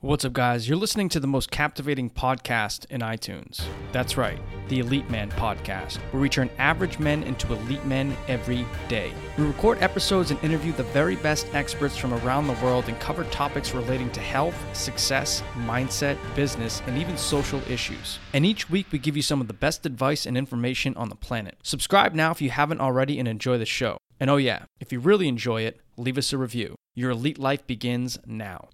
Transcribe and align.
What's 0.00 0.24
up, 0.24 0.32
guys? 0.32 0.68
You're 0.68 0.78
listening 0.78 1.08
to 1.08 1.18
the 1.18 1.26
most 1.26 1.50
captivating 1.50 2.08
podcast 2.08 2.86
in 2.88 3.00
iTunes. 3.00 3.60
That's 3.90 4.16
right, 4.16 4.38
the 4.68 4.78
Elite 4.78 5.10
Man 5.10 5.28
Podcast, 5.28 5.96
where 6.12 6.22
we 6.22 6.28
turn 6.28 6.50
average 6.56 7.00
men 7.00 7.24
into 7.24 7.52
elite 7.52 7.84
men 7.84 8.16
every 8.28 8.64
day. 8.86 9.12
We 9.36 9.44
record 9.44 9.82
episodes 9.82 10.30
and 10.30 10.40
interview 10.44 10.70
the 10.70 10.84
very 10.84 11.16
best 11.16 11.52
experts 11.52 11.96
from 11.96 12.14
around 12.14 12.46
the 12.46 12.52
world 12.62 12.84
and 12.86 13.00
cover 13.00 13.24
topics 13.24 13.74
relating 13.74 14.08
to 14.12 14.20
health, 14.20 14.54
success, 14.72 15.42
mindset, 15.66 16.16
business, 16.36 16.80
and 16.86 16.96
even 16.96 17.16
social 17.16 17.60
issues. 17.68 18.20
And 18.32 18.46
each 18.46 18.70
week, 18.70 18.86
we 18.92 19.00
give 19.00 19.16
you 19.16 19.22
some 19.22 19.40
of 19.40 19.48
the 19.48 19.52
best 19.52 19.84
advice 19.84 20.26
and 20.26 20.38
information 20.38 20.96
on 20.96 21.08
the 21.08 21.16
planet. 21.16 21.56
Subscribe 21.64 22.14
now 22.14 22.30
if 22.30 22.40
you 22.40 22.50
haven't 22.50 22.80
already 22.80 23.18
and 23.18 23.26
enjoy 23.26 23.58
the 23.58 23.66
show. 23.66 23.96
And 24.20 24.30
oh, 24.30 24.36
yeah, 24.36 24.66
if 24.78 24.92
you 24.92 25.00
really 25.00 25.26
enjoy 25.26 25.62
it, 25.62 25.80
leave 25.96 26.18
us 26.18 26.32
a 26.32 26.38
review. 26.38 26.76
Your 26.94 27.10
elite 27.10 27.40
life 27.40 27.66
begins 27.66 28.16
now. 28.24 28.68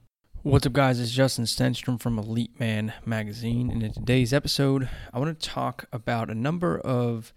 What's 0.45 0.67
up, 0.67 0.75
guys? 0.75 1.01
It's 1.01 1.11
Justin 1.11 1.47
Stenstrom 1.47 1.99
from 1.99 2.19
Elite 2.19 2.61
Man 2.61 2.93
Magazine. 3.07 3.71
And 3.71 3.83
in 3.83 3.95
today's 3.95 4.31
episode, 4.31 4.91
I 5.11 5.19
want 5.19 5.41
to 5.41 5.49
talk 5.49 5.87
about 5.91 6.29
a 6.29 6.35
number 6.35 6.79
of 6.81 7.33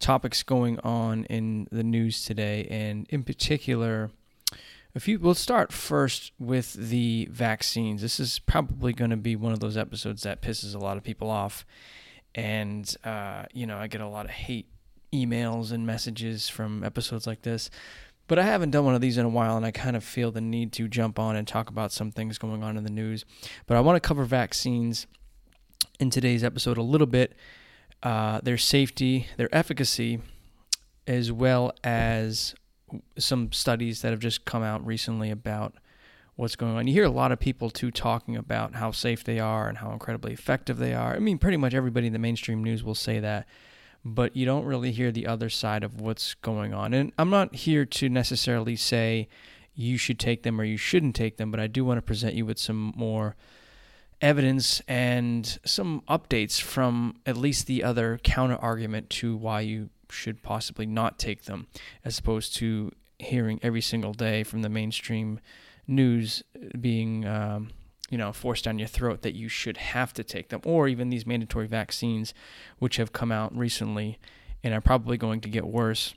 topics 0.00 0.42
going 0.42 0.80
on 0.80 1.26
in 1.26 1.68
the 1.70 1.84
news 1.84 2.24
today, 2.24 2.66
and 2.68 3.06
in 3.08 3.22
particular, 3.22 4.10
a 4.96 4.98
few. 4.98 5.20
We'll 5.20 5.34
start 5.34 5.70
first 5.70 6.32
with 6.40 6.72
the 6.72 7.28
vaccines. 7.30 8.02
This 8.02 8.18
is 8.18 8.40
probably 8.40 8.94
going 8.94 9.12
to 9.12 9.16
be 9.16 9.36
one 9.36 9.52
of 9.52 9.60
those 9.60 9.76
episodes 9.76 10.24
that 10.24 10.42
pisses 10.42 10.74
a 10.74 10.78
lot 10.78 10.96
of 10.96 11.04
people 11.04 11.30
off, 11.30 11.64
and 12.34 12.92
uh, 13.04 13.44
you 13.52 13.64
know, 13.64 13.78
I 13.78 13.86
get 13.86 14.00
a 14.00 14.08
lot 14.08 14.24
of 14.24 14.32
hate 14.32 14.66
emails 15.12 15.70
and 15.70 15.86
messages 15.86 16.48
from 16.48 16.82
episodes 16.82 17.28
like 17.28 17.42
this. 17.42 17.70
But 18.30 18.38
I 18.38 18.44
haven't 18.44 18.70
done 18.70 18.84
one 18.84 18.94
of 18.94 19.00
these 19.00 19.18
in 19.18 19.26
a 19.26 19.28
while, 19.28 19.56
and 19.56 19.66
I 19.66 19.72
kind 19.72 19.96
of 19.96 20.04
feel 20.04 20.30
the 20.30 20.40
need 20.40 20.72
to 20.74 20.86
jump 20.86 21.18
on 21.18 21.34
and 21.34 21.48
talk 21.48 21.68
about 21.68 21.90
some 21.90 22.12
things 22.12 22.38
going 22.38 22.62
on 22.62 22.76
in 22.76 22.84
the 22.84 22.90
news. 22.90 23.24
But 23.66 23.76
I 23.76 23.80
want 23.80 23.96
to 23.96 24.00
cover 24.06 24.22
vaccines 24.22 25.08
in 25.98 26.10
today's 26.10 26.44
episode 26.44 26.78
a 26.78 26.82
little 26.82 27.08
bit, 27.08 27.34
uh, 28.04 28.40
their 28.40 28.56
safety, 28.56 29.26
their 29.36 29.52
efficacy, 29.52 30.20
as 31.08 31.32
well 31.32 31.72
as 31.82 32.54
some 33.18 33.50
studies 33.50 34.02
that 34.02 34.12
have 34.12 34.20
just 34.20 34.44
come 34.44 34.62
out 34.62 34.86
recently 34.86 35.32
about 35.32 35.74
what's 36.36 36.54
going 36.54 36.76
on. 36.76 36.86
You 36.86 36.92
hear 36.92 37.06
a 37.06 37.10
lot 37.10 37.32
of 37.32 37.40
people 37.40 37.68
too 37.68 37.90
talking 37.90 38.36
about 38.36 38.76
how 38.76 38.92
safe 38.92 39.24
they 39.24 39.40
are 39.40 39.68
and 39.68 39.78
how 39.78 39.90
incredibly 39.90 40.32
effective 40.32 40.78
they 40.78 40.94
are. 40.94 41.16
I 41.16 41.18
mean, 41.18 41.38
pretty 41.38 41.56
much 41.56 41.74
everybody 41.74 42.06
in 42.06 42.12
the 42.12 42.20
mainstream 42.20 42.62
news 42.62 42.84
will 42.84 42.94
say 42.94 43.18
that 43.18 43.48
but 44.04 44.34
you 44.36 44.46
don't 44.46 44.64
really 44.64 44.92
hear 44.92 45.12
the 45.12 45.26
other 45.26 45.50
side 45.50 45.84
of 45.84 46.00
what's 46.00 46.34
going 46.34 46.72
on. 46.72 46.94
And 46.94 47.12
I'm 47.18 47.30
not 47.30 47.54
here 47.54 47.84
to 47.84 48.08
necessarily 48.08 48.76
say 48.76 49.28
you 49.74 49.96
should 49.96 50.18
take 50.18 50.42
them 50.42 50.60
or 50.60 50.64
you 50.64 50.76
shouldn't 50.76 51.14
take 51.14 51.36
them, 51.36 51.50
but 51.50 51.60
I 51.60 51.66
do 51.66 51.84
want 51.84 51.98
to 51.98 52.02
present 52.02 52.34
you 52.34 52.46
with 52.46 52.58
some 52.58 52.92
more 52.96 53.36
evidence 54.20 54.82
and 54.86 55.58
some 55.64 56.02
updates 56.08 56.60
from 56.60 57.16
at 57.24 57.36
least 57.36 57.66
the 57.66 57.82
other 57.82 58.18
counter 58.22 58.56
argument 58.56 59.10
to 59.10 59.36
why 59.36 59.60
you 59.60 59.90
should 60.10 60.42
possibly 60.42 60.86
not 60.86 61.18
take 61.18 61.44
them, 61.44 61.66
as 62.04 62.18
opposed 62.18 62.54
to 62.56 62.92
hearing 63.18 63.60
every 63.62 63.80
single 63.80 64.12
day 64.12 64.42
from 64.42 64.62
the 64.62 64.68
mainstream 64.68 65.40
news 65.86 66.42
being 66.80 67.26
um, 67.26 67.70
you 68.10 68.18
know 68.18 68.32
forced 68.32 68.64
down 68.64 68.78
your 68.78 68.88
throat 68.88 69.22
that 69.22 69.34
you 69.34 69.48
should 69.48 69.78
have 69.78 70.12
to 70.12 70.22
take 70.22 70.50
them 70.50 70.60
or 70.64 70.88
even 70.88 71.08
these 71.08 71.24
mandatory 71.24 71.66
vaccines 71.66 72.34
which 72.78 72.96
have 72.96 73.12
come 73.12 73.32
out 73.32 73.56
recently 73.56 74.18
and 74.62 74.74
are 74.74 74.80
probably 74.82 75.16
going 75.16 75.40
to 75.40 75.48
get 75.48 75.66
worse 75.66 76.14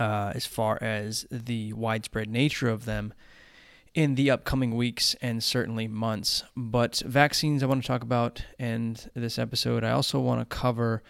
uh, 0.00 0.32
as 0.34 0.46
far 0.46 0.78
as 0.80 1.26
the 1.30 1.72
widespread 1.74 2.28
nature 2.28 2.68
of 2.68 2.84
them 2.84 3.12
in 3.94 4.16
the 4.16 4.30
upcoming 4.30 4.74
weeks 4.74 5.14
and 5.22 5.42
certainly 5.42 5.86
months. 5.86 6.42
But 6.56 7.02
vaccines, 7.06 7.62
I 7.62 7.66
want 7.66 7.82
to 7.82 7.86
talk 7.86 8.02
about 8.02 8.44
in 8.58 8.96
this 9.14 9.38
episode. 9.38 9.84
I 9.84 9.92
also 9.92 10.18
want 10.18 10.40
to 10.40 10.56
cover 10.56 11.02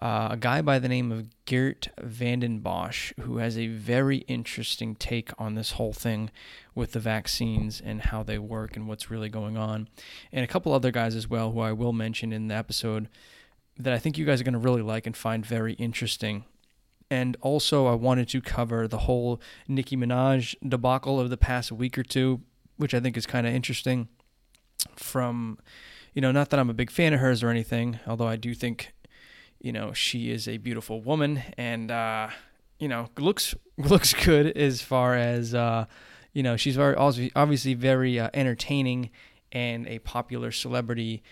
uh, 0.00 0.28
a 0.30 0.36
guy 0.36 0.62
by 0.62 0.78
the 0.78 0.88
name 0.88 1.10
of 1.10 1.26
Geert 1.44 1.88
Vanden 2.00 2.60
Bossche, 2.60 3.18
who 3.20 3.38
has 3.38 3.58
a 3.58 3.66
very 3.66 4.18
interesting 4.28 4.94
take 4.94 5.30
on 5.38 5.54
this 5.54 5.72
whole 5.72 5.92
thing 5.92 6.30
with 6.74 6.92
the 6.92 7.00
vaccines 7.00 7.82
and 7.84 8.02
how 8.02 8.22
they 8.22 8.38
work 8.38 8.76
and 8.76 8.86
what's 8.86 9.10
really 9.10 9.28
going 9.28 9.56
on. 9.56 9.88
And 10.32 10.44
a 10.44 10.48
couple 10.48 10.72
other 10.72 10.92
guys 10.92 11.16
as 11.16 11.28
well, 11.28 11.50
who 11.50 11.60
I 11.60 11.72
will 11.72 11.92
mention 11.92 12.32
in 12.32 12.46
the 12.46 12.54
episode, 12.54 13.08
that 13.76 13.92
I 13.92 13.98
think 13.98 14.16
you 14.16 14.24
guys 14.24 14.40
are 14.40 14.44
going 14.44 14.52
to 14.52 14.58
really 14.60 14.82
like 14.82 15.06
and 15.06 15.16
find 15.16 15.44
very 15.44 15.72
interesting. 15.74 16.44
And 17.10 17.36
also, 17.40 17.86
I 17.86 17.94
wanted 17.94 18.28
to 18.28 18.40
cover 18.40 18.86
the 18.86 18.98
whole 18.98 19.40
Nicki 19.66 19.96
Minaj 19.96 20.54
debacle 20.66 21.18
of 21.18 21.30
the 21.30 21.36
past 21.36 21.72
week 21.72 21.98
or 21.98 22.02
two, 22.02 22.42
which 22.76 22.94
I 22.94 23.00
think 23.00 23.16
is 23.16 23.26
kind 23.26 23.46
of 23.46 23.54
interesting. 23.54 24.08
From, 24.94 25.58
you 26.14 26.20
know, 26.20 26.30
not 26.30 26.50
that 26.50 26.60
I'm 26.60 26.70
a 26.70 26.74
big 26.74 26.90
fan 26.90 27.14
of 27.14 27.20
hers 27.20 27.42
or 27.42 27.48
anything, 27.48 27.98
although 28.06 28.28
I 28.28 28.36
do 28.36 28.54
think 28.54 28.92
you 29.60 29.72
know 29.72 29.92
she 29.92 30.30
is 30.30 30.48
a 30.48 30.56
beautiful 30.58 31.00
woman 31.00 31.42
and 31.56 31.90
uh, 31.90 32.28
you 32.78 32.88
know 32.88 33.08
looks 33.18 33.54
looks 33.78 34.14
good 34.14 34.56
as 34.56 34.82
far 34.82 35.14
as 35.14 35.54
uh, 35.54 35.84
you 36.32 36.42
know 36.42 36.56
she's 36.56 36.76
very 36.76 36.94
obviously 36.96 37.74
very 37.74 38.18
uh, 38.18 38.30
entertaining 38.34 39.10
and 39.52 39.86
a 39.88 39.98
popular 40.00 40.52
celebrity 40.52 41.22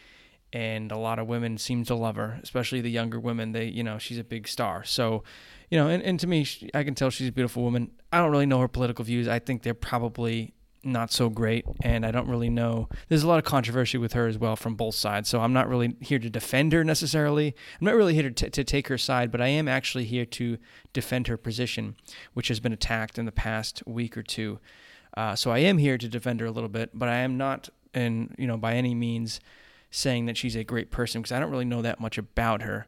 and 0.52 0.90
a 0.92 0.96
lot 0.96 1.18
of 1.18 1.26
women 1.26 1.58
seem 1.58 1.84
to 1.84 1.94
love 1.94 2.16
her 2.16 2.40
especially 2.42 2.80
the 2.80 2.90
younger 2.90 3.20
women. 3.20 3.52
They 3.52 3.66
you 3.66 3.82
know 3.82 3.98
she's 3.98 4.18
a 4.18 4.24
big 4.24 4.48
star. 4.48 4.84
So 4.84 5.22
you 5.70 5.78
know 5.78 5.88
and, 5.88 6.02
and 6.02 6.20
to 6.20 6.26
me 6.26 6.46
i 6.74 6.84
can 6.84 6.94
tell 6.94 7.10
she's 7.10 7.28
a 7.28 7.32
beautiful 7.32 7.62
woman. 7.62 7.90
I 8.12 8.18
don't 8.18 8.30
really 8.30 8.46
know 8.46 8.60
her 8.60 8.68
political 8.68 9.04
views. 9.04 9.28
I 9.28 9.38
think 9.38 9.62
they're 9.62 9.74
probably 9.74 10.54
not 10.86 11.12
so 11.12 11.28
great, 11.28 11.64
and 11.82 12.06
I 12.06 12.10
don't 12.10 12.28
really 12.28 12.48
know. 12.48 12.88
There's 13.08 13.22
a 13.22 13.28
lot 13.28 13.38
of 13.38 13.44
controversy 13.44 13.98
with 13.98 14.12
her 14.12 14.26
as 14.26 14.38
well 14.38 14.56
from 14.56 14.74
both 14.74 14.94
sides, 14.94 15.28
so 15.28 15.40
I'm 15.40 15.52
not 15.52 15.68
really 15.68 15.96
here 16.00 16.18
to 16.18 16.30
defend 16.30 16.72
her 16.72 16.84
necessarily. 16.84 17.54
I'm 17.80 17.84
not 17.84 17.94
really 17.94 18.14
here 18.14 18.22
to, 18.22 18.30
t- 18.30 18.50
to 18.50 18.64
take 18.64 18.88
her 18.88 18.98
side, 18.98 19.30
but 19.30 19.40
I 19.40 19.48
am 19.48 19.68
actually 19.68 20.04
here 20.04 20.24
to 20.26 20.58
defend 20.92 21.26
her 21.26 21.36
position, 21.36 21.96
which 22.34 22.48
has 22.48 22.60
been 22.60 22.72
attacked 22.72 23.18
in 23.18 23.26
the 23.26 23.32
past 23.32 23.82
week 23.86 24.16
or 24.16 24.22
two. 24.22 24.58
Uh, 25.16 25.34
so 25.34 25.50
I 25.50 25.58
am 25.58 25.78
here 25.78 25.98
to 25.98 26.08
defend 26.08 26.40
her 26.40 26.46
a 26.46 26.50
little 26.50 26.68
bit, 26.68 26.90
but 26.92 27.08
I 27.08 27.16
am 27.16 27.36
not, 27.36 27.68
and 27.94 28.34
you 28.38 28.46
know, 28.46 28.56
by 28.56 28.74
any 28.74 28.94
means 28.94 29.40
saying 29.90 30.26
that 30.26 30.36
she's 30.36 30.56
a 30.56 30.64
great 30.64 30.90
person 30.90 31.22
because 31.22 31.32
I 31.32 31.40
don't 31.40 31.50
really 31.50 31.64
know 31.64 31.82
that 31.82 32.00
much 32.00 32.18
about 32.18 32.62
her, 32.62 32.86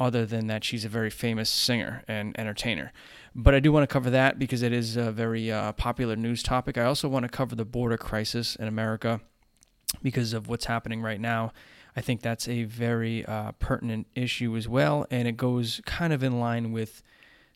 other 0.00 0.24
than 0.24 0.46
that 0.46 0.64
she's 0.64 0.84
a 0.84 0.88
very 0.88 1.10
famous 1.10 1.50
singer 1.50 2.02
and 2.08 2.36
entertainer. 2.38 2.92
But 3.34 3.54
I 3.54 3.60
do 3.60 3.70
want 3.70 3.88
to 3.88 3.92
cover 3.92 4.10
that 4.10 4.38
because 4.38 4.62
it 4.62 4.72
is 4.72 4.96
a 4.96 5.12
very 5.12 5.52
uh, 5.52 5.72
popular 5.72 6.16
news 6.16 6.42
topic. 6.42 6.78
I 6.78 6.84
also 6.84 7.08
want 7.08 7.24
to 7.24 7.28
cover 7.28 7.54
the 7.54 7.66
border 7.66 7.98
crisis 7.98 8.56
in 8.56 8.66
America 8.66 9.20
because 10.02 10.32
of 10.32 10.48
what's 10.48 10.64
happening 10.64 11.02
right 11.02 11.20
now. 11.20 11.52
I 11.94 12.00
think 12.00 12.22
that's 12.22 12.48
a 12.48 12.64
very 12.64 13.24
uh, 13.26 13.52
pertinent 13.52 14.06
issue 14.14 14.56
as 14.56 14.66
well, 14.66 15.06
and 15.10 15.28
it 15.28 15.36
goes 15.36 15.80
kind 15.84 16.12
of 16.12 16.22
in 16.22 16.40
line 16.40 16.72
with 16.72 17.02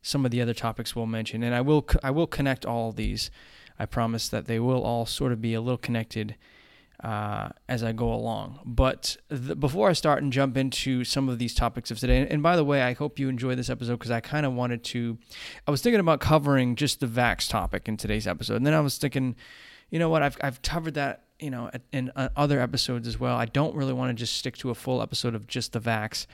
some 0.03 0.25
of 0.25 0.31
the 0.31 0.43
other 0.43 0.54
topics 0.54 0.94
we'll 0.94 1.06
mention. 1.06 1.43
And 1.43 1.54
I 1.54 1.60
will 1.60 1.87
I 2.03 2.10
will 2.10 2.27
connect 2.27 2.66
all 2.66 2.93
these. 2.93 3.31
I 3.78 3.87
promise 3.87 4.28
that 4.28 4.47
they 4.47 4.60
will 4.60 4.83
all 4.83 5.06
sort 5.06 5.33
of 5.33 5.41
be 5.41 5.54
a 5.54 5.60
little 5.60 5.78
connected 5.78 6.37
uh, 7.03 7.50
as 7.69 7.82
I 7.82 7.93
go 7.93 8.12
along. 8.12 8.60
But 8.65 9.16
the, 9.28 9.56
before 9.56 9.88
I 9.88 9.93
start 9.93 10.22
and 10.22 10.32
jump 10.32 10.56
into 10.56 11.05
some 11.05 11.28
of 11.28 11.38
these 11.38 11.55
topics 11.55 11.91
of 11.91 11.99
today, 11.99 12.19
and, 12.19 12.31
and 12.31 12.43
by 12.43 12.56
the 12.56 12.65
way, 12.65 12.82
I 12.82 12.93
hope 12.93 13.19
you 13.19 13.28
enjoy 13.28 13.55
this 13.55 13.71
episode 13.71 13.99
because 13.99 14.10
I 14.10 14.21
kind 14.21 14.47
of 14.47 14.53
wanted 14.53 14.84
to. 14.84 15.19
I 15.66 15.71
was 15.71 15.83
thinking 15.83 16.00
about 16.00 16.21
covering 16.21 16.77
just 16.77 17.00
the 17.00 17.06
vax 17.06 17.49
topic 17.49 17.88
in 17.88 17.97
today's 17.97 18.27
episode, 18.27 18.56
and 18.56 18.66
then 18.66 18.75
I 18.75 18.81
was 18.81 18.99
thinking, 18.99 19.37
you 19.91 19.99
know 19.99 20.09
what, 20.09 20.22
I've 20.22 20.37
I've 20.41 20.62
covered 20.62 20.94
that. 20.94 21.22
You 21.41 21.50
know, 21.50 21.69
in 21.93 22.12
uh, 22.15 22.28
other 22.37 22.60
episodes 22.60 23.09
as 23.09 23.19
well. 23.19 23.37
I 23.37 23.44
don't 23.44 23.75
really 23.75 23.93
want 23.93 24.10
to 24.10 24.15
just 24.15 24.37
stick 24.37 24.56
to 24.59 24.71
a 24.71 24.75
full 24.75 25.03
episode 25.03 25.34
of 25.34 25.49
just 25.49 25.72
the 25.72 25.81
vax. 25.81 26.27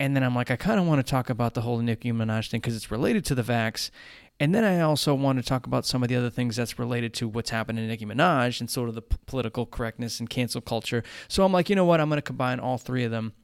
And 0.00 0.16
then 0.16 0.24
I'm 0.24 0.34
like, 0.34 0.50
I 0.50 0.56
kind 0.56 0.80
of 0.80 0.86
want 0.86 0.98
to 0.98 1.08
talk 1.08 1.30
about 1.30 1.54
the 1.54 1.60
whole 1.60 1.78
Nicki 1.78 2.10
Minaj 2.12 2.50
thing 2.50 2.60
because 2.60 2.74
it's 2.74 2.90
related 2.90 3.24
to 3.26 3.36
the 3.36 3.42
vax. 3.42 3.90
And 4.40 4.54
then 4.54 4.64
I 4.64 4.80
also 4.80 5.14
want 5.14 5.38
to 5.38 5.44
talk 5.44 5.66
about 5.66 5.86
some 5.86 6.02
of 6.02 6.08
the 6.08 6.16
other 6.16 6.30
things 6.30 6.56
that's 6.56 6.78
related 6.78 7.14
to 7.14 7.28
what's 7.28 7.50
happening 7.50 7.84
in 7.84 7.90
Nicki 7.90 8.04
Minaj 8.04 8.60
and 8.60 8.68
sort 8.68 8.88
of 8.88 8.96
the 8.96 9.02
p- 9.02 9.16
political 9.26 9.66
correctness 9.66 10.18
and 10.18 10.28
cancel 10.28 10.60
culture. 10.60 11.04
So 11.28 11.44
I'm 11.44 11.52
like, 11.52 11.70
you 11.70 11.76
know 11.76 11.84
what? 11.84 12.00
I'm 12.00 12.08
going 12.08 12.18
to 12.18 12.22
combine 12.22 12.58
all 12.58 12.78
three 12.78 13.04
of 13.04 13.10
them 13.12 13.34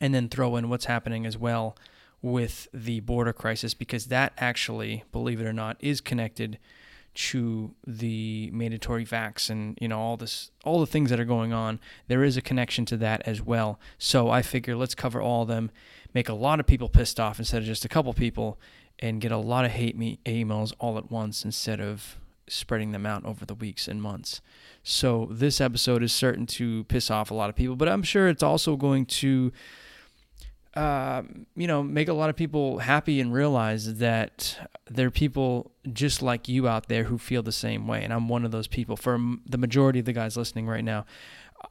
and 0.00 0.14
then 0.14 0.28
throw 0.28 0.56
in 0.56 0.70
what's 0.70 0.86
happening 0.86 1.26
as 1.26 1.36
well 1.36 1.76
with 2.22 2.68
the 2.72 3.00
border 3.00 3.34
crisis 3.34 3.74
because 3.74 4.06
that 4.06 4.32
actually, 4.38 5.04
believe 5.12 5.42
it 5.42 5.46
or 5.46 5.52
not, 5.52 5.76
is 5.80 6.00
connected 6.00 6.58
to 7.14 7.74
the 7.86 8.50
mandatory 8.52 9.04
vax 9.04 9.48
and 9.48 9.78
you 9.80 9.86
know 9.86 10.00
all 10.00 10.16
this 10.16 10.50
all 10.64 10.80
the 10.80 10.86
things 10.86 11.10
that 11.10 11.20
are 11.20 11.24
going 11.24 11.52
on 11.52 11.78
there 12.08 12.24
is 12.24 12.36
a 12.36 12.42
connection 12.42 12.84
to 12.84 12.96
that 12.96 13.22
as 13.24 13.40
well 13.40 13.78
so 13.98 14.30
i 14.30 14.42
figure 14.42 14.74
let's 14.74 14.96
cover 14.96 15.20
all 15.20 15.42
of 15.42 15.48
them 15.48 15.70
make 16.12 16.28
a 16.28 16.34
lot 16.34 16.58
of 16.58 16.66
people 16.66 16.88
pissed 16.88 17.20
off 17.20 17.38
instead 17.38 17.62
of 17.62 17.66
just 17.66 17.84
a 17.84 17.88
couple 17.88 18.12
people 18.12 18.58
and 19.04 19.20
get 19.20 19.30
a 19.30 19.36
lot 19.36 19.66
of 19.66 19.70
hate 19.72 19.98
me 19.98 20.18
emails 20.24 20.72
all 20.78 20.96
at 20.96 21.10
once 21.10 21.44
instead 21.44 21.78
of 21.78 22.16
spreading 22.48 22.92
them 22.92 23.04
out 23.04 23.22
over 23.26 23.44
the 23.44 23.54
weeks 23.54 23.86
and 23.86 24.00
months. 24.00 24.40
So 24.82 25.28
this 25.30 25.60
episode 25.60 26.02
is 26.02 26.10
certain 26.10 26.46
to 26.46 26.84
piss 26.84 27.10
off 27.10 27.30
a 27.30 27.34
lot 27.34 27.50
of 27.50 27.54
people, 27.54 27.76
but 27.76 27.86
I'm 27.86 28.02
sure 28.02 28.28
it's 28.28 28.42
also 28.42 28.76
going 28.76 29.04
to 29.06 29.52
uh, 30.74 31.22
you 31.54 31.66
know, 31.66 31.82
make 31.82 32.08
a 32.08 32.12
lot 32.12 32.30
of 32.30 32.36
people 32.36 32.78
happy 32.78 33.20
and 33.20 33.32
realize 33.32 33.98
that 33.98 34.58
there 34.90 35.06
are 35.06 35.10
people 35.10 35.70
just 35.92 36.20
like 36.20 36.48
you 36.48 36.66
out 36.66 36.88
there 36.88 37.04
who 37.04 37.16
feel 37.16 37.42
the 37.42 37.52
same 37.52 37.86
way. 37.86 38.02
And 38.02 38.12
I'm 38.12 38.28
one 38.28 38.44
of 38.44 38.50
those 38.50 38.66
people. 38.66 38.96
For 38.96 39.20
the 39.46 39.58
majority 39.58 40.00
of 40.00 40.04
the 40.04 40.12
guys 40.12 40.36
listening 40.36 40.66
right 40.66 40.82
now, 40.82 41.06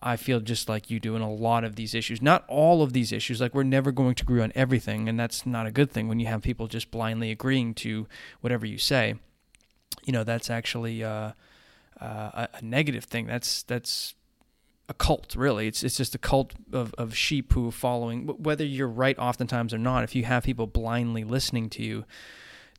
I 0.02 0.16
feel 0.16 0.40
just 0.40 0.70
like 0.70 0.90
you 0.90 1.00
do 1.00 1.16
in 1.16 1.22
a 1.22 1.32
lot 1.32 1.64
of 1.64 1.76
these 1.76 1.94
issues. 1.94 2.22
Not 2.22 2.44
all 2.48 2.82
of 2.82 2.94
these 2.94 3.12
issues. 3.12 3.42
Like 3.42 3.54
we're 3.54 3.64
never 3.64 3.92
going 3.92 4.16
to 4.16 4.24
agree 4.24 4.42
on 4.42 4.52
everything, 4.56 5.08
and 5.10 5.20
that's 5.20 5.46
not 5.46 5.66
a 5.66 5.72
good 5.72 5.92
thing 5.92 6.08
when 6.08 6.20
you 6.20 6.28
have 6.28 6.42
people 6.42 6.68
just 6.68 6.92
blindly 6.92 7.32
agreeing 7.32 7.74
to 7.76 8.08
whatever 8.42 8.66
you 8.66 8.78
say. 8.78 9.16
You 10.06 10.14
know, 10.14 10.24
that's 10.24 10.50
actually 10.50 11.04
uh, 11.04 11.32
uh, 12.00 12.48
a 12.54 12.62
negative 12.62 13.06
thing. 13.06 13.28
That's 13.28 13.64
that's 13.64 14.16
a 14.90 14.94
cult, 14.94 15.36
really. 15.36 15.68
It's 15.68 15.84
it's 15.84 15.98
just 15.98 16.16
a 16.16 16.20
cult 16.20 16.54
of, 16.72 16.94
of 16.98 17.16
sheep 17.16 17.54
who 17.54 17.68
are 17.68 17.72
following. 17.72 18.28
Whether 18.28 18.66
you're 18.66 18.88
right 18.88 19.18
oftentimes 19.18 19.74
or 19.74 19.78
not, 19.78 20.04
if 20.04 20.16
you 20.16 20.24
have 20.26 20.44
people 20.44 20.68
blindly 20.68 21.24
listening 21.24 21.70
to 21.72 21.84
you, 21.84 22.06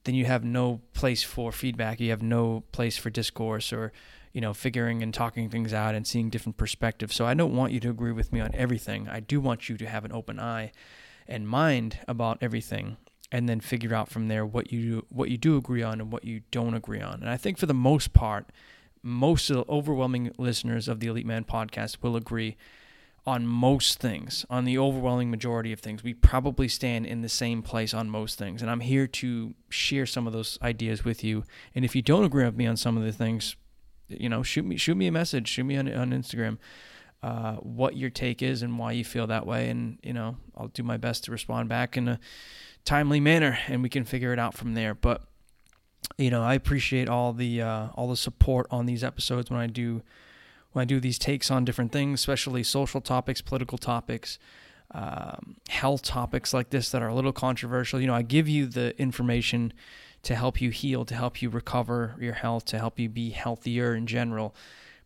then 0.05 0.14
you 0.14 0.26
have 0.26 0.44
no 0.44 0.81
place 0.93 1.22
for 1.22 1.52
feedback. 1.52 2.00
You 2.00 2.10
have 2.10 2.22
no 2.22 2.64
place 2.72 2.96
for 2.96 3.10
discourse 3.10 3.72
or 3.72 3.93
you 4.34 4.42
know 4.42 4.52
figuring 4.52 5.02
and 5.02 5.14
talking 5.14 5.48
things 5.48 5.72
out 5.72 5.94
and 5.94 6.06
seeing 6.06 6.28
different 6.28 6.58
perspectives. 6.58 7.14
So 7.14 7.25
I 7.25 7.32
don't 7.32 7.56
want 7.56 7.72
you 7.72 7.81
to 7.81 7.88
agree 7.88 8.12
with 8.12 8.32
me 8.32 8.40
on 8.40 8.50
everything. 8.52 9.08
I 9.08 9.20
do 9.20 9.40
want 9.40 9.70
you 9.70 9.78
to 9.78 9.86
have 9.86 10.04
an 10.04 10.12
open 10.12 10.38
eye 10.38 10.72
and 11.26 11.48
mind 11.48 12.00
about 12.06 12.36
everything 12.42 12.98
and 13.32 13.48
then 13.48 13.60
figure 13.60 13.94
out 13.94 14.10
from 14.10 14.28
there 14.28 14.44
what 14.44 14.70
you 14.70 15.06
what 15.08 15.31
you 15.31 15.38
do 15.38 15.56
agree 15.56 15.82
on 15.82 16.00
and 16.00 16.12
what 16.12 16.25
you 16.25 16.42
don't 16.50 16.75
agree 16.75 17.00
on. 17.00 17.14
And 17.14 17.31
I 17.31 17.38
think 17.38 17.56
for 17.56 17.66
the 17.66 17.72
most 17.72 18.12
part, 18.12 18.50
most 19.02 19.48
of 19.50 19.56
the 19.56 19.72
overwhelming 19.72 20.32
listeners 20.36 20.88
of 20.88 21.00
the 21.00 21.06
Elite 21.06 21.26
Man 21.26 21.44
podcast 21.44 21.98
will 22.02 22.16
agree 22.16 22.56
on 23.26 23.46
most 23.46 23.98
things, 24.00 24.44
on 24.50 24.64
the 24.64 24.76
overwhelming 24.76 25.31
majority 25.31 25.72
of 25.72 25.81
things. 25.81 26.02
We 26.02 26.12
probably 26.12 26.69
stand 26.69 27.06
in 27.06 27.22
the 27.22 27.28
same 27.28 27.62
place 27.62 27.94
on 27.94 28.10
most 28.10 28.38
things. 28.38 28.60
And 28.60 28.70
I'm 28.70 28.81
here 28.81 29.06
to 29.06 29.54
share 29.70 30.04
some 30.04 30.26
of 30.26 30.34
those 30.34 30.58
ideas 30.60 31.04
with 31.04 31.25
you. 31.25 31.44
And 31.75 31.84
if 31.84 31.96
you 31.96 32.02
don't 32.02 32.25
agree 32.25 32.44
with 32.44 32.56
me 32.56 32.66
on 32.66 32.76
some 32.76 32.98
of 32.98 33.02
the 33.02 33.12
things, 33.12 33.56
you 34.09 34.29
know, 34.29 34.43
shoot 34.43 34.65
me 34.65 34.77
shoot 34.77 34.97
me 34.97 35.06
a 35.06 35.12
message, 35.12 35.49
shoot 35.49 35.65
me 35.65 35.77
on 35.77 35.93
on 35.93 36.11
Instagram. 36.11 36.59
Uh, 37.23 37.55
what 37.56 37.97
your 37.97 38.11
take 38.11 38.43
is 38.43 38.62
and 38.62 38.79
why 38.79 38.93
you 38.93 39.05
feel 39.05 39.27
that 39.27 39.47
way, 39.47 39.71
and 39.71 39.99
you 40.03 40.12
know 40.12 40.37
I'll 40.56 40.69
do 40.69 40.83
my 40.83 40.97
best 40.97 41.25
to 41.25 41.33
respond 41.33 41.69
back 41.69 41.97
in 41.97 42.09
a 42.09 42.21
timely 42.85 43.21
manner, 43.21 43.59
and 43.67 43.83
we 43.83 43.89
can 43.89 44.05
figure 44.05 44.33
it 44.33 44.39
out 44.39 44.55
from 44.55 44.75
there. 44.75 44.95
But 44.95 45.23
you 46.19 46.31
know, 46.31 46.43
I 46.43 46.55
appreciate 46.55 47.09
all 47.09 47.33
the 47.33 47.62
uh, 47.62 47.89
all 47.95 48.09
the 48.09 48.17
support 48.17 48.67
on 48.71 48.87
these 48.87 49.03
episodes 49.03 49.51
when 49.51 49.61
I 49.61 49.67
do 49.67 50.03
when 50.73 50.83
I 50.83 50.85
do 50.85 51.01
these 51.01 51.19
takes 51.19 51.51
on 51.51 51.65
different 51.65 51.93
things, 51.93 52.21
especially 52.21 52.62
social 52.62 53.01
topics, 53.01 53.41
political 53.41 53.79
topics, 53.79 54.39
um, 54.91 55.56
health 55.69 56.03
topics 56.03 56.53
like 56.53 56.71
this 56.71 56.91
that 56.91 57.03
are 57.03 57.09
a 57.09 57.15
little 57.15 57.33
controversial. 57.33 58.01
You 58.01 58.06
know, 58.06 58.15
I 58.15 58.23
give 58.23 58.49
you 58.49 58.67
the 58.67 58.99
information 59.01 59.73
to 60.25 60.35
help 60.35 60.61
you 60.61 60.71
heal, 60.71 61.05
to 61.05 61.15
help 61.15 61.41
you 61.41 61.50
recover 61.50 62.17
your 62.21 62.35
health, 62.35 62.65
to 62.67 62.79
help 62.79 62.99
you 62.99 63.09
be 63.09 63.31
healthier 63.31 63.94
in 63.94 64.06
general. 64.06 64.55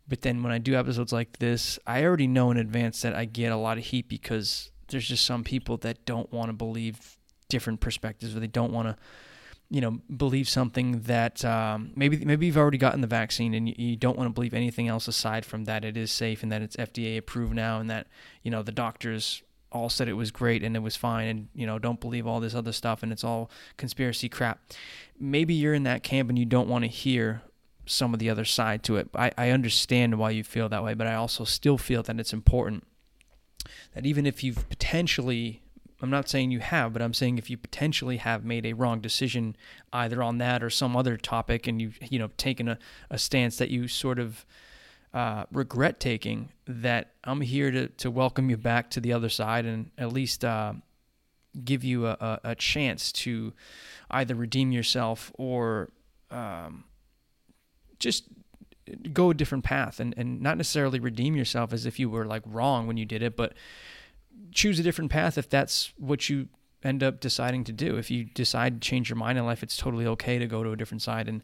But 0.07 0.21
then 0.21 0.41
when 0.41 0.51
I 0.51 0.57
do 0.57 0.75
episodes 0.75 1.13
like 1.13 1.37
this, 1.39 1.77
I 1.85 2.03
already 2.03 2.27
know 2.27 2.51
in 2.51 2.57
advance 2.57 3.01
that 3.03 3.13
I 3.13 3.25
get 3.25 3.51
a 3.51 3.57
lot 3.57 3.77
of 3.77 3.85
heat 3.85 4.09
because 4.09 4.71
there's 4.87 5.07
just 5.07 5.25
some 5.25 5.43
people 5.43 5.77
that 5.77 6.05
don't 6.05 6.31
want 6.33 6.49
to 6.49 6.53
believe 6.53 7.17
different 7.47 7.79
perspectives 7.79 8.35
or 8.35 8.39
they 8.39 8.47
don't 8.47 8.73
want 8.73 8.87
to 8.87 8.95
you 9.71 9.81
know 9.81 9.99
believe 10.15 10.49
something 10.49 11.01
that 11.01 11.45
um, 11.45 11.91
maybe 11.95 12.25
maybe 12.25 12.47
you've 12.47 12.57
already 12.57 12.77
gotten 12.77 13.01
the 13.01 13.07
vaccine 13.07 13.53
and 13.53 13.69
you, 13.69 13.75
you, 13.77 13.95
don't 13.95 14.17
want 14.17 14.27
to 14.27 14.33
believe 14.33 14.53
anything 14.53 14.87
else 14.87 15.07
aside 15.07 15.45
from 15.45 15.65
that 15.65 15.85
it 15.85 15.95
is 15.95 16.11
safe 16.11 16.41
and 16.41 16.51
that 16.51 16.61
it's 16.61 16.75
FDA 16.75 17.17
approved 17.17 17.53
now 17.53 17.79
and 17.79 17.89
that 17.89 18.07
you 18.41 18.49
know 18.49 18.63
the 18.63 18.71
doctors 18.71 19.43
all 19.71 19.89
said 19.89 20.07
it 20.07 20.13
was 20.13 20.31
great 20.31 20.63
and 20.63 20.75
it 20.75 20.79
was 20.79 20.95
fine 20.95 21.27
and 21.27 21.47
you 21.53 21.65
know 21.65 21.77
don't 21.77 21.99
believe 21.99 22.25
all 22.25 22.39
this 22.39 22.55
other 22.55 22.71
stuff 22.71 23.03
and 23.03 23.11
it's 23.11 23.23
all 23.23 23.49
conspiracy 23.77 24.29
crap. 24.29 24.59
Maybe 25.19 25.53
you're 25.53 25.73
in 25.73 25.83
that 25.83 26.03
camp 26.03 26.29
and 26.29 26.39
you 26.39 26.45
don't 26.45 26.69
want 26.69 26.83
to 26.83 26.89
hear 26.89 27.41
some 27.85 28.13
of 28.13 28.19
the 28.19 28.29
other 28.29 28.45
side 28.45 28.83
to 28.83 28.97
it. 28.97 29.09
I, 29.15 29.31
I 29.37 29.49
understand 29.49 30.17
why 30.17 30.31
you 30.31 30.43
feel 30.43 30.69
that 30.69 30.83
way 30.83 30.93
but 30.93 31.07
I 31.07 31.15
also 31.15 31.43
still 31.43 31.77
feel 31.77 32.03
that 32.03 32.19
it's 32.19 32.33
important 32.33 32.85
that 33.93 34.05
even 34.05 34.25
if 34.25 34.43
you've 34.43 34.67
potentially 34.69 35.61
I'm 36.01 36.09
not 36.09 36.29
saying 36.29 36.51
you 36.51 36.59
have, 36.59 36.93
but 36.93 37.01
I'm 37.01 37.13
saying 37.13 37.37
if 37.37 37.49
you 37.49 37.57
potentially 37.57 38.17
have 38.17 38.45
made 38.45 38.65
a 38.65 38.73
wrong 38.73 39.01
decision 39.01 39.55
either 39.91 40.23
on 40.23 40.37
that 40.37 40.63
or 40.63 40.69
some 40.69 40.95
other 40.95 41.17
topic, 41.17 41.67
and 41.67 41.81
you've 41.81 41.97
you 42.09 42.19
know 42.19 42.29
taken 42.37 42.69
a, 42.69 42.79
a 43.09 43.17
stance 43.17 43.57
that 43.57 43.69
you 43.69 43.87
sort 43.87 44.19
of 44.19 44.45
uh, 45.13 45.45
regret 45.51 45.99
taking, 45.99 46.49
that 46.67 47.13
I'm 47.23 47.41
here 47.41 47.71
to 47.71 47.87
to 47.87 48.11
welcome 48.11 48.49
you 48.49 48.57
back 48.57 48.91
to 48.91 48.99
the 48.99 49.13
other 49.13 49.29
side 49.29 49.65
and 49.65 49.91
at 49.97 50.13
least 50.13 50.45
uh, 50.45 50.73
give 51.63 51.83
you 51.83 52.05
a, 52.07 52.39
a, 52.43 52.55
chance 52.55 53.11
to 53.11 53.53
either 54.11 54.35
redeem 54.35 54.71
yourself 54.71 55.31
or 55.35 55.89
um, 56.29 56.83
just 57.97 58.25
go 59.11 59.31
a 59.31 59.33
different 59.33 59.63
path 59.63 59.99
and, 59.99 60.13
and 60.15 60.41
not 60.41 60.57
necessarily 60.57 60.99
redeem 60.99 61.35
yourself 61.35 61.73
as 61.73 61.85
if 61.85 61.99
you 61.99 62.09
were 62.09 62.25
like 62.25 62.43
wrong 62.45 62.87
when 62.87 62.97
you 62.97 63.05
did 63.05 63.23
it, 63.23 63.35
but 63.35 63.53
choose 64.51 64.79
a 64.79 64.83
different 64.83 65.11
path 65.11 65.37
if 65.37 65.49
that's 65.49 65.91
what 65.97 66.29
you 66.29 66.47
end 66.83 67.03
up 67.03 67.19
deciding 67.19 67.63
to 67.65 67.71
do. 67.71 67.97
If 67.97 68.09
you 68.09 68.25
decide 68.25 68.81
to 68.81 68.87
change 68.87 69.09
your 69.09 69.17
mind 69.17 69.37
in 69.37 69.45
life, 69.45 69.63
it's 69.63 69.75
totally 69.77 70.05
okay 70.05 70.39
to 70.39 70.47
go 70.47 70.63
to 70.63 70.71
a 70.71 70.77
different 70.77 71.01
side. 71.01 71.27
And, 71.27 71.43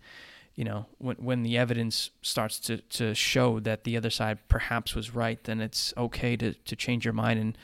you 0.56 0.64
know, 0.64 0.86
when, 0.98 1.18
when 1.18 1.44
the 1.44 1.58
evidence 1.58 2.12
starts 2.22 2.60
to, 2.60 2.78
to 2.78 3.14
show 3.14 3.60
that 3.60 3.84
the 3.84 3.98
other 3.98 4.10
side 4.10 4.40
perhaps 4.48 4.96
was 4.96 5.14
right, 5.14 5.44
then 5.44 5.60
it's 5.60 5.94
okay 5.98 6.38
to, 6.38 6.54
to 6.54 6.76
change 6.76 7.04
your 7.04 7.14
mind. 7.14 7.40
And, 7.40 7.58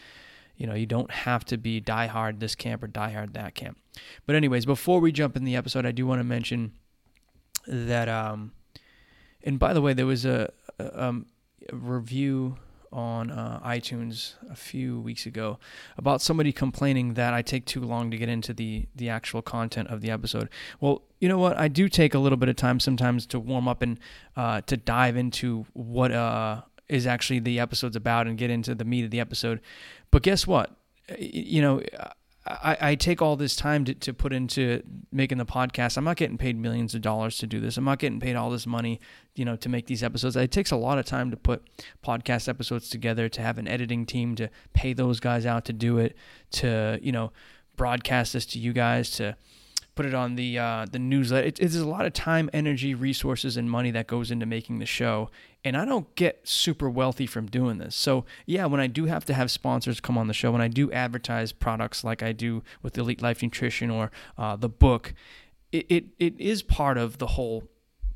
you 0.58 0.68
know, 0.68 0.74
you 0.74 0.86
don't 0.86 1.12
have 1.12 1.46
to 1.46 1.58
be 1.58 1.80
diehard 1.82 2.40
this 2.40 2.54
camp 2.54 2.84
or 2.84 2.88
diehard 2.88 3.34
that 3.34 3.56
camp. 3.56 3.78
But, 4.26 4.36
anyways, 4.36 4.66
before 4.66 5.00
we 5.00 5.12
jump 5.12 5.38
in 5.38 5.46
the 5.46 5.56
episode, 5.56 5.86
I 5.86 5.92
do 5.92 6.06
want 6.06 6.20
to 6.20 6.26
mention 6.26 6.74
that, 7.66 8.10
um, 8.10 8.52
and 9.44 9.58
by 9.58 9.74
the 9.74 9.82
way, 9.82 9.94
there 9.94 10.06
was 10.06 10.26
a, 10.26 10.52
a, 10.78 11.04
um, 11.04 11.28
a 11.72 11.76
review 11.76 12.58
on 12.92 13.32
uh, 13.32 13.62
iTunes 13.66 14.34
a 14.50 14.56
few 14.56 15.00
weeks 15.00 15.26
ago 15.26 15.58
about 15.98 16.22
somebody 16.22 16.52
complaining 16.52 17.14
that 17.14 17.34
I 17.34 17.42
take 17.42 17.66
too 17.66 17.80
long 17.80 18.12
to 18.12 18.18
get 18.18 18.28
into 18.28 18.54
the 18.54 18.86
the 18.94 19.08
actual 19.08 19.42
content 19.42 19.88
of 19.88 20.02
the 20.02 20.12
episode. 20.12 20.50
Well, 20.82 21.04
you 21.22 21.30
know 21.30 21.38
what? 21.38 21.58
I 21.58 21.68
do 21.68 21.88
take 21.88 22.16
a 22.16 22.20
little 22.20 22.38
bit 22.38 22.50
of 22.50 22.56
time 22.58 22.80
sometimes 22.80 23.26
to 23.28 23.40
warm 23.40 23.68
up 23.68 23.84
and 23.84 24.00
uh, 24.36 24.62
to 24.62 24.76
dive 24.76 25.16
into 25.16 25.66
what 25.74 26.12
uh, 26.12 26.62
is 26.90 27.06
actually 27.06 27.40
the 27.40 27.60
episode's 27.60 27.96
about 27.96 28.28
and 28.28 28.38
get 28.38 28.50
into 28.50 28.74
the 28.74 28.84
meat 28.84 29.06
of 29.06 29.12
the 29.12 29.20
episode. 29.20 29.62
But 30.10 30.24
guess 30.24 30.48
what? 30.48 30.76
You 31.20 31.62
know, 31.62 31.82
I, 32.48 32.78
I 32.82 32.96
take 32.96 33.22
all 33.22 33.36
this 33.36 33.56
time 33.56 33.86
to, 33.86 33.94
to 33.94 34.14
put 34.16 34.34
into 34.34 34.82
making 35.12 35.38
the 35.38 35.46
podcast. 35.46 35.96
I'm 35.96 36.04
not 36.04 36.18
getting 36.18 36.40
paid 36.40 36.58
millions 36.58 36.96
of 36.96 37.02
dollars 37.02 37.38
to 37.38 37.48
do 37.48 37.60
this. 37.60 37.78
I'm 37.78 37.86
not 37.86 38.00
getting 38.00 38.20
paid 38.20 38.36
all 38.36 38.50
this 38.50 38.66
money, 38.66 39.00
you 39.36 39.46
know, 39.46 39.56
to 39.58 39.70
make 39.70 39.86
these 39.86 40.02
episodes. 40.02 40.36
It 40.36 40.52
takes 40.52 40.72
a 40.72 40.76
lot 40.76 40.98
of 40.98 41.06
time 41.06 41.30
to 41.30 41.38
put 41.38 41.64
podcast 42.04 42.50
episodes 42.50 42.90
together, 42.90 43.30
to 43.30 43.42
have 43.42 43.60
an 43.60 43.68
editing 43.68 44.08
team, 44.08 44.36
to 44.38 44.50
pay 44.74 44.94
those 44.94 45.20
guys 45.20 45.46
out 45.46 45.66
to 45.66 45.74
do 45.74 46.00
it, 46.00 46.16
to, 46.54 46.98
you 47.00 47.12
know, 47.12 47.32
broadcast 47.78 48.34
this 48.34 48.48
to 48.48 48.60
you 48.60 48.74
guys, 48.74 49.12
to 49.12 49.36
put 49.96 50.06
it 50.06 50.14
on 50.14 50.36
the 50.36 50.58
uh, 50.58 50.86
the 50.90 51.00
newsletter. 51.00 51.48
It, 51.48 51.60
it's 51.60 51.76
a 51.76 51.86
lot 51.86 52.06
of 52.06 52.14
time, 52.14 52.50
energy, 52.54 52.94
resources, 52.94 53.58
and 53.58 53.70
money 53.70 53.92
that 53.92 54.08
goes 54.08 54.32
into 54.32 54.46
making 54.46 54.80
the 54.80 54.86
show. 54.86 55.30
And 55.64 55.78
I 55.78 55.86
don't 55.86 56.14
get 56.16 56.48
super 56.48 56.90
wealthy 56.90 57.28
from 57.28 57.46
doing 57.46 57.78
this. 57.78 57.96
So 57.96 58.26
yeah, 58.46 58.66
when 58.66 58.80
I 58.80 58.88
do 58.88 59.06
have 59.06 59.26
to 59.26 59.34
have 59.34 59.52
sponsors 59.52 60.00
come 60.00 60.18
on 60.18 60.28
the 60.28 60.34
show, 60.34 60.52
when 60.52 60.62
I 60.62 60.68
do 60.68 60.92
advertise 60.92 61.52
products 61.52 62.04
like 62.04 62.24
I 62.24 62.32
do 62.32 62.64
with 62.82 62.98
Elite 62.98 63.22
Life 63.22 63.44
Nutrition 63.44 63.90
or 63.90 64.12
uh, 64.38 64.56
the 64.56 64.70
book, 64.70 65.14
it, 65.72 65.86
it 65.90 66.06
it 66.20 66.40
is 66.40 66.64
part 66.64 66.98
of 66.98 67.18
the 67.20 67.28
whole 67.28 67.68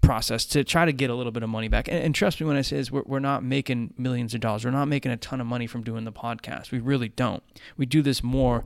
process 0.01 0.45
to 0.45 0.63
try 0.63 0.85
to 0.85 0.93
get 0.93 1.09
a 1.09 1.15
little 1.15 1.31
bit 1.31 1.43
of 1.43 1.49
money 1.49 1.67
back. 1.67 1.87
And, 1.87 1.97
and, 1.97 2.15
trust 2.15 2.39
me 2.39 2.45
when 2.45 2.55
I 2.55 2.61
say 2.61 2.77
this, 2.77 2.91
we're, 2.91 3.03
we're 3.05 3.19
not 3.19 3.43
making 3.43 3.95
millions 3.97 4.35
of 4.35 4.39
dollars. 4.39 4.63
We're 4.63 4.71
not 4.71 4.87
making 4.87 5.11
a 5.11 5.17
ton 5.17 5.41
of 5.41 5.47
money 5.47 5.65
from 5.67 5.83
doing 5.83 6.03
the 6.03 6.11
podcast. 6.11 6.71
We 6.71 6.79
really 6.79 7.09
don't. 7.09 7.41
We 7.75 7.85
do 7.87 8.03
this 8.03 8.23
more 8.23 8.65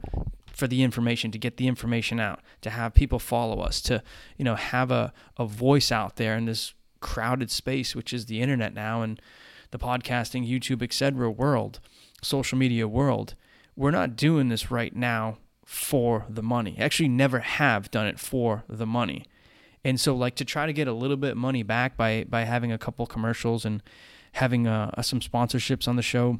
for 0.59 0.67
the 0.67 0.83
information, 0.83 1.31
to 1.31 1.37
get 1.37 1.57
the 1.57 1.67
information 1.67 2.19
out, 2.19 2.41
to 2.61 2.69
have 2.69 2.93
people 2.93 3.17
follow 3.17 3.61
us, 3.61 3.81
to, 3.81 4.03
you 4.37 4.45
know, 4.45 4.55
have 4.55 4.91
a, 4.91 5.13
a 5.37 5.45
voice 5.45 5.91
out 5.91 6.17
there 6.17 6.35
in 6.35 6.45
this 6.45 6.73
crowded 6.99 7.49
space, 7.49 7.95
which 7.95 8.13
is 8.13 8.25
the 8.25 8.41
internet 8.41 8.73
now 8.73 9.01
and 9.01 9.21
the 9.71 9.79
podcasting, 9.79 10.47
YouTube, 10.47 10.83
etc. 10.83 11.31
world, 11.31 11.79
social 12.21 12.57
media 12.57 12.87
world. 12.87 13.35
We're 13.75 13.91
not 13.91 14.15
doing 14.15 14.49
this 14.49 14.69
right 14.69 14.95
now 14.95 15.37
for 15.65 16.25
the 16.27 16.43
money. 16.43 16.75
Actually, 16.77 17.09
never 17.09 17.39
have 17.39 17.89
done 17.91 18.07
it 18.07 18.19
for 18.19 18.63
the 18.67 18.85
money. 18.85 19.25
And 19.83 19.99
so, 19.99 20.13
like 20.15 20.35
to 20.35 20.45
try 20.45 20.65
to 20.65 20.73
get 20.73 20.87
a 20.87 20.93
little 20.93 21.15
bit 21.15 21.37
money 21.37 21.63
back 21.63 21.95
by 21.95 22.25
by 22.27 22.43
having 22.43 22.71
a 22.71 22.77
couple 22.77 23.05
commercials 23.05 23.63
and 23.63 23.81
having 24.33 24.67
uh, 24.67 25.01
some 25.01 25.21
sponsorships 25.21 25.87
on 25.87 25.95
the 25.95 26.01
show, 26.01 26.39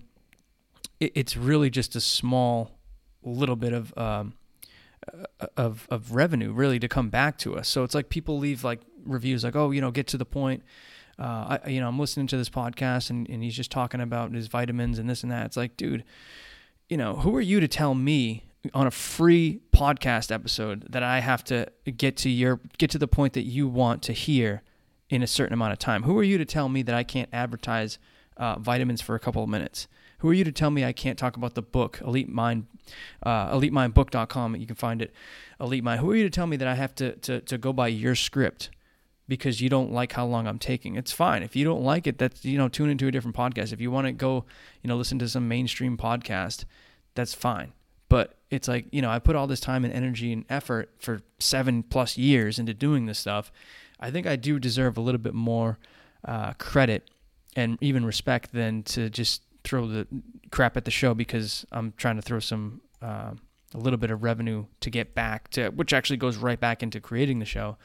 it, 0.99 1.13
it's 1.15 1.37
really 1.37 1.69
just 1.69 1.95
a 1.95 2.01
small 2.01 2.78
little 3.23 3.55
bit 3.55 3.73
of 3.73 3.97
um, 3.97 4.33
uh, 5.39 5.47
of 5.57 5.87
of 5.89 6.13
revenue 6.13 6.51
really 6.51 6.79
to 6.79 6.87
come 6.87 7.09
back 7.09 7.37
to 7.39 7.57
us. 7.57 7.67
So 7.67 7.83
it's 7.83 7.95
like 7.95 8.09
people 8.09 8.37
leave 8.37 8.63
like 8.63 8.81
reviews 9.05 9.43
like, 9.43 9.55
oh, 9.55 9.71
you 9.71 9.81
know, 9.81 9.91
get 9.91 10.07
to 10.07 10.17
the 10.17 10.25
point. 10.25 10.63
Uh, 11.17 11.57
I, 11.65 11.69
you 11.69 11.81
know, 11.81 11.87
I'm 11.89 11.99
listening 11.99 12.27
to 12.27 12.37
this 12.37 12.49
podcast 12.49 13.09
and, 13.09 13.27
and 13.29 13.43
he's 13.43 13.55
just 13.55 13.71
talking 13.71 13.99
about 13.99 14.31
his 14.31 14.47
vitamins 14.47 14.99
and 14.99 15.09
this 15.09 15.21
and 15.21 15.31
that. 15.31 15.47
It's 15.47 15.57
like, 15.57 15.75
dude, 15.75 16.05
you 16.87 16.95
know, 16.95 17.15
who 17.17 17.35
are 17.35 17.41
you 17.41 17.59
to 17.59 17.67
tell 17.67 17.93
me 17.93 18.45
on 18.73 18.87
a 18.87 18.91
free 18.91 19.61
podcast 19.71 20.31
episode 20.31 20.85
that 20.89 21.03
I 21.03 21.19
have 21.19 21.43
to 21.45 21.67
get 21.97 22.17
to 22.17 22.29
your 22.29 22.59
get 22.77 22.89
to 22.91 22.97
the 22.97 23.07
point 23.07 23.33
that 23.33 23.43
you 23.43 23.67
want 23.67 24.01
to 24.03 24.13
hear 24.13 24.63
in 25.09 25.23
a 25.23 25.27
certain 25.27 25.53
amount 25.53 25.73
of 25.73 25.79
time. 25.79 26.03
Who 26.03 26.17
are 26.17 26.23
you 26.23 26.37
to 26.37 26.45
tell 26.45 26.69
me 26.69 26.81
that 26.83 26.95
I 26.95 27.03
can't 27.03 27.29
advertise 27.33 27.97
uh, 28.37 28.59
vitamins 28.59 29.01
for 29.01 29.15
a 29.15 29.19
couple 29.19 29.43
of 29.43 29.49
minutes? 29.49 29.87
Who 30.19 30.29
are 30.29 30.33
you 30.33 30.43
to 30.43 30.51
tell 30.51 30.71
me 30.71 30.85
I 30.85 30.93
can't 30.93 31.17
talk 31.17 31.37
about 31.37 31.55
the 31.55 31.61
book 31.61 31.99
Elite 32.05 32.29
Mind, 32.29 32.67
uh, 33.23 33.53
EliteMindBook.com? 33.55 34.55
You 34.55 34.67
can 34.67 34.75
find 34.75 35.01
it, 35.01 35.13
Elite 35.59 35.83
Mind. 35.83 36.01
Who 36.01 36.11
are 36.11 36.15
you 36.15 36.23
to 36.23 36.29
tell 36.29 36.47
me 36.47 36.57
that 36.57 36.67
I 36.67 36.75
have 36.75 36.93
to 36.95 37.15
to 37.17 37.41
to 37.41 37.57
go 37.57 37.73
by 37.73 37.87
your 37.87 38.15
script? 38.15 38.69
because 39.29 39.61
you 39.61 39.69
don't 39.69 39.91
like 39.91 40.13
how 40.13 40.25
long 40.25 40.47
I'm 40.47 40.57
taking. 40.57 40.95
It's 40.95 41.11
fine. 41.11 41.43
If 41.43 41.55
you 41.55 41.63
don't 41.63 41.83
like 41.83 42.07
it, 42.07 42.17
that's 42.17 42.43
you 42.43 42.57
know, 42.57 42.67
tune 42.67 42.89
into 42.89 43.07
a 43.07 43.11
different 43.11 43.37
podcast. 43.37 43.71
If 43.71 43.79
you 43.79 43.91
want 43.91 44.07
to 44.07 44.11
go, 44.11 44.43
you 44.81 44.87
know, 44.87 44.97
listen 44.97 45.19
to 45.19 45.29
some 45.29 45.47
mainstream 45.47 45.95
podcast, 45.95 46.65
that's 47.13 47.33
fine. 47.33 47.71
But 48.09 48.33
it's 48.49 48.67
like, 48.67 48.87
you 48.91 49.03
know, 49.03 49.11
I 49.11 49.19
put 49.19 49.35
all 49.35 49.45
this 49.45 49.59
time 49.59 49.85
and 49.85 49.93
energy 49.93 50.33
and 50.33 50.43
effort 50.49 50.89
for 50.97 51.21
7 51.37 51.83
plus 51.83 52.17
years 52.17 52.57
into 52.57 52.73
doing 52.73 53.05
this 53.05 53.19
stuff. 53.19 53.51
I 53.99 54.09
think 54.09 54.25
I 54.25 54.35
do 54.35 54.59
deserve 54.59 54.97
a 54.97 55.01
little 55.01 55.19
bit 55.19 55.35
more 55.35 55.77
uh, 56.25 56.53
credit 56.53 57.07
and 57.55 57.77
even 57.81 58.03
respect 58.03 58.51
than 58.51 58.81
to 58.83 59.11
just 59.11 59.43
throw 59.63 59.87
the 59.87 60.07
crap 60.51 60.77
at 60.77 60.85
the 60.85 60.91
show 60.91 61.13
because 61.13 61.65
I'm 61.71 61.93
trying 61.97 62.15
to 62.15 62.21
throw 62.21 62.39
some 62.39 62.81
uh, 63.01 63.31
a 63.73 63.77
little 63.77 63.97
bit 63.97 64.11
of 64.11 64.23
revenue 64.23 64.65
to 64.81 64.89
get 64.89 65.13
back 65.13 65.49
to 65.51 65.69
which 65.69 65.93
actually 65.93 66.17
goes 66.17 66.37
right 66.37 66.59
back 66.59 66.81
into 66.81 66.99
creating 66.99 67.39
the 67.39 67.45
show 67.45 67.77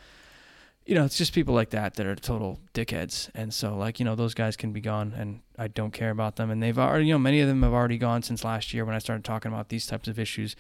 you 0.87 0.95
know, 0.95 1.05
it's 1.05 1.17
just 1.17 1.33
people 1.33 1.55
like 1.55 1.71
that 1.71 1.95
that 1.95 2.07
are 2.07 2.15
total 2.15 2.61
dickheads. 2.75 3.31
And 3.35 3.55
so, 3.55 3.75
like, 3.77 3.99
you 3.99 4.05
know, 4.05 4.15
those 4.15 4.35
guys 4.35 4.55
can 4.55 4.73
be 4.73 4.83
gone 4.83 5.15
and 5.17 5.41
I 5.59 5.69
don't 5.69 5.93
care 5.93 6.11
about 6.11 6.37
them. 6.37 6.51
And 6.51 6.63
they've 6.63 6.79
already, 6.79 7.07
you 7.07 7.15
know, 7.15 7.19
many 7.19 7.41
of 7.41 7.49
them 7.49 7.63
have 7.63 7.73
already 7.73 7.97
gone 7.97 8.23
since 8.23 8.45
last 8.45 8.75
year 8.75 8.85
when 8.85 8.95
I 8.95 8.99
started 8.99 9.25
talking 9.25 9.51
about 9.51 9.71
these 9.71 9.87
types 9.87 10.09
of 10.09 10.19
issues. 10.19 10.57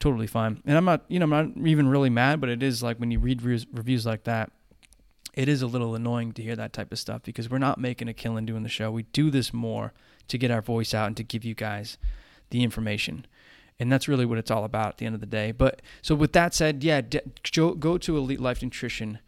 Totally 0.00 0.26
fine. 0.26 0.62
And 0.66 0.76
I'm 0.76 0.84
not, 0.84 1.04
you 1.06 1.20
know, 1.20 1.24
I'm 1.24 1.30
not 1.54 1.66
even 1.68 1.88
really 1.88 2.10
mad, 2.10 2.40
but 2.40 2.50
it 2.50 2.62
is 2.62 2.82
like 2.82 2.96
when 2.98 3.12
you 3.12 3.20
read 3.20 3.42
reviews 3.42 4.04
like 4.04 4.24
that, 4.24 4.50
it 5.34 5.48
is 5.48 5.62
a 5.62 5.68
little 5.68 5.94
annoying 5.94 6.32
to 6.32 6.42
hear 6.42 6.56
that 6.56 6.72
type 6.72 6.90
of 6.90 6.98
stuff 6.98 7.22
because 7.22 7.48
we're 7.48 7.58
not 7.58 7.78
making 7.78 8.08
a 8.08 8.14
killing 8.14 8.46
doing 8.46 8.64
the 8.64 8.68
show. 8.68 8.90
We 8.90 9.04
do 9.04 9.30
this 9.30 9.54
more 9.54 9.92
to 10.28 10.38
get 10.38 10.50
our 10.50 10.62
voice 10.62 10.94
out 10.94 11.06
and 11.06 11.16
to 11.16 11.22
give 11.22 11.44
you 11.44 11.54
guys 11.54 11.98
the 12.50 12.62
information 12.62 13.26
and 13.80 13.92
that's 13.92 14.08
really 14.08 14.26
what 14.26 14.38
it's 14.38 14.50
all 14.50 14.64
about 14.64 14.88
at 14.88 14.98
the 14.98 15.06
end 15.06 15.14
of 15.14 15.20
the 15.20 15.26
day. 15.26 15.52
But 15.52 15.82
so 16.02 16.14
with 16.14 16.32
that 16.32 16.52
said, 16.52 16.82
yeah, 16.82 17.00
go 17.00 17.98
to 17.98 18.16
Elite 18.16 18.40
Life 18.40 18.60
Nutrition 18.60 19.20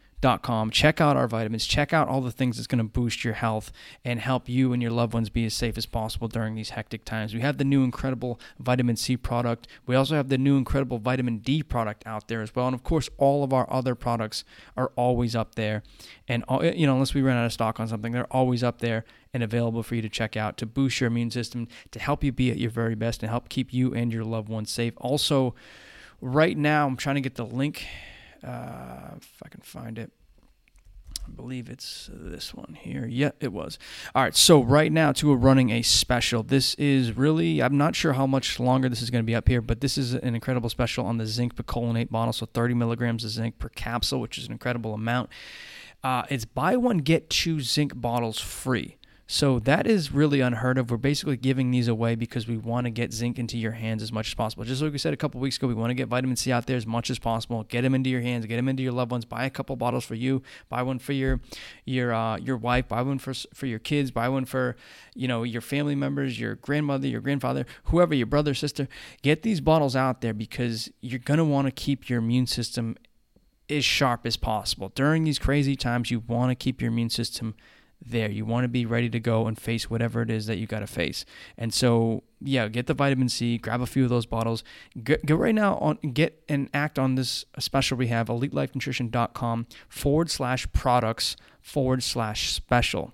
com. 0.42 0.70
Check 0.70 1.00
out 1.00 1.16
our 1.16 1.26
vitamins. 1.26 1.66
Check 1.66 1.92
out 1.92 2.08
all 2.08 2.20
the 2.20 2.30
things 2.30 2.56
that's 2.56 2.66
going 2.66 2.78
to 2.78 2.84
boost 2.84 3.24
your 3.24 3.34
health 3.34 3.72
and 4.04 4.20
help 4.20 4.48
you 4.48 4.72
and 4.72 4.82
your 4.82 4.90
loved 4.90 5.14
ones 5.14 5.30
be 5.30 5.44
as 5.46 5.54
safe 5.54 5.78
as 5.78 5.86
possible 5.86 6.28
during 6.28 6.54
these 6.54 6.70
hectic 6.70 7.04
times. 7.04 7.34
We 7.34 7.40
have 7.40 7.58
the 7.58 7.64
new 7.64 7.82
incredible 7.82 8.38
vitamin 8.58 8.96
C 8.96 9.16
product. 9.16 9.66
We 9.86 9.94
also 9.94 10.16
have 10.16 10.28
the 10.28 10.38
new 10.38 10.56
incredible 10.56 10.98
vitamin 10.98 11.38
D 11.38 11.62
product 11.62 12.06
out 12.06 12.28
there 12.28 12.42
as 12.42 12.54
well. 12.54 12.66
And 12.66 12.74
of 12.74 12.84
course, 12.84 13.08
all 13.16 13.42
of 13.42 13.52
our 13.52 13.70
other 13.72 13.94
products 13.94 14.44
are 14.76 14.92
always 14.96 15.34
up 15.34 15.54
there. 15.54 15.82
And 16.28 16.44
uh, 16.48 16.72
you 16.74 16.86
know, 16.86 16.94
unless 16.94 17.14
we 17.14 17.22
run 17.22 17.36
out 17.36 17.46
of 17.46 17.52
stock 17.52 17.80
on 17.80 17.88
something, 17.88 18.12
they're 18.12 18.32
always 18.32 18.62
up 18.62 18.80
there 18.80 19.04
and 19.32 19.42
available 19.42 19.82
for 19.82 19.94
you 19.94 20.02
to 20.02 20.08
check 20.08 20.36
out 20.36 20.56
to 20.58 20.66
boost 20.66 21.00
your 21.00 21.08
immune 21.08 21.30
system, 21.30 21.68
to 21.90 21.98
help 21.98 22.24
you 22.24 22.32
be 22.32 22.50
at 22.50 22.58
your 22.58 22.70
very 22.70 22.94
best 22.94 23.22
and 23.22 23.30
help 23.30 23.48
keep 23.48 23.72
you 23.72 23.94
and 23.94 24.12
your 24.12 24.24
loved 24.24 24.48
ones 24.48 24.70
safe. 24.70 24.94
Also, 24.96 25.54
right 26.20 26.56
now, 26.56 26.86
I'm 26.86 26.96
trying 26.96 27.16
to 27.16 27.20
get 27.20 27.36
the 27.36 27.46
link 27.46 27.86
uh, 28.42 29.10
if 29.16 29.42
I 29.44 29.48
can 29.48 29.60
find 29.60 29.98
it. 29.98 30.10
I 31.26 31.30
believe 31.32 31.68
it's 31.68 32.08
this 32.12 32.54
one 32.54 32.76
here. 32.80 33.06
Yeah, 33.06 33.30
it 33.40 33.52
was. 33.52 33.78
All 34.14 34.22
right, 34.22 34.34
so 34.34 34.62
right 34.62 34.90
now, 34.90 35.12
too, 35.12 35.28
we're 35.28 35.36
running 35.36 35.70
a 35.70 35.82
special. 35.82 36.42
This 36.42 36.74
is 36.74 37.16
really, 37.16 37.62
I'm 37.62 37.76
not 37.76 37.94
sure 37.94 38.14
how 38.14 38.26
much 38.26 38.58
longer 38.58 38.88
this 38.88 39.02
is 39.02 39.10
going 39.10 39.22
to 39.22 39.26
be 39.26 39.34
up 39.34 39.46
here, 39.46 39.60
but 39.60 39.80
this 39.80 39.96
is 39.96 40.14
an 40.14 40.34
incredible 40.34 40.68
special 40.68 41.06
on 41.06 41.18
the 41.18 41.26
zinc 41.26 41.54
picolinate 41.54 42.10
bottle. 42.10 42.32
So 42.32 42.46
30 42.46 42.74
milligrams 42.74 43.24
of 43.24 43.30
zinc 43.30 43.58
per 43.58 43.68
capsule, 43.68 44.20
which 44.20 44.38
is 44.38 44.46
an 44.46 44.52
incredible 44.52 44.94
amount. 44.94 45.30
Uh, 46.02 46.22
it's 46.30 46.44
buy 46.44 46.76
one, 46.76 46.98
get 46.98 47.28
two 47.28 47.60
zinc 47.60 48.00
bottles 48.00 48.40
free. 48.40 48.96
So 49.32 49.60
that 49.60 49.86
is 49.86 50.10
really 50.10 50.40
unheard 50.40 50.76
of. 50.76 50.90
We're 50.90 50.96
basically 50.96 51.36
giving 51.36 51.70
these 51.70 51.86
away 51.86 52.16
because 52.16 52.48
we 52.48 52.56
want 52.56 52.86
to 52.86 52.90
get 52.90 53.12
zinc 53.12 53.38
into 53.38 53.56
your 53.56 53.70
hands 53.70 54.02
as 54.02 54.10
much 54.10 54.26
as 54.26 54.34
possible. 54.34 54.64
Just 54.64 54.82
like 54.82 54.90
we 54.90 54.98
said 54.98 55.14
a 55.14 55.16
couple 55.16 55.40
weeks 55.40 55.56
ago, 55.56 55.68
we 55.68 55.74
want 55.74 55.90
to 55.90 55.94
get 55.94 56.08
vitamin 56.08 56.34
C 56.34 56.50
out 56.50 56.66
there 56.66 56.76
as 56.76 56.84
much 56.84 57.10
as 57.10 57.20
possible. 57.20 57.62
Get 57.62 57.82
them 57.82 57.94
into 57.94 58.10
your 58.10 58.22
hands, 58.22 58.44
get 58.46 58.56
them 58.56 58.68
into 58.68 58.82
your 58.82 58.90
loved 58.90 59.12
ones. 59.12 59.24
Buy 59.24 59.44
a 59.44 59.50
couple 59.50 59.76
bottles 59.76 60.04
for 60.04 60.16
you. 60.16 60.42
Buy 60.68 60.82
one 60.82 60.98
for 60.98 61.12
your 61.12 61.38
your 61.84 62.12
uh, 62.12 62.38
your 62.38 62.56
wife. 62.56 62.88
Buy 62.88 63.02
one 63.02 63.20
for 63.20 63.32
for 63.54 63.66
your 63.66 63.78
kids. 63.78 64.10
Buy 64.10 64.28
one 64.28 64.46
for 64.46 64.74
you 65.14 65.28
know 65.28 65.44
your 65.44 65.62
family 65.62 65.94
members, 65.94 66.40
your 66.40 66.56
grandmother, 66.56 67.06
your 67.06 67.20
grandfather, 67.20 67.66
whoever, 67.84 68.16
your 68.16 68.26
brother, 68.26 68.52
sister. 68.52 68.88
Get 69.22 69.44
these 69.44 69.60
bottles 69.60 69.94
out 69.94 70.22
there 70.22 70.34
because 70.34 70.90
you're 71.02 71.20
gonna 71.20 71.44
want 71.44 71.68
to 71.68 71.70
keep 71.70 72.10
your 72.10 72.18
immune 72.18 72.48
system 72.48 72.96
as 73.68 73.84
sharp 73.84 74.26
as 74.26 74.36
possible 74.36 74.90
during 74.96 75.22
these 75.22 75.38
crazy 75.38 75.76
times. 75.76 76.10
You 76.10 76.18
want 76.18 76.50
to 76.50 76.56
keep 76.56 76.80
your 76.82 76.90
immune 76.90 77.10
system 77.10 77.54
there. 78.04 78.30
You 78.30 78.44
want 78.44 78.64
to 78.64 78.68
be 78.68 78.86
ready 78.86 79.10
to 79.10 79.20
go 79.20 79.46
and 79.46 79.58
face 79.58 79.90
whatever 79.90 80.22
it 80.22 80.30
is 80.30 80.46
that 80.46 80.58
you 80.58 80.66
got 80.66 80.80
to 80.80 80.86
face. 80.86 81.24
And 81.56 81.72
so, 81.72 82.22
yeah, 82.40 82.68
get 82.68 82.86
the 82.86 82.94
vitamin 82.94 83.28
C, 83.28 83.58
grab 83.58 83.80
a 83.80 83.86
few 83.86 84.04
of 84.04 84.10
those 84.10 84.26
bottles. 84.26 84.64
Get 85.02 85.28
right 85.28 85.54
now 85.54 85.76
on, 85.76 85.96
get 85.96 86.42
and 86.48 86.68
act 86.72 86.98
on 86.98 87.14
this 87.14 87.44
special 87.58 87.96
we 87.96 88.08
have, 88.08 88.28
elitelifenutrition.com 88.28 89.66
forward 89.88 90.30
slash 90.30 90.70
products 90.72 91.36
forward 91.60 92.02
slash 92.02 92.52
special 92.52 93.12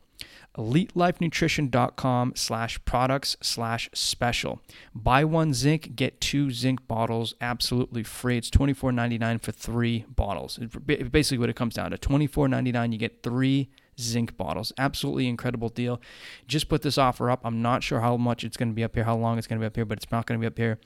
elitelifenutrition.com 0.56 2.32
slash 2.34 2.82
products 2.84 3.36
slash 3.42 3.90
special 3.92 4.60
buy 4.94 5.22
one 5.22 5.52
zinc 5.52 5.94
get 5.94 6.18
two 6.18 6.50
zinc 6.50 6.86
bottles 6.88 7.34
absolutely 7.42 8.02
free 8.02 8.38
it's 8.38 8.48
$24.99 8.48 9.42
for 9.42 9.52
three 9.52 10.06
bottles 10.08 10.58
it's 10.58 11.08
basically 11.10 11.38
what 11.38 11.50
it 11.50 11.56
comes 11.56 11.74
down 11.74 11.90
to 11.90 11.98
$24.99 11.98 12.92
you 12.92 12.98
get 12.98 13.22
three 13.22 13.68
zinc 14.00 14.36
bottles. 14.36 14.72
Absolutely 14.78 15.28
incredible 15.28 15.68
deal. 15.68 16.00
Just 16.46 16.68
put 16.68 16.82
this 16.82 16.98
offer 16.98 17.30
up. 17.30 17.40
I'm 17.44 17.62
not 17.62 17.82
sure 17.82 18.00
how 18.00 18.16
much 18.16 18.44
it's 18.44 18.56
going 18.56 18.68
to 18.68 18.74
be 18.74 18.84
up 18.84 18.94
here, 18.94 19.04
how 19.04 19.16
long 19.16 19.38
it's 19.38 19.46
going 19.46 19.58
to 19.58 19.62
be 19.62 19.66
up 19.66 19.76
here, 19.76 19.84
but 19.84 19.98
it's 19.98 20.10
not 20.12 20.26
going 20.26 20.38
to 20.38 20.42
be 20.42 20.46
up 20.46 20.58
here 20.58 20.78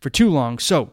for 0.00 0.10
too 0.10 0.30
long. 0.30 0.58
So, 0.58 0.92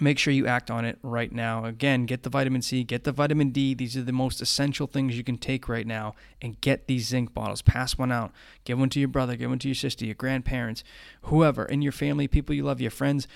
make 0.00 0.18
sure 0.18 0.32
you 0.32 0.46
act 0.46 0.70
on 0.70 0.84
it 0.84 0.98
right 1.02 1.32
now. 1.32 1.64
Again, 1.64 2.06
get 2.06 2.22
the 2.22 2.30
vitamin 2.30 2.62
C, 2.62 2.84
get 2.84 3.04
the 3.04 3.12
vitamin 3.12 3.50
D. 3.50 3.74
These 3.74 3.96
are 3.96 4.02
the 4.02 4.12
most 4.12 4.40
essential 4.40 4.86
things 4.86 5.16
you 5.16 5.24
can 5.24 5.38
take 5.38 5.68
right 5.68 5.86
now 5.86 6.14
and 6.40 6.60
get 6.60 6.86
these 6.86 7.08
zinc 7.08 7.32
bottles. 7.32 7.62
Pass 7.62 7.96
one 7.96 8.12
out. 8.12 8.32
Give 8.64 8.78
one 8.78 8.90
to 8.90 9.00
your 9.00 9.08
brother, 9.08 9.36
give 9.36 9.50
one 9.50 9.58
to 9.60 9.68
your 9.68 9.74
sister, 9.74 10.04
your 10.04 10.14
grandparents, 10.14 10.84
whoever 11.22 11.64
in 11.64 11.82
your 11.82 11.92
family, 11.92 12.28
people 12.28 12.54
you 12.54 12.64
love, 12.64 12.80
your 12.80 12.90
friends 12.90 13.26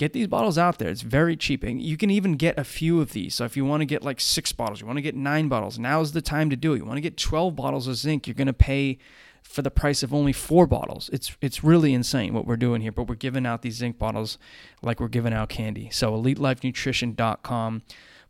get 0.00 0.14
these 0.14 0.26
bottles 0.26 0.56
out 0.56 0.78
there. 0.78 0.88
It's 0.88 1.02
very 1.02 1.36
cheap. 1.36 1.62
And 1.62 1.80
you 1.80 1.98
can 1.98 2.10
even 2.10 2.32
get 2.32 2.58
a 2.58 2.64
few 2.64 3.02
of 3.02 3.12
these. 3.12 3.34
So 3.34 3.44
if 3.44 3.54
you 3.54 3.66
want 3.66 3.82
to 3.82 3.84
get 3.84 4.02
like 4.02 4.18
six 4.18 4.50
bottles, 4.50 4.80
you 4.80 4.86
want 4.86 4.96
to 4.96 5.02
get 5.02 5.14
nine 5.14 5.48
bottles, 5.48 5.78
now's 5.78 6.12
the 6.12 6.22
time 6.22 6.48
to 6.48 6.56
do 6.56 6.72
it. 6.72 6.78
You 6.78 6.86
want 6.86 6.96
to 6.96 7.02
get 7.02 7.18
12 7.18 7.54
bottles 7.54 7.86
of 7.86 7.96
zinc, 7.96 8.26
you're 8.26 8.34
going 8.34 8.46
to 8.46 8.54
pay 8.54 8.96
for 9.42 9.60
the 9.60 9.70
price 9.70 10.02
of 10.02 10.14
only 10.14 10.32
four 10.32 10.66
bottles. 10.66 11.10
It's 11.12 11.36
it's 11.42 11.62
really 11.62 11.92
insane 11.92 12.32
what 12.32 12.46
we're 12.46 12.56
doing 12.56 12.80
here, 12.80 12.92
but 12.92 13.08
we're 13.08 13.14
giving 13.14 13.44
out 13.44 13.60
these 13.60 13.76
zinc 13.76 13.98
bottles 13.98 14.38
like 14.82 15.00
we're 15.00 15.08
giving 15.08 15.34
out 15.34 15.50
candy. 15.50 15.90
So 15.90 16.12
elitelifenutrition.com 16.12 17.82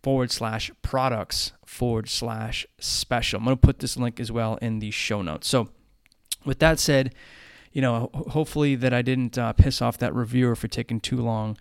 forward 0.02 0.30
slash 0.32 0.72
products 0.82 1.52
forward 1.64 2.08
slash 2.08 2.66
special. 2.80 3.38
I'm 3.38 3.44
going 3.44 3.56
to 3.56 3.60
put 3.60 3.78
this 3.78 3.96
link 3.96 4.18
as 4.18 4.32
well 4.32 4.56
in 4.56 4.80
the 4.80 4.90
show 4.90 5.22
notes. 5.22 5.46
So 5.46 5.68
with 6.44 6.58
that 6.58 6.80
said, 6.80 7.14
you 7.72 7.80
know, 7.80 8.10
hopefully 8.12 8.74
that 8.76 8.92
I 8.92 9.02
didn't 9.02 9.38
uh, 9.38 9.52
piss 9.52 9.80
off 9.80 9.98
that 9.98 10.14
reviewer 10.14 10.56
for 10.56 10.68
taking 10.68 11.00
too 11.00 11.18
long 11.18 11.56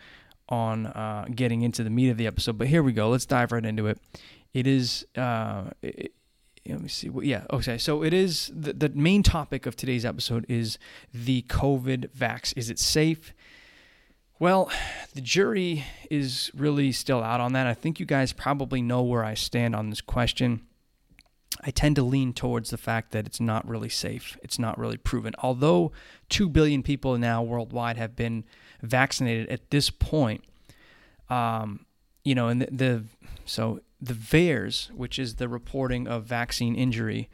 on 0.48 0.88
uh, 0.88 1.26
getting 1.34 1.62
into 1.62 1.84
the 1.84 1.90
meat 1.90 2.10
of 2.10 2.18
the 2.18 2.28
episode. 2.28 2.58
But 2.58 2.68
here 2.68 2.82
we 2.82 2.92
go. 2.92 3.10
Let's 3.10 3.26
dive 3.26 3.52
right 3.52 3.66
into 3.66 3.88
it. 3.88 4.00
It 4.54 4.66
is. 4.66 5.06
Uh, 5.16 5.66
it, 5.82 6.14
let 6.68 6.82
me 6.82 6.90
see. 6.90 7.10
Yeah. 7.22 7.46
Okay. 7.52 7.78
So 7.78 8.04
it 8.04 8.14
is 8.14 8.52
the, 8.54 8.74
the 8.74 8.90
main 8.90 9.24
topic 9.24 9.66
of 9.66 9.76
today's 9.76 10.06
episode 10.06 10.46
is 10.50 10.78
the 11.14 11.44
COVID 11.44 12.10
vax. 12.12 12.54
Is 12.58 12.70
it 12.70 12.80
safe? 12.80 13.34
Well, 14.40 14.72
the 15.14 15.22
jury 15.22 15.84
is 16.10 16.50
really 16.56 16.92
still 16.92 17.22
out 17.22 17.42
on 17.42 17.54
that. 17.54 17.68
I 17.68 17.74
think 17.74 18.00
you 18.00 18.06
guys 18.06 18.34
probably 18.34 18.82
know 18.82 19.02
where 19.02 19.24
I 19.24 19.34
stand 19.34 19.76
on 19.76 19.90
this 19.90 20.02
question. 20.02 20.62
I 21.62 21.72
tend 21.72 21.96
to 21.98 22.04
lean 22.04 22.34
towards 22.34 22.70
the 22.70 22.78
fact 22.78 23.12
that 23.12 23.26
it's 23.26 23.40
not 23.40 23.68
really 23.68 23.90
safe. 23.90 24.38
It's 24.44 24.60
not 24.60 24.78
really 24.78 24.98
proven. 24.98 25.34
Although 25.40 25.92
2 26.30 26.50
billion 26.50 26.84
people 26.84 27.18
now 27.18 27.44
worldwide 27.44 27.98
have 27.98 28.16
been 28.16 28.46
vaccinated 28.82 29.50
at 29.50 29.70
this 29.70 29.90
point, 29.90 30.44
um, 31.30 31.86
you 32.24 32.36
know, 32.36 32.48
and 32.48 32.62
the, 32.62 32.68
the, 32.72 33.04
so 33.46 33.82
the 34.02 34.14
VAERS, 34.14 34.92
which 34.92 35.20
is 35.20 35.36
the 35.36 35.50
reporting 35.50 36.08
of 36.08 36.24
vaccine 36.24 36.76
injury, 36.76 37.30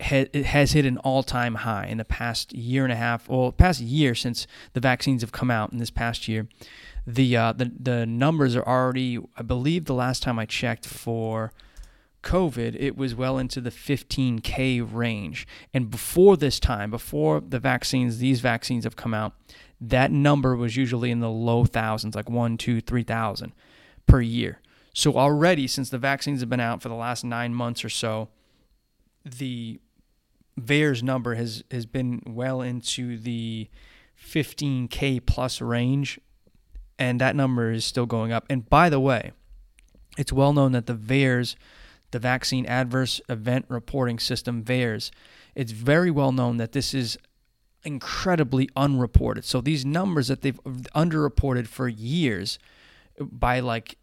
ha- 0.00 0.28
it 0.32 0.46
has 0.46 0.72
hit 0.72 0.86
an 0.86 0.98
all-time 0.98 1.56
high 1.56 1.86
in 1.86 1.98
the 1.98 2.04
past 2.04 2.52
year 2.52 2.84
and 2.84 2.92
a 2.92 2.96
half, 2.96 3.28
well, 3.28 3.52
past 3.52 3.80
year 3.80 4.14
since 4.14 4.46
the 4.72 4.80
vaccines 4.80 5.20
have 5.22 5.32
come 5.32 5.50
out 5.50 5.72
in 5.72 5.78
this 5.78 5.90
past 5.90 6.28
year. 6.28 6.48
The 7.06 7.36
uh, 7.36 7.52
the 7.52 7.72
the 7.78 8.04
numbers 8.04 8.54
are 8.54 8.66
already, 8.66 9.18
I 9.34 9.42
believe, 9.42 9.86
the 9.86 9.94
last 9.94 10.22
time 10.22 10.38
I 10.38 10.44
checked 10.44 10.86
for 10.86 11.52
COVID, 12.22 12.76
it 12.78 12.96
was 12.96 13.14
well 13.14 13.38
into 13.38 13.60
the 13.60 13.70
15K 13.70 14.86
range. 14.92 15.46
And 15.72 15.90
before 15.90 16.36
this 16.36 16.58
time, 16.58 16.90
before 16.90 17.40
the 17.40 17.58
vaccines, 17.60 18.18
these 18.18 18.40
vaccines 18.40 18.84
have 18.84 18.96
come 18.96 19.14
out, 19.14 19.34
that 19.80 20.10
number 20.10 20.56
was 20.56 20.76
usually 20.76 21.10
in 21.10 21.20
the 21.20 21.30
low 21.30 21.64
thousands, 21.64 22.14
like 22.14 22.28
one, 22.28 22.56
two, 22.56 22.80
three 22.80 23.04
thousand 23.04 23.52
per 24.06 24.20
year. 24.20 24.60
So 24.92 25.16
already, 25.16 25.68
since 25.68 25.90
the 25.90 25.98
vaccines 25.98 26.40
have 26.40 26.48
been 26.48 26.58
out 26.58 26.82
for 26.82 26.88
the 26.88 26.94
last 26.94 27.24
nine 27.24 27.54
months 27.54 27.84
or 27.84 27.88
so, 27.88 28.30
the 29.24 29.80
VAERS 30.58 31.02
number 31.02 31.36
has 31.36 31.62
has 31.70 31.86
been 31.86 32.22
well 32.26 32.60
into 32.60 33.16
the 33.16 33.68
15k 34.20 35.24
plus 35.24 35.60
range, 35.60 36.18
and 36.98 37.20
that 37.20 37.36
number 37.36 37.70
is 37.70 37.84
still 37.84 38.06
going 38.06 38.32
up. 38.32 38.44
And 38.50 38.68
by 38.68 38.88
the 38.88 38.98
way, 38.98 39.32
it's 40.16 40.32
well 40.32 40.52
known 40.52 40.72
that 40.72 40.86
the 40.86 40.94
VAERS, 40.96 41.54
the 42.10 42.18
Vaccine 42.18 42.66
Adverse 42.66 43.20
Event 43.28 43.66
Reporting 43.68 44.18
System, 44.18 44.62
VAERS, 44.62 45.10
it's 45.54 45.72
very 45.72 46.10
well 46.10 46.32
known 46.32 46.56
that 46.56 46.72
this 46.72 46.94
is 46.94 47.18
incredibly 47.84 48.68
unreported. 48.76 49.44
So 49.44 49.60
these 49.60 49.84
numbers 49.84 50.28
that 50.28 50.42
they've 50.42 50.60
underreported 50.94 51.66
for 51.66 51.88
years 51.88 52.58
by 53.20 53.60
like 53.60 53.98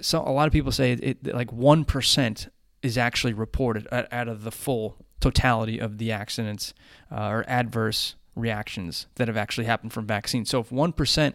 so 0.00 0.20
a 0.20 0.30
lot 0.30 0.46
of 0.46 0.52
people 0.52 0.72
say 0.72 0.92
it 0.92 1.34
like 1.34 1.48
1% 1.48 2.48
is 2.82 2.98
actually 2.98 3.32
reported 3.32 3.86
out 3.90 4.28
of 4.28 4.42
the 4.42 4.50
full 4.50 4.96
totality 5.20 5.78
of 5.78 5.98
the 5.98 6.12
accidents 6.12 6.74
uh, 7.10 7.28
or 7.28 7.44
adverse 7.48 8.16
reactions 8.34 9.06
that 9.16 9.28
have 9.28 9.36
actually 9.36 9.66
happened 9.66 9.92
from 9.92 10.06
vaccines. 10.06 10.48
So 10.48 10.60
if 10.60 10.70
1% 10.70 11.34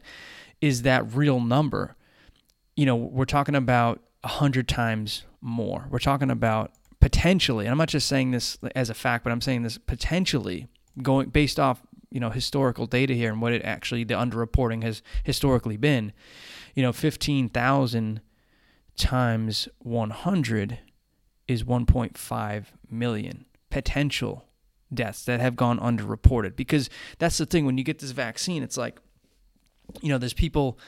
is 0.61 0.81
that 0.83 1.13
real 1.13 1.39
number, 1.39 1.95
you 2.75 2.85
know, 2.85 2.95
we're 2.95 3.25
talking 3.25 3.55
about 3.55 4.01
100 4.21 4.67
times 4.67 5.23
more. 5.45 5.87
We're 5.89 5.99
talking 5.99 6.31
about 6.31 6.71
potentially, 6.99 7.65
and 7.65 7.71
I'm 7.71 7.77
not 7.77 7.87
just 7.87 8.07
saying 8.07 8.31
this 8.31 8.57
as 8.75 8.89
a 8.89 8.93
fact, 8.93 9.23
but 9.23 9.31
I'm 9.31 9.41
saying 9.41 9.61
this 9.61 9.77
potentially 9.77 10.67
going 11.01 11.29
based 11.29 11.59
off, 11.59 11.81
you 12.09 12.19
know, 12.19 12.31
historical 12.31 12.87
data 12.87 13.13
here 13.13 13.31
and 13.31 13.41
what 13.41 13.53
it 13.53 13.61
actually 13.63 14.03
the 14.03 14.15
underreporting 14.15 14.83
has 14.83 15.01
historically 15.23 15.77
been. 15.77 16.11
You 16.73 16.83
know, 16.83 16.91
15,000 16.91 18.21
times 18.97 19.69
100 19.79 20.79
is 21.47 21.63
1.5 21.63 22.65
million 22.89 23.45
potential 23.69 24.45
deaths 24.93 25.25
that 25.25 25.39
have 25.39 25.55
gone 25.55 25.79
underreported 25.79 26.55
because 26.55 26.89
that's 27.19 27.37
the 27.37 27.45
thing 27.45 27.65
when 27.65 27.77
you 27.77 27.83
get 27.83 27.99
this 27.99 28.11
vaccine 28.11 28.63
it's 28.63 28.77
like 28.77 28.99
you 30.01 30.09
know 30.09 30.17
there's 30.17 30.33
people 30.33 30.79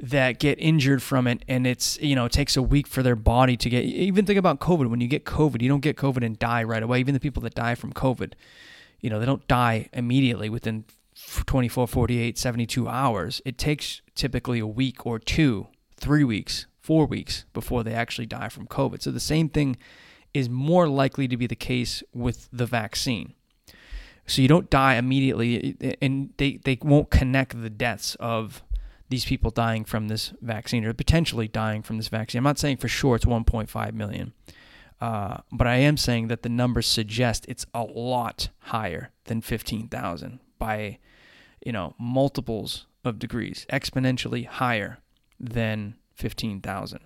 that 0.00 0.38
get 0.38 0.58
injured 0.58 1.02
from 1.02 1.26
it 1.26 1.44
and 1.48 1.66
it's 1.66 1.98
you 2.00 2.14
know 2.16 2.24
it 2.24 2.32
takes 2.32 2.56
a 2.56 2.62
week 2.62 2.86
for 2.86 3.02
their 3.02 3.16
body 3.16 3.56
to 3.56 3.70
get 3.70 3.84
even 3.84 4.26
think 4.26 4.38
about 4.38 4.60
covid. 4.60 4.88
When 4.88 5.00
you 5.00 5.08
get 5.08 5.24
covid 5.24 5.62
you 5.62 5.68
don't 5.68 5.80
get 5.80 5.96
covid 5.96 6.24
and 6.24 6.38
die 6.38 6.62
right 6.62 6.82
away. 6.82 7.00
Even 7.00 7.14
the 7.14 7.20
people 7.20 7.42
that 7.42 7.54
die 7.54 7.74
from 7.74 7.92
covid 7.92 8.32
you 9.00 9.10
know 9.10 9.20
they 9.20 9.26
don't 9.26 9.46
die 9.48 9.88
immediately 9.92 10.48
within 10.48 10.84
24 11.14 11.86
48 11.86 12.36
72 12.38 12.88
hours. 12.88 13.40
It 13.44 13.56
takes 13.56 14.02
typically 14.14 14.58
a 14.58 14.66
week 14.66 15.06
or 15.06 15.18
two 15.18 15.68
three 15.96 16.24
weeks 16.24 16.66
four 16.80 17.06
weeks 17.06 17.44
before 17.54 17.82
they 17.82 17.94
actually 17.94 18.26
die 18.26 18.48
from 18.48 18.66
covid. 18.66 19.00
So 19.00 19.10
the 19.10 19.20
same 19.20 19.48
thing 19.48 19.76
is 20.34 20.50
more 20.50 20.88
likely 20.88 21.28
to 21.28 21.36
be 21.36 21.46
the 21.46 21.56
case 21.56 22.02
with 22.12 22.48
the 22.52 22.66
vaccine. 22.66 23.34
So 24.26 24.42
you 24.42 24.48
don't 24.48 24.68
die 24.68 24.96
immediately, 24.96 25.96
and 26.02 26.30
they, 26.38 26.58
they 26.64 26.78
won't 26.82 27.10
connect 27.10 27.60
the 27.60 27.70
deaths 27.70 28.16
of 28.16 28.62
these 29.08 29.24
people 29.24 29.50
dying 29.50 29.84
from 29.84 30.08
this 30.08 30.32
vaccine 30.40 30.84
or 30.84 30.92
potentially 30.92 31.48
dying 31.48 31.82
from 31.82 31.96
this 31.96 32.08
vaccine. 32.08 32.38
I'm 32.38 32.44
not 32.44 32.58
saying 32.58 32.78
for 32.78 32.88
sure 32.88 33.16
it's 33.16 33.24
1.5 33.24 33.92
million, 33.92 34.32
uh, 35.00 35.38
but 35.52 35.66
I 35.66 35.76
am 35.76 35.96
saying 35.96 36.28
that 36.28 36.42
the 36.42 36.48
numbers 36.48 36.86
suggest 36.86 37.44
it's 37.48 37.66
a 37.74 37.82
lot 37.82 38.48
higher 38.58 39.10
than 39.24 39.40
15,000 39.40 40.40
by, 40.58 40.98
you 41.64 41.72
know, 41.72 41.94
multiples 41.98 42.86
of 43.04 43.18
degrees, 43.18 43.66
exponentially 43.70 44.46
higher 44.46 44.98
than 45.38 45.96
15,000 46.14 47.00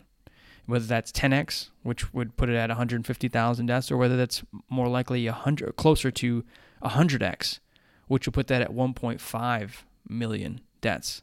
whether 0.69 0.85
that's 0.85 1.11
10x, 1.11 1.71
which 1.83 2.13
would 2.13 2.37
put 2.37 2.51
it 2.51 2.55
at 2.55 2.69
150,000 2.69 3.67
deaths, 3.67 3.91
or 3.91 3.97
whether 3.97 4.19
that's 4.19 4.43
more 4.69 4.87
likely 4.87 5.25
100, 5.25 5.75
closer 5.77 6.11
to 6.11 6.45
100x, 6.85 7.61
which 8.07 8.27
would 8.27 8.35
put 8.35 8.49
that 8.49 8.61
at 8.61 8.71
1.5 8.71 9.71
million 10.07 10.61
deaths. 10.83 11.23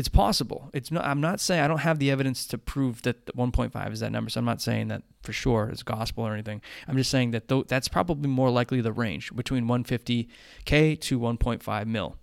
It's 0.00 0.08
possible. 0.08 0.70
It's 0.72 0.90
not. 0.90 1.04
I'm 1.04 1.20
not 1.20 1.40
saying 1.40 1.60
I 1.60 1.68
don't 1.68 1.80
have 1.80 1.98
the 1.98 2.10
evidence 2.10 2.46
to 2.46 2.56
prove 2.56 3.02
that 3.02 3.26
1.5 3.36 3.92
is 3.92 4.00
that 4.00 4.10
number. 4.10 4.30
So 4.30 4.38
I'm 4.38 4.46
not 4.46 4.62
saying 4.62 4.88
that 4.88 5.02
for 5.22 5.34
sure 5.34 5.68
it's 5.68 5.82
gospel 5.82 6.26
or 6.26 6.32
anything. 6.32 6.62
I'm 6.88 6.96
just 6.96 7.10
saying 7.10 7.32
that 7.32 7.48
th- 7.48 7.66
that's 7.66 7.86
probably 7.86 8.30
more 8.30 8.48
likely 8.48 8.80
the 8.80 8.94
range 8.94 9.36
between 9.36 9.66
150k 9.66 10.98
to 11.02 11.20
1.5 11.20 11.86
mil 11.86 12.16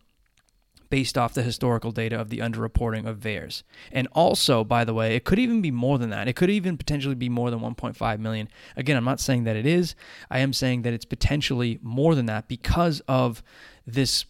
based 0.89 1.19
off 1.19 1.35
the 1.35 1.43
historical 1.43 1.91
data 1.91 2.19
of 2.19 2.29
the 2.29 2.39
underreporting 2.39 3.05
of 3.05 3.19
VAERS. 3.19 3.61
And 3.91 4.07
also, 4.13 4.63
by 4.63 4.83
the 4.83 4.95
way, 4.95 5.15
it 5.15 5.23
could 5.23 5.37
even 5.37 5.61
be 5.61 5.69
more 5.69 5.99
than 5.99 6.09
that. 6.09 6.27
It 6.27 6.35
could 6.35 6.49
even 6.49 6.77
potentially 6.77 7.13
be 7.13 7.29
more 7.29 7.51
than 7.51 7.59
1.5 7.59 8.19
million. 8.19 8.49
Again, 8.75 8.97
I'm 8.97 9.05
not 9.05 9.19
saying 9.19 9.43
that 9.43 9.55
it 9.55 9.67
is. 9.67 9.93
I 10.31 10.39
am 10.39 10.51
saying 10.51 10.81
that 10.81 10.93
it's 10.93 11.05
potentially 11.05 11.77
more 11.83 12.15
than 12.15 12.25
that 12.25 12.47
because 12.47 13.01
of 13.07 13.43
this 13.85 14.25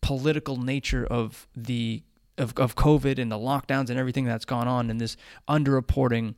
political 0.00 0.56
nature 0.56 1.06
of 1.06 1.46
the 1.54 2.02
of, 2.40 2.52
of 2.56 2.74
COVID 2.74 3.18
and 3.18 3.30
the 3.30 3.36
lockdowns 3.36 3.90
and 3.90 3.98
everything 3.98 4.24
that's 4.24 4.44
gone 4.44 4.66
on 4.66 4.90
and 4.90 5.00
this 5.00 5.16
underreporting 5.48 6.34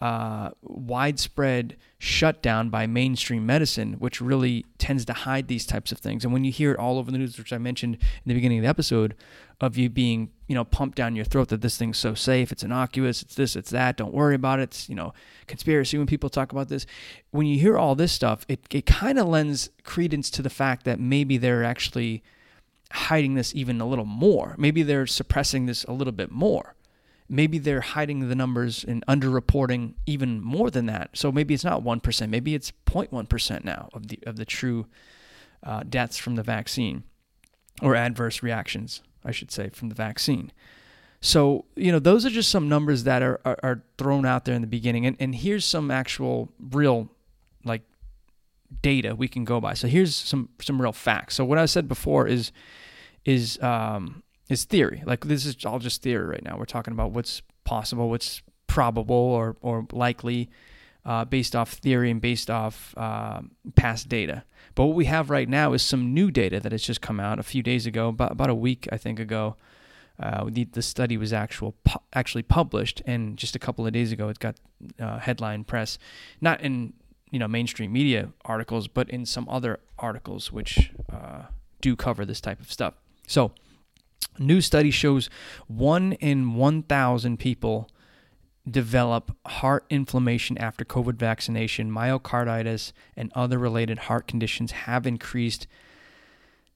uh, 0.00 0.50
widespread 0.62 1.76
shutdown 1.98 2.68
by 2.68 2.86
mainstream 2.86 3.46
medicine, 3.46 3.94
which 3.94 4.20
really 4.20 4.66
tends 4.76 5.06
to 5.06 5.14
hide 5.14 5.48
these 5.48 5.64
types 5.64 5.90
of 5.90 5.98
things. 5.98 6.22
And 6.22 6.34
when 6.34 6.44
you 6.44 6.52
hear 6.52 6.72
it 6.72 6.78
all 6.78 6.98
over 6.98 7.10
the 7.10 7.16
news, 7.16 7.38
which 7.38 7.52
I 7.52 7.58
mentioned 7.58 7.94
in 7.94 8.26
the 8.26 8.34
beginning 8.34 8.58
of 8.58 8.64
the 8.64 8.68
episode, 8.68 9.14
of 9.58 9.78
you 9.78 9.88
being, 9.88 10.28
you 10.48 10.54
know, 10.54 10.64
pumped 10.64 10.96
down 10.96 11.16
your 11.16 11.24
throat 11.24 11.48
that 11.48 11.62
this 11.62 11.78
thing's 11.78 11.96
so 11.96 12.12
safe, 12.12 12.52
it's 12.52 12.62
innocuous, 12.62 13.22
it's 13.22 13.34
this, 13.36 13.56
it's 13.56 13.70
that, 13.70 13.96
don't 13.96 14.12
worry 14.12 14.34
about 14.34 14.58
it, 14.58 14.64
it's, 14.64 14.88
you 14.90 14.94
know, 14.94 15.14
conspiracy 15.46 15.96
when 15.96 16.06
people 16.06 16.28
talk 16.28 16.52
about 16.52 16.68
this. 16.68 16.84
When 17.30 17.46
you 17.46 17.58
hear 17.58 17.78
all 17.78 17.94
this 17.94 18.12
stuff, 18.12 18.44
it, 18.48 18.60
it 18.70 18.84
kind 18.84 19.18
of 19.18 19.26
lends 19.26 19.70
credence 19.82 20.28
to 20.32 20.42
the 20.42 20.50
fact 20.50 20.84
that 20.84 21.00
maybe 21.00 21.38
they're 21.38 21.64
actually 21.64 22.22
hiding 22.92 23.34
this 23.34 23.54
even 23.54 23.80
a 23.80 23.86
little 23.86 24.04
more. 24.04 24.54
Maybe 24.58 24.82
they're 24.82 25.06
suppressing 25.06 25.66
this 25.66 25.84
a 25.84 25.92
little 25.92 26.12
bit 26.12 26.30
more 26.30 26.76
maybe 27.28 27.58
they're 27.58 27.80
hiding 27.80 28.28
the 28.28 28.34
numbers 28.34 28.84
and 28.84 29.04
underreporting 29.06 29.94
even 30.06 30.40
more 30.40 30.70
than 30.70 30.86
that. 30.86 31.10
So 31.14 31.32
maybe 31.32 31.54
it's 31.54 31.64
not 31.64 31.82
1%, 31.82 32.28
maybe 32.28 32.54
it's 32.54 32.72
0.1% 32.86 33.64
now 33.64 33.88
of 33.92 34.08
the 34.08 34.18
of 34.26 34.36
the 34.36 34.44
true 34.44 34.86
uh, 35.62 35.82
deaths 35.88 36.16
from 36.16 36.36
the 36.36 36.42
vaccine 36.42 37.04
or 37.82 37.96
adverse 37.96 38.42
reactions, 38.42 39.02
I 39.24 39.32
should 39.32 39.50
say, 39.50 39.70
from 39.70 39.88
the 39.88 39.94
vaccine. 39.94 40.52
So, 41.20 41.64
you 41.74 41.90
know, 41.90 41.98
those 41.98 42.24
are 42.24 42.30
just 42.30 42.50
some 42.50 42.68
numbers 42.68 43.04
that 43.04 43.22
are, 43.22 43.40
are, 43.44 43.58
are 43.62 43.82
thrown 43.98 44.24
out 44.24 44.44
there 44.44 44.54
in 44.54 44.60
the 44.60 44.66
beginning. 44.66 45.06
And, 45.06 45.16
and 45.18 45.34
here's 45.34 45.64
some 45.64 45.90
actual 45.90 46.52
real 46.60 47.10
like 47.64 47.82
data 48.82 49.14
we 49.14 49.28
can 49.28 49.44
go 49.44 49.60
by. 49.60 49.74
So 49.74 49.88
here's 49.88 50.14
some 50.14 50.48
some 50.60 50.80
real 50.80 50.92
facts. 50.92 51.34
So 51.36 51.44
what 51.44 51.58
I 51.58 51.66
said 51.66 51.88
before 51.88 52.26
is 52.26 52.52
is 53.24 53.60
um, 53.62 54.22
is 54.48 54.64
theory. 54.64 55.02
Like 55.06 55.26
this 55.26 55.46
is 55.46 55.64
all 55.64 55.78
just 55.78 56.02
theory 56.02 56.26
right 56.26 56.44
now. 56.44 56.56
We're 56.58 56.64
talking 56.64 56.92
about 56.92 57.12
what's 57.12 57.42
possible, 57.64 58.08
what's 58.08 58.42
probable 58.66 59.16
or 59.16 59.56
or 59.60 59.86
likely, 59.92 60.50
uh, 61.04 61.24
based 61.24 61.54
off 61.56 61.72
theory 61.72 62.10
and 62.10 62.20
based 62.20 62.50
off 62.50 62.94
uh, 62.96 63.40
past 63.74 64.08
data. 64.08 64.44
But 64.74 64.86
what 64.86 64.96
we 64.96 65.06
have 65.06 65.30
right 65.30 65.48
now 65.48 65.72
is 65.72 65.82
some 65.82 66.12
new 66.12 66.30
data 66.30 66.60
that 66.60 66.72
has 66.72 66.82
just 66.82 67.00
come 67.00 67.18
out 67.18 67.38
a 67.38 67.42
few 67.42 67.62
days 67.62 67.86
ago, 67.86 68.08
about, 68.08 68.32
about 68.32 68.50
a 68.50 68.54
week 68.54 68.88
I 68.92 68.98
think 68.98 69.18
ago. 69.18 69.56
Uh, 70.18 70.48
the, 70.48 70.64
the 70.64 70.80
study 70.80 71.18
was 71.18 71.30
actual 71.30 71.74
pu- 71.84 72.00
actually 72.14 72.42
published, 72.42 73.02
and 73.04 73.36
just 73.36 73.54
a 73.54 73.58
couple 73.58 73.86
of 73.86 73.92
days 73.92 74.12
ago, 74.12 74.30
it 74.30 74.38
got 74.38 74.56
uh, 74.98 75.18
headline 75.18 75.62
press, 75.62 75.98
not 76.40 76.58
in 76.62 76.94
you 77.36 77.40
know 77.40 77.48
mainstream 77.48 77.92
media 77.92 78.30
articles, 78.46 78.88
but 78.88 79.10
in 79.10 79.26
some 79.26 79.46
other 79.48 79.78
articles 79.98 80.50
which 80.50 80.90
uh, 81.12 81.42
do 81.82 81.94
cover 81.94 82.24
this 82.24 82.40
type 82.40 82.60
of 82.60 82.72
stuff. 82.72 82.94
So 83.26 83.52
New 84.38 84.60
study 84.60 84.90
shows 84.90 85.30
one 85.66 86.12
in 86.14 86.54
1,000 86.54 87.38
people 87.38 87.88
develop 88.68 89.36
heart 89.46 89.84
inflammation 89.88 90.58
after 90.58 90.84
COVID 90.84 91.14
vaccination. 91.14 91.90
Myocarditis 91.90 92.92
and 93.16 93.32
other 93.34 93.58
related 93.58 93.98
heart 94.00 94.26
conditions 94.26 94.72
have 94.72 95.06
increased 95.06 95.66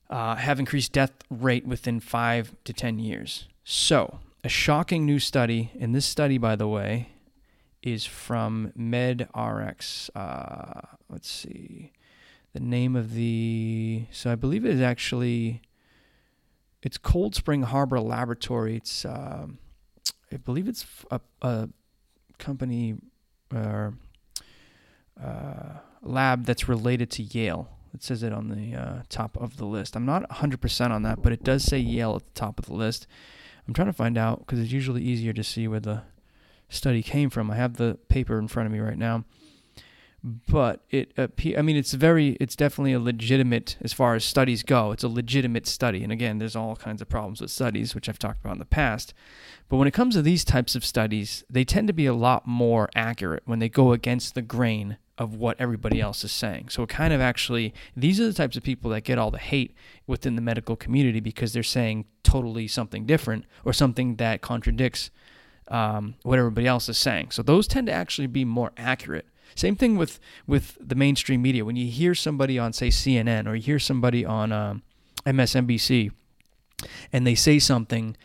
uh, 0.09 0.35
have 0.35 0.59
increased 0.59 0.93
death 0.93 1.13
rate 1.31 1.65
within 1.65 2.01
five 2.01 2.53
to 2.65 2.73
10 2.73 2.99
years. 2.99 3.47
So, 3.63 4.19
a 4.43 4.49
shocking 4.49 5.07
new 5.07 5.21
study, 5.21 5.71
In 5.77 5.93
this 5.93 6.05
study, 6.05 6.37
by 6.37 6.57
the 6.57 6.67
way, 6.67 7.11
is 7.83 8.05
from 8.05 8.73
MedRx. 8.79 10.11
Uh, 10.15 10.81
let's 11.09 11.29
see. 11.29 11.93
The 12.53 12.61
name 12.61 12.97
of 12.97 13.15
the. 13.15 14.07
So, 14.11 14.31
I 14.31 14.35
believe 14.35 14.65
it 14.65 14.75
is 14.75 14.81
actually 14.81 15.63
it's 16.83 16.99
Cold 16.99 17.35
Spring 17.35 17.63
Harbor 17.63 18.01
Laboratory. 18.01 18.77
It's 18.77 19.05
um, 19.05 19.59
I 20.33 20.37
believe 20.37 20.69
it's 20.69 20.87
a, 21.11 21.21
a 21.43 21.69
company. 22.39 22.97
Uh, 23.55 23.91
uh, 25.23 25.79
lab 26.03 26.47
that's 26.47 26.69
related 26.69 27.11
to 27.11 27.23
Yale. 27.23 27.69
It 27.93 28.03
says 28.03 28.23
it 28.23 28.33
on 28.33 28.49
the 28.49 28.79
uh, 28.79 29.03
top 29.09 29.37
of 29.37 29.57
the 29.57 29.65
list. 29.65 29.97
I'm 29.97 30.07
not 30.07 30.29
100% 30.31 30.91
on 30.91 31.03
that, 31.03 31.23
but 31.23 31.33
it 31.33 31.43
does 31.43 31.65
say 31.65 31.79
Yale 31.79 32.17
at 32.17 32.25
the 32.25 32.41
top 32.41 32.59
of 32.59 32.67
the 32.67 32.75
list. 32.75 33.07
I'm 33.67 33.75
trying 33.75 33.89
to 33.89 33.93
find 33.93 34.17
out 34.17 34.41
because 34.41 34.61
it's 34.61 34.73
usually 34.73 35.03
easier 35.03 35.33
to 35.33 35.45
see 35.45 35.69
where 35.69 35.81
the 35.81 36.03
study 36.71 37.03
came 37.03 37.31
from. 37.31 37.51
I 37.51 37.57
have 37.57 37.77
the 37.77 37.99
paper 38.09 38.39
in 38.39 38.49
front 38.49 38.67
of 38.67 38.73
me 38.73 38.79
right 38.79 38.99
now. 38.99 39.25
But 40.23 40.85
it 40.91 41.13
I 41.17 41.63
mean 41.63 41.77
it's 41.77 41.95
very 41.95 42.37
it's 42.41 42.55
definitely 42.55 42.93
a 42.93 43.01
legitimate 43.01 43.79
as 43.81 43.95
far 43.95 44.15
as 44.15 44.23
studies 44.23 44.63
go 44.63 44.93
it's 44.93 45.03
a 45.03 45.09
legitimate 45.09 45.67
study. 45.67 46.03
And 46.03 46.13
again 46.13 46.37
there's 46.37 46.57
all 46.57 46.77
kinds 46.77 47.01
of 47.01 47.09
problems 47.09 47.41
with 47.41 47.51
studies 47.51 47.95
which 47.95 48.07
I've 48.07 48.19
talked 48.19 48.41
about 48.41 48.53
in 48.53 48.59
the 48.59 48.67
past. 48.67 49.15
But 49.71 49.79
when 49.79 49.89
it 49.89 49.95
comes 49.95 50.15
to 50.17 50.23
these 50.23 50.45
types 50.45 50.75
of 50.75 50.85
studies 50.85 51.43
they 51.49 51.65
tend 51.65 51.87
to 51.87 51.95
be 51.95 52.05
a 52.05 52.13
lot 52.13 52.47
more 52.47 52.91
accurate 52.95 53.45
when 53.47 53.61
they 53.61 53.71
go 53.71 53.93
against 53.93 54.35
the 54.35 54.43
grain 54.43 54.99
of 55.17 55.35
what 55.35 55.59
everybody 55.59 56.03
else 56.03 56.23
is 56.23 56.33
saying. 56.33 56.69
So 56.69 56.83
it 56.83 56.91
kind 56.91 57.15
of 57.15 57.23
actually 57.23 57.73
these 57.97 58.21
are 58.21 58.27
the 58.27 58.35
types 58.35 58.59
of 58.59 58.63
people 58.63 58.91
that 58.91 59.05
get 59.05 59.17
all 59.17 59.31
the 59.31 59.39
hate 59.39 59.75
within 60.07 60.37
the 60.37 60.43
medical 60.43 60.77
community 60.77 61.21
because 61.21 61.55
they're 61.55 61.63
saying 61.63 62.05
totally 62.25 62.69
something 62.69 63.07
different 63.07 63.47
or 63.65 63.73
something 63.73 64.17
that 64.17 64.43
contradicts 64.43 65.11
um, 65.71 66.15
what 66.23 66.39
everybody 66.39 66.67
else 66.67 66.89
is 66.89 66.99
saying. 66.99 67.31
So 67.31 67.43
those 67.43 67.67
tend 67.67 67.87
to 67.87 67.93
actually 67.93 68.27
be 68.27 68.45
more 68.45 68.73
accurate. 68.77 69.27
Same 69.55 69.77
thing 69.77 69.97
with 69.97 70.21
with 70.47 70.77
the 70.81 70.95
mainstream 70.95 71.43
media. 71.43 71.65
When 71.65 71.77
you 71.77 71.91
hear 71.91 72.15
somebody 72.15 72.59
on 72.59 72.73
say 72.73 72.89
CNN 72.89 73.47
or 73.47 73.55
you 73.55 73.63
hear 73.63 73.79
somebody 73.79 74.25
on 74.25 74.53
um, 74.53 74.83
MSNBC, 75.27 76.13
and 77.13 77.27
they 77.27 77.35
say 77.35 77.59
something 77.59 78.17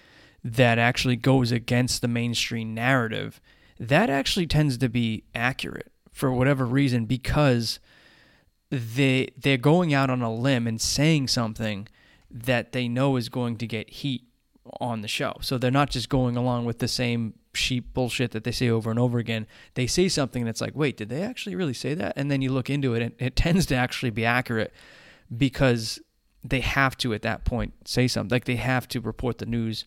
that 0.44 0.78
actually 0.78 1.16
goes 1.16 1.52
against 1.52 2.02
the 2.02 2.08
mainstream 2.08 2.74
narrative, 2.74 3.42
that 3.80 4.10
actually 4.10 4.48
tends 4.48 4.78
to 4.78 4.90
be 4.90 5.24
accurate 5.34 5.92
for 6.12 6.32
whatever 6.32 6.66
reason 6.66 7.06
because 7.06 7.80
they 8.70 9.30
they're 9.38 9.58
going 9.58 9.94
out 9.94 10.10
on 10.10 10.22
a 10.22 10.34
limb 10.34 10.68
and 10.68 10.80
saying 10.80 11.28
something 11.28 11.88
that 12.30 12.72
they 12.72 12.88
know 12.88 13.16
is 13.16 13.30
going 13.30 13.58
to 13.58 13.68
get 13.68 13.90
heat 13.90 14.24
on 14.80 15.02
the 15.02 15.08
show. 15.08 15.36
So 15.42 15.58
they're 15.58 15.72
not 15.72 15.90
just 15.90 16.10
going 16.10 16.36
along 16.36 16.66
with 16.66 16.80
the 16.80 16.88
same 16.88 17.34
sheep 17.54 17.94
bullshit 17.94 18.32
that 18.32 18.44
they 18.44 18.52
say 18.52 18.70
over 18.70 18.90
and 18.90 19.00
over 19.00 19.20
again. 19.20 19.48
They 19.76 19.88
say 19.88 20.08
something 20.08 20.44
that's 20.44 20.62
like, 20.62 20.76
wait, 20.76 20.98
did 20.98 21.10
they 21.10 21.22
actually 21.22 21.56
really 21.56 21.74
say 21.74 21.94
that? 21.94 22.14
And 22.16 22.30
then 22.30 22.42
you 22.42 22.52
look 22.52 22.70
into 22.70 22.94
it, 22.96 23.02
and 23.02 23.14
it 23.20 23.36
tends 23.36 23.66
to 23.68 23.76
actually 23.76 24.10
be 24.10 24.26
accurate 24.26 24.74
because 25.36 26.00
they 26.44 26.62
have 26.62 26.98
to 26.98 27.14
at 27.14 27.22
that 27.24 27.46
point 27.46 27.74
say 27.88 28.08
something. 28.08 28.34
Like 28.34 28.46
they 28.46 28.58
have 28.58 28.88
to 28.90 29.02
report 29.02 29.38
the 29.38 29.46
news. 29.46 29.86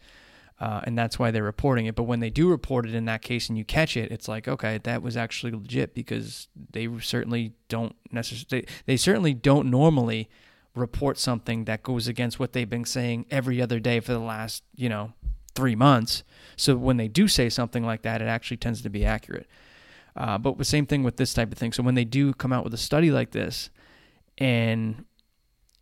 Uh, 0.61 0.81
and 0.83 0.99
that's 0.99 1.21
why 1.21 1.31
they're 1.31 1.45
reporting 1.45 1.87
it. 1.87 1.95
But 1.95 2.03
when 2.03 2.19
they 2.19 2.31
do 2.31 2.51
report 2.51 2.85
it 2.85 2.93
in 2.93 3.05
that 3.05 3.23
case 3.23 3.49
and 3.49 3.57
you 3.57 3.65
catch 3.65 3.97
it, 3.97 4.11
it's 4.11 4.27
like, 4.27 4.49
okay, 4.49 4.79
that 4.79 5.03
was 5.03 5.17
actually 5.17 5.53
legit 5.53 5.95
because 5.95 6.49
they 6.73 6.89
certainly 6.99 7.53
don't 7.69 7.95
necessarily, 8.11 8.67
they, 8.67 8.73
they 8.87 8.97
certainly 8.97 9.35
don't 9.35 9.71
normally 9.71 10.29
report 10.79 11.19
something 11.19 11.65
that 11.65 11.83
goes 11.83 12.09
against 12.09 12.39
what 12.39 12.53
they've 12.53 12.69
been 12.69 12.85
saying 12.85 13.27
every 13.31 13.61
other 13.61 13.81
day 13.81 14.01
for 14.01 14.13
the 14.13 14.19
last, 14.19 14.63
you 14.75 14.89
know, 14.89 15.13
three 15.55 15.75
months. 15.75 16.23
So 16.57 16.77
when 16.77 16.97
they 16.97 17.09
do 17.09 17.29
say 17.29 17.49
something 17.49 17.85
like 17.85 18.03
that, 18.03 18.23
it 18.23 18.27
actually 18.27 18.59
tends 18.59 18.83
to 18.83 18.91
be 18.91 19.05
accurate. 19.05 19.47
Uh, 20.17 20.39
but 20.39 20.59
the 20.59 20.65
same 20.65 20.87
thing 20.87 21.03
with 21.03 21.17
this 21.17 21.35
type 21.35 21.53
of 21.53 21.59
thing. 21.59 21.73
So 21.73 21.83
when 21.83 21.95
they 21.95 22.05
do 22.05 22.33
come 22.33 22.53
out 22.53 22.65
with 22.65 22.75
a 22.75 22.79
study 22.79 23.11
like 23.11 23.33
this, 23.33 23.71
and 24.39 25.05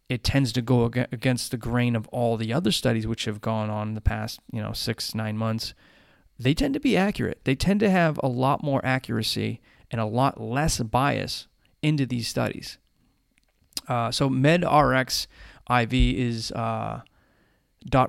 it 0.09 0.23
tends 0.23 0.53
to 0.53 0.63
go 0.63 0.85
against 0.85 1.51
the 1.51 1.57
grain 1.57 1.97
of 1.97 2.07
all 2.09 2.37
the 2.37 2.53
other 2.53 2.73
studies 2.73 3.07
which 3.07 3.25
have 3.25 3.41
gone 3.41 3.71
on 3.71 3.89
in 3.89 3.95
the 3.95 4.01
past, 4.01 4.41
you 4.53 4.63
know, 4.63 4.73
six 4.73 5.15
nine 5.15 5.37
months, 5.37 5.75
they 6.39 6.55
tend 6.55 6.75
to 6.75 6.81
be 6.81 6.97
accurate. 6.97 7.41
They 7.45 7.55
tend 7.55 7.81
to 7.81 7.91
have 7.91 8.21
a 8.23 8.29
lot 8.29 8.63
more 8.63 8.85
accuracy 8.85 9.61
and 9.91 10.01
a 10.01 10.07
lot 10.07 10.41
less 10.41 10.81
bias 10.81 11.49
into 11.83 12.07
these 12.07 12.29
studies. 12.29 12.79
Uh, 13.89 14.11
so 14.11 14.29
MedRx 14.29 15.27
IV 15.71 15.93
is 15.93 16.53
uh, 16.53 17.03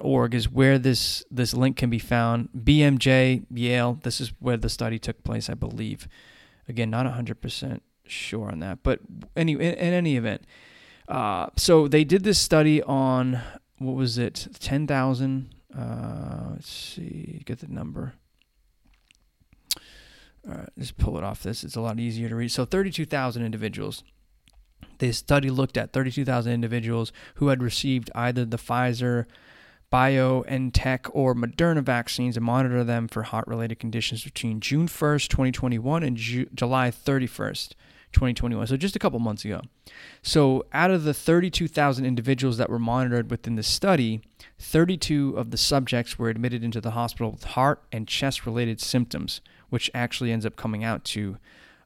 .org 0.02 0.34
is 0.34 0.50
where 0.50 0.80
this 0.80 1.24
this 1.30 1.54
link 1.54 1.78
can 1.78 1.90
be 1.90 2.00
found. 2.00 2.50
BMJ 2.58 3.46
Yale. 3.52 4.00
This 4.04 4.20
is 4.20 4.32
where 4.40 4.58
the 4.58 4.70
study 4.70 5.00
took 5.00 5.24
place, 5.24 5.50
I 5.50 5.54
believe. 5.54 6.08
Again, 6.68 6.90
not 6.90 7.06
hundred 7.06 7.42
percent 7.42 7.84
sure 8.06 8.50
on 8.52 8.60
that, 8.60 8.80
but 8.84 9.00
any 9.36 9.54
in, 9.54 9.62
in 9.62 9.94
any 9.94 10.18
event, 10.18 10.44
uh, 11.08 11.48
so 11.56 11.88
they 11.88 12.04
did 12.04 12.24
this 12.24 12.40
study 12.40 12.82
on 12.84 13.42
what 13.78 13.96
was 13.96 14.18
it, 14.18 14.48
ten 14.60 14.88
thousand. 14.88 15.54
Uh, 15.78 16.52
let's 16.54 16.70
see, 16.70 17.44
get 17.46 17.60
the 17.60 17.68
number. 17.68 18.14
All 20.48 20.56
right, 20.56 20.70
just 20.78 20.98
pull 20.98 21.18
it 21.18 21.24
off 21.24 21.44
this. 21.44 21.64
It's 21.64 21.76
a 21.76 21.82
lot 21.82 22.00
easier 22.00 22.30
to 22.30 22.36
read. 22.36 22.52
So 22.52 22.64
32,000 22.64 23.44
individuals. 23.44 24.02
The 25.00 25.12
study 25.12 25.50
looked 25.50 25.78
at 25.78 25.94
32,000 25.94 26.52
individuals 26.52 27.12
who 27.36 27.48
had 27.48 27.62
received 27.62 28.10
either 28.16 28.46
the 28.46 28.58
Pfizer 28.58 29.26
BioNTech 29.92 31.10
or 31.14 31.34
Moderna 31.34 31.82
vaccines 31.82 32.36
and 32.36 32.46
monitor 32.46 32.84
them 32.84 33.08
for 33.08 33.24
heart 33.24 33.48
related 33.48 33.80
conditions 33.80 34.24
between 34.24 34.60
June 34.60 34.88
1st, 34.88 35.30
2021 35.30 36.04
and 36.04 36.18
Ju- 36.18 36.50
July 36.54 36.92
31st, 36.92 37.72
2021. 38.12 38.68
So 38.68 38.76
just 38.76 38.98
a 38.98 39.00
couple 39.00 39.20
months 39.20 39.46
ago. 39.46 39.62
So 40.22 40.66
out 40.74 40.92
of 40.92 41.04
the 41.04 41.14
32,000 41.14 42.06
individuals 42.06 42.58
that 42.58 42.70
were 42.70 42.80
monitored 42.80 43.32
within 43.32 43.56
the 43.56 43.64
study, 43.64 44.22
32 44.60 45.36
of 45.38 45.52
the 45.52 45.58
subjects 45.58 46.20
were 46.20 46.30
admitted 46.30 46.64
into 46.64 46.82
the 46.82 46.92
hospital 46.92 47.32
with 47.32 47.44
heart 47.46 47.82
and 47.92 48.08
chest 48.08 48.46
related 48.46 48.82
symptoms, 48.82 49.40
which 49.70 49.90
actually 49.94 50.34
ends 50.34 50.46
up 50.46 50.58
coming 50.58 50.84
out 50.84 51.06
to 51.06 51.38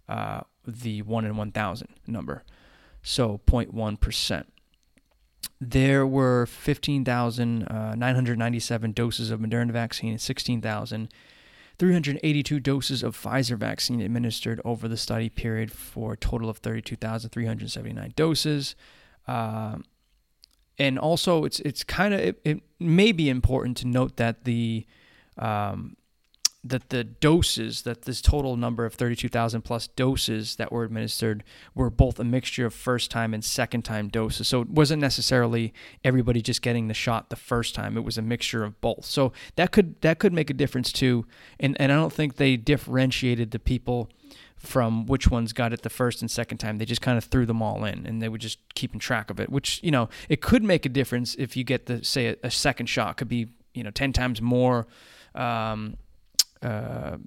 uh, 0.10 0.41
the 0.65 1.04
1 1.04 1.26
in 1.26 1.38
1,000 1.38 1.88
number. 2.08 2.43
So 3.01 3.41
0.1% 3.47 4.45
there 5.61 6.05
were 6.07 6.45
15,997 6.47 8.89
uh, 8.89 8.93
doses 8.93 9.29
of 9.29 9.39
Moderna 9.39 9.71
vaccine 9.71 10.09
and 10.09 10.19
16,382 10.19 12.59
doses 12.59 13.03
of 13.03 13.15
Pfizer 13.15 13.57
vaccine 13.57 14.01
administered 14.01 14.59
over 14.65 14.87
the 14.87 14.97
study 14.97 15.29
period 15.29 15.71
for 15.71 16.13
a 16.13 16.17
total 16.17 16.49
of 16.49 16.57
32,379 16.57 18.13
doses. 18.15 18.75
Uh, 19.27 19.75
and 20.79 20.97
also, 20.97 21.45
it's 21.45 21.59
it's 21.59 21.83
kind 21.83 22.15
of 22.15 22.21
it, 22.21 22.41
it, 22.43 22.63
may 22.79 23.11
be 23.11 23.29
important 23.29 23.77
to 23.77 23.87
note 23.87 24.17
that 24.17 24.45
the 24.45 24.87
um, 25.37 25.95
that 26.63 26.89
the 26.89 27.04
doses, 27.04 27.82
that 27.84 28.04
this 28.04 28.21
total 28.21 28.56
number 28.56 28.86
of 28.86 28.93
32,000 28.93 29.63
plus 29.63 29.88
doses 29.88 30.58
that 30.58 30.71
were 30.71 30.84
administered 30.84 31.43
were 31.74 31.89
both 31.89 32.19
a 32.19 32.24
mixture 32.24 32.67
of 32.67 32.74
first 32.74 33.10
time 33.10 33.34
and 33.34 33.43
second 33.43 33.82
time 33.82 34.10
doses. 34.10 34.47
So 34.47 34.62
it 34.62 34.69
wasn't 34.69 35.02
necessarily 35.02 35.74
everybody 36.04 36.41
just 36.41 36.62
getting 36.62 36.88
the 36.88 36.93
shot 36.93 37.30
the 37.30 37.36
first 37.36 37.74
time. 37.74 37.97
It 37.97 38.04
was 38.04 38.17
a 38.17 38.21
mixture 38.21 38.63
of 38.63 38.80
both. 38.80 39.06
So 39.06 39.34
that 39.56 39.71
could 39.71 40.00
that 40.02 40.19
could 40.19 40.34
make 40.34 40.52
a 40.52 40.54
difference 40.54 40.91
too. 40.91 41.26
And 41.60 41.76
and 41.80 41.91
I 41.91 41.95
don't 41.95 42.13
think 42.13 42.36
they 42.36 42.58
differentiated 42.58 43.52
the 43.52 43.60
people 43.60 44.10
from 44.56 45.08
which 45.08 45.28
ones 45.32 45.54
got 45.54 45.74
it 45.74 45.82
the 45.82 45.89
first 45.89 46.21
and 46.21 46.30
second 46.30 46.60
time. 46.60 46.78
They 46.78 46.86
just 46.86 47.02
kind 47.02 47.17
of 47.17 47.24
threw 47.24 47.47
them 47.47 47.63
all 47.63 47.84
in 47.84 48.06
and 48.06 48.21
they 48.21 48.30
were 48.30 48.38
just 48.38 48.60
keeping 48.76 49.00
track 49.00 49.32
of 49.32 49.39
it, 49.39 49.50
which, 49.50 49.80
you 49.82 49.89
know, 49.89 50.08
it 50.30 50.41
could 50.41 50.63
make 50.63 50.86
a 50.86 50.89
difference 50.89 51.34
if 51.36 51.58
you 51.58 51.63
get 51.63 51.88
the 51.88 52.06
say 52.06 52.28
a, 52.28 52.36
a 52.43 52.52
second 52.52 52.86
shot 52.86 53.17
could 53.17 53.28
be, 53.28 53.50
you 53.74 53.84
know, 53.84 53.89
10 53.89 54.13
times 54.13 54.39
more 54.39 54.86
um, 55.34 55.97
uh, 56.62 57.17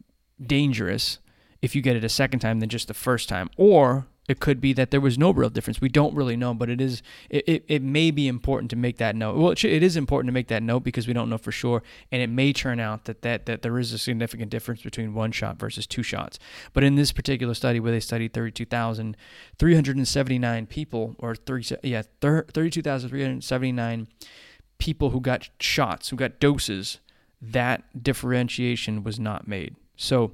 dangerous 0.45 1.19
if 1.63 1.75
you 1.75 1.83
get 1.83 1.97
it 1.97 2.05
a 2.05 2.09
second 2.09 2.41
time 2.41 2.61
than 2.61 2.69
just 2.69 2.89
the 2.89 2.95
first 2.95 3.29
time. 3.29 3.49
Or 3.57 4.07
it 4.27 4.41
could 4.41 4.59
be 4.61 4.73
that 4.73 4.91
there 4.91 5.01
was 5.01 5.17
no 5.19 5.31
real 5.31 5.51
difference. 5.51 5.81
We 5.81 5.91
don't 5.91 6.13
really 6.15 6.37
know, 6.37 6.55
but 6.55 6.71
it 6.71 6.81
is 6.81 7.03
it, 7.29 7.45
it, 7.47 7.65
it 7.69 7.83
may 7.83 8.11
be 8.11 8.27
important 8.27 8.71
to 8.71 8.77
make 8.77 8.97
that 8.99 9.15
note. 9.15 9.37
Well, 9.37 9.51
it, 9.51 9.59
should, 9.59 9.71
it 9.71 9.83
is 9.83 9.97
important 9.97 10.29
to 10.29 10.33
make 10.33 10.49
that 10.49 10.63
note 10.63 10.81
because 10.81 11.07
we 11.07 11.13
don't 11.13 11.29
know 11.29 11.37
for 11.37 11.53
sure, 11.53 11.83
and 12.11 12.23
it 12.23 12.29
may 12.29 12.55
turn 12.55 12.81
out 12.81 13.05
that, 13.05 13.21
that 13.23 13.47
that 13.47 13.63
there 13.63 13.79
is 13.79 13.93
a 13.93 13.99
significant 13.99 14.51
difference 14.51 14.83
between 14.83 15.15
one 15.15 15.33
shot 15.33 15.59
versus 15.59 15.87
two 15.87 16.03
shots. 16.03 16.39
But 16.73 16.85
in 16.85 16.95
this 16.95 17.13
particular 17.13 17.53
study, 17.55 17.81
where 17.81 17.93
they 17.93 18.01
studied 18.01 18.33
32,379 18.33 20.67
people, 20.67 21.17
or 21.19 21.35
30, 21.35 21.77
yeah, 21.83 22.03
32,379 22.21 24.09
people 24.79 25.11
who 25.11 25.21
got 25.21 25.51
shots, 25.61 26.09
who 26.09 26.17
got 26.17 26.41
doses 26.41 27.01
that 27.53 28.03
differentiation 28.03 29.03
was 29.05 29.19
not 29.19 29.47
made. 29.49 29.77
So, 29.97 30.33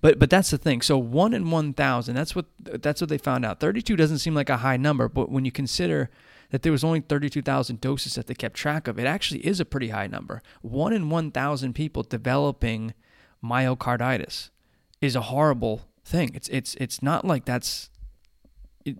but 0.00 0.18
but 0.18 0.30
that's 0.30 0.50
the 0.50 0.58
thing. 0.58 0.82
So 0.82 0.98
one 0.98 1.34
in 1.34 1.50
one 1.50 1.72
thousand. 1.72 2.14
That's 2.14 2.34
what 2.34 2.46
that's 2.58 3.00
what 3.00 3.10
they 3.10 3.18
found 3.18 3.44
out. 3.44 3.60
Thirty 3.60 3.82
two 3.82 3.96
doesn't 3.96 4.18
seem 4.18 4.34
like 4.34 4.50
a 4.50 4.58
high 4.58 4.76
number, 4.76 5.08
but 5.08 5.30
when 5.30 5.44
you 5.44 5.52
consider 5.52 6.10
that 6.50 6.62
there 6.62 6.72
was 6.72 6.84
only 6.84 7.00
thirty 7.00 7.28
two 7.28 7.42
thousand 7.42 7.80
doses 7.80 8.14
that 8.14 8.26
they 8.26 8.34
kept 8.34 8.56
track 8.56 8.88
of, 8.88 8.98
it 8.98 9.06
actually 9.06 9.46
is 9.46 9.60
a 9.60 9.64
pretty 9.64 9.88
high 9.88 10.06
number. 10.06 10.42
One 10.62 10.92
in 10.92 11.10
one 11.10 11.30
thousand 11.30 11.74
people 11.74 12.02
developing 12.02 12.94
myocarditis 13.42 14.50
is 15.00 15.16
a 15.16 15.22
horrible 15.22 15.82
thing. 16.04 16.32
It's 16.34 16.48
it's 16.48 16.74
it's 16.76 17.02
not 17.02 17.24
like 17.24 17.44
that's 17.44 17.89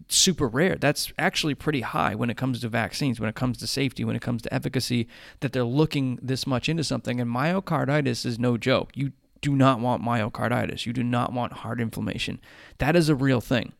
super 0.09 0.49
rare. 0.49 0.77
That's 0.77 1.13
actually 1.19 1.55
pretty 1.55 1.81
high 1.81 2.15
when 2.15 2.31
it 2.31 2.37
comes 2.37 2.61
to 2.61 2.69
vaccines, 2.69 3.19
when 3.19 3.29
it 3.29 3.35
comes 3.35 3.59
to 3.59 3.67
safety, 3.67 4.05
when 4.05 4.17
it 4.17 4.23
comes 4.23 4.43
to 4.43 4.55
efficacy, 4.55 5.09
that 5.41 5.53
they're 5.53 5.65
looking 5.65 6.19
this 6.23 6.47
much 6.47 6.69
into 6.69 6.85
something. 6.85 7.21
And 7.21 7.31
myocarditis 7.31 8.27
is 8.27 8.39
no 8.39 8.57
joke. 8.57 8.91
You 8.95 9.13
do 9.41 9.57
not 9.57 9.81
want 9.81 10.03
myocarditis. 10.03 10.87
You 10.87 10.93
do 10.93 11.03
not 11.03 11.33
want 11.33 11.55
heart 11.55 11.81
inflammation. 11.81 12.41
That 12.79 12.95
is 12.95 13.09
a 13.09 13.15
real 13.15 13.41
thing. 13.41 13.73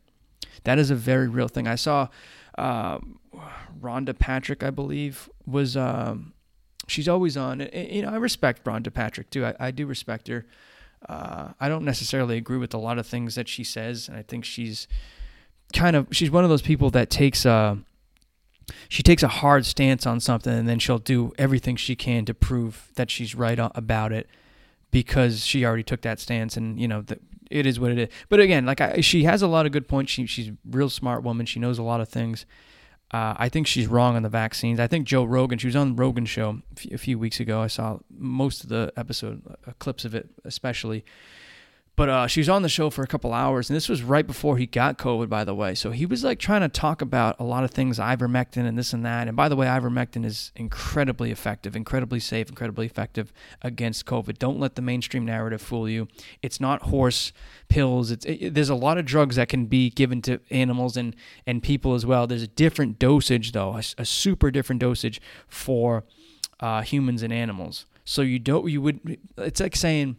That 0.65 0.79
is 0.79 0.91
a 0.91 0.95
very 0.95 1.29
real 1.29 1.49
thing. 1.49 1.67
I 1.67 1.75
saw 1.75 2.09
uh, 2.57 2.99
Rhonda 3.81 4.19
Patrick, 4.19 4.63
I 4.63 4.71
believe, 4.71 5.29
was. 5.47 5.77
Um, 5.77 6.33
she's 6.87 7.09
always 7.09 7.37
on. 7.37 7.69
You 7.73 8.03
know, 8.03 8.11
I 8.11 8.17
respect 8.17 8.65
Rhonda 8.65 8.93
Patrick 8.93 9.31
too. 9.31 9.47
I, 9.47 9.55
I 9.61 9.71
do 9.71 9.87
respect 9.87 10.29
her. 10.29 10.47
Uh, 11.09 11.53
I 11.59 11.69
don't 11.69 11.85
necessarily 11.85 12.37
agree 12.37 12.59
with 12.59 12.75
a 12.75 12.79
lot 12.79 12.99
of 12.99 13.07
things 13.07 13.35
that 13.35 13.49
she 13.49 13.65
says, 13.65 14.09
and 14.09 14.17
I 14.19 14.23
think 14.23 14.45
she's 14.45 14.87
kind 15.73 15.97
of 15.97 16.09
she's 16.11 16.31
one 16.31 16.45
of 16.45 16.51
those 16.51 16.63
people 16.63 16.91
that 16.91 17.11
takes 17.11 17.45
a 17.45 17.79
she 18.89 19.03
takes 19.03 19.23
a 19.23 19.29
hard 19.29 19.67
stance 19.67 20.07
on 20.07 20.21
something, 20.21 20.53
and 20.53 20.69
then 20.69 20.79
she'll 20.79 20.99
do 20.99 21.33
everything 21.39 21.77
she 21.77 21.97
can 21.97 22.25
to 22.25 22.35
prove 22.35 22.91
that 22.95 23.11
she's 23.11 23.35
right 23.35 23.59
about 23.75 24.13
it 24.13 24.29
because 24.91 25.45
she 25.45 25.65
already 25.65 25.83
took 25.83 26.03
that 26.03 26.21
stance, 26.21 26.57
and 26.57 26.81
you 26.81 26.89
know 26.89 27.03
that 27.03 27.21
it 27.51 27.67
is 27.67 27.81
what 27.81 27.91
it 27.91 27.99
is. 27.99 28.09
But 28.29 28.41
again, 28.41 28.67
like 28.67 28.81
I, 28.81 29.01
she 29.01 29.25
has 29.25 29.43
a 29.43 29.49
lot 29.49 29.67
of 29.67 29.73
good 29.73 29.89
points. 29.89 30.13
She, 30.13 30.27
she's 30.27 30.49
a 30.49 30.57
real 30.69 30.89
smart 30.89 31.23
woman. 31.23 31.47
She 31.47 31.59
knows 31.59 31.79
a 31.79 31.83
lot 31.83 32.01
of 32.01 32.09
things. 32.09 32.47
Uh, 33.13 33.35
I 33.37 33.49
think 33.49 33.67
she's 33.67 33.89
wrong 33.89 34.15
on 34.15 34.23
the 34.23 34.29
vaccines. 34.29 34.79
I 34.79 34.87
think 34.87 35.05
Joe 35.05 35.25
Rogan, 35.25 35.59
she 35.59 35.67
was 35.67 35.75
on 35.75 35.97
the 35.97 36.01
Rogan 36.01 36.27
show 36.27 36.63
a 36.93 36.99
few 36.99 37.19
weeks 37.19 37.41
ago. 37.41 37.61
I 37.61 37.67
saw 37.67 37.99
most 38.09 38.63
of 38.63 38.69
the 38.69 38.93
episode, 38.97 39.43
uh, 39.67 39.73
clips 39.81 40.05
of 40.05 40.15
it, 40.15 40.31
especially. 40.45 41.05
But 41.97 42.09
uh, 42.09 42.27
she 42.29 42.41
was 42.41 42.49
on 42.49 42.63
the 42.63 42.69
show 42.69 42.89
for 42.89 43.03
a 43.03 43.07
couple 43.07 43.35
hours, 43.35 43.69
and 43.69 43.77
this 43.77 43.89
was 43.89 44.03
right 44.03 44.27
before 44.27 44.57
he 44.57 44.65
got 44.65 44.97
COVID, 44.97 45.29
by 45.29 45.45
the 45.45 45.55
way. 45.55 45.75
So 45.75 45.91
he 45.91 46.07
was 46.07 46.25
like 46.25 46.39
trying 46.39 46.63
to 46.63 46.69
talk 46.69 47.03
about 47.03 47.39
a 47.39 47.45
lot 47.45 47.63
of 47.63 47.73
things, 47.73 47.99
ivermectin 47.99 48.67
and 48.67 48.79
this 48.79 48.95
and 48.95 49.05
that. 49.05 49.29
And 49.29 49.37
by 49.37 49.51
the 49.51 49.57
way, 49.57 49.67
ivermectin 49.67 50.25
is 50.25 50.51
incredibly 50.57 51.31
effective, 51.31 51.77
incredibly 51.77 52.19
safe, 52.19 52.49
incredibly 52.49 52.87
effective 52.87 53.33
against 53.61 54.07
COVID. 54.07 54.39
Don't 54.39 54.59
let 54.59 54.77
the 54.77 54.83
mainstream 54.83 55.27
narrative 55.27 55.61
fool 55.61 55.89
you. 55.89 56.09
It's 56.41 56.59
not 56.59 56.85
horse 56.85 57.33
pills. 57.69 58.11
It's 58.11 58.25
it, 58.25 58.55
there's 58.55 58.71
a 58.71 58.75
lot 58.75 58.97
of 58.97 59.05
drugs 59.05 59.37
that 59.37 59.49
can 59.51 59.67
be 59.67 59.91
given 59.91 60.23
to 60.23 60.41
animals 60.51 60.97
and 60.97 61.15
and 61.47 61.63
people 61.63 61.95
as 61.95 62.07
well. 62.07 62.27
There's 62.27 62.43
a 62.43 62.49
different 62.49 62.99
dosage 62.99 63.53
though, 63.53 63.77
a, 63.77 63.83
a 63.99 64.05
super 64.07 64.51
different 64.51 64.81
dosage 64.81 65.21
for 65.49 66.05
uh, 66.61 66.83
humans 66.83 67.23
and 67.23 67.33
animals. 67.33 67.87
So 68.05 68.23
you 68.23 68.39
don't 68.39 68.71
you 68.71 68.81
would 68.81 69.19
it's 69.37 69.61
like 69.61 69.77
saying 69.77 70.17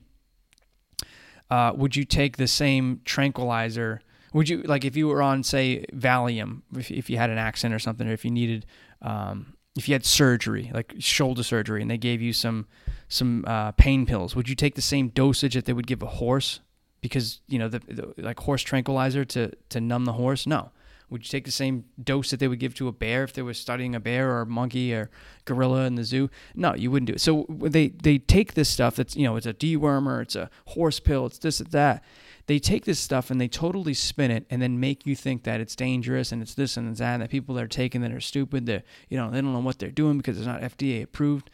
uh, 1.52 1.74
would 1.76 1.96
you 1.98 2.06
take 2.06 2.38
the 2.38 2.48
same 2.48 3.02
tranquilizer? 3.04 4.02
Would 4.34 4.48
you 4.48 4.62
like 4.62 4.86
if 4.86 4.96
you 4.96 5.08
were 5.10 5.22
on 5.22 5.44
say 5.44 5.86
Valium, 5.94 6.62
if, 6.78 6.90
if 6.90 7.10
you 7.10 7.18
had 7.18 7.30
an 7.30 7.38
accident 7.38 7.76
or 7.76 7.80
something, 7.80 8.08
or 8.08 8.14
if 8.14 8.24
you 8.24 8.32
needed, 8.32 8.66
um, 9.02 9.58
if 9.76 9.90
you 9.90 9.94
had 9.94 10.06
surgery, 10.06 10.72
like 10.74 10.96
shoulder 11.00 11.44
surgery, 11.44 11.82
and 11.82 11.92
they 11.92 11.98
gave 11.98 12.22
you 12.22 12.32
some 12.32 12.68
some 13.10 13.44
uh, 13.46 13.74
pain 13.74 14.06
pills, 14.06 14.34
would 14.34 14.48
you 14.48 14.56
take 14.56 14.76
the 14.76 14.82
same 14.82 15.10
dosage 15.10 15.54
that 15.54 15.66
they 15.66 15.74
would 15.74 15.88
give 15.88 16.02
a 16.02 16.08
horse? 16.08 16.62
Because 17.02 17.42
you 17.50 17.60
know 17.60 17.68
the, 17.68 17.80
the 17.80 18.14
like 18.18 18.40
horse 18.40 18.62
tranquilizer 18.62 19.26
to 19.26 19.52
to 19.70 19.82
numb 19.82 20.06
the 20.06 20.14
horse. 20.14 20.48
No, 20.48 20.72
would 21.12 21.26
you 21.26 21.30
take 21.30 21.44
the 21.44 21.52
same 21.52 21.84
dose 22.02 22.32
that 22.32 22.40
they 22.40 22.48
would 22.48 22.60
give 22.60 22.74
to 22.76 22.88
a 22.88 22.92
bear 22.94 23.24
if 23.26 23.34
they 23.34 23.42
were 23.42 23.54
studying 23.54 23.94
a 23.94 24.00
bear 24.00 24.32
or 24.32 24.42
a 24.42 24.46
monkey 24.46 24.94
or 24.94 25.10
gorilla 25.44 25.86
in 25.86 25.96
the 25.96 26.06
zoo? 26.06 26.30
No, 26.56 26.74
you 26.74 26.90
wouldn't 26.90 27.08
do 27.08 27.14
it. 27.14 27.22
So 27.22 27.46
they 27.50 27.90
they 27.90 28.18
take 28.18 28.54
this 28.54 28.70
stuff 28.70 28.96
that's 28.96 29.16
you 29.18 29.26
know 29.26 29.36
it's 29.36 29.46
a 29.46 29.54
dewormer, 29.54 30.22
it's 30.22 30.38
a 30.38 30.50
horse 30.68 31.02
pill, 31.02 31.26
it's 31.26 31.38
this, 31.38 31.60
it's 31.60 31.72
that. 31.72 32.04
They 32.48 32.60
take 32.60 32.86
this 32.86 33.00
stuff 33.00 33.30
and 33.30 33.40
they 33.40 33.50
totally 33.50 33.94
spin 33.94 34.32
it 34.32 34.46
and 34.50 34.62
then 34.62 34.80
make 34.80 35.06
you 35.06 35.16
think 35.16 35.44
that 35.44 35.60
it's 35.60 35.76
dangerous 35.76 36.32
and 36.32 36.42
it's 36.42 36.56
this 36.56 36.78
and 36.78 36.90
it's 36.90 37.00
that. 37.00 37.16
And 37.16 37.24
that 37.24 37.30
people 37.30 37.56
that 37.56 37.64
are 37.64 37.68
taking 37.68 38.02
that 38.02 38.12
are 38.14 38.22
stupid. 38.22 38.66
That 38.66 38.86
you 39.10 39.18
know 39.18 39.30
they 39.30 39.42
don't 39.42 39.54
know 39.54 39.60
what 39.60 39.80
they're 39.80 39.92
doing 39.92 40.18
because 40.18 40.38
it's 40.38 40.48
not 40.48 40.62
FDA 40.62 41.04
approved. 41.04 41.50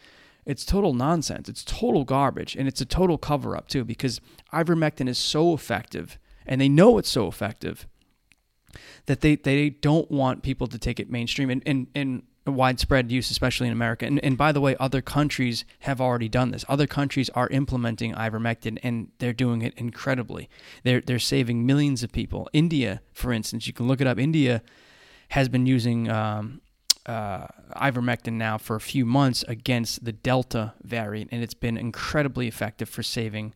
It's 0.46 0.64
total 0.64 0.94
nonsense. 0.94 1.48
It's 1.48 1.64
total 1.64 2.04
garbage 2.04 2.54
and 2.54 2.68
it's 2.68 2.80
a 2.80 2.86
total 2.86 3.18
cover 3.18 3.56
up 3.56 3.66
too 3.66 3.84
because 3.84 4.20
ivermectin 4.52 5.08
is 5.08 5.18
so 5.18 5.52
effective 5.52 6.16
and 6.46 6.60
they 6.60 6.68
know 6.68 6.96
it's 6.96 7.10
so 7.10 7.26
effective 7.26 7.88
that 9.06 9.20
they, 9.20 9.36
they 9.36 9.70
don't 9.70 10.10
want 10.10 10.42
people 10.42 10.66
to 10.66 10.78
take 10.78 11.00
it 11.00 11.10
mainstream 11.10 11.50
and, 11.50 11.62
and, 11.66 11.86
and 11.94 12.22
widespread 12.46 13.10
use, 13.10 13.30
especially 13.30 13.66
in 13.66 13.72
America. 13.72 14.06
And, 14.06 14.22
and 14.24 14.36
by 14.36 14.52
the 14.52 14.60
way, 14.60 14.76
other 14.78 15.00
countries 15.00 15.64
have 15.80 16.00
already 16.00 16.28
done 16.28 16.50
this. 16.50 16.64
Other 16.68 16.86
countries 16.86 17.28
are 17.30 17.48
implementing 17.48 18.14
ivermectin 18.14 18.78
and 18.82 19.08
they're 19.18 19.32
doing 19.32 19.62
it 19.62 19.74
incredibly. 19.76 20.48
They're, 20.84 21.00
they're 21.00 21.18
saving 21.18 21.66
millions 21.66 22.02
of 22.02 22.12
people. 22.12 22.48
India, 22.52 23.02
for 23.12 23.32
instance, 23.32 23.66
you 23.66 23.72
can 23.72 23.86
look 23.86 24.00
it 24.00 24.06
up. 24.06 24.18
India 24.18 24.62
has 25.30 25.48
been 25.48 25.66
using 25.66 26.10
um, 26.10 26.60
uh, 27.06 27.46
ivermectin 27.76 28.34
now 28.34 28.58
for 28.58 28.76
a 28.76 28.80
few 28.80 29.04
months 29.04 29.44
against 29.48 30.04
the 30.04 30.12
Delta 30.12 30.74
variant, 30.82 31.30
and 31.32 31.42
it's 31.42 31.54
been 31.54 31.76
incredibly 31.76 32.48
effective 32.48 32.88
for 32.88 33.02
saving 33.02 33.54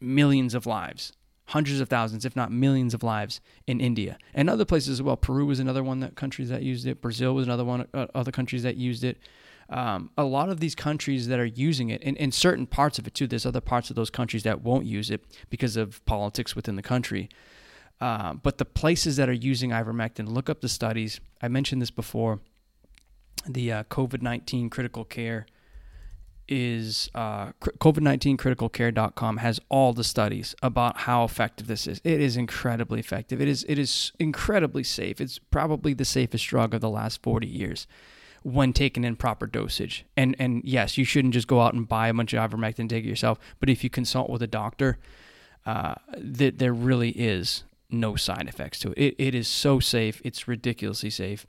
millions 0.00 0.54
of 0.54 0.66
lives 0.66 1.12
hundreds 1.46 1.80
of 1.80 1.88
thousands, 1.88 2.24
if 2.24 2.34
not 2.34 2.50
millions 2.50 2.92
of 2.92 3.02
lives 3.02 3.40
in 3.66 3.80
India 3.80 4.18
and 4.34 4.50
other 4.50 4.64
places 4.64 4.90
as 4.90 5.02
well. 5.02 5.16
Peru 5.16 5.46
was 5.46 5.60
another 5.60 5.82
one 5.82 6.00
that 6.00 6.16
countries 6.16 6.48
that 6.48 6.62
used 6.62 6.86
it. 6.86 7.00
Brazil 7.00 7.34
was 7.34 7.46
another 7.46 7.64
one, 7.64 7.86
uh, 7.94 8.06
other 8.14 8.32
countries 8.32 8.62
that 8.64 8.76
used 8.76 9.04
it. 9.04 9.18
Um, 9.68 10.10
a 10.16 10.24
lot 10.24 10.48
of 10.48 10.60
these 10.60 10.74
countries 10.74 11.26
that 11.28 11.40
are 11.40 11.46
using 11.46 11.90
it, 11.90 12.02
in, 12.02 12.16
in 12.16 12.30
certain 12.30 12.66
parts 12.66 12.98
of 12.98 13.06
it 13.06 13.14
too, 13.14 13.26
there's 13.26 13.46
other 13.46 13.60
parts 13.60 13.90
of 13.90 13.96
those 13.96 14.10
countries 14.10 14.44
that 14.44 14.62
won't 14.62 14.86
use 14.86 15.10
it 15.10 15.24
because 15.50 15.76
of 15.76 16.04
politics 16.04 16.54
within 16.54 16.76
the 16.76 16.82
country. 16.82 17.28
Uh, 18.00 18.34
but 18.34 18.58
the 18.58 18.64
places 18.64 19.16
that 19.16 19.28
are 19.28 19.32
using 19.32 19.70
ivermectin, 19.70 20.28
look 20.28 20.50
up 20.50 20.60
the 20.60 20.68
studies. 20.68 21.20
I 21.40 21.48
mentioned 21.48 21.80
this 21.80 21.90
before. 21.90 22.40
The 23.48 23.72
uh, 23.72 23.84
COVID 23.84 24.22
19 24.22 24.70
critical 24.70 25.04
care 25.04 25.46
is 26.48 27.10
uh, 27.14 27.52
COVID-19criticalcare.com 27.60 29.38
has 29.38 29.60
all 29.68 29.92
the 29.92 30.04
studies 30.04 30.54
about 30.62 30.98
how 30.98 31.24
effective 31.24 31.66
this 31.66 31.86
is. 31.86 32.00
It 32.04 32.20
is 32.20 32.36
incredibly 32.36 33.00
effective. 33.00 33.40
It 33.40 33.48
is 33.48 33.64
it 33.68 33.78
is 33.78 34.12
incredibly 34.18 34.84
safe. 34.84 35.20
It's 35.20 35.38
probably 35.38 35.94
the 35.94 36.04
safest 36.04 36.46
drug 36.46 36.74
of 36.74 36.80
the 36.80 36.90
last 36.90 37.22
40 37.22 37.46
years 37.46 37.86
when 38.42 38.72
taken 38.72 39.04
in 39.04 39.16
proper 39.16 39.46
dosage. 39.46 40.04
And 40.16 40.36
and 40.38 40.62
yes, 40.64 40.96
you 40.96 41.04
shouldn't 41.04 41.34
just 41.34 41.48
go 41.48 41.60
out 41.60 41.74
and 41.74 41.88
buy 41.88 42.08
a 42.08 42.14
bunch 42.14 42.32
of 42.32 42.50
ivermectin 42.50 42.80
and 42.80 42.90
take 42.90 43.04
it 43.04 43.08
yourself. 43.08 43.38
But 43.58 43.68
if 43.68 43.82
you 43.82 43.90
consult 43.90 44.30
with 44.30 44.42
a 44.42 44.46
doctor, 44.46 44.98
uh, 45.64 45.94
that 46.16 46.58
there 46.58 46.72
really 46.72 47.10
is 47.10 47.64
no 47.90 48.16
side 48.16 48.48
effects 48.48 48.78
to 48.80 48.92
it. 48.92 48.98
It, 48.98 49.14
it 49.18 49.34
is 49.34 49.48
so 49.48 49.80
safe. 49.80 50.20
It's 50.24 50.46
ridiculously 50.46 51.10
safe. 51.10 51.46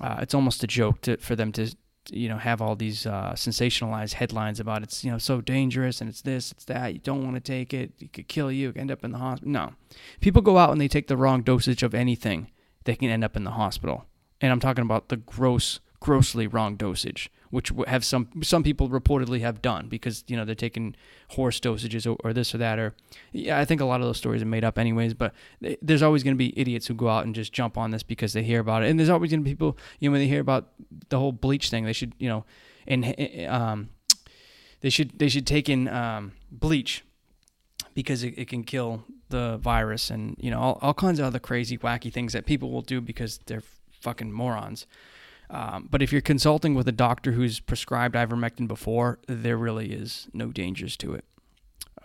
Uh, 0.00 0.18
it's 0.20 0.34
almost 0.34 0.62
a 0.62 0.66
joke 0.66 1.00
to, 1.02 1.16
for 1.16 1.34
them 1.34 1.50
to 1.52 1.74
you 2.10 2.28
know 2.28 2.38
have 2.38 2.60
all 2.60 2.76
these 2.76 3.06
uh, 3.06 3.32
sensationalized 3.34 4.14
headlines 4.14 4.60
about 4.60 4.82
it's 4.82 5.04
you 5.04 5.10
know 5.10 5.18
so 5.18 5.40
dangerous 5.40 6.00
and 6.00 6.08
it's 6.08 6.22
this 6.22 6.52
it's 6.52 6.64
that 6.64 6.92
you 6.92 6.98
don't 7.00 7.22
want 7.22 7.34
to 7.34 7.40
take 7.40 7.72
it 7.74 7.92
it 7.98 8.12
could 8.12 8.28
kill 8.28 8.50
you 8.50 8.72
end 8.76 8.90
up 8.90 9.04
in 9.04 9.12
the 9.12 9.18
hospital 9.18 9.52
no. 9.52 9.72
People 10.20 10.42
go 10.42 10.58
out 10.58 10.70
and 10.70 10.80
they 10.80 10.88
take 10.88 11.08
the 11.08 11.16
wrong 11.16 11.42
dosage 11.42 11.82
of 11.82 11.94
anything 11.94 12.50
they 12.84 12.96
can 12.96 13.10
end 13.10 13.24
up 13.24 13.36
in 13.36 13.44
the 13.44 13.52
hospital. 13.52 14.06
And 14.40 14.52
i'm 14.52 14.60
talking 14.60 14.82
about 14.82 15.08
the 15.08 15.16
gross 15.16 15.80
grossly 16.00 16.46
wrong 16.46 16.76
dosage 16.76 17.30
which 17.50 17.72
have 17.86 18.04
some 18.04 18.28
some 18.42 18.62
people 18.62 18.88
reportedly 18.88 19.40
have 19.40 19.60
done 19.62 19.88
because 19.88 20.22
you 20.28 20.36
know 20.36 20.44
they're 20.44 20.54
taking 20.54 20.94
horse 21.30 21.58
dosages 21.60 22.06
or, 22.06 22.16
or, 22.22 22.32
this 22.32 22.54
or 22.54 22.58
that 22.58 22.78
or 22.78 22.94
yeah 23.32 23.58
I 23.58 23.64
think 23.64 23.80
a 23.80 23.84
lot 23.84 24.00
of 24.00 24.06
those 24.06 24.18
stories 24.18 24.42
are 24.42 24.46
made 24.46 24.64
up 24.64 24.78
anyways 24.78 25.14
but 25.14 25.34
there's 25.82 26.02
always 26.02 26.22
going 26.22 26.34
to 26.34 26.38
be 26.38 26.58
idiots 26.58 26.86
who 26.86 26.94
go 26.94 27.08
out 27.08 27.24
and 27.24 27.34
just 27.34 27.52
jump 27.52 27.76
on 27.76 27.90
this 27.90 28.02
because 28.02 28.32
they 28.32 28.42
hear 28.42 28.60
about 28.60 28.82
it. 28.82 28.90
And 28.90 28.98
there's 28.98 29.08
always 29.08 29.30
going 29.30 29.40
to 29.40 29.44
be 29.44 29.50
people 29.50 29.76
you 29.98 30.08
know 30.08 30.12
when 30.12 30.20
they 30.20 30.28
hear 30.28 30.40
about 30.40 30.68
the 31.08 31.18
whole 31.18 31.32
bleach 31.32 31.70
thing 31.70 31.84
they 31.84 31.92
should 31.92 32.12
you 32.18 32.28
know 32.28 32.44
and 32.86 33.48
um 33.48 33.88
they 34.80 34.90
should 34.90 35.18
they 35.18 35.28
should 35.28 35.46
take 35.46 35.68
in 35.68 35.88
um, 35.88 36.32
bleach 36.50 37.04
because 37.94 38.22
it, 38.22 38.34
it 38.38 38.48
can 38.48 38.62
kill 38.62 39.04
the 39.28 39.58
virus 39.58 40.10
and 40.10 40.36
you 40.38 40.50
know 40.50 40.60
all, 40.60 40.78
all 40.80 40.94
kinds 40.94 41.18
of 41.18 41.26
other 41.26 41.38
crazy 41.38 41.76
wacky 41.76 42.12
things 42.12 42.32
that 42.32 42.46
people 42.46 42.70
will 42.70 42.82
do 42.82 43.00
because 43.00 43.38
they're 43.46 43.62
fucking 44.00 44.32
morons 44.32 44.86
um, 45.50 45.88
but 45.90 46.02
if 46.02 46.12
you're 46.12 46.20
consulting 46.20 46.74
with 46.74 46.86
a 46.88 46.92
doctor 46.92 47.32
who's 47.32 47.60
prescribed 47.60 48.14
ivermectin 48.14 48.68
before, 48.68 49.18
there 49.26 49.56
really 49.56 49.92
is 49.92 50.28
no 50.32 50.52
dangers 50.52 50.96
to 50.98 51.14
it. 51.14 51.24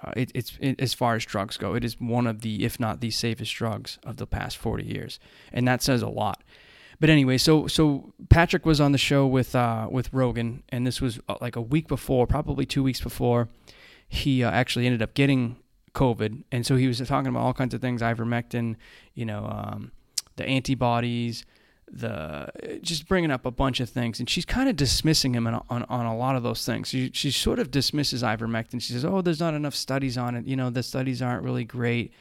Uh, 0.01 0.11
it 0.15 0.31
it's 0.33 0.57
it, 0.59 0.79
as 0.79 0.93
far 0.93 1.15
as 1.15 1.25
drugs 1.25 1.57
go, 1.57 1.75
it 1.75 1.83
is 1.83 1.99
one 1.99 2.27
of 2.27 2.41
the, 2.41 2.63
if 2.63 2.79
not 2.79 2.99
the 2.99 3.11
safest 3.11 3.53
drugs 3.53 3.99
of 4.05 4.17
the 4.17 4.27
past 4.27 4.57
40 4.57 4.85
years, 4.85 5.19
and 5.51 5.67
that 5.67 5.81
says 5.81 6.01
a 6.01 6.09
lot. 6.09 6.43
But 6.99 7.09
anyway, 7.09 7.37
so 7.37 7.67
so 7.67 8.13
Patrick 8.29 8.65
was 8.65 8.79
on 8.79 8.91
the 8.91 8.97
show 8.97 9.27
with 9.27 9.55
uh, 9.55 9.87
with 9.91 10.11
Rogan, 10.13 10.63
and 10.69 10.87
this 10.87 11.01
was 11.01 11.19
uh, 11.27 11.35
like 11.41 11.55
a 11.55 11.61
week 11.61 11.87
before, 11.87 12.27
probably 12.27 12.65
two 12.65 12.83
weeks 12.83 13.01
before 13.01 13.49
he 14.07 14.43
uh, 14.43 14.51
actually 14.51 14.85
ended 14.85 15.01
up 15.01 15.13
getting 15.13 15.57
COVID, 15.93 16.43
and 16.51 16.65
so 16.65 16.75
he 16.75 16.87
was 16.87 16.99
talking 16.99 17.27
about 17.27 17.41
all 17.41 17.53
kinds 17.53 17.73
of 17.73 17.81
things, 17.81 18.01
ivermectin, 18.01 18.75
you 19.15 19.25
know, 19.25 19.45
um, 19.45 19.91
the 20.35 20.45
antibodies, 20.45 21.45
the 21.95 22.79
just 22.81 23.07
bringing 23.07 23.31
up 23.31 23.45
a 23.45 23.51
bunch 23.51 23.79
of 23.79 23.89
things, 23.89 24.19
and 24.19 24.29
she's 24.29 24.45
kind 24.45 24.67
of 24.67 24.75
dismissing 24.75 25.35
him 25.35 25.45
on, 25.47 25.63
on, 25.69 25.83
on 25.83 26.05
a 26.05 26.17
lot 26.17 26.35
of 26.35 26.43
those 26.43 26.65
things. 26.65 26.89
She 26.89 27.11
she 27.13 27.29
sort 27.31 27.59
of 27.59 27.69
dismisses 27.69 28.23
ivermectin. 28.23 28.81
She 28.81 28.93
says, 28.93 29.05
"Oh, 29.05 29.21
there's 29.21 29.39
not 29.39 29.53
enough 29.53 29.75
studies 29.75 30.17
on 30.17 30.35
it. 30.35 30.45
You 30.45 30.55
know, 30.55 30.69
the 30.69 30.83
studies 30.83 31.21
aren't 31.21 31.43
really 31.43 31.63
great." 31.65 32.11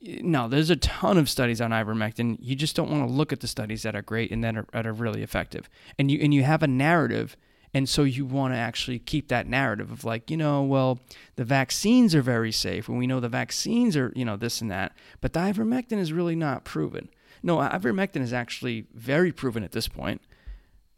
No, 0.00 0.46
there's 0.46 0.70
a 0.70 0.76
ton 0.76 1.18
of 1.18 1.28
studies 1.28 1.60
on 1.60 1.72
ivermectin. 1.72 2.36
You 2.40 2.54
just 2.54 2.76
don't 2.76 2.90
want 2.90 3.08
to 3.08 3.12
look 3.12 3.32
at 3.32 3.40
the 3.40 3.48
studies 3.48 3.82
that 3.82 3.96
are 3.96 4.02
great 4.02 4.30
and 4.30 4.44
that 4.44 4.56
are, 4.56 4.66
that 4.72 4.86
are 4.86 4.92
really 4.92 5.22
effective. 5.24 5.68
And 5.98 6.08
you 6.10 6.20
and 6.22 6.32
you 6.32 6.44
have 6.44 6.62
a 6.62 6.68
narrative, 6.68 7.36
And 7.74 7.88
so 7.88 8.04
you 8.04 8.24
want 8.24 8.54
to 8.54 8.58
actually 8.58 8.98
keep 8.98 9.28
that 9.28 9.46
narrative 9.46 9.90
of 9.90 10.04
like, 10.04 10.30
you 10.30 10.36
know, 10.36 10.62
well, 10.62 11.00
the 11.36 11.44
vaccines 11.44 12.14
are 12.14 12.22
very 12.22 12.52
safe, 12.52 12.88
and 12.88 12.98
we 12.98 13.06
know 13.06 13.20
the 13.20 13.28
vaccines 13.28 13.96
are, 13.96 14.12
you 14.16 14.24
know, 14.24 14.36
this 14.36 14.60
and 14.60 14.70
that, 14.70 14.96
but 15.20 15.32
the 15.32 15.40
ivermectin 15.40 15.98
is 15.98 16.12
really 16.12 16.36
not 16.36 16.64
proven. 16.64 17.08
No, 17.42 17.58
ivermectin 17.58 18.22
is 18.22 18.32
actually 18.32 18.86
very 18.92 19.32
proven 19.32 19.64
at 19.64 19.72
this 19.72 19.88
point. 19.88 20.20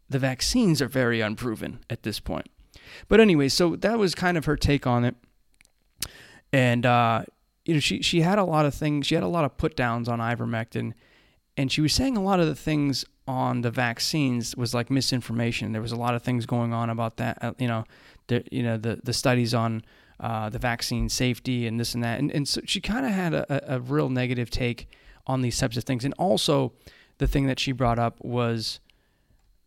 The 0.09 0.19
vaccines 0.19 0.81
are 0.81 0.87
very 0.87 1.21
unproven 1.21 1.79
at 1.89 2.03
this 2.03 2.19
point. 2.19 2.47
But 3.07 3.19
anyway, 3.19 3.49
so 3.49 3.75
that 3.77 3.97
was 3.97 4.15
kind 4.15 4.37
of 4.37 4.45
her 4.45 4.55
take 4.55 4.85
on 4.85 5.05
it. 5.05 5.15
And 6.51 6.85
uh, 6.85 7.23
you 7.65 7.75
know, 7.75 7.79
she 7.79 8.01
she 8.01 8.21
had 8.21 8.37
a 8.37 8.43
lot 8.43 8.65
of 8.65 8.73
things. 8.73 9.07
She 9.07 9.15
had 9.15 9.23
a 9.23 9.27
lot 9.27 9.45
of 9.45 9.57
put 9.57 9.75
downs 9.75 10.09
on 10.09 10.19
ivermectin, 10.19 10.93
and 11.55 11.71
she 11.71 11.81
was 11.81 11.93
saying 11.93 12.17
a 12.17 12.23
lot 12.23 12.39
of 12.39 12.47
the 12.47 12.55
things 12.55 13.05
on 13.27 13.61
the 13.61 13.71
vaccines 13.71 14.55
was 14.55 14.73
like 14.73 14.89
misinformation. 14.89 15.71
There 15.71 15.81
was 15.81 15.91
a 15.91 15.97
lot 15.97 16.15
of 16.15 16.23
things 16.23 16.45
going 16.45 16.73
on 16.73 16.89
about 16.89 17.17
that. 17.17 17.37
Uh, 17.41 17.53
you 17.57 17.67
know, 17.67 17.85
the 18.27 18.43
you 18.51 18.63
know 18.63 18.77
the 18.77 18.99
the 19.03 19.13
studies 19.13 19.53
on 19.53 19.83
uh, 20.19 20.49
the 20.49 20.59
vaccine 20.59 21.07
safety 21.07 21.67
and 21.67 21.79
this 21.79 21.93
and 21.93 22.03
that, 22.03 22.19
and 22.19 22.31
and 22.31 22.47
so 22.47 22.61
she 22.65 22.81
kind 22.81 23.05
of 23.05 23.11
had 23.11 23.33
a, 23.33 23.75
a 23.75 23.79
real 23.79 24.09
negative 24.09 24.49
take 24.49 24.89
on 25.27 25.41
these 25.41 25.57
types 25.57 25.77
of 25.77 25.83
things. 25.83 26.05
And 26.05 26.13
also, 26.17 26.73
the 27.17 27.27
thing 27.27 27.47
that 27.47 27.59
she 27.59 27.71
brought 27.71 27.99
up 27.99 28.23
was 28.23 28.79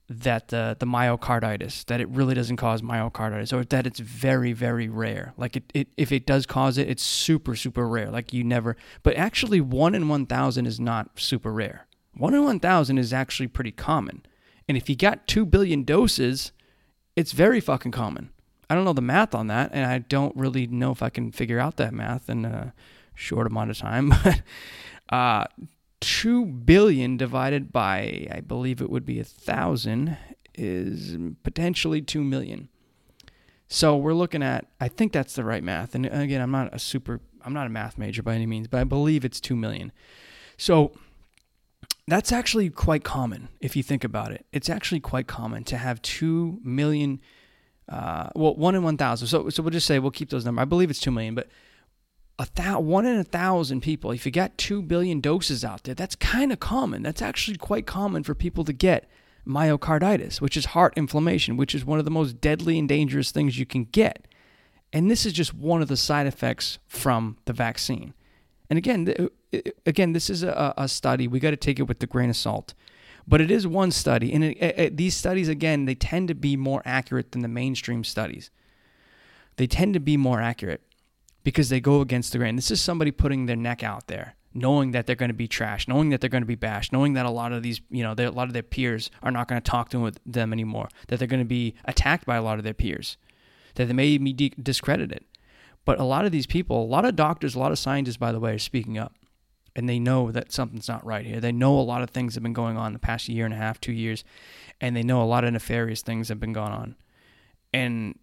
that 0.08 0.48
the 0.48 0.76
the 0.78 0.86
myocarditis 0.86 1.84
that 1.86 2.00
it 2.00 2.08
really 2.10 2.34
doesn't 2.34 2.56
cause 2.56 2.82
myocarditis 2.82 3.52
or 3.52 3.64
that 3.64 3.86
it's 3.86 4.00
very 4.00 4.52
very 4.52 4.88
rare. 4.88 5.32
Like 5.36 5.56
it, 5.56 5.64
it 5.72 5.88
if 5.96 6.12
it 6.12 6.26
does 6.26 6.44
cause 6.44 6.76
it 6.76 6.90
it's 6.90 7.02
super 7.02 7.56
super 7.56 7.88
rare. 7.88 8.10
Like 8.10 8.32
you 8.32 8.44
never 8.44 8.76
but 9.02 9.16
actually 9.16 9.60
1 9.60 9.94
in 9.94 10.08
1000 10.08 10.66
is 10.66 10.78
not 10.78 11.18
super 11.18 11.52
rare. 11.52 11.86
1 12.16 12.34
in 12.34 12.44
1000 12.44 12.98
is 12.98 13.12
actually 13.12 13.46
pretty 13.46 13.72
common. 13.72 14.24
And 14.68 14.76
if 14.76 14.88
you 14.90 14.96
got 14.96 15.26
2 15.26 15.46
billion 15.46 15.84
doses 15.84 16.52
it's 17.16 17.32
very 17.32 17.60
fucking 17.60 17.92
common. 17.92 18.30
I 18.68 18.74
don't 18.74 18.84
know 18.84 18.92
the 18.92 19.00
math 19.00 19.34
on 19.34 19.46
that 19.46 19.70
and 19.72 19.86
i 19.86 19.98
don't 19.98 20.34
really 20.36 20.66
know 20.66 20.90
if 20.90 21.02
i 21.02 21.10
can 21.10 21.30
figure 21.32 21.60
out 21.60 21.76
that 21.76 21.94
math 21.94 22.28
in 22.28 22.44
a 22.44 22.74
short 23.14 23.46
amount 23.46 23.70
of 23.70 23.78
time 23.78 24.08
but 24.24 24.42
uh 25.10 25.44
2 26.04 26.44
billion 26.44 27.16
divided 27.16 27.72
by, 27.72 28.28
I 28.30 28.40
believe 28.40 28.82
it 28.82 28.90
would 28.90 29.06
be 29.06 29.20
a 29.20 29.24
thousand, 29.24 30.18
is 30.54 31.16
potentially 31.42 32.02
2 32.02 32.22
million. 32.22 32.68
So 33.68 33.96
we're 33.96 34.14
looking 34.14 34.42
at, 34.42 34.66
I 34.78 34.88
think 34.88 35.12
that's 35.12 35.34
the 35.34 35.44
right 35.44 35.64
math. 35.64 35.94
And 35.94 36.04
again, 36.04 36.42
I'm 36.42 36.50
not 36.50 36.74
a 36.74 36.78
super, 36.78 37.20
I'm 37.42 37.54
not 37.54 37.66
a 37.66 37.70
math 37.70 37.96
major 37.96 38.22
by 38.22 38.34
any 38.34 38.44
means, 38.44 38.68
but 38.68 38.80
I 38.80 38.84
believe 38.84 39.24
it's 39.24 39.40
2 39.40 39.56
million. 39.56 39.92
So 40.58 40.92
that's 42.06 42.32
actually 42.32 42.68
quite 42.68 43.02
common 43.02 43.48
if 43.60 43.74
you 43.74 43.82
think 43.82 44.04
about 44.04 44.30
it. 44.30 44.44
It's 44.52 44.68
actually 44.68 45.00
quite 45.00 45.26
common 45.26 45.64
to 45.64 45.78
have 45.78 46.02
2 46.02 46.60
million, 46.62 47.20
uh, 47.88 48.28
well, 48.36 48.54
1 48.54 48.74
in 48.74 48.82
1,000. 48.82 49.26
So, 49.26 49.48
so 49.48 49.62
we'll 49.62 49.70
just 49.70 49.86
say 49.86 49.98
we'll 49.98 50.10
keep 50.10 50.28
those 50.28 50.44
numbers. 50.44 50.62
I 50.62 50.66
believe 50.66 50.90
it's 50.90 51.00
2 51.00 51.10
million, 51.10 51.34
but 51.34 51.48
a 52.38 52.80
one 52.80 53.06
in 53.06 53.18
a 53.18 53.24
thousand 53.24 53.80
people, 53.82 54.10
if 54.10 54.26
you 54.26 54.32
got 54.32 54.58
two 54.58 54.82
billion 54.82 55.20
doses 55.20 55.64
out 55.64 55.84
there, 55.84 55.94
that's 55.94 56.16
kind 56.16 56.52
of 56.52 56.60
common. 56.60 57.02
That's 57.02 57.22
actually 57.22 57.56
quite 57.56 57.86
common 57.86 58.24
for 58.24 58.34
people 58.34 58.64
to 58.64 58.72
get 58.72 59.08
myocarditis, 59.46 60.40
which 60.40 60.56
is 60.56 60.66
heart 60.66 60.94
inflammation, 60.96 61.56
which 61.56 61.74
is 61.74 61.84
one 61.84 61.98
of 61.98 62.04
the 62.04 62.10
most 62.10 62.40
deadly 62.40 62.78
and 62.78 62.88
dangerous 62.88 63.30
things 63.30 63.58
you 63.58 63.66
can 63.66 63.84
get. 63.84 64.26
And 64.92 65.10
this 65.10 65.26
is 65.26 65.32
just 65.32 65.54
one 65.54 65.82
of 65.82 65.88
the 65.88 65.96
side 65.96 66.26
effects 66.26 66.78
from 66.88 67.36
the 67.44 67.52
vaccine. 67.52 68.14
And 68.70 68.78
again, 68.78 69.12
uh, 69.18 69.26
uh, 69.56 69.60
again, 69.86 70.12
this 70.12 70.30
is 70.30 70.42
a, 70.42 70.74
a 70.76 70.88
study. 70.88 71.28
We 71.28 71.40
got 71.40 71.50
to 71.50 71.56
take 71.56 71.78
it 71.78 71.84
with 71.84 71.98
the 71.98 72.06
grain 72.06 72.30
of 72.30 72.36
salt, 72.36 72.74
but 73.28 73.40
it 73.40 73.50
is 73.50 73.66
one 73.66 73.90
study, 73.90 74.32
and 74.32 74.42
it, 74.42 74.56
it, 74.60 74.96
these 74.96 75.14
studies, 75.14 75.48
again, 75.48 75.84
they 75.84 75.94
tend 75.94 76.28
to 76.28 76.34
be 76.34 76.56
more 76.56 76.82
accurate 76.84 77.32
than 77.32 77.42
the 77.42 77.48
mainstream 77.48 78.02
studies. 78.02 78.50
They 79.56 79.66
tend 79.66 79.94
to 79.94 80.00
be 80.00 80.16
more 80.16 80.40
accurate 80.40 80.82
because 81.44 81.68
they 81.68 81.80
go 81.80 82.00
against 82.00 82.32
the 82.32 82.38
grain. 82.38 82.56
This 82.56 82.70
is 82.70 82.80
somebody 82.80 83.10
putting 83.10 83.46
their 83.46 83.56
neck 83.56 83.82
out 83.82 84.08
there, 84.08 84.34
knowing 84.52 84.90
that 84.90 85.06
they're 85.06 85.14
going 85.14 85.30
to 85.30 85.34
be 85.34 85.46
trashed, 85.46 85.86
knowing 85.86 86.10
that 86.10 86.20
they're 86.20 86.30
going 86.30 86.42
to 86.42 86.46
be 86.46 86.54
bashed, 86.54 86.92
knowing 86.92 87.12
that 87.12 87.26
a 87.26 87.30
lot 87.30 87.52
of 87.52 87.62
these, 87.62 87.80
you 87.90 88.02
know, 88.02 88.14
a 88.16 88.30
lot 88.30 88.48
of 88.48 88.54
their 88.54 88.62
peers 88.62 89.10
are 89.22 89.30
not 89.30 89.46
going 89.46 89.60
to 89.60 89.70
talk 89.70 89.90
to 89.90 90.10
them 90.26 90.52
anymore, 90.52 90.88
that 91.08 91.18
they're 91.18 91.28
going 91.28 91.38
to 91.38 91.44
be 91.44 91.74
attacked 91.84 92.26
by 92.26 92.36
a 92.36 92.42
lot 92.42 92.58
of 92.58 92.64
their 92.64 92.74
peers, 92.74 93.16
that 93.74 93.86
they 93.86 93.92
may 93.92 94.18
be 94.18 94.32
discredited. 94.32 95.24
But 95.84 96.00
a 96.00 96.04
lot 96.04 96.24
of 96.24 96.32
these 96.32 96.46
people, 96.46 96.82
a 96.82 96.86
lot 96.86 97.04
of 97.04 97.14
doctors, 97.14 97.54
a 97.54 97.58
lot 97.58 97.72
of 97.72 97.78
scientists, 97.78 98.16
by 98.16 98.32
the 98.32 98.40
way, 98.40 98.54
are 98.54 98.58
speaking 98.58 98.98
up. 98.98 99.14
And 99.76 99.88
they 99.88 99.98
know 99.98 100.30
that 100.30 100.52
something's 100.52 100.88
not 100.88 101.04
right 101.04 101.26
here. 101.26 101.40
They 101.40 101.50
know 101.50 101.78
a 101.78 101.82
lot 101.82 102.00
of 102.00 102.10
things 102.10 102.34
have 102.34 102.44
been 102.44 102.52
going 102.52 102.76
on 102.76 102.92
the 102.92 102.98
past 103.00 103.28
year 103.28 103.44
and 103.44 103.52
a 103.52 103.56
half, 103.56 103.80
two 103.80 103.92
years, 103.92 104.22
and 104.80 104.94
they 104.96 105.02
know 105.02 105.20
a 105.20 105.24
lot 105.24 105.44
of 105.44 105.52
nefarious 105.52 106.00
things 106.00 106.28
have 106.28 106.38
been 106.38 106.52
going 106.52 106.72
on. 106.72 106.94
And 107.72 108.16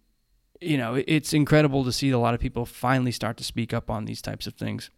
you 0.62 0.78
know, 0.78 1.02
it's 1.06 1.32
incredible 1.32 1.84
to 1.84 1.92
see 1.92 2.10
a 2.10 2.18
lot 2.18 2.34
of 2.34 2.40
people 2.40 2.64
finally 2.64 3.12
start 3.12 3.36
to 3.38 3.44
speak 3.44 3.74
up 3.74 3.90
on 3.90 4.04
these 4.04 4.22
types 4.22 4.46
of 4.46 4.54
things. 4.54 4.90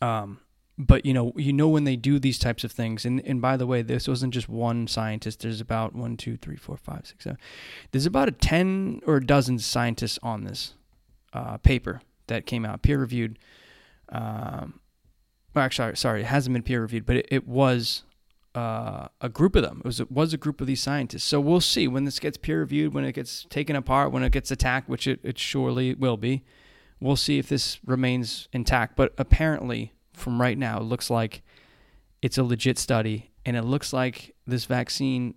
Um, 0.00 0.40
but 0.78 1.04
you 1.06 1.14
know, 1.14 1.32
you 1.36 1.52
know 1.52 1.68
when 1.68 1.84
they 1.84 1.96
do 1.96 2.18
these 2.18 2.38
types 2.38 2.64
of 2.64 2.72
things, 2.72 3.04
and 3.04 3.20
and 3.26 3.40
by 3.40 3.56
the 3.56 3.66
way, 3.66 3.82
this 3.82 4.08
wasn't 4.08 4.34
just 4.34 4.48
one 4.48 4.86
scientist. 4.88 5.40
There's 5.40 5.60
about 5.60 5.94
one, 5.94 6.16
two, 6.16 6.36
three, 6.36 6.56
four, 6.56 6.76
five, 6.76 7.06
six, 7.06 7.24
seven. 7.24 7.38
There's 7.90 8.06
about 8.06 8.28
a 8.28 8.32
ten 8.32 9.00
or 9.06 9.16
a 9.16 9.24
dozen 9.24 9.58
scientists 9.58 10.18
on 10.22 10.44
this 10.44 10.74
uh, 11.32 11.58
paper 11.58 12.00
that 12.26 12.46
came 12.46 12.64
out, 12.64 12.82
peer 12.82 12.98
reviewed. 12.98 13.38
Um, 14.08 14.80
actually, 15.54 15.96
sorry, 15.96 16.22
it 16.22 16.26
hasn't 16.26 16.54
been 16.54 16.62
peer 16.62 16.80
reviewed, 16.80 17.06
but 17.06 17.16
it, 17.16 17.28
it 17.30 17.46
was 17.46 18.02
uh, 18.54 19.08
a 19.20 19.28
group 19.28 19.56
of 19.56 19.62
them. 19.62 19.78
It 19.78 19.86
was 19.86 20.00
it 20.00 20.10
was 20.10 20.32
a 20.32 20.38
group 20.38 20.60
of 20.60 20.66
these 20.66 20.82
scientists. 20.82 21.24
So 21.24 21.40
we'll 21.40 21.60
see 21.60 21.88
when 21.88 22.04
this 22.04 22.18
gets 22.18 22.36
peer 22.36 22.60
reviewed, 22.60 22.94
when 22.94 23.04
it 23.04 23.12
gets 23.12 23.46
taken 23.48 23.76
apart, 23.76 24.12
when 24.12 24.22
it 24.22 24.32
gets 24.32 24.50
attacked, 24.50 24.88
which 24.88 25.06
it, 25.06 25.20
it 25.22 25.38
surely 25.38 25.94
will 25.94 26.16
be. 26.16 26.44
We'll 27.00 27.16
see 27.16 27.38
if 27.38 27.48
this 27.48 27.78
remains 27.84 28.48
intact. 28.52 28.96
But 28.96 29.14
apparently, 29.18 29.92
from 30.12 30.40
right 30.40 30.56
now, 30.56 30.78
it 30.78 30.84
looks 30.84 31.10
like 31.10 31.42
it's 32.20 32.38
a 32.38 32.44
legit 32.44 32.78
study, 32.78 33.30
and 33.44 33.56
it 33.56 33.62
looks 33.62 33.92
like 33.92 34.34
this 34.46 34.66
vaccine 34.66 35.34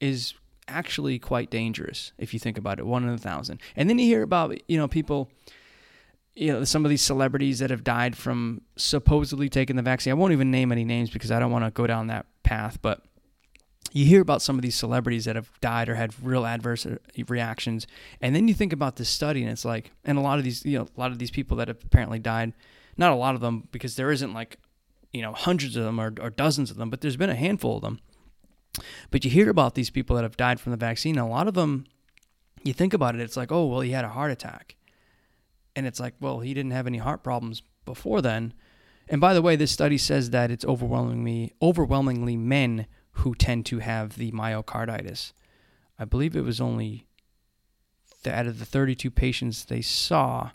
is 0.00 0.34
actually 0.66 1.18
quite 1.18 1.50
dangerous 1.50 2.12
if 2.18 2.32
you 2.32 2.40
think 2.40 2.58
about 2.58 2.78
it. 2.78 2.86
One 2.86 3.04
in 3.04 3.10
a 3.10 3.18
thousand. 3.18 3.60
And 3.76 3.88
then 3.88 3.98
you 3.98 4.06
hear 4.06 4.22
about 4.22 4.58
you 4.68 4.78
know 4.78 4.88
people 4.88 5.30
you 6.34 6.52
know 6.52 6.64
some 6.64 6.84
of 6.84 6.90
these 6.90 7.02
celebrities 7.02 7.60
that 7.60 7.70
have 7.70 7.84
died 7.84 8.16
from 8.16 8.62
supposedly 8.76 9.48
taking 9.48 9.76
the 9.76 9.82
vaccine. 9.82 10.10
I 10.10 10.14
won't 10.14 10.32
even 10.32 10.50
name 10.50 10.72
any 10.72 10.84
names 10.84 11.10
because 11.10 11.30
I 11.30 11.38
don't 11.38 11.52
want 11.52 11.64
to 11.64 11.70
go 11.70 11.86
down 11.86 12.08
that 12.08 12.26
path, 12.42 12.78
but 12.82 13.02
you 13.92 14.04
hear 14.04 14.20
about 14.20 14.42
some 14.42 14.56
of 14.56 14.62
these 14.62 14.74
celebrities 14.74 15.24
that 15.26 15.36
have 15.36 15.50
died 15.60 15.88
or 15.88 15.94
had 15.94 16.12
real 16.20 16.44
adverse 16.44 16.84
uh, 16.84 16.96
reactions, 17.28 17.86
and 18.20 18.34
then 18.34 18.48
you 18.48 18.54
think 18.54 18.72
about 18.72 18.96
this 18.96 19.08
study, 19.08 19.42
and 19.42 19.50
it's 19.50 19.64
like, 19.64 19.92
and 20.04 20.18
a 20.18 20.20
lot 20.20 20.38
of 20.38 20.44
these, 20.44 20.64
you 20.64 20.78
know, 20.78 20.88
a 20.96 21.00
lot 21.00 21.12
of 21.12 21.18
these 21.18 21.30
people 21.30 21.56
that 21.58 21.68
have 21.68 21.82
apparently 21.84 22.18
died, 22.18 22.52
not 22.96 23.12
a 23.12 23.16
lot 23.16 23.34
of 23.34 23.40
them 23.40 23.68
because 23.70 23.94
there 23.94 24.10
isn't 24.10 24.34
like, 24.34 24.58
you 25.12 25.22
know, 25.22 25.32
hundreds 25.32 25.76
of 25.76 25.84
them 25.84 26.00
or, 26.00 26.12
or 26.20 26.30
dozens 26.30 26.70
of 26.70 26.76
them, 26.76 26.90
but 26.90 27.00
there's 27.00 27.16
been 27.16 27.30
a 27.30 27.36
handful 27.36 27.76
of 27.76 27.82
them. 27.82 28.00
But 29.12 29.24
you 29.24 29.30
hear 29.30 29.48
about 29.48 29.76
these 29.76 29.90
people 29.90 30.16
that 30.16 30.22
have 30.22 30.36
died 30.36 30.58
from 30.58 30.72
the 30.72 30.76
vaccine, 30.76 31.16
and 31.16 31.28
a 31.28 31.30
lot 31.30 31.46
of 31.46 31.54
them, 31.54 31.86
you 32.64 32.72
think 32.72 32.92
about 32.92 33.14
it, 33.14 33.20
it's 33.20 33.36
like, 33.36 33.52
oh, 33.52 33.66
well, 33.66 33.80
he 33.80 33.92
had 33.92 34.04
a 34.04 34.08
heart 34.08 34.32
attack 34.32 34.74
and 35.76 35.86
it's 35.86 36.00
like, 36.00 36.14
well, 36.20 36.40
he 36.40 36.54
didn't 36.54 36.72
have 36.72 36.86
any 36.86 36.98
heart 36.98 37.22
problems 37.22 37.62
before 37.84 38.22
then. 38.22 38.54
And 39.08 39.20
by 39.20 39.34
the 39.34 39.42
way, 39.42 39.56
this 39.56 39.70
study 39.70 39.98
says 39.98 40.30
that 40.30 40.50
it's 40.50 40.64
overwhelmingly 40.64 41.52
overwhelmingly 41.60 42.36
men 42.36 42.86
who 43.18 43.34
tend 43.34 43.66
to 43.66 43.78
have 43.78 44.16
the 44.16 44.32
myocarditis. 44.32 45.32
I 45.98 46.04
believe 46.04 46.34
it 46.34 46.44
was 46.44 46.60
only 46.60 47.06
out 48.26 48.46
of 48.46 48.58
the 48.58 48.64
32 48.64 49.10
patients 49.10 49.66
they 49.66 49.82
saw, 49.82 50.50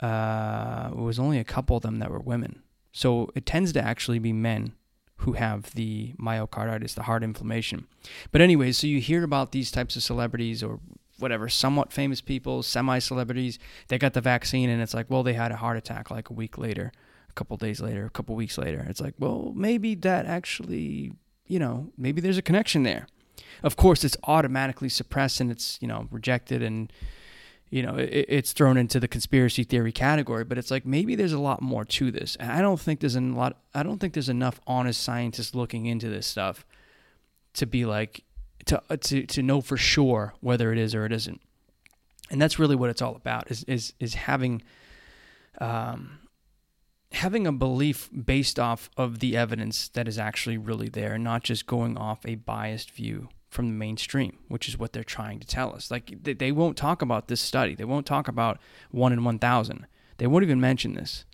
uh, 0.00 0.90
it 0.92 0.96
was 0.96 1.18
only 1.18 1.38
a 1.38 1.44
couple 1.44 1.76
of 1.76 1.82
them 1.82 1.98
that 1.98 2.10
were 2.10 2.20
women. 2.20 2.62
So 2.92 3.30
it 3.34 3.46
tends 3.46 3.72
to 3.72 3.82
actually 3.82 4.18
be 4.18 4.32
men 4.32 4.74
who 5.18 5.32
have 5.32 5.72
the 5.74 6.14
myocarditis, 6.20 6.94
the 6.94 7.02
heart 7.04 7.24
inflammation. 7.24 7.86
But 8.30 8.40
anyways, 8.40 8.78
so 8.78 8.86
you 8.86 9.00
hear 9.00 9.24
about 9.24 9.50
these 9.50 9.70
types 9.70 9.96
of 9.96 10.02
celebrities 10.02 10.62
or 10.62 10.78
whatever, 11.18 11.48
somewhat 11.48 11.92
famous 11.92 12.20
people, 12.20 12.62
semi 12.62 12.98
celebrities, 12.98 13.58
they 13.88 13.98
got 13.98 14.14
the 14.14 14.20
vaccine 14.20 14.70
and 14.70 14.80
it's 14.80 14.94
like, 14.94 15.06
well, 15.08 15.22
they 15.22 15.34
had 15.34 15.52
a 15.52 15.56
heart 15.56 15.76
attack 15.76 16.10
like 16.10 16.30
a 16.30 16.32
week 16.32 16.58
later, 16.58 16.92
a 17.28 17.32
couple 17.32 17.56
days 17.56 17.80
later, 17.80 18.04
a 18.04 18.10
couple 18.10 18.34
weeks 18.34 18.58
later. 18.58 18.84
It's 18.88 19.00
like, 19.00 19.14
well, 19.18 19.52
maybe 19.54 19.94
that 19.96 20.26
actually, 20.26 21.12
you 21.46 21.58
know, 21.58 21.92
maybe 21.96 22.20
there's 22.20 22.38
a 22.38 22.42
connection 22.42 22.82
there. 22.82 23.06
Of 23.62 23.76
course, 23.76 24.04
it's 24.04 24.16
automatically 24.24 24.88
suppressed 24.88 25.40
and 25.40 25.50
it's, 25.50 25.78
you 25.80 25.88
know, 25.88 26.06
rejected 26.10 26.62
and, 26.62 26.92
you 27.70 27.82
know, 27.82 27.96
it, 27.96 28.26
it's 28.28 28.52
thrown 28.52 28.76
into 28.76 29.00
the 29.00 29.08
conspiracy 29.08 29.64
theory 29.64 29.92
category, 29.92 30.44
but 30.44 30.58
it's 30.58 30.70
like 30.70 30.86
maybe 30.86 31.14
there's 31.14 31.32
a 31.32 31.40
lot 31.40 31.60
more 31.60 31.84
to 31.84 32.10
this. 32.10 32.36
And 32.36 32.52
I 32.52 32.60
don't 32.60 32.80
think 32.80 33.00
there's 33.00 33.16
a 33.16 33.20
lot, 33.20 33.58
I 33.74 33.82
don't 33.82 33.98
think 33.98 34.14
there's 34.14 34.28
enough 34.28 34.60
honest 34.66 35.02
scientists 35.02 35.54
looking 35.54 35.86
into 35.86 36.08
this 36.08 36.26
stuff 36.26 36.64
to 37.54 37.66
be 37.66 37.84
like, 37.84 38.24
to 38.68 38.82
uh, 38.88 38.96
to 38.96 39.26
to 39.26 39.42
know 39.42 39.60
for 39.60 39.76
sure 39.76 40.34
whether 40.40 40.72
it 40.72 40.78
is 40.78 40.94
or 40.94 41.04
it 41.04 41.12
isn't. 41.12 41.40
And 42.30 42.40
that's 42.40 42.58
really 42.58 42.76
what 42.76 42.90
it's 42.90 43.02
all 43.02 43.16
about 43.16 43.50
is 43.50 43.64
is 43.64 43.92
is 43.98 44.14
having 44.14 44.62
um, 45.60 46.20
having 47.12 47.46
a 47.46 47.52
belief 47.52 48.08
based 48.12 48.58
off 48.58 48.90
of 48.96 49.18
the 49.18 49.36
evidence 49.36 49.88
that 49.88 50.06
is 50.06 50.18
actually 50.18 50.56
really 50.56 50.88
there, 50.88 51.14
and 51.14 51.24
not 51.24 51.42
just 51.42 51.66
going 51.66 51.96
off 51.96 52.24
a 52.24 52.36
biased 52.36 52.90
view 52.90 53.28
from 53.48 53.68
the 53.68 53.74
mainstream, 53.74 54.38
which 54.48 54.68
is 54.68 54.78
what 54.78 54.92
they're 54.92 55.02
trying 55.02 55.40
to 55.40 55.46
tell 55.46 55.74
us. 55.74 55.90
Like 55.90 56.22
they, 56.22 56.34
they 56.34 56.52
won't 56.52 56.76
talk 56.76 57.00
about 57.00 57.28
this 57.28 57.40
study. 57.40 57.74
They 57.74 57.84
won't 57.84 58.06
talk 58.06 58.28
about 58.28 58.58
one 58.90 59.12
in 59.12 59.24
1,000. 59.24 59.86
They 60.18 60.26
won't 60.26 60.44
even 60.44 60.60
mention 60.60 60.92
this. 60.92 61.24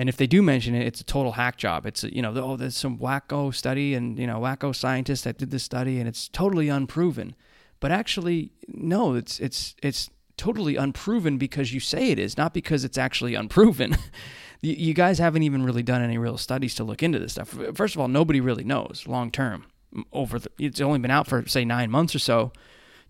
And 0.00 0.08
if 0.08 0.16
they 0.16 0.26
do 0.26 0.40
mention 0.40 0.74
it, 0.74 0.86
it's 0.86 1.02
a 1.02 1.04
total 1.04 1.32
hack 1.32 1.58
job. 1.58 1.84
It's 1.84 2.04
you 2.04 2.22
know, 2.22 2.32
oh, 2.34 2.56
there's 2.56 2.74
some 2.74 2.96
wacko 2.96 3.54
study 3.54 3.92
and 3.92 4.18
you 4.18 4.26
know, 4.26 4.40
wacko 4.40 4.74
scientist 4.74 5.24
that 5.24 5.36
did 5.36 5.50
this 5.50 5.62
study, 5.62 5.98
and 5.98 6.08
it's 6.08 6.26
totally 6.26 6.70
unproven. 6.70 7.36
But 7.80 7.92
actually, 7.92 8.50
no, 8.66 9.12
it's 9.12 9.38
it's 9.40 9.76
it's 9.82 10.08
totally 10.38 10.76
unproven 10.76 11.36
because 11.36 11.74
you 11.74 11.80
say 11.80 12.12
it 12.12 12.18
is, 12.18 12.38
not 12.38 12.54
because 12.54 12.82
it's 12.82 12.96
actually 12.96 13.34
unproven. 13.34 13.94
you, 14.62 14.72
you 14.72 14.94
guys 14.94 15.18
haven't 15.18 15.42
even 15.42 15.64
really 15.64 15.82
done 15.82 16.00
any 16.00 16.16
real 16.16 16.38
studies 16.38 16.74
to 16.76 16.82
look 16.82 17.02
into 17.02 17.18
this 17.18 17.32
stuff. 17.32 17.54
First 17.74 17.94
of 17.94 18.00
all, 18.00 18.08
nobody 18.08 18.40
really 18.40 18.64
knows 18.64 19.04
long 19.06 19.30
term. 19.30 19.66
Over 20.14 20.38
the, 20.38 20.50
it's 20.58 20.80
only 20.80 20.98
been 20.98 21.10
out 21.10 21.26
for 21.26 21.46
say 21.46 21.66
nine 21.66 21.90
months 21.90 22.14
or 22.14 22.20
so, 22.20 22.52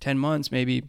ten 0.01 0.19
months 0.19 0.51
maybe. 0.51 0.83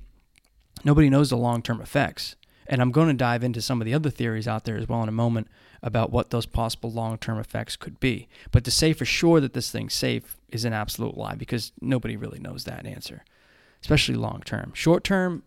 Nobody 0.84 1.12
knows 1.12 1.30
the 1.30 1.38
long 1.38 1.62
term 1.62 1.80
effects. 1.80 2.36
And 2.68 2.82
I'm 2.82 2.92
going 2.92 3.08
to 3.08 3.14
dive 3.14 3.44
into 3.44 3.62
some 3.62 3.82
of 3.82 3.86
the 3.86 3.94
other 3.94 4.10
theories 4.10 4.48
out 4.48 4.66
there 4.66 4.78
as 4.78 4.88
well 4.88 5.04
in 5.04 5.10
a 5.10 5.14
moment 5.14 5.48
about 5.84 6.12
what 6.12 6.30
those 6.30 6.46
possible 6.46 6.92
long 6.92 7.18
term 7.18 7.40
effects 7.40 7.76
could 7.76 8.00
be. 8.00 8.28
But 8.52 8.64
to 8.66 8.72
say 8.72 8.94
for 8.94 9.06
sure 9.06 9.40
that 9.40 9.54
this 9.54 9.72
thing's 9.72 9.94
safe 9.94 10.38
is 10.50 10.66
an 10.66 10.74
absolute 10.74 11.18
lie 11.18 11.36
because 11.36 11.72
nobody 11.82 12.16
really 12.16 12.40
knows 12.40 12.64
that 12.66 12.86
answer, 12.86 13.24
especially 13.82 14.16
long 14.16 14.42
term. 14.46 14.72
Short 14.74 15.04
term, 15.04 15.44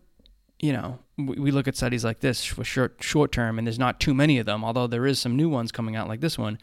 you 0.59 0.73
know, 0.73 0.99
we 1.17 1.51
look 1.51 1.67
at 1.67 1.75
studies 1.75 2.03
like 2.03 2.19
this 2.19 2.43
for 2.43 2.63
short 2.63 2.97
short 3.01 3.31
term, 3.31 3.57
and 3.57 3.67
there's 3.67 3.79
not 3.79 3.99
too 3.99 4.13
many 4.13 4.37
of 4.37 4.45
them, 4.45 4.63
although 4.63 4.87
there 4.87 5.05
is 5.05 5.19
some 5.19 5.35
new 5.35 5.49
ones 5.49 5.71
coming 5.71 5.95
out 5.95 6.07
like 6.07 6.21
this 6.21 6.37
one. 6.37 6.59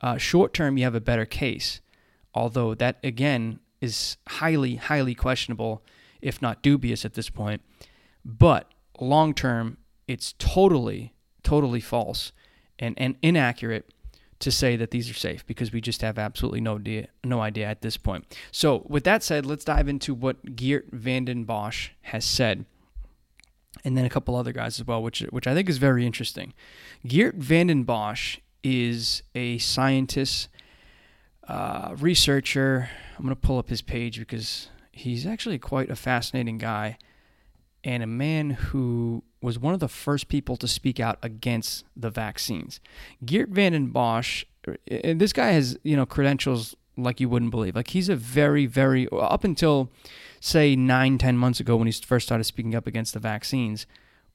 Uh, 0.00 0.18
short 0.18 0.52
term, 0.52 0.76
you 0.76 0.84
have 0.84 0.94
a 0.94 1.00
better 1.00 1.24
case, 1.24 1.80
although 2.34 2.74
that 2.74 2.98
again 3.02 3.60
is 3.80 4.16
highly 4.28 4.76
highly 4.76 5.14
questionable, 5.14 5.82
if 6.20 6.42
not 6.42 6.62
dubious 6.62 7.04
at 7.04 7.14
this 7.14 7.30
point. 7.30 7.62
But 8.24 8.70
long 9.00 9.32
term, 9.32 9.78
it's 10.06 10.34
totally 10.38 11.12
totally 11.42 11.80
false 11.80 12.32
and, 12.78 12.94
and 12.98 13.16
inaccurate 13.22 13.88
to 14.38 14.50
say 14.50 14.76
that 14.76 14.90
these 14.90 15.08
are 15.08 15.14
safe 15.14 15.46
because 15.46 15.72
we 15.72 15.80
just 15.80 16.02
have 16.02 16.18
absolutely 16.18 16.60
no 16.60 16.76
idea, 16.76 17.08
no 17.24 17.40
idea 17.40 17.66
at 17.66 17.80
this 17.80 17.96
point. 17.96 18.36
So, 18.50 18.84
with 18.86 19.04
that 19.04 19.22
said, 19.22 19.46
let's 19.46 19.64
dive 19.64 19.88
into 19.88 20.12
what 20.12 20.56
Geert 20.56 20.88
Vanden 20.92 21.46
Bossche 21.46 21.90
has 22.02 22.24
said, 22.24 22.66
and 23.84 23.96
then 23.96 24.04
a 24.04 24.10
couple 24.10 24.36
other 24.36 24.52
guys 24.52 24.78
as 24.78 24.86
well, 24.86 25.02
which 25.02 25.20
which 25.30 25.46
I 25.46 25.54
think 25.54 25.68
is 25.68 25.78
very 25.78 26.04
interesting. 26.04 26.52
Geert 27.06 27.36
Vanden 27.36 27.84
Bossche 27.84 28.40
is 28.62 29.22
a 29.34 29.58
scientist, 29.58 30.48
uh, 31.48 31.94
researcher. 31.96 32.90
I'm 33.16 33.24
going 33.24 33.34
to 33.34 33.40
pull 33.40 33.58
up 33.58 33.70
his 33.70 33.80
page 33.80 34.18
because 34.18 34.68
he's 34.92 35.24
actually 35.24 35.58
quite 35.58 35.90
a 35.90 35.96
fascinating 35.96 36.58
guy 36.58 36.98
and 37.86 38.02
a 38.02 38.06
man 38.06 38.50
who 38.50 39.22
was 39.40 39.60
one 39.60 39.72
of 39.72 39.78
the 39.78 39.88
first 39.88 40.26
people 40.26 40.56
to 40.56 40.66
speak 40.66 40.98
out 40.98 41.18
against 41.22 41.84
the 41.96 42.10
vaccines. 42.10 42.80
Geert 43.24 43.50
Vanden 43.50 43.92
Bossche, 43.92 44.44
and 44.88 45.20
this 45.20 45.32
guy 45.32 45.52
has, 45.52 45.78
you 45.84 45.94
know, 45.94 46.04
credentials 46.04 46.74
like 46.96 47.20
you 47.20 47.28
wouldn't 47.28 47.52
believe. 47.52 47.76
Like 47.76 47.90
he's 47.90 48.08
a 48.08 48.16
very, 48.16 48.66
very, 48.66 49.08
up 49.12 49.44
until 49.44 49.92
say 50.40 50.74
nine, 50.74 51.16
ten 51.16 51.38
months 51.38 51.60
ago 51.60 51.76
when 51.76 51.86
he 51.86 51.92
first 51.92 52.26
started 52.26 52.42
speaking 52.42 52.74
up 52.74 52.88
against 52.88 53.14
the 53.14 53.20
vaccines, 53.20 53.86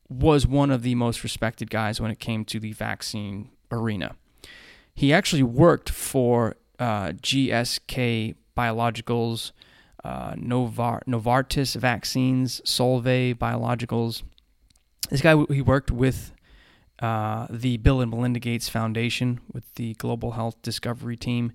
was 0.07 0.47
one 0.47 0.71
of 0.71 0.81
the 0.81 0.95
most 0.95 1.21
respected 1.21 1.69
guys 1.69 1.99
when 1.99 2.09
it 2.09 2.19
came 2.19 2.45
to 2.45 2.59
the 2.59 2.71
vaccine 2.71 3.49
arena. 3.69 4.15
He 4.95 5.11
actually 5.11 5.43
worked 5.43 5.89
for 5.89 6.55
uh, 6.79 7.09
GSK 7.09 8.35
Biologicals, 8.57 9.51
uh, 10.03 10.33
Novar- 10.33 11.03
Novartis 11.07 11.75
Vaccines, 11.75 12.61
Solvay 12.61 13.35
Biologicals. 13.35 14.23
This 15.09 15.21
guy, 15.21 15.35
he 15.49 15.61
worked 15.61 15.91
with 15.91 16.31
uh, 17.01 17.47
the 17.49 17.77
Bill 17.77 18.01
and 18.01 18.11
Melinda 18.11 18.39
Gates 18.39 18.69
Foundation 18.69 19.41
with 19.51 19.63
the 19.75 19.93
Global 19.95 20.31
Health 20.31 20.61
Discovery 20.61 21.17
Team. 21.17 21.51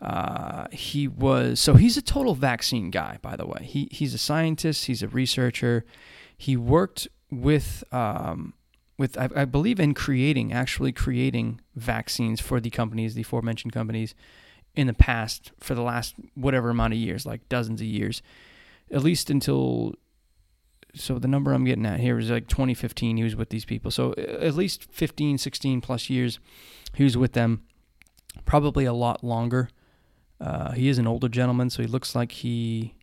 Uh, 0.00 0.66
he 0.70 1.08
was 1.08 1.58
so 1.58 1.74
he's 1.74 1.96
a 1.96 2.02
total 2.02 2.34
vaccine 2.34 2.90
guy, 2.90 3.18
by 3.22 3.34
the 3.34 3.46
way. 3.46 3.62
He 3.62 3.88
he's 3.90 4.12
a 4.12 4.18
scientist. 4.18 4.84
He's 4.84 5.02
a 5.02 5.08
researcher. 5.08 5.86
He 6.36 6.54
worked 6.54 7.08
with 7.30 7.82
um, 7.92 8.52
with 8.98 9.16
I, 9.16 9.30
I, 9.34 9.44
believe 9.46 9.80
in 9.80 9.94
creating 9.94 10.52
actually 10.52 10.92
creating 10.92 11.62
vaccines 11.74 12.40
for 12.40 12.60
the 12.60 12.68
companies, 12.68 13.14
the 13.14 13.22
aforementioned 13.22 13.72
companies, 13.72 14.14
in 14.76 14.86
the 14.86 14.94
past 14.94 15.52
for 15.58 15.74
the 15.74 15.82
last 15.82 16.14
whatever 16.34 16.70
amount 16.70 16.92
of 16.92 16.98
years, 16.98 17.26
like 17.26 17.48
dozens 17.48 17.80
of 17.80 17.86
years, 17.86 18.22
at 18.90 19.02
least 19.02 19.30
until. 19.30 19.94
So 20.94 21.18
the 21.18 21.28
number 21.28 21.52
I'm 21.52 21.64
getting 21.64 21.84
at 21.84 22.00
here 22.00 22.18
is 22.18 22.30
like 22.30 22.48
2015. 22.48 23.18
He 23.18 23.22
was 23.22 23.36
with 23.36 23.50
these 23.50 23.66
people. 23.66 23.90
So 23.90 24.14
at 24.14 24.54
least 24.54 24.90
15, 24.90 25.36
16 25.36 25.82
plus 25.82 26.08
years, 26.08 26.38
he 26.94 27.04
was 27.04 27.18
with 27.18 27.34
them. 27.34 27.64
Probably 28.46 28.86
a 28.86 28.94
lot 28.94 29.22
longer. 29.22 29.68
Uh, 30.40 30.72
he 30.72 30.88
is 30.88 30.96
an 30.96 31.06
older 31.06 31.28
gentleman, 31.28 31.68
so 31.68 31.82
he 31.82 31.88
looks 31.88 32.14
like 32.14 32.32
he 32.32 32.94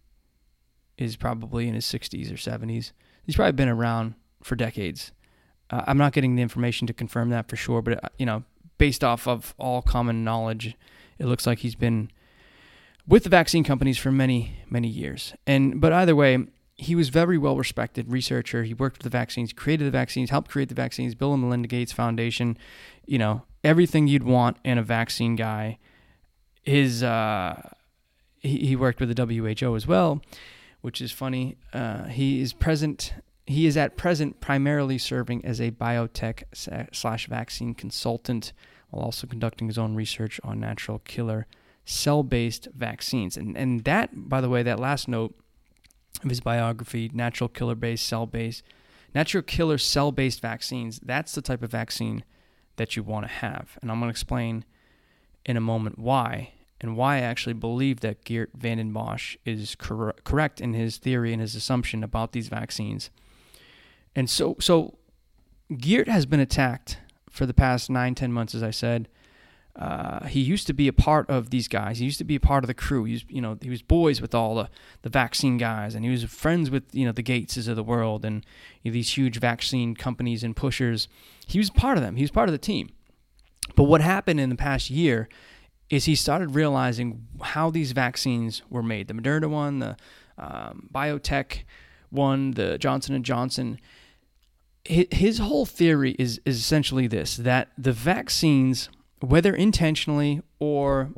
is 0.97 1.15
probably 1.15 1.67
in 1.67 1.75
his 1.75 1.85
60s 1.85 2.31
or 2.31 2.35
70s. 2.35 2.91
He's 3.25 3.35
probably 3.35 3.53
been 3.53 3.69
around 3.69 4.15
for 4.41 4.55
decades. 4.55 5.11
Uh, 5.69 5.83
I'm 5.87 5.97
not 5.97 6.13
getting 6.13 6.35
the 6.35 6.41
information 6.41 6.87
to 6.87 6.93
confirm 6.93 7.29
that 7.29 7.47
for 7.47 7.55
sure, 7.55 7.81
but 7.81 8.03
uh, 8.03 8.09
you 8.17 8.25
know, 8.25 8.43
based 8.77 9.03
off 9.03 9.27
of 9.27 9.55
all 9.57 9.81
common 9.81 10.23
knowledge, 10.23 10.75
it 11.19 11.25
looks 11.25 11.45
like 11.45 11.59
he's 11.59 11.75
been 11.75 12.09
with 13.07 13.23
the 13.23 13.29
vaccine 13.29 13.63
companies 13.63 13.97
for 13.97 14.11
many, 14.11 14.57
many 14.69 14.87
years. 14.87 15.33
And 15.45 15.79
but 15.81 15.93
either 15.93 16.15
way, 16.15 16.45
he 16.75 16.95
was 16.95 17.09
very 17.09 17.37
well 17.37 17.57
respected 17.57 18.11
researcher. 18.11 18.63
He 18.63 18.73
worked 18.73 18.97
with 18.97 19.03
the 19.03 19.09
vaccines, 19.09 19.53
created 19.53 19.85
the 19.85 19.91
vaccines, 19.91 20.29
helped 20.29 20.49
create 20.49 20.69
the 20.69 20.75
vaccines, 20.75 21.15
Bill 21.15 21.33
and 21.33 21.43
Melinda 21.43 21.67
Gates 21.67 21.91
Foundation, 21.91 22.57
you 23.05 23.17
know, 23.17 23.43
everything 23.63 24.07
you'd 24.07 24.23
want 24.23 24.57
in 24.63 24.77
a 24.77 24.83
vaccine 24.83 25.35
guy. 25.35 25.77
His 26.63 27.03
uh, 27.03 27.69
he, 28.39 28.67
he 28.67 28.75
worked 28.75 28.99
with 28.99 29.15
the 29.15 29.25
WHO 29.25 29.75
as 29.75 29.87
well, 29.87 30.21
which 30.81 31.01
is 31.01 31.11
funny. 31.11 31.57
Uh, 31.73 32.05
he 32.05 32.41
is 32.41 32.53
present. 32.53 33.13
He 33.45 33.65
is 33.65 33.75
at 33.75 33.97
present 33.97 34.39
primarily 34.39 34.97
serving 34.97 35.43
as 35.43 35.59
a 35.59 35.71
biotech 35.71 36.43
slash 36.93 37.27
vaccine 37.27 37.73
consultant 37.73 38.53
while 38.93 39.05
also 39.05 39.27
conducting 39.27 39.67
his 39.67 39.77
own 39.77 39.95
research 39.95 40.39
on 40.43 40.59
natural 40.59 40.99
killer 40.99 41.47
cell 41.85 42.23
based 42.23 42.67
vaccines. 42.75 43.35
And, 43.35 43.57
and 43.57 43.83
that, 43.83 44.29
by 44.29 44.39
the 44.39 44.49
way, 44.49 44.63
that 44.63 44.79
last 44.79 45.07
note 45.07 45.35
of 46.23 46.29
his 46.29 46.39
biography, 46.39 47.09
natural 47.13 47.49
killer 47.49 47.75
based 47.75 48.05
cell 48.05 48.25
based, 48.25 48.63
natural 49.13 49.43
killer 49.43 49.77
cell 49.77 50.11
based 50.11 50.41
vaccines, 50.41 50.99
that's 51.03 51.33
the 51.33 51.41
type 51.41 51.63
of 51.63 51.71
vaccine 51.71 52.23
that 52.75 52.95
you 52.95 53.03
want 53.03 53.25
to 53.25 53.31
have. 53.31 53.77
And 53.81 53.91
I'm 53.91 53.99
going 53.99 54.09
to 54.09 54.11
explain 54.11 54.65
in 55.45 55.57
a 55.57 55.61
moment 55.61 55.99
why 55.99 56.53
and 56.79 56.97
why 56.97 57.15
I 57.15 57.21
actually 57.21 57.53
believe 57.53 58.01
that 58.01 58.25
Geert 58.25 58.51
Vanden 58.53 58.93
Bossche 58.93 59.37
is 59.45 59.75
cor- 59.75 60.15
correct 60.23 60.59
in 60.61 60.73
his 60.73 60.97
theory 60.97 61.31
and 61.31 61.41
his 61.41 61.55
assumption 61.55 62.03
about 62.03 62.33
these 62.33 62.49
vaccines. 62.49 63.09
And 64.15 64.29
so, 64.29 64.57
so 64.59 64.97
Geert 65.77 66.07
has 66.07 66.25
been 66.25 66.39
attacked 66.39 66.97
for 67.33 67.45
the 67.47 67.53
past 67.53 67.89
nine, 67.89 68.13
ten 68.15 68.31
months, 68.31 68.53
as 68.55 68.63
I 68.63 68.71
said. 68.71 69.09
Uh, 69.75 70.27
he 70.27 70.39
used 70.39 70.67
to 70.67 70.73
be 70.73 70.87
a 70.87 70.93
part 70.93 71.27
of 71.31 71.49
these 71.49 71.67
guys. 71.67 71.97
He 71.97 72.05
used 72.05 72.19
to 72.19 72.23
be 72.23 72.35
a 72.35 72.39
part 72.39 72.63
of 72.63 72.67
the 72.67 72.75
crew. 72.75 73.05
He 73.05 73.13
was, 73.13 73.25
you 73.27 73.41
know, 73.41 73.57
he 73.59 73.71
was 73.71 73.81
boys 73.81 74.21
with 74.21 74.35
all 74.35 74.53
the, 74.53 74.69
the 75.01 75.09
vaccine 75.09 75.57
guys, 75.57 75.95
and 75.95 76.05
he 76.05 76.11
was 76.11 76.23
friends 76.25 76.69
with, 76.69 76.83
you 76.91 77.05
know, 77.05 77.11
the 77.11 77.23
Gateses 77.23 77.67
of 77.67 77.75
the 77.75 77.83
world 77.83 78.23
and 78.23 78.45
you 78.83 78.91
know, 78.91 78.93
these 78.93 79.17
huge 79.17 79.39
vaccine 79.39 79.95
companies 79.95 80.43
and 80.43 80.55
pushers. 80.55 81.07
He 81.47 81.57
was 81.57 81.71
part 81.71 81.97
of 81.97 82.03
them. 82.03 82.17
He 82.17 82.21
was 82.21 82.29
part 82.29 82.49
of 82.49 82.53
the 82.53 82.59
team. 82.59 82.91
But 83.75 83.85
what 83.85 84.01
happened 84.01 84.39
in 84.39 84.49
the 84.49 84.55
past 84.55 84.91
year 84.91 85.27
is 85.89 86.05
he 86.05 86.15
started 86.15 86.53
realizing 86.53 87.25
how 87.41 87.71
these 87.71 87.93
vaccines 87.93 88.61
were 88.69 88.83
made. 88.83 89.07
The 89.07 89.15
Moderna 89.15 89.49
one, 89.49 89.79
the 89.79 89.97
um, 90.37 90.87
BioNTech 90.93 91.63
one, 92.11 92.51
the 92.51 92.77
Johnson 92.77 93.15
and 93.15 93.25
Johnson 93.25 93.79
his 94.85 95.37
whole 95.37 95.65
theory 95.65 96.15
is, 96.19 96.41
is 96.45 96.57
essentially 96.57 97.07
this 97.07 97.37
that 97.37 97.69
the 97.77 97.93
vaccines, 97.93 98.89
whether 99.21 99.55
intentionally 99.55 100.41
or 100.59 101.11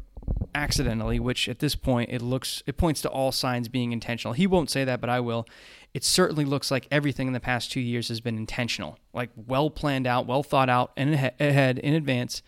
accidentally, 0.53 1.19
which 1.19 1.49
at 1.49 1.59
this 1.59 1.75
point 1.75 2.09
it 2.11 2.21
looks 2.21 2.63
it 2.65 2.77
points 2.77 3.01
to 3.01 3.09
all 3.09 3.31
signs 3.31 3.67
being 3.67 3.91
intentional. 3.91 4.33
He 4.33 4.47
won't 4.47 4.69
say 4.69 4.83
that, 4.83 5.01
but 5.01 5.09
I 5.09 5.19
will. 5.19 5.47
It 5.93 6.03
certainly 6.03 6.45
looks 6.45 6.71
like 6.71 6.87
everything 6.91 7.27
in 7.27 7.33
the 7.33 7.39
past 7.39 7.71
two 7.71 7.79
years 7.79 8.09
has 8.09 8.21
been 8.21 8.37
intentional, 8.37 8.99
like 9.13 9.29
well 9.35 9.69
planned 9.69 10.05
out, 10.05 10.27
well 10.27 10.43
thought 10.43 10.69
out, 10.69 10.91
and 10.97 11.13
ahead 11.13 11.79
in 11.79 11.93
advance. 11.93 12.41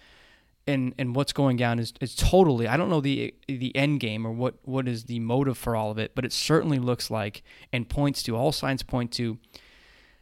And 0.67 0.93
and 0.97 1.15
what's 1.15 1.31
going 1.31 1.55
down 1.55 1.79
is, 1.79 1.93
is 2.01 2.13
totally. 2.13 2.67
I 2.67 2.75
don't 2.75 2.89
know 2.89 2.99
the 2.99 3.33
the 3.47 3.75
end 3.75 4.01
game 4.01 4.27
or 4.27 4.31
what 4.31 4.55
what 4.63 4.87
is 4.87 5.05
the 5.05 5.19
motive 5.19 5.57
for 5.57 5.75
all 5.75 5.91
of 5.91 5.97
it, 5.97 6.11
but 6.13 6.25
it 6.25 6.33
certainly 6.33 6.77
looks 6.77 7.09
like 7.09 7.41
and 7.71 7.87
points 7.87 8.21
to 8.23 8.35
all 8.35 8.51
signs 8.51 8.83
point 8.83 9.11
to 9.13 9.37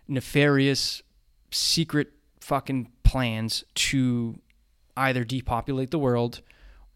nefarious, 0.07 1.01
secret 1.51 2.13
fucking 2.39 2.91
plans 3.03 3.63
to 3.75 4.39
either 4.97 5.23
depopulate 5.23 5.91
the 5.91 5.99
world, 5.99 6.41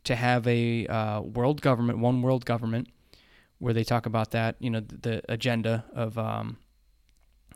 to 0.03 0.15
have 0.15 0.47
a 0.47 0.87
uh, 0.87 1.21
world 1.21 1.61
government, 1.61 1.99
one 1.99 2.21
world 2.21 2.45
government, 2.45 2.87
where 3.57 3.73
they 3.73 3.83
talk 3.83 4.05
about 4.05 4.31
that, 4.31 4.55
you 4.59 4.69
know, 4.69 4.79
the, 4.79 4.97
the 4.97 5.21
agenda 5.27 5.85
of 5.93 6.17
um, 6.17 6.57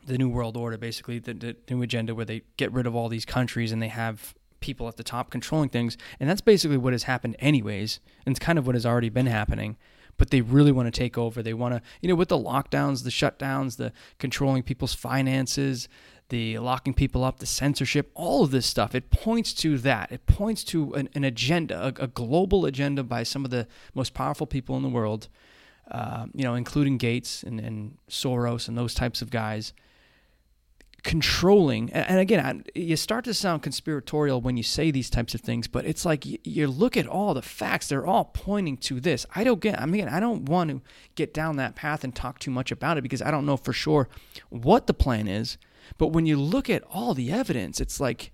the 0.06 0.18
New 0.18 0.28
World 0.28 0.56
Order, 0.56 0.76
basically, 0.76 1.18
the, 1.18 1.34
the 1.34 1.56
new 1.70 1.82
agenda 1.82 2.14
where 2.14 2.26
they 2.26 2.42
get 2.56 2.72
rid 2.72 2.86
of 2.86 2.94
all 2.94 3.08
these 3.08 3.24
countries 3.24 3.72
and 3.72 3.82
they 3.82 3.88
have 3.88 4.34
people 4.60 4.88
at 4.88 4.96
the 4.96 5.04
top 5.04 5.30
controlling 5.30 5.68
things. 5.68 5.96
And 6.20 6.28
that's 6.28 6.40
basically 6.40 6.76
what 6.76 6.92
has 6.92 7.04
happened, 7.04 7.36
anyways. 7.38 8.00
And 8.24 8.32
it's 8.34 8.44
kind 8.44 8.58
of 8.58 8.66
what 8.66 8.74
has 8.74 8.86
already 8.86 9.08
been 9.08 9.26
happening. 9.26 9.76
But 10.16 10.30
they 10.30 10.40
really 10.40 10.72
want 10.72 10.86
to 10.86 10.96
take 10.96 11.18
over. 11.18 11.42
They 11.42 11.54
want 11.54 11.74
to, 11.74 11.82
you 12.00 12.08
know, 12.08 12.14
with 12.14 12.28
the 12.28 12.38
lockdowns, 12.38 13.04
the 13.04 13.10
shutdowns, 13.10 13.76
the 13.76 13.92
controlling 14.18 14.62
people's 14.62 14.94
finances, 14.94 15.88
the 16.28 16.58
locking 16.58 16.94
people 16.94 17.24
up, 17.24 17.38
the 17.38 17.46
censorship, 17.46 18.10
all 18.14 18.44
of 18.44 18.50
this 18.50 18.66
stuff, 18.66 18.94
it 18.94 19.10
points 19.10 19.52
to 19.54 19.78
that. 19.78 20.10
It 20.10 20.26
points 20.26 20.64
to 20.64 20.94
an, 20.94 21.08
an 21.14 21.24
agenda, 21.24 21.80
a, 21.80 22.04
a, 22.04 22.06
global 22.06 22.64
agenda 22.64 23.02
by 23.02 23.24
some 23.24 23.44
of 23.44 23.50
the 23.50 23.66
most 23.94 24.14
powerful 24.14 24.46
people 24.46 24.76
in 24.76 24.82
the 24.82 24.88
world, 24.88 25.28
uh, 25.90 26.26
you 26.32 26.44
know, 26.44 26.54
including 26.54 26.96
Gates 26.96 27.42
and, 27.42 27.60
and 27.60 27.98
Soros 28.08 28.68
and 28.68 28.78
those 28.78 28.94
types 28.94 29.20
of 29.20 29.30
guys 29.30 29.72
controlling 31.04 31.92
and 31.92 32.18
again 32.18 32.64
you 32.74 32.96
start 32.96 33.24
to 33.24 33.34
sound 33.34 33.62
conspiratorial 33.62 34.40
when 34.40 34.56
you 34.56 34.62
say 34.62 34.90
these 34.90 35.10
types 35.10 35.34
of 35.34 35.40
things 35.42 35.68
but 35.68 35.84
it's 35.84 36.06
like 36.06 36.24
you, 36.24 36.66
look 36.66 36.96
at 36.96 37.06
all 37.06 37.34
the 37.34 37.42
facts 37.42 37.88
they're 37.88 38.06
all 38.06 38.24
pointing 38.24 38.76
to 38.78 38.98
this. 39.00 39.26
I 39.34 39.44
don't 39.44 39.60
get 39.60 39.78
i 39.78 39.84
mean 39.84 40.08
i 40.08 40.18
don't 40.18 40.46
want 40.46 40.70
to 40.70 40.80
get 41.14 41.34
down 41.34 41.56
that 41.56 41.74
path 41.76 42.04
and 42.04 42.14
talk 42.14 42.38
too 42.38 42.50
much 42.50 42.72
about 42.72 42.96
it 42.96 43.02
because 43.02 43.20
i 43.20 43.30
don't 43.30 43.44
know 43.44 43.58
for 43.58 43.74
sure 43.74 44.08
what 44.48 44.86
the 44.86 44.94
plan 44.94 45.28
is 45.28 45.58
but 45.98 46.08
when 46.08 46.24
you 46.24 46.38
look 46.38 46.70
at 46.70 46.82
all 46.90 47.12
the 47.12 47.30
evidence 47.30 47.82
it's 47.82 48.00
like 48.00 48.32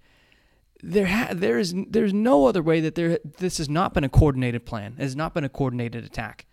there 0.82 1.06
ha- 1.06 1.32
there 1.34 1.58
is 1.58 1.74
there's 1.88 2.14
no 2.14 2.46
other 2.46 2.62
way 2.62 2.80
that 2.80 2.94
there 2.94 3.18
this 3.38 3.58
has 3.58 3.68
not 3.68 3.94
been 3.94 4.04
a 4.04 4.08
coordinated 4.08 4.64
plan. 4.64 4.94
It 4.98 5.02
has 5.02 5.16
not 5.16 5.34
been 5.34 5.44
a 5.44 5.48
coordinated 5.48 6.04
attack 6.04 6.46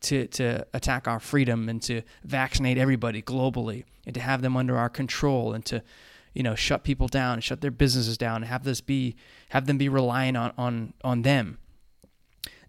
to, 0.00 0.26
to 0.28 0.66
attack 0.74 1.08
our 1.08 1.20
freedom 1.20 1.68
and 1.68 1.82
to 1.82 2.02
vaccinate 2.24 2.78
everybody 2.78 3.22
globally 3.22 3.84
and 4.04 4.14
to 4.14 4.20
have 4.20 4.42
them 4.42 4.56
under 4.56 4.76
our 4.76 4.88
control 4.88 5.52
and 5.52 5.64
to 5.66 5.82
you 6.34 6.42
know 6.42 6.54
shut 6.54 6.84
people 6.84 7.08
down 7.08 7.34
and 7.34 7.44
shut 7.44 7.60
their 7.60 7.70
businesses 7.70 8.18
down 8.18 8.36
and 8.36 8.46
have 8.46 8.64
this 8.64 8.80
be 8.80 9.16
have 9.48 9.66
them 9.66 9.78
be 9.78 9.88
relying 9.88 10.36
on 10.36 10.52
on 10.58 10.92
on 11.02 11.22
them. 11.22 11.58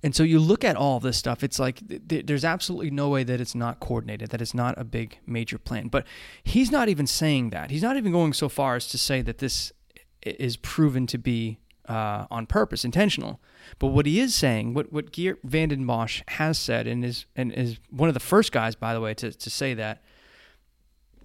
And 0.04 0.16
so 0.16 0.22
you 0.22 0.40
look 0.40 0.64
at 0.64 0.76
all 0.76 1.00
this 1.00 1.18
stuff 1.18 1.44
it's 1.44 1.60
like 1.60 1.82
th- 2.08 2.26
there's 2.26 2.46
absolutely 2.46 2.92
no 2.92 3.10
way 3.10 3.24
that 3.24 3.42
it's 3.42 3.56
not 3.56 3.80
coordinated 3.80 4.30
that 4.30 4.42
it's 4.42 4.54
not 4.54 4.78
a 4.78 4.84
big 4.84 5.18
major 5.26 5.58
plan. 5.58 5.90
But 5.90 6.06
he's 6.44 6.72
not 6.72 6.88
even 6.88 7.08
saying 7.08 7.50
that. 7.50 7.72
He's 7.72 7.84
not 7.84 7.98
even 7.98 8.12
going 8.12 8.34
so 8.34 8.48
far 8.48 8.76
as 8.76 8.88
to 8.90 8.98
say 8.98 9.22
that 9.22 9.40
this 9.40 9.74
is 10.22 10.58
proven 10.58 11.08
to 11.08 11.18
be 11.18 11.60
uh, 11.88 12.26
on 12.30 12.46
purpose 12.46 12.84
intentional 12.84 13.40
but 13.80 13.88
what 13.88 14.06
he 14.06 14.20
is 14.20 14.34
saying, 14.34 14.74
what 14.74 14.92
what 14.92 15.12
Geert 15.12 15.40
Vanden 15.44 15.86
Bossche 15.86 16.24
has 16.30 16.58
said, 16.58 16.88
and 16.88 17.04
is 17.04 17.26
and 17.36 17.52
is 17.52 17.80
one 17.90 18.10
of 18.10 18.14
the 18.14 18.20
first 18.20 18.52
guys, 18.52 18.76
by 18.76 18.94
the 18.94 19.02
way, 19.02 19.14
to, 19.16 19.32
to 19.32 19.50
say 19.50 19.74
that. 19.74 20.02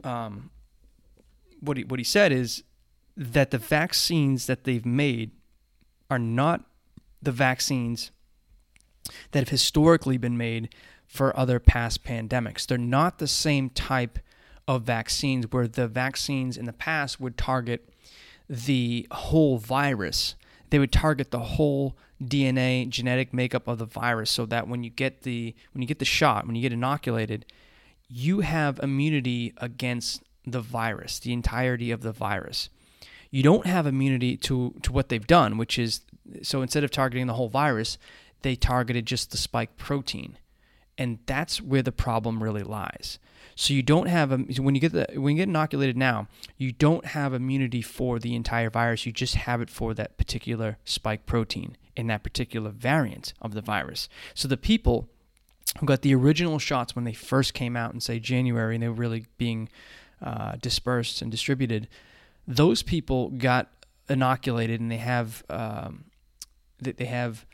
Um, 0.04 0.50
what 1.60 1.76
he 1.76 1.84
what 1.84 2.00
he 2.00 2.04
said 2.04 2.32
is 2.32 2.64
that 3.16 3.50
the 3.50 3.58
vaccines 3.58 4.46
that 4.46 4.64
they've 4.64 4.86
made 4.86 5.30
are 6.10 6.18
not 6.18 6.64
the 7.22 7.32
vaccines 7.32 8.10
that 9.30 9.40
have 9.40 9.48
historically 9.48 10.16
been 10.16 10.36
made 10.36 10.74
for 11.06 11.36
other 11.38 11.60
past 11.60 12.04
pandemics. 12.04 12.66
They're 12.66 12.78
not 12.78 13.18
the 13.18 13.28
same 13.28 13.70
type 13.70 14.18
of 14.66 14.82
vaccines 14.82 15.46
where 15.50 15.68
the 15.68 15.86
vaccines 15.86 16.56
in 16.56 16.66
the 16.66 16.72
past 16.72 17.20
would 17.20 17.36
target 17.36 17.88
the 18.48 19.06
whole 19.10 19.58
virus. 19.58 20.34
They 20.72 20.78
would 20.78 20.90
target 20.90 21.32
the 21.32 21.38
whole 21.38 21.98
DNA 22.18 22.88
genetic 22.88 23.34
makeup 23.34 23.68
of 23.68 23.76
the 23.76 23.84
virus 23.84 24.30
so 24.30 24.46
that 24.46 24.66
when 24.66 24.82
you 24.82 24.88
get 24.88 25.20
the 25.20 25.54
when 25.72 25.82
you 25.82 25.86
get 25.86 25.98
the 25.98 26.06
shot, 26.06 26.46
when 26.46 26.56
you 26.56 26.62
get 26.62 26.72
inoculated, 26.72 27.44
you 28.08 28.40
have 28.40 28.80
immunity 28.82 29.52
against 29.58 30.22
the 30.46 30.62
virus, 30.62 31.18
the 31.18 31.34
entirety 31.34 31.90
of 31.90 32.00
the 32.00 32.10
virus. 32.10 32.70
You 33.30 33.42
don't 33.42 33.66
have 33.66 33.86
immunity 33.86 34.34
to 34.38 34.74
to 34.80 34.92
what 34.92 35.10
they've 35.10 35.26
done, 35.26 35.58
which 35.58 35.78
is 35.78 36.00
so 36.40 36.62
instead 36.62 36.84
of 36.84 36.90
targeting 36.90 37.26
the 37.26 37.34
whole 37.34 37.50
virus, 37.50 37.98
they 38.40 38.56
targeted 38.56 39.04
just 39.04 39.30
the 39.30 39.36
spike 39.36 39.76
protein. 39.76 40.38
And 40.96 41.18
that's 41.26 41.60
where 41.60 41.82
the 41.82 41.92
problem 41.92 42.42
really 42.42 42.62
lies. 42.62 43.18
So 43.54 43.74
you 43.74 43.82
don't 43.82 44.08
have 44.08 44.32
a 44.32 44.38
when 44.38 44.74
you 44.74 44.80
get 44.80 44.92
the 44.92 45.06
when 45.14 45.36
you 45.36 45.42
get 45.42 45.48
inoculated 45.48 45.96
now, 45.96 46.28
you 46.56 46.72
don't 46.72 47.06
have 47.06 47.34
immunity 47.34 47.82
for 47.82 48.18
the 48.18 48.34
entire 48.34 48.70
virus. 48.70 49.06
You 49.06 49.12
just 49.12 49.34
have 49.34 49.60
it 49.60 49.70
for 49.70 49.94
that 49.94 50.16
particular 50.16 50.78
spike 50.84 51.26
protein 51.26 51.76
in 51.96 52.06
that 52.06 52.22
particular 52.22 52.70
variant 52.70 53.34
of 53.40 53.54
the 53.54 53.60
virus. 53.60 54.08
So 54.34 54.48
the 54.48 54.56
people 54.56 55.08
who 55.78 55.86
got 55.86 56.02
the 56.02 56.14
original 56.14 56.58
shots 56.58 56.94
when 56.94 57.04
they 57.04 57.12
first 57.12 57.54
came 57.54 57.76
out 57.76 57.94
in 57.94 58.00
say 58.00 58.18
January 58.18 58.76
and 58.76 58.82
they 58.82 58.88
were 58.88 58.94
really 58.94 59.26
being 59.38 59.68
uh, 60.22 60.56
dispersed 60.60 61.22
and 61.22 61.30
distributed, 61.30 61.88
those 62.46 62.82
people 62.82 63.30
got 63.30 63.68
inoculated 64.08 64.80
and 64.80 64.90
they 64.90 64.98
have 64.98 65.44
um, 65.48 66.04
they 66.80 67.04
have 67.04 67.46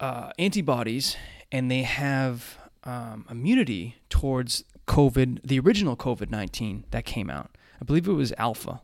uh, 0.00 0.30
antibodies 0.38 1.16
and 1.52 1.70
they 1.70 1.82
have 1.82 2.58
um, 2.84 3.24
immunity 3.30 3.96
towards 4.08 4.64
COVID, 4.86 5.40
the 5.44 5.58
original 5.58 5.96
COVID 5.96 6.30
19 6.30 6.84
that 6.90 7.04
came 7.04 7.30
out. 7.30 7.56
I 7.80 7.84
believe 7.84 8.06
it 8.06 8.12
was 8.12 8.32
Alpha. 8.38 8.80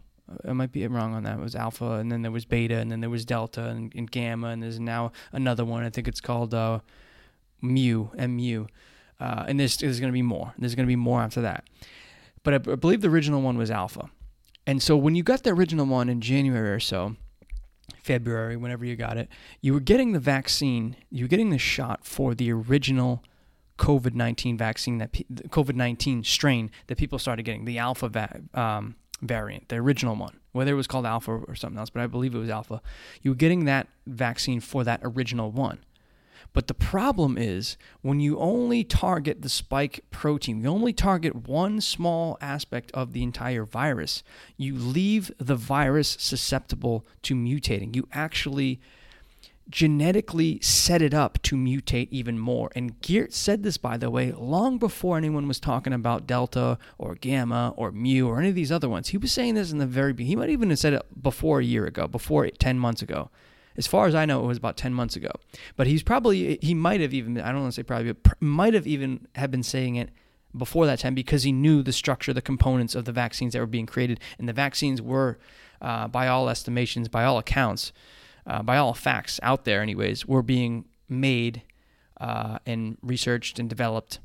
I 0.47 0.53
might 0.53 0.73
be 0.73 0.87
wrong 0.87 1.15
on 1.15 1.25
that. 1.25 1.39
It 1.39 1.43
was 1.43 1.57
Alpha, 1.57 1.95
and 1.95 2.11
then 2.11 2.23
there 2.23 2.31
was 2.31 2.45
Beta, 2.45 2.77
and 2.77 2.91
then 2.91 3.01
there 3.01 3.11
was 3.11 3.25
Delta 3.25 3.65
and, 3.65 3.93
and 3.97 4.11
Gamma, 4.11 4.49
and 4.49 4.63
there's 4.63 4.79
now 4.79 5.13
another 5.33 5.65
one. 5.65 5.83
I 5.83 5.91
think 5.91 6.07
it's 6.07 6.21
called 6.21 6.55
uh, 6.55 6.81
Mu, 7.61 8.09
MU. 8.17 8.67
Uh, 9.19 9.45
and 9.49 9.59
there's, 9.59 9.77
there's 9.77 10.01
going 10.01 10.11
to 10.11 10.17
be 10.17 10.23
more. 10.23 10.55
There's 10.57 10.75
going 10.75 10.87
to 10.87 10.91
be 10.91 10.97
more 10.97 11.21
after 11.21 11.41
that. 11.43 11.65
But 12.43 12.55
I, 12.55 12.73
I 12.73 12.77
believe 12.77 13.01
the 13.01 13.09
original 13.09 13.43
one 13.43 13.59
was 13.59 13.71
Alpha. 13.71 14.09
And 14.67 14.83
so 14.83 14.97
when 14.97 15.15
you 15.15 15.23
got 15.23 15.43
the 15.43 15.51
original 15.51 15.87
one 15.87 16.09
in 16.09 16.21
January 16.21 16.71
or 16.71 16.81
so, 16.81 17.17
February, 18.03 18.57
whenever 18.57 18.85
you 18.85 18.97
got 18.97 19.17
it, 19.17 19.29
you 19.61 19.75
were 19.75 19.81
getting 19.81 20.13
the 20.13 20.21
vaccine, 20.21 20.97
you 21.11 21.25
were 21.25 21.29
getting 21.29 21.51
the 21.51 21.59
shot 21.59 22.07
for 22.07 22.35
the 22.35 22.53
original 22.53 23.23
COVID 23.81 24.15
19 24.15 24.59
vaccine, 24.59 24.99
that 24.99 25.13
COVID 25.13 25.75
19 25.75 26.23
strain 26.23 26.71
that 26.87 26.99
people 26.99 27.19
started 27.19 27.45
getting, 27.45 27.65
the 27.65 27.79
alpha 27.79 28.09
va- 28.09 28.43
um, 28.55 28.95
variant, 29.23 29.69
the 29.71 29.77
original 29.77 30.15
one, 30.15 30.39
whether 30.53 30.73
it 30.73 30.77
was 30.77 30.87
called 30.87 31.07
alpha 31.07 31.33
or 31.33 31.55
something 31.55 31.79
else, 31.79 31.89
but 31.89 32.03
I 32.03 32.07
believe 32.07 32.35
it 32.35 32.39
was 32.39 32.51
alpha. 32.51 32.83
You 33.23 33.31
were 33.31 33.37
getting 33.37 33.65
that 33.65 33.89
vaccine 34.07 34.61
for 34.61 34.85
that 34.85 35.01
original 35.03 35.51
one. 35.51 35.79
But 36.53 36.67
the 36.67 36.75
problem 36.75 37.39
is 37.39 37.79
when 38.03 38.21
you 38.21 38.39
only 38.39 38.85
target 38.85 39.41
the 39.41 39.49
spike 39.49 40.05
protein, 40.11 40.61
you 40.61 40.69
only 40.69 40.93
target 40.93 41.49
one 41.49 41.81
small 41.81 42.37
aspect 42.41 42.91
of 42.93 43.13
the 43.13 43.23
entire 43.23 43.65
virus, 43.65 44.23
you 44.57 44.75
leave 44.77 45.31
the 45.39 45.57
virus 45.57 46.17
susceptible 46.19 47.07
to 47.23 47.35
mutating. 47.35 47.95
You 47.95 48.09
actually 48.13 48.81
genetically 49.71 50.61
set 50.61 51.01
it 51.01 51.15
up 51.15 51.41
to 51.43 51.57
mutate 51.57 52.09
even 52.11 52.39
more. 52.39 52.71
And 52.75 53.01
Geert 53.01 53.33
said 53.33 53.63
this, 53.63 53.77
by 53.77 53.97
the 53.97 54.11
way, 54.11 54.33
long 54.33 54.79
before 54.79 55.17
anyone 55.17 55.47
was 55.49 55.61
talking 55.61 55.93
about 55.93 56.27
Delta 56.27 56.79
or 56.99 57.15
Gamma 57.15 57.73
or 57.77 57.93
Mu 57.93 58.27
or 58.27 58.39
any 58.41 58.49
of 58.49 58.55
these 58.55 58.73
other 58.73 58.89
ones. 58.89 59.09
He 59.09 59.19
was 59.19 59.33
saying 59.33 59.55
this 59.55 59.73
in 59.73 59.79
the 59.79 59.87
very 59.87 60.13
beginning. 60.13 60.31
He 60.31 60.37
might 60.37 60.51
even 60.51 60.71
have 60.71 60.79
said 60.79 60.93
it 60.93 61.23
before 61.23 61.61
a 61.61 61.65
year 61.65 61.87
ago, 61.87 62.09
before 62.09 62.49
10 62.49 62.79
months 62.79 63.03
ago. 63.03 63.31
As 63.77 63.87
far 63.87 64.07
as 64.07 64.15
I 64.15 64.27
know, 64.27 64.43
it 64.43 64.47
was 64.47 64.59
about 64.59 64.77
10 64.77 64.93
months 64.93 65.17
ago. 65.17 65.31
But 65.77 65.87
he's 65.87 66.03
probably, 66.03 66.59
he 66.61 66.75
might 66.75 67.01
have 67.01 67.15
even, 67.15 67.41
I 67.41 67.53
don't 67.53 67.63
want 67.63 67.73
to 67.73 67.77
say 67.77 67.83
probably, 67.83 68.13
but 68.13 68.41
might 68.41 68.75
have 68.75 68.87
even 68.87 69.27
have 69.37 69.51
been 69.51 69.63
saying 69.63 69.97
it 69.97 70.11
before 70.57 70.87
that 70.87 70.99
time 70.99 71.15
because 71.15 71.45
he 71.45 71.53
knew 71.53 71.83
the 71.83 71.93
structure, 71.93 72.33
the 72.33 72.43
components 72.43 72.95
of 72.95 73.05
the 73.05 73.13
vaccines 73.13 73.53
that 73.53 73.61
were 73.61 73.67
being 73.67 73.87
created. 73.87 74.19
And 74.39 74.49
the 74.49 74.53
vaccines 74.53 75.01
were, 75.01 75.39
uh, 75.81 76.09
by 76.09 76.27
all 76.27 76.49
estimations, 76.49 77.09
by 77.09 77.25
all 77.25 77.39
accounts, 77.39 77.93
uh, 78.47 78.63
by 78.63 78.77
all 78.77 78.95
facts 78.95 79.39
out 79.43 79.65
there, 79.65 79.83
anyways, 79.83 80.27
were 80.27 80.43
being 80.43 80.87
made 81.09 81.63
uh, 82.21 82.59
and 82.67 82.97
researched 83.03 83.59
and 83.59 83.69
developed 83.69 84.19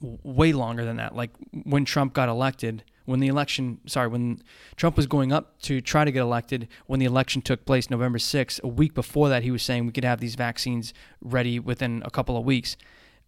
way 0.00 0.52
longer 0.52 0.84
than 0.84 0.96
that. 0.96 1.14
Like 1.14 1.30
when 1.64 1.84
Trump 1.84 2.14
got 2.14 2.28
elected, 2.28 2.84
when 3.04 3.20
the 3.20 3.28
election, 3.28 3.80
sorry, 3.86 4.08
when 4.08 4.42
Trump 4.76 4.96
was 4.96 5.06
going 5.06 5.32
up 5.32 5.60
to 5.62 5.80
try 5.80 6.04
to 6.04 6.12
get 6.12 6.20
elected, 6.20 6.68
when 6.86 7.00
the 7.00 7.06
election 7.06 7.42
took 7.42 7.64
place 7.64 7.90
November 7.90 8.18
6th, 8.18 8.62
a 8.62 8.68
week 8.68 8.94
before 8.94 9.28
that, 9.28 9.42
he 9.42 9.50
was 9.50 9.62
saying 9.62 9.86
we 9.86 9.92
could 9.92 10.04
have 10.04 10.20
these 10.20 10.36
vaccines 10.36 10.94
ready 11.20 11.58
within 11.58 12.02
a 12.04 12.10
couple 12.10 12.36
of 12.36 12.44
weeks. 12.44 12.76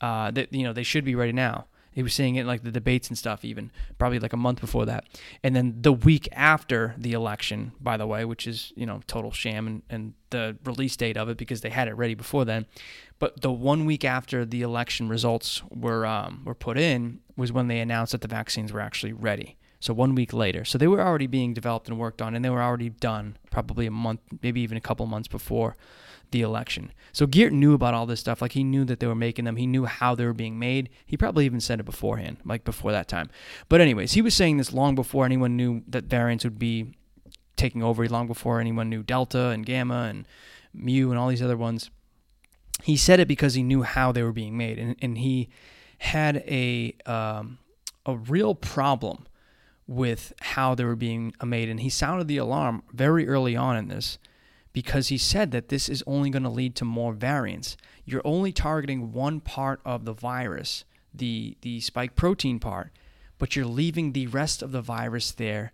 Uh, 0.01 0.32
that 0.32 0.53
you 0.53 0.64
know 0.64 0.72
they 0.72 0.82
should 0.82 1.05
be 1.05 1.14
ready 1.14 1.32
now. 1.32 1.66
He 1.93 2.03
was 2.03 2.14
saying 2.14 2.36
it 2.36 2.43
in 2.43 2.47
like 2.47 2.62
the 2.62 2.72
debates 2.72 3.09
and 3.09 3.18
stuff, 3.18 3.45
even 3.45 3.70
probably 3.99 4.18
like 4.18 4.32
a 4.32 4.38
month 4.38 4.61
before 4.61 4.86
that. 4.86 5.05
And 5.43 5.55
then 5.55 5.76
the 5.80 5.93
week 5.93 6.28
after 6.32 6.95
the 6.97 7.12
election, 7.12 7.72
by 7.80 7.97
the 7.97 8.07
way, 8.07 8.24
which 8.24 8.47
is, 8.47 8.72
you 8.76 8.86
know, 8.86 9.03
total 9.07 9.30
sham 9.30 9.66
and, 9.66 9.82
and 9.90 10.14
the 10.30 10.57
release 10.64 10.97
date 10.97 11.16
of 11.16 11.28
it 11.28 11.36
because 11.36 11.61
they 11.61 11.70
had 11.70 11.88
it 11.88 11.95
ready 11.95 12.14
before 12.14 12.45
then. 12.45 12.66
But 13.18 13.43
the 13.43 13.53
one 13.53 13.84
week 13.84 14.05
after 14.05 14.45
the 14.45 14.62
election 14.62 15.09
results 15.09 15.62
were, 15.70 16.07
um, 16.07 16.43
were 16.45 16.55
put 16.55 16.78
in 16.78 17.20
was 17.36 17.53
when 17.53 17.68
they 17.68 17.80
announced 17.80 18.12
that 18.12 18.22
the 18.22 18.28
vaccines 18.28 18.72
were 18.72 18.80
actually 18.80 19.12
ready. 19.12 19.59
So 19.78 19.93
one 19.93 20.14
week 20.14 20.32
later. 20.32 20.64
So 20.64 20.78
they 20.78 20.86
were 20.86 21.01
already 21.01 21.26
being 21.26 21.55
developed 21.55 21.88
and 21.88 21.99
worked 21.99 22.22
on, 22.22 22.34
and 22.34 22.45
they 22.45 22.51
were 22.51 22.62
already 22.62 22.88
done 22.88 23.36
probably 23.51 23.86
a 23.86 23.90
month, 23.90 24.20
maybe 24.40 24.61
even 24.61 24.76
a 24.76 24.80
couple 24.80 25.05
months 25.07 25.28
before 25.28 25.76
the 26.33 26.43
election. 26.43 26.93
So 27.12 27.26
Geert 27.26 27.53
knew 27.53 27.74
about 27.74 27.95
all 27.95 28.07
this 28.07 28.20
stuff. 28.20 28.43
Like 28.43 28.53
he 28.53 28.64
knew 28.64 28.85
that 28.87 29.01
they 29.01 29.07
were 29.07 29.14
making 29.14 29.45
them. 29.45 29.57
He 29.57 29.66
knew 29.66 29.85
how 29.85 30.14
they 30.14 30.24
were 30.24 30.33
being 30.33 30.59
made. 30.59 30.89
He 31.07 31.16
probably 31.16 31.45
even 31.45 31.61
said 31.61 31.78
it 31.78 31.85
beforehand, 31.85 32.39
like 32.45 32.64
before 32.64 32.91
that 32.93 33.09
time. 33.09 33.30
But 33.68 33.80
anyways, 33.80 34.12
he 34.12 34.22
was 34.22 34.35
saying 34.35 34.57
this 34.57 34.72
long 34.72 34.95
before 34.95 35.24
anyone 35.24 35.57
knew 35.57 35.83
that 35.89 36.05
variants 36.05 36.45
would 36.45 36.59
be 36.59 36.95
taking 37.57 37.83
over, 37.83 38.07
long 38.09 38.26
before 38.26 38.61
anyone 38.61 38.89
knew 38.91 39.03
Delta 39.03 39.49
and 39.49 39.64
Gamma 39.64 40.09
and 40.11 40.26
Mu 40.74 41.11
and 41.11 41.18
all 41.18 41.28
these 41.28 41.43
other 41.43 41.57
ones. 41.57 41.91
He 42.83 42.97
said 42.97 43.20
it 43.20 43.28
because 43.28 43.55
he 43.55 43.62
knew 43.62 43.83
how 43.83 44.11
they 44.11 44.22
were 44.22 44.33
being 44.33 44.57
made, 44.57 44.78
and, 44.78 44.97
and 45.01 45.18
he 45.18 45.51
had 45.99 46.39
a 46.49 46.97
um, 47.07 47.59
a 48.05 48.16
real 48.16 48.55
problem 48.55 49.26
with 49.87 50.33
how 50.41 50.74
they 50.74 50.85
were 50.85 50.97
being 50.97 51.35
made, 51.45 51.68
and 51.68 51.80
he 51.80 51.89
sounded 51.91 52.26
the 52.26 52.39
alarm 52.39 52.83
very 52.93 53.28
early 53.28 53.55
on 53.55 53.76
in 53.76 53.89
this 53.89 54.18
because 54.73 55.09
he 55.09 55.18
said 55.18 55.51
that 55.51 55.68
this 55.68 55.89
is 55.89 56.03
only 56.07 56.31
going 56.31 56.43
to 56.43 56.49
lead 56.49 56.75
to 56.77 56.85
more 56.85 57.12
variants. 57.12 57.77
You're 58.05 58.23
only 58.25 58.53
targeting 58.53 59.12
one 59.12 59.41
part 59.41 59.81
of 59.85 60.05
the 60.05 60.12
virus, 60.12 60.85
the 61.14 61.57
the 61.61 61.81
spike 61.81 62.16
protein 62.16 62.59
part, 62.59 62.91
but 63.39 63.55
you're 63.55 63.66
leaving 63.66 64.12
the 64.12 64.27
rest 64.29 64.62
of 64.62 64.73
the 64.73 64.81
virus 64.81 65.31
there 65.33 65.73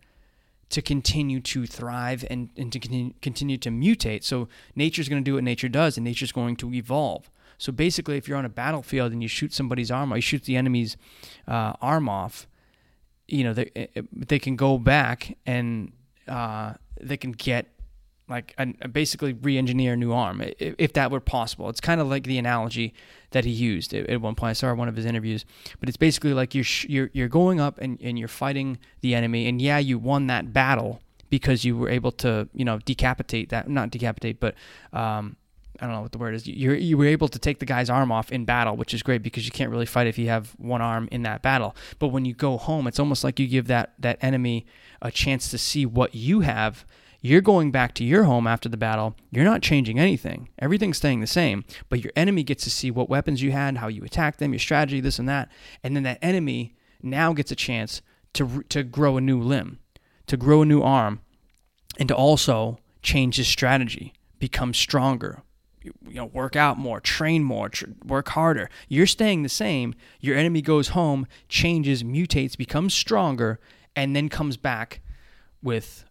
to 0.70 0.82
continue 0.82 1.40
to 1.40 1.66
thrive 1.66 2.24
and, 2.28 2.50
and 2.56 2.70
to 2.72 2.78
continue, 2.78 3.56
to 3.56 3.70
mutate. 3.70 4.22
So 4.22 4.48
nature's 4.74 5.08
going 5.08 5.22
to 5.22 5.28
do 5.28 5.34
what 5.34 5.44
nature 5.44 5.68
does, 5.68 5.96
and 5.96 6.04
nature's 6.04 6.32
going 6.32 6.56
to 6.56 6.74
evolve. 6.74 7.30
So 7.56 7.72
basically, 7.72 8.16
if 8.16 8.28
you're 8.28 8.36
on 8.36 8.44
a 8.44 8.50
battlefield 8.50 9.12
and 9.12 9.22
you 9.22 9.28
shoot 9.28 9.52
somebody's 9.52 9.90
arm, 9.90 10.12
or 10.12 10.16
you 10.16 10.22
shoot 10.22 10.44
the 10.44 10.56
enemy's 10.56 10.96
uh, 11.46 11.72
arm 11.80 12.08
off, 12.08 12.46
you 13.26 13.44
know 13.44 13.52
they 13.52 13.88
they 14.12 14.38
can 14.38 14.56
go 14.56 14.78
back 14.78 15.36
and 15.46 15.92
uh, 16.26 16.74
they 17.00 17.16
can 17.16 17.32
get 17.32 17.66
like 18.28 18.54
basically 18.92 19.32
re-engineer 19.32 19.94
a 19.94 19.96
new 19.96 20.12
arm 20.12 20.42
if 20.58 20.92
that 20.92 21.10
were 21.10 21.20
possible. 21.20 21.68
It's 21.68 21.80
kind 21.80 22.00
of 22.00 22.08
like 22.08 22.24
the 22.24 22.38
analogy 22.38 22.94
that 23.30 23.44
he 23.44 23.50
used 23.50 23.94
at 23.94 24.20
one 24.20 24.34
point. 24.34 24.50
I 24.50 24.52
saw 24.52 24.72
one 24.74 24.88
of 24.88 24.96
his 24.96 25.06
interviews, 25.06 25.44
but 25.80 25.88
it's 25.88 25.96
basically 25.96 26.34
like 26.34 26.54
you're 26.54 26.64
you're 26.86 27.10
you're 27.12 27.28
going 27.28 27.60
up 27.60 27.78
and, 27.78 27.98
and 28.02 28.18
you're 28.18 28.28
fighting 28.28 28.78
the 29.00 29.14
enemy, 29.14 29.46
and 29.48 29.60
yeah, 29.60 29.78
you 29.78 29.98
won 29.98 30.26
that 30.26 30.52
battle 30.52 31.00
because 31.30 31.64
you 31.64 31.76
were 31.76 31.88
able 31.88 32.12
to 32.12 32.48
you 32.54 32.64
know 32.64 32.78
decapitate 32.78 33.50
that 33.50 33.68
not 33.68 33.90
decapitate, 33.90 34.40
but 34.40 34.54
um, 34.92 35.36
I 35.80 35.86
don't 35.86 35.94
know 35.94 36.02
what 36.02 36.12
the 36.12 36.18
word 36.18 36.34
is. 36.34 36.46
You 36.46 36.72
you 36.72 36.96
were 36.96 37.06
able 37.06 37.28
to 37.28 37.38
take 37.38 37.60
the 37.60 37.66
guy's 37.66 37.88
arm 37.88 38.10
off 38.10 38.32
in 38.32 38.44
battle, 38.44 38.76
which 38.76 38.92
is 38.92 39.02
great 39.02 39.22
because 39.22 39.44
you 39.44 39.52
can't 39.52 39.70
really 39.70 39.86
fight 39.86 40.06
if 40.06 40.18
you 40.18 40.28
have 40.28 40.54
one 40.58 40.82
arm 40.82 41.08
in 41.12 41.22
that 41.22 41.42
battle. 41.42 41.76
But 41.98 42.08
when 42.08 42.24
you 42.24 42.34
go 42.34 42.56
home, 42.56 42.86
it's 42.86 42.98
almost 42.98 43.24
like 43.24 43.38
you 43.38 43.46
give 43.46 43.68
that 43.68 43.94
that 43.98 44.18
enemy 44.20 44.66
a 45.00 45.10
chance 45.10 45.50
to 45.50 45.58
see 45.58 45.86
what 45.86 46.14
you 46.14 46.40
have. 46.40 46.84
You're 47.20 47.40
going 47.40 47.72
back 47.72 47.94
to 47.94 48.04
your 48.04 48.24
home 48.24 48.46
after 48.46 48.68
the 48.68 48.76
battle. 48.76 49.16
You're 49.30 49.44
not 49.44 49.62
changing 49.62 49.98
anything. 49.98 50.48
Everything's 50.58 50.98
staying 50.98 51.20
the 51.20 51.26
same. 51.26 51.64
But 51.88 52.02
your 52.02 52.12
enemy 52.14 52.44
gets 52.44 52.64
to 52.64 52.70
see 52.70 52.90
what 52.90 53.08
weapons 53.08 53.42
you 53.42 53.50
had, 53.50 53.78
how 53.78 53.88
you 53.88 54.04
attacked 54.04 54.38
them, 54.38 54.52
your 54.52 54.60
strategy, 54.60 55.00
this 55.00 55.18
and 55.18 55.28
that. 55.28 55.50
And 55.82 55.96
then 55.96 56.04
that 56.04 56.18
enemy 56.22 56.76
now 57.02 57.32
gets 57.32 57.50
a 57.50 57.56
chance 57.56 58.02
to 58.34 58.62
to 58.68 58.82
grow 58.84 59.16
a 59.16 59.20
new 59.20 59.40
limb, 59.40 59.78
to 60.26 60.36
grow 60.36 60.62
a 60.62 60.66
new 60.66 60.82
arm, 60.82 61.20
and 61.98 62.08
to 62.08 62.14
also 62.14 62.78
change 63.02 63.36
his 63.36 63.48
strategy, 63.48 64.12
become 64.38 64.72
stronger, 64.74 65.42
you 65.82 66.14
know 66.14 66.26
work 66.26 66.56
out 66.56 66.78
more 66.78 67.00
train 67.00 67.42
more 67.42 67.68
tr- 67.68 67.86
work 68.04 68.28
harder 68.30 68.68
you're 68.88 69.06
staying 69.06 69.42
the 69.42 69.48
same 69.48 69.94
your 70.20 70.36
enemy 70.36 70.60
goes 70.60 70.88
home 70.88 71.26
changes 71.48 72.02
mutates 72.02 72.56
becomes 72.56 72.94
stronger 72.94 73.58
and 73.94 74.14
then 74.14 74.28
comes 74.28 74.56
back 74.56 75.00
with 75.62 76.04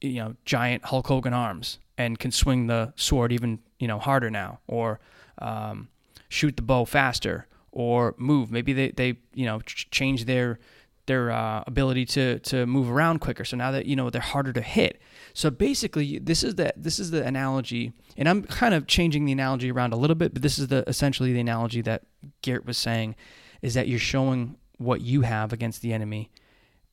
you 0.00 0.14
know 0.14 0.34
giant 0.44 0.84
hulk 0.86 1.06
hogan 1.06 1.32
arms 1.32 1.78
and 1.98 2.18
can 2.18 2.30
swing 2.30 2.66
the 2.66 2.92
sword 2.96 3.32
even 3.32 3.58
you 3.78 3.88
know 3.88 3.98
harder 3.98 4.30
now 4.30 4.60
or 4.66 5.00
um, 5.38 5.88
shoot 6.28 6.56
the 6.56 6.62
bow 6.62 6.84
faster 6.84 7.46
or 7.72 8.14
move 8.18 8.50
maybe 8.50 8.72
they, 8.72 8.90
they 8.90 9.16
you 9.34 9.46
know 9.46 9.60
ch- 9.60 9.88
change 9.90 10.24
their 10.24 10.58
their 11.06 11.30
uh, 11.30 11.62
ability 11.66 12.04
to 12.04 12.38
to 12.40 12.66
move 12.66 12.90
around 12.90 13.20
quicker. 13.20 13.44
So 13.44 13.56
now 13.56 13.70
that 13.70 13.86
you 13.86 13.96
know 13.96 14.10
they're 14.10 14.20
harder 14.20 14.52
to 14.52 14.60
hit. 14.60 15.00
So 15.32 15.50
basically, 15.50 16.18
this 16.18 16.42
is 16.42 16.56
the 16.56 16.72
this 16.76 16.98
is 16.98 17.10
the 17.10 17.24
analogy, 17.24 17.92
and 18.16 18.28
I'm 18.28 18.42
kind 18.42 18.74
of 18.74 18.86
changing 18.86 19.24
the 19.24 19.32
analogy 19.32 19.70
around 19.70 19.92
a 19.92 19.96
little 19.96 20.16
bit, 20.16 20.34
but 20.34 20.42
this 20.42 20.58
is 20.58 20.68
the 20.68 20.84
essentially 20.88 21.32
the 21.32 21.40
analogy 21.40 21.80
that 21.82 22.02
Geert 22.42 22.66
was 22.66 22.76
saying, 22.76 23.14
is 23.62 23.74
that 23.74 23.88
you're 23.88 23.98
showing 23.98 24.56
what 24.78 25.00
you 25.00 25.22
have 25.22 25.52
against 25.52 25.80
the 25.80 25.92
enemy, 25.92 26.30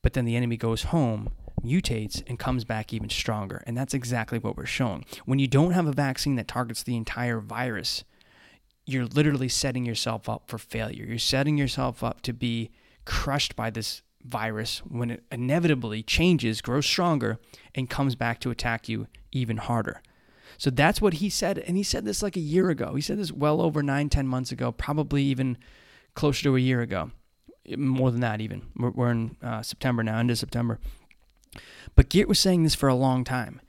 but 0.02 0.14
then 0.14 0.24
the 0.24 0.36
enemy 0.36 0.56
goes 0.56 0.84
home, 0.84 1.30
mutates, 1.62 2.22
and 2.26 2.38
comes 2.38 2.64
back 2.64 2.92
even 2.92 3.08
stronger, 3.08 3.62
and 3.66 3.76
that's 3.76 3.94
exactly 3.94 4.38
what 4.38 4.56
we're 4.56 4.66
showing. 4.66 5.04
When 5.24 5.38
you 5.38 5.46
don't 5.46 5.72
have 5.72 5.86
a 5.86 5.92
vaccine 5.92 6.36
that 6.36 6.48
targets 6.48 6.82
the 6.82 6.96
entire 6.96 7.40
virus, 7.40 8.04
you're 8.86 9.06
literally 9.06 9.48
setting 9.48 9.86
yourself 9.86 10.28
up 10.28 10.44
for 10.46 10.58
failure. 10.58 11.04
You're 11.06 11.18
setting 11.18 11.56
yourself 11.56 12.02
up 12.02 12.20
to 12.22 12.32
be 12.32 12.70
crushed 13.04 13.56
by 13.56 13.70
this 13.70 14.02
virus 14.22 14.78
when 14.80 15.10
it 15.10 15.24
inevitably 15.30 16.02
changes, 16.02 16.60
grows 16.60 16.86
stronger, 16.86 17.38
and 17.74 17.90
comes 17.90 18.14
back 18.14 18.40
to 18.40 18.50
attack 18.50 18.88
you 18.88 19.06
even 19.32 19.58
harder. 19.58 20.02
So 20.58 20.70
that's 20.70 21.00
what 21.00 21.14
he 21.14 21.30
said. 21.30 21.58
And 21.58 21.76
he 21.76 21.82
said 21.82 22.04
this 22.04 22.22
like 22.22 22.36
a 22.36 22.40
year 22.40 22.70
ago. 22.70 22.94
He 22.94 23.00
said 23.00 23.18
this 23.18 23.32
well 23.32 23.60
over 23.60 23.82
nine, 23.82 24.08
ten 24.08 24.26
months 24.26 24.52
ago, 24.52 24.72
probably 24.72 25.22
even 25.24 25.58
closer 26.14 26.44
to 26.44 26.56
a 26.56 26.60
year 26.60 26.80
ago. 26.80 27.10
More 27.76 28.10
than 28.10 28.20
that, 28.20 28.40
even. 28.40 28.62
We're, 28.76 29.10
in 29.10 29.36
uh, 29.42 29.62
September 29.62 30.02
now, 30.02 30.20
of 30.20 30.38
September. 30.38 30.78
But 31.94 32.08
Geert 32.08 32.28
was 32.28 32.40
saying 32.40 32.62
this 32.62 32.74
for 32.74 32.88
a 32.88 32.94
long 32.94 33.24
time. 33.24 33.60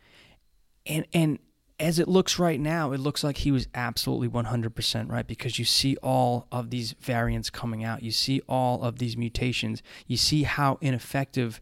And, 0.86 1.06
and 1.14 1.40
as 1.80 2.00
it 2.00 2.08
looks 2.08 2.40
right 2.40 2.60
now, 2.60 2.92
it 2.92 3.00
looks 3.00 3.24
like 3.24 3.38
he 3.38 3.52
was 3.52 3.68
absolutely 3.76 4.30
100% 4.30 5.12
right 5.12 5.28
because 5.28 5.60
you 5.60 5.66
see 5.66 5.98
all 5.98 6.48
of 6.52 6.70
these 6.70 6.94
variants 6.94 7.50
coming 7.50 7.84
out. 7.84 8.02
You 8.02 8.12
see 8.12 8.42
all 8.48 8.82
of 8.84 9.00
these 9.00 9.18
mutations. 9.18 9.84
You 10.08 10.18
see 10.18 10.44
how 10.44 10.78
ineffective 10.82 11.62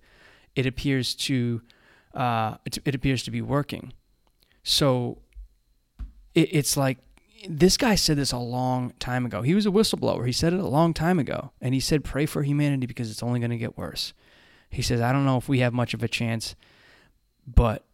it 0.56 0.66
appears 0.66 1.16
to 1.16 1.62
uh, 2.14 2.58
it, 2.66 2.78
it, 2.86 2.94
appears 2.94 3.24
to 3.24 3.32
be 3.32 3.42
working. 3.42 3.92
So 4.62 5.18
it, 6.36 6.50
it's 6.52 6.78
like 6.78 7.00
this 7.50 7.76
guy 7.76 7.96
said 7.96 8.18
this 8.18 8.32
a 8.32 8.38
long 8.38 8.94
time 9.00 9.26
ago. 9.26 9.42
He 9.42 9.56
was 9.56 9.66
a 9.66 9.72
whistleblower. 9.72 10.26
He 10.26 10.32
said 10.32 10.54
it 10.54 10.60
a 10.60 10.68
long 10.68 10.94
time 10.94 11.18
ago, 11.18 11.52
and 11.60 11.74
he 11.74 11.80
said, 11.80 12.04
"Pray 12.04 12.28
for 12.28 12.44
humanity 12.44 12.86
because 12.86 13.10
it's 13.10 13.24
only 13.24 13.40
going 13.40 13.50
to 13.50 13.58
get 13.58 13.78
worse." 13.78 14.14
He 14.74 14.82
says, 14.82 15.02
"I 15.02 15.12
don't 15.12 15.26
know 15.26 15.38
if 15.38 15.48
we 15.48 15.60
have 15.60 15.74
much 15.74 15.94
of 15.94 16.04
a 16.04 16.08
chance, 16.08 16.56
but." 17.48 17.86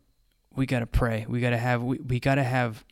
we 0.56 0.66
got 0.66 0.80
to 0.80 0.86
pray. 0.88 1.26
We 1.28 1.40
got 1.40 1.52
to 1.52 1.58
have 1.58 1.82
we, 1.82 1.98
we 2.00 2.20
got 2.20 2.36
to 2.36 2.44
have 2.44 2.84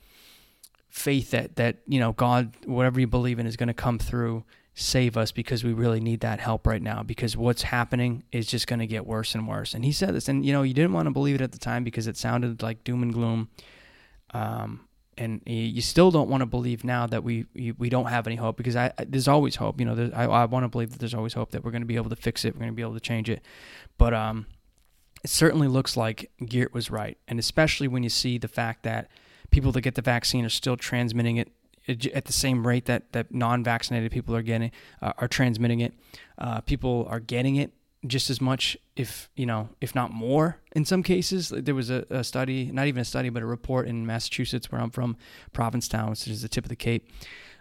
faith 0.89 1.31
that 1.31 1.57
that 1.57 1.77
you 1.85 1.99
know 1.99 2.13
God 2.13 2.53
whatever 2.65 2.99
you 2.99 3.07
believe 3.07 3.39
in 3.39 3.45
is 3.45 3.57
going 3.57 3.67
to 3.67 3.73
come 3.73 3.99
through 3.99 4.43
save 4.73 5.17
us 5.17 5.31
because 5.31 5.63
we 5.63 5.73
really 5.73 5.99
need 5.99 6.21
that 6.21 6.39
help 6.39 6.65
right 6.65 6.81
now 6.81 7.03
because 7.03 7.35
what's 7.35 7.63
happening 7.63 8.23
is 8.31 8.47
just 8.47 8.67
going 8.67 8.79
to 8.79 8.87
get 8.87 9.05
worse 9.07 9.33
and 9.33 9.47
worse. 9.47 9.73
And 9.73 9.83
he 9.83 9.91
said 9.91 10.13
this 10.13 10.29
and 10.29 10.45
you 10.45 10.53
know 10.53 10.63
you 10.63 10.73
didn't 10.73 10.93
want 10.93 11.07
to 11.07 11.11
believe 11.11 11.35
it 11.35 11.41
at 11.41 11.51
the 11.51 11.59
time 11.59 11.83
because 11.83 12.07
it 12.07 12.15
sounded 12.17 12.61
like 12.63 12.83
doom 12.83 13.03
and 13.03 13.13
gloom. 13.13 13.49
Um 14.33 14.86
and 15.17 15.41
you 15.45 15.81
still 15.81 16.11
don't 16.11 16.29
want 16.29 16.41
to 16.41 16.45
believe 16.45 16.83
now 16.83 17.07
that 17.07 17.23
we 17.23 17.45
we 17.77 17.89
don't 17.89 18.07
have 18.07 18.27
any 18.27 18.35
hope 18.35 18.57
because 18.57 18.75
I, 18.75 18.91
there's 19.07 19.27
always 19.27 19.55
hope. 19.55 19.79
You 19.79 19.85
know, 19.85 20.11
I, 20.13 20.25
I 20.25 20.45
want 20.45 20.63
to 20.63 20.69
believe 20.69 20.91
that 20.91 20.99
there's 20.99 21.13
always 21.13 21.33
hope 21.33 21.51
that 21.51 21.63
we're 21.63 21.71
going 21.71 21.81
to 21.81 21.87
be 21.87 21.95
able 21.95 22.09
to 22.09 22.15
fix 22.15 22.45
it. 22.45 22.53
We're 22.53 22.59
going 22.59 22.71
to 22.71 22.75
be 22.75 22.81
able 22.81 22.93
to 22.93 22.99
change 22.99 23.29
it. 23.29 23.41
But 23.97 24.13
um, 24.13 24.45
it 25.23 25.29
certainly 25.29 25.67
looks 25.67 25.97
like 25.97 26.31
Geert 26.45 26.73
was 26.73 26.91
right. 26.91 27.17
And 27.27 27.39
especially 27.39 27.87
when 27.87 28.03
you 28.03 28.09
see 28.09 28.37
the 28.37 28.47
fact 28.47 28.83
that 28.83 29.09
people 29.49 29.71
that 29.71 29.81
get 29.81 29.95
the 29.95 30.01
vaccine 30.01 30.45
are 30.45 30.49
still 30.49 30.77
transmitting 30.77 31.37
it 31.37 31.51
at 32.13 32.25
the 32.25 32.33
same 32.33 32.67
rate 32.67 32.85
that, 32.85 33.13
that 33.13 33.33
non-vaccinated 33.33 34.11
people 34.11 34.35
are 34.35 34.41
getting 34.41 34.71
uh, 35.01 35.13
are 35.17 35.27
transmitting 35.27 35.79
it. 35.79 35.93
Uh, 36.37 36.61
people 36.61 37.07
are 37.09 37.19
getting 37.19 37.55
it 37.55 37.71
just 38.05 38.29
as 38.29 38.39
much, 38.39 38.77
if 38.95 39.29
you 39.35 39.45
know, 39.45 39.69
if 39.81 39.95
not 39.95 40.11
more, 40.11 40.59
in 40.73 40.85
some 40.85 41.03
cases. 41.03 41.49
There 41.49 41.75
was 41.75 41.89
a, 41.89 42.05
a, 42.09 42.23
study, 42.23 42.71
not 42.71 42.87
even 42.87 43.01
a 43.01 43.05
study, 43.05 43.29
but 43.29 43.41
a 43.41 43.45
report 43.45 43.87
in 43.87 44.05
Massachusetts, 44.05 44.71
where 44.71 44.81
I'm 44.81 44.91
from, 44.91 45.17
Provincetown, 45.53 46.09
which 46.11 46.27
is 46.27 46.41
the 46.41 46.49
tip 46.49 46.65
of 46.65 46.69
the 46.69 46.75
Cape, 46.75 47.09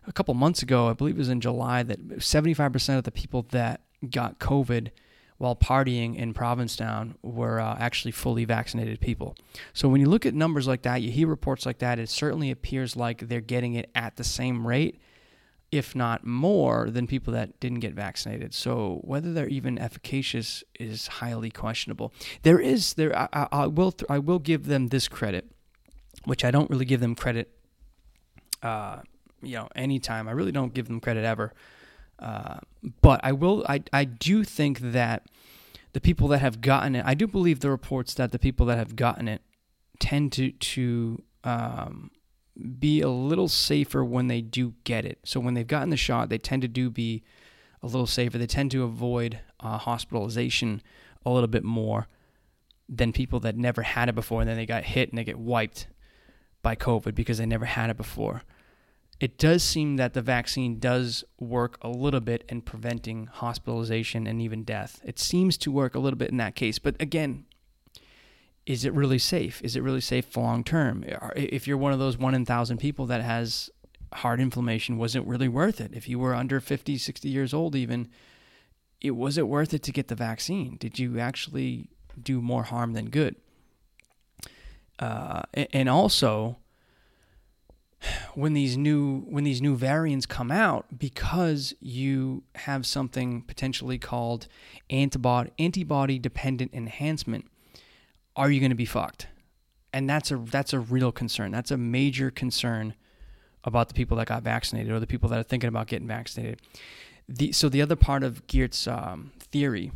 a 0.07 0.13
couple 0.13 0.35
months 0.35 0.63
ago. 0.63 0.89
I 0.89 0.93
believe 0.93 1.17
it 1.17 1.19
was 1.19 1.29
in 1.29 1.41
July 1.41 1.83
that 1.85 2.09
75% 2.19 2.99
of 2.99 3.05
the 3.05 3.11
people 3.11 3.47
that 3.51 3.81
got 4.11 4.39
COVID 4.39 4.91
while 5.39 5.57
partying 5.57 6.17
in 6.17 6.33
Provincetown 6.33 7.17
were 7.23 7.61
uh, 7.61 7.77
actually 7.79 8.13
fully 8.13 8.45
vaccinated 8.45 9.01
people. 9.01 9.37
So 9.75 9.89
when 9.89 10.01
you 10.01 10.09
look 10.09 10.25
at 10.25 10.35
numbers 10.35 10.67
like 10.67 10.83
that, 10.83 11.03
you 11.03 11.11
hear 11.11 11.27
reports 11.27 11.67
like 11.67 11.79
that, 11.79 11.99
it 11.99 12.09
certainly 12.09 12.51
appears 12.51 12.97
like 12.97 13.29
they're 13.29 13.41
getting 13.41 13.75
it 13.75 13.91
at 13.95 14.17
the 14.17 14.25
same 14.25 14.67
rate, 14.67 14.99
if 15.73 15.95
not 15.95 16.25
more, 16.25 16.91
than 16.91 17.07
people 17.07 17.33
that 17.33 17.59
didn't 17.61 17.81
get 17.81 17.93
vaccinated. 17.93 18.55
So 18.55 19.01
whether 19.03 19.33
they're 19.33 19.49
even 19.49 19.79
efficacious 19.79 20.63
is 20.79 21.07
highly 21.07 21.51
questionable. 21.51 22.13
There 22.43 22.61
is 22.61 22.95
there 22.95 23.17
I, 23.17 23.49
I 23.53 23.67
will 23.67 23.95
I 24.09 24.19
will 24.19 24.39
give 24.39 24.67
them 24.67 24.89
this 24.89 25.09
credit, 25.09 25.51
which 26.25 26.45
I 26.45 26.51
don't 26.51 26.71
really 26.71 26.85
give 26.85 27.01
them 27.01 27.15
credit. 27.15 27.51
Uh, 28.63 29.01
you 29.43 29.57
know, 29.57 29.69
anytime 29.75 30.29
I 30.29 30.33
really 30.33 30.53
don't 30.53 30.73
give 30.73 30.89
them 30.89 31.01
credit 31.01 31.25
ever 31.25 31.53
uh, 32.19 32.59
but 33.03 33.21
I 33.23 33.33
will. 33.33 33.65
I 33.69 33.83
I 33.93 34.05
do 34.05 34.45
think 34.45 34.81
that 34.81 35.27
the 35.93 36.01
people 36.01 36.29
that 36.29 36.39
have 36.39 36.61
gotten 36.61 36.97
it, 36.97 37.05
I 37.05 37.15
do 37.15 37.27
believe 37.27 37.61
the 37.61 37.71
reports 37.71 38.15
that 38.15 38.33
the 38.33 38.39
people 38.39 38.67
that 38.67 38.79
have 38.79 38.97
gotten 38.97 39.29
it 39.29 39.43
tend 39.99 40.33
to 40.33 40.51
to 40.53 41.23
um, 41.45 42.11
be 42.79 43.01
a 43.01 43.09
little 43.09 43.49
safer 43.49 44.05
when 44.05 44.29
they 44.29 44.41
do 44.41 44.75
get 44.85 45.05
it. 45.05 45.19
So 45.25 45.41
when 45.41 45.55
they've 45.55 45.67
gotten 45.67 45.91
the 45.91 45.97
shot, 45.97 46.29
they 46.29 46.39
tend 46.39 46.63
to 46.63 46.69
do 46.69 46.91
be 46.91 47.23
a 47.83 47.87
little 47.87 48.07
safer. 48.07 48.39
They 48.39 48.47
tend 48.47 48.71
to 48.73 48.83
avoid 48.83 49.41
uh, 49.61 49.79
hospitalization 49.79 50.83
a 51.25 51.31
little 51.31 51.49
bit 51.49 51.65
more 51.65 52.07
than 52.89 53.13
people 53.13 53.41
that 53.41 53.57
never 53.57 53.83
had 53.83 54.09
it 54.09 54.15
before 54.15 54.41
and 54.41 54.49
then 54.49 54.57
they 54.57 54.67
got 54.67 54.85
hit 54.85 55.09
and 55.09 55.19
they 55.19 55.25
get 55.25 55.39
wiped 55.39 55.89
by 56.63 56.77
COVID 56.77 57.15
because 57.15 57.39
they 57.39 57.47
never 57.47 57.65
had 57.65 57.91
it 57.91 57.97
before. 57.97 58.43
It 59.19 59.39
does 59.39 59.63
seem 59.63 59.97
that 59.97 60.13
the 60.13 60.21
vaccine 60.21 60.79
does 60.79 61.25
work 61.41 61.79
a 61.81 61.89
little 61.89 62.21
bit 62.21 62.45
in 62.49 62.61
preventing 62.61 63.27
hospitalization 63.27 64.27
and 64.27 64.43
even 64.43 64.63
death. 64.63 65.01
It 65.05 65.19
seems 65.19 65.57
to 65.59 65.73
work 65.73 65.95
a 65.95 65.99
little 65.99 66.19
bit 66.19 66.31
in 66.31 66.37
that 66.37 66.55
case. 66.55 66.79
But 66.79 67.01
again, 67.01 67.47
is 68.67 68.85
it 68.85 68.93
really 68.93 69.19
safe? 69.19 69.63
Is 69.63 69.77
it 69.77 69.83
really 69.83 70.01
safe 70.01 70.27
for 70.27 70.43
long 70.43 70.65
term? 70.65 71.05
If 71.37 71.69
you're 71.69 71.77
one 71.77 71.93
of 71.93 72.01
those 72.01 72.19
one 72.19 72.35
in 72.35 72.45
thousand 72.45 72.79
people 72.79 73.07
that 73.07 73.23
has 73.23 73.71
heart 74.13 74.41
inflammation, 74.41 74.99
was 74.99 75.15
it 75.15 75.25
really 75.25 75.49
worth 75.49 75.81
it? 75.81 75.93
If 75.95 76.09
you 76.09 76.19
were 76.19 76.35
under 76.35 76.61
50, 76.61 76.99
60 76.99 77.29
years 77.29 77.55
old, 77.55 77.77
even, 77.77 78.09
it 79.01 79.13
was 79.13 79.39
it 79.39 79.47
worth 79.47 79.73
it 79.73 79.85
to 79.85 79.93
get 79.93 80.09
the 80.09 80.17
vaccine? 80.17 80.77
Did 80.79 80.99
you 80.99 81.21
actually 81.21 81.89
do 82.21 82.43
more 82.43 82.65
harm 82.65 82.93
than 82.93 83.09
good? 83.11 83.37
Uh, 84.99 85.43
and 85.55 85.89
also, 85.89 86.57
when 88.35 88.53
these 88.53 88.77
new 88.77 89.21
when 89.29 89.45
these 89.45 89.63
new 89.63 89.77
variants 89.77 90.27
come 90.27 90.51
out, 90.51 90.99
because 90.99 91.73
you 91.81 92.43
have 92.57 92.85
something 92.85 93.43
potentially 93.43 93.99
called 93.99 94.49
antibody 94.91 95.51
antibody 95.59 96.19
dependent 96.19 96.73
enhancement, 96.75 97.47
are 98.37 98.51
you 98.51 98.61
going 98.61 98.71
to 98.71 98.77
be 98.77 98.85
fucked? 98.85 99.27
And 99.93 100.09
that's 100.09 100.31
a 100.31 100.37
that's 100.37 100.73
a 100.73 100.79
real 100.79 101.11
concern. 101.11 101.51
That's 101.51 101.71
a 101.71 101.77
major 101.77 102.31
concern 102.31 102.95
about 103.65 103.89
the 103.89 103.95
people 103.95 104.17
that 104.19 104.29
got 104.29 104.43
vaccinated 104.43 104.93
or 104.93 105.01
the 105.01 105.07
people 105.07 105.29
that 105.31 105.39
are 105.39 105.43
thinking 105.43 105.69
about 105.69 105.89
getting 105.89 106.07
vaccinated. 106.07 106.61
The, 107.29 107.51
so 107.51 107.69
the 107.69 107.83
other 107.83 107.97
part 107.97 108.23
of 108.23 108.47
Geert's 108.47 108.87
um, 108.87 109.33
theory 109.41 109.91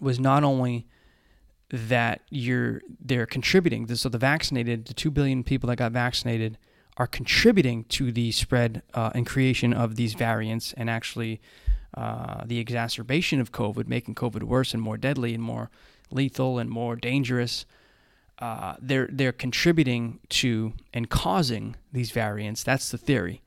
was 0.00 0.18
not 0.18 0.44
only 0.44 0.86
that 1.68 2.22
you're 2.30 2.82
they're 3.00 3.26
contributing. 3.26 3.92
So 3.94 4.08
the 4.08 4.18
vaccinated, 4.18 4.86
the 4.86 4.94
two 4.94 5.10
billion 5.10 5.42
people 5.42 5.68
that 5.68 5.76
got 5.76 5.92
vaccinated, 5.92 6.56
are 6.96 7.06
contributing 7.06 7.84
to 7.84 8.12
the 8.12 8.30
spread 8.30 8.82
uh, 8.94 9.10
and 9.14 9.26
creation 9.26 9.72
of 9.72 9.96
these 9.96 10.14
variants, 10.14 10.72
and 10.74 10.88
actually 10.88 11.40
uh, 11.94 12.44
the 12.46 12.58
exacerbation 12.58 13.40
of 13.40 13.52
COVID, 13.52 13.88
making 13.88 14.14
COVID 14.14 14.44
worse 14.44 14.72
and 14.72 14.82
more 14.82 14.96
deadly 14.96 15.34
and 15.34 15.42
more 15.42 15.70
lethal 16.10 16.58
and 16.58 16.70
more 16.70 16.96
dangerous. 16.96 17.66
Uh, 18.38 18.74
they're 18.80 19.08
they're 19.12 19.32
contributing 19.32 20.18
to 20.28 20.72
and 20.92 21.08
causing 21.08 21.76
these 21.92 22.10
variants. 22.10 22.62
That's 22.62 22.90
the 22.90 22.98
theory. 22.98 23.42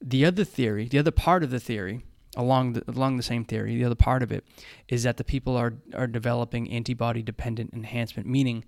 The 0.00 0.24
other 0.24 0.44
theory, 0.44 0.88
the 0.88 0.98
other 0.98 1.10
part 1.10 1.42
of 1.42 1.50
the 1.50 1.60
theory, 1.60 2.04
along 2.36 2.74
the, 2.74 2.84
along 2.88 3.16
the 3.16 3.22
same 3.22 3.44
theory, 3.44 3.76
the 3.76 3.84
other 3.84 3.94
part 3.94 4.22
of 4.22 4.32
it 4.32 4.44
is 4.88 5.02
that 5.02 5.16
the 5.16 5.24
people 5.24 5.56
are 5.56 5.74
are 5.94 6.06
developing 6.06 6.70
antibody 6.70 7.22
dependent 7.22 7.72
enhancement, 7.74 8.28
meaning 8.28 8.64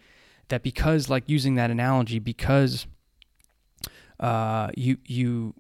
that 0.49 0.63
because, 0.63 1.09
like 1.09 1.29
using 1.29 1.55
that 1.55 1.71
analogy, 1.71 2.19
because 2.19 2.87
uh, 4.21 4.71
you 4.77 4.99
you 5.07 5.55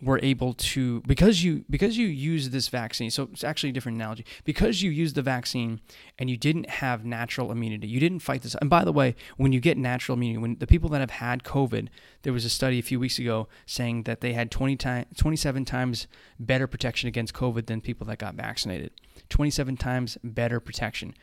were 0.00 0.20
able 0.22 0.54
to 0.54 1.00
because 1.02 1.42
you 1.42 1.64
because 1.68 1.98
you 1.98 2.06
use 2.06 2.50
this 2.50 2.68
vaccine 2.68 3.10
so 3.10 3.28
it's 3.32 3.42
actually 3.42 3.70
a 3.70 3.72
different 3.72 3.96
analogy. 3.96 4.24
Because 4.44 4.82
you 4.82 4.90
use 4.90 5.14
the 5.14 5.22
vaccine 5.22 5.80
and 6.18 6.30
you 6.30 6.36
didn't 6.36 6.68
have 6.68 7.04
natural 7.04 7.50
immunity 7.50 7.88
you 7.88 8.00
didn't 8.00 8.20
fight 8.20 8.42
this. 8.42 8.54
And 8.56 8.70
by 8.70 8.84
the 8.84 8.92
way 8.92 9.16
when 9.36 9.52
you 9.52 9.60
get 9.60 9.76
natural 9.76 10.16
immunity 10.16 10.38
when 10.38 10.56
the 10.58 10.66
people 10.66 10.88
that 10.90 11.00
have 11.00 11.10
had 11.10 11.42
covid 11.42 11.88
there 12.22 12.32
was 12.32 12.44
a 12.44 12.50
study 12.50 12.78
a 12.78 12.82
few 12.82 13.00
weeks 13.00 13.18
ago 13.18 13.48
saying 13.66 14.04
that 14.04 14.20
they 14.20 14.32
had 14.32 14.50
20 14.50 14.76
time, 14.76 15.06
27 15.16 15.64
times 15.64 16.06
better 16.38 16.66
protection 16.66 17.08
against 17.08 17.34
covid 17.34 17.66
than 17.66 17.80
people 17.80 18.06
that 18.06 18.18
got 18.18 18.34
vaccinated. 18.34 18.92
27 19.28 19.76
times 19.76 20.18
better 20.22 20.60
protection. 20.60 21.14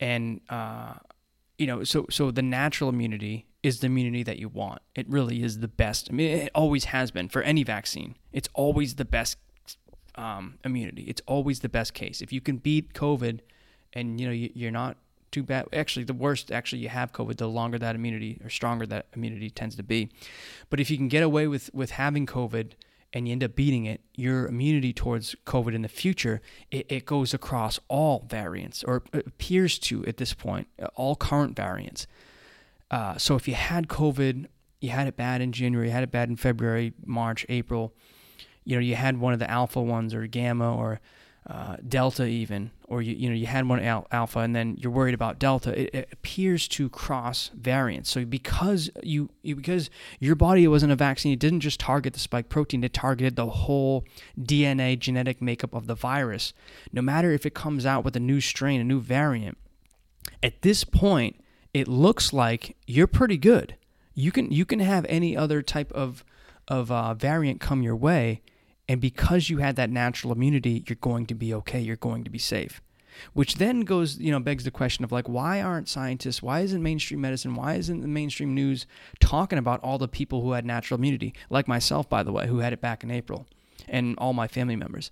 And 0.00 0.40
uh, 0.48 0.94
you 1.58 1.66
know 1.66 1.84
so 1.84 2.06
so 2.10 2.30
the 2.30 2.42
natural 2.42 2.90
immunity 2.90 3.46
is 3.62 3.80
the 3.80 3.86
immunity 3.86 4.22
that 4.22 4.38
you 4.38 4.48
want. 4.48 4.82
It 4.94 5.08
really 5.08 5.42
is 5.42 5.60
the 5.60 5.68
best. 5.68 6.08
I 6.10 6.14
mean, 6.14 6.30
it 6.30 6.50
always 6.54 6.86
has 6.86 7.10
been 7.10 7.28
for 7.28 7.42
any 7.42 7.62
vaccine. 7.62 8.16
It's 8.32 8.48
always 8.54 8.96
the 8.96 9.04
best 9.04 9.38
um, 10.16 10.58
immunity. 10.64 11.02
It's 11.04 11.22
always 11.26 11.60
the 11.60 11.68
best 11.68 11.94
case. 11.94 12.20
If 12.20 12.32
you 12.32 12.40
can 12.40 12.56
beat 12.56 12.92
COVID, 12.92 13.40
and 13.92 14.20
you 14.20 14.26
know 14.26 14.32
you, 14.32 14.68
are 14.68 14.72
not 14.72 14.96
too 15.30 15.42
bad. 15.42 15.66
Actually, 15.72 16.04
the 16.04 16.14
worst 16.14 16.50
actually 16.50 16.80
you 16.80 16.88
have 16.88 17.12
COVID, 17.12 17.36
the 17.36 17.48
longer 17.48 17.78
that 17.78 17.94
immunity 17.94 18.40
or 18.42 18.50
stronger 18.50 18.86
that 18.86 19.06
immunity 19.14 19.50
tends 19.50 19.76
to 19.76 19.82
be. 19.82 20.10
But 20.70 20.80
if 20.80 20.90
you 20.90 20.96
can 20.96 21.08
get 21.08 21.22
away 21.22 21.46
with 21.46 21.70
with 21.74 21.92
having 21.92 22.26
COVID 22.26 22.72
and 23.14 23.28
you 23.28 23.32
end 23.32 23.44
up 23.44 23.54
beating 23.54 23.84
it, 23.84 24.00
your 24.14 24.46
immunity 24.46 24.92
towards 24.94 25.36
COVID 25.44 25.74
in 25.74 25.82
the 25.82 25.88
future, 25.88 26.40
it, 26.70 26.86
it 26.90 27.04
goes 27.04 27.34
across 27.34 27.78
all 27.88 28.24
variants, 28.26 28.82
or 28.84 29.02
appears 29.12 29.78
to 29.80 30.04
at 30.06 30.16
this 30.16 30.32
point, 30.32 30.66
all 30.94 31.14
current 31.14 31.54
variants. 31.54 32.06
Uh, 32.92 33.16
so 33.16 33.34
if 33.34 33.48
you 33.48 33.54
had 33.54 33.88
COVID, 33.88 34.46
you 34.82 34.90
had 34.90 35.08
it 35.08 35.16
bad 35.16 35.40
in 35.40 35.50
January, 35.50 35.88
you 35.88 35.92
had 35.92 36.02
it 36.02 36.10
bad 36.10 36.28
in 36.28 36.36
February, 36.36 36.92
March, 37.04 37.46
April, 37.48 37.94
you 38.64 38.76
know, 38.76 38.80
you 38.80 38.94
had 38.94 39.18
one 39.18 39.32
of 39.32 39.38
the 39.38 39.50
alpha 39.50 39.80
ones 39.80 40.14
or 40.14 40.26
gamma 40.26 40.76
or 40.76 41.00
uh, 41.48 41.76
delta 41.88 42.24
even, 42.26 42.70
or 42.86 43.02
you, 43.02 43.14
you 43.14 43.28
know, 43.28 43.34
you 43.34 43.46
had 43.46 43.66
one 43.66 43.80
al- 43.80 44.06
alpha 44.12 44.40
and 44.40 44.54
then 44.54 44.76
you're 44.78 44.92
worried 44.92 45.14
about 45.14 45.40
delta, 45.40 45.76
it, 45.76 45.90
it, 45.92 46.08
appears 46.12 46.68
to 46.68 46.88
cross 46.88 47.50
variants. 47.54 48.10
So 48.10 48.24
because 48.24 48.90
you, 49.02 49.30
you, 49.42 49.56
because 49.56 49.90
your 50.20 50.36
body 50.36 50.68
wasn't 50.68 50.92
a 50.92 50.96
vaccine, 50.96 51.32
it 51.32 51.40
didn't 51.40 51.60
just 51.60 51.80
target 51.80 52.12
the 52.12 52.20
spike 52.20 52.48
protein, 52.48 52.84
it 52.84 52.92
targeted 52.92 53.34
the 53.34 53.46
whole 53.46 54.04
DNA 54.38 54.96
genetic 54.96 55.42
makeup 55.42 55.74
of 55.74 55.88
the 55.88 55.96
virus. 55.96 56.52
No 56.92 57.02
matter 57.02 57.32
if 57.32 57.44
it 57.44 57.54
comes 57.54 57.84
out 57.84 58.04
with 58.04 58.14
a 58.14 58.20
new 58.20 58.40
strain, 58.40 58.80
a 58.80 58.84
new 58.84 59.00
variant, 59.00 59.58
at 60.42 60.62
this 60.62 60.84
point, 60.84 61.41
it 61.74 61.88
looks 61.88 62.32
like 62.32 62.76
you're 62.86 63.06
pretty 63.06 63.38
good. 63.38 63.76
You 64.14 64.30
can 64.30 64.50
you 64.50 64.64
can 64.64 64.80
have 64.80 65.06
any 65.08 65.36
other 65.36 65.62
type 65.62 65.92
of 65.92 66.24
of 66.68 66.90
uh, 66.90 67.14
variant 67.14 67.60
come 67.60 67.82
your 67.82 67.96
way, 67.96 68.42
and 68.88 69.00
because 69.00 69.50
you 69.50 69.58
had 69.58 69.76
that 69.76 69.90
natural 69.90 70.32
immunity, 70.32 70.84
you're 70.86 70.96
going 70.96 71.26
to 71.26 71.34
be 71.34 71.54
okay. 71.54 71.80
You're 71.80 71.96
going 71.96 72.24
to 72.24 72.30
be 72.30 72.38
safe. 72.38 72.82
Which 73.34 73.56
then 73.56 73.82
goes, 73.82 74.18
you 74.18 74.30
know, 74.30 74.40
begs 74.40 74.64
the 74.64 74.70
question 74.70 75.04
of 75.04 75.12
like, 75.12 75.28
why 75.28 75.60
aren't 75.60 75.88
scientists, 75.88 76.42
why 76.42 76.60
isn't 76.60 76.82
mainstream 76.82 77.20
medicine, 77.20 77.54
why 77.54 77.74
isn't 77.74 78.00
the 78.00 78.08
mainstream 78.08 78.54
news 78.54 78.86
talking 79.20 79.58
about 79.58 79.80
all 79.82 79.98
the 79.98 80.08
people 80.08 80.40
who 80.40 80.52
had 80.52 80.64
natural 80.64 80.98
immunity, 80.98 81.34
like 81.50 81.68
myself, 81.68 82.08
by 82.08 82.22
the 82.22 82.32
way, 82.32 82.46
who 82.46 82.60
had 82.60 82.72
it 82.72 82.80
back 82.80 83.04
in 83.04 83.10
April, 83.10 83.46
and 83.86 84.16
all 84.16 84.32
my 84.32 84.48
family 84.48 84.76
members. 84.76 85.10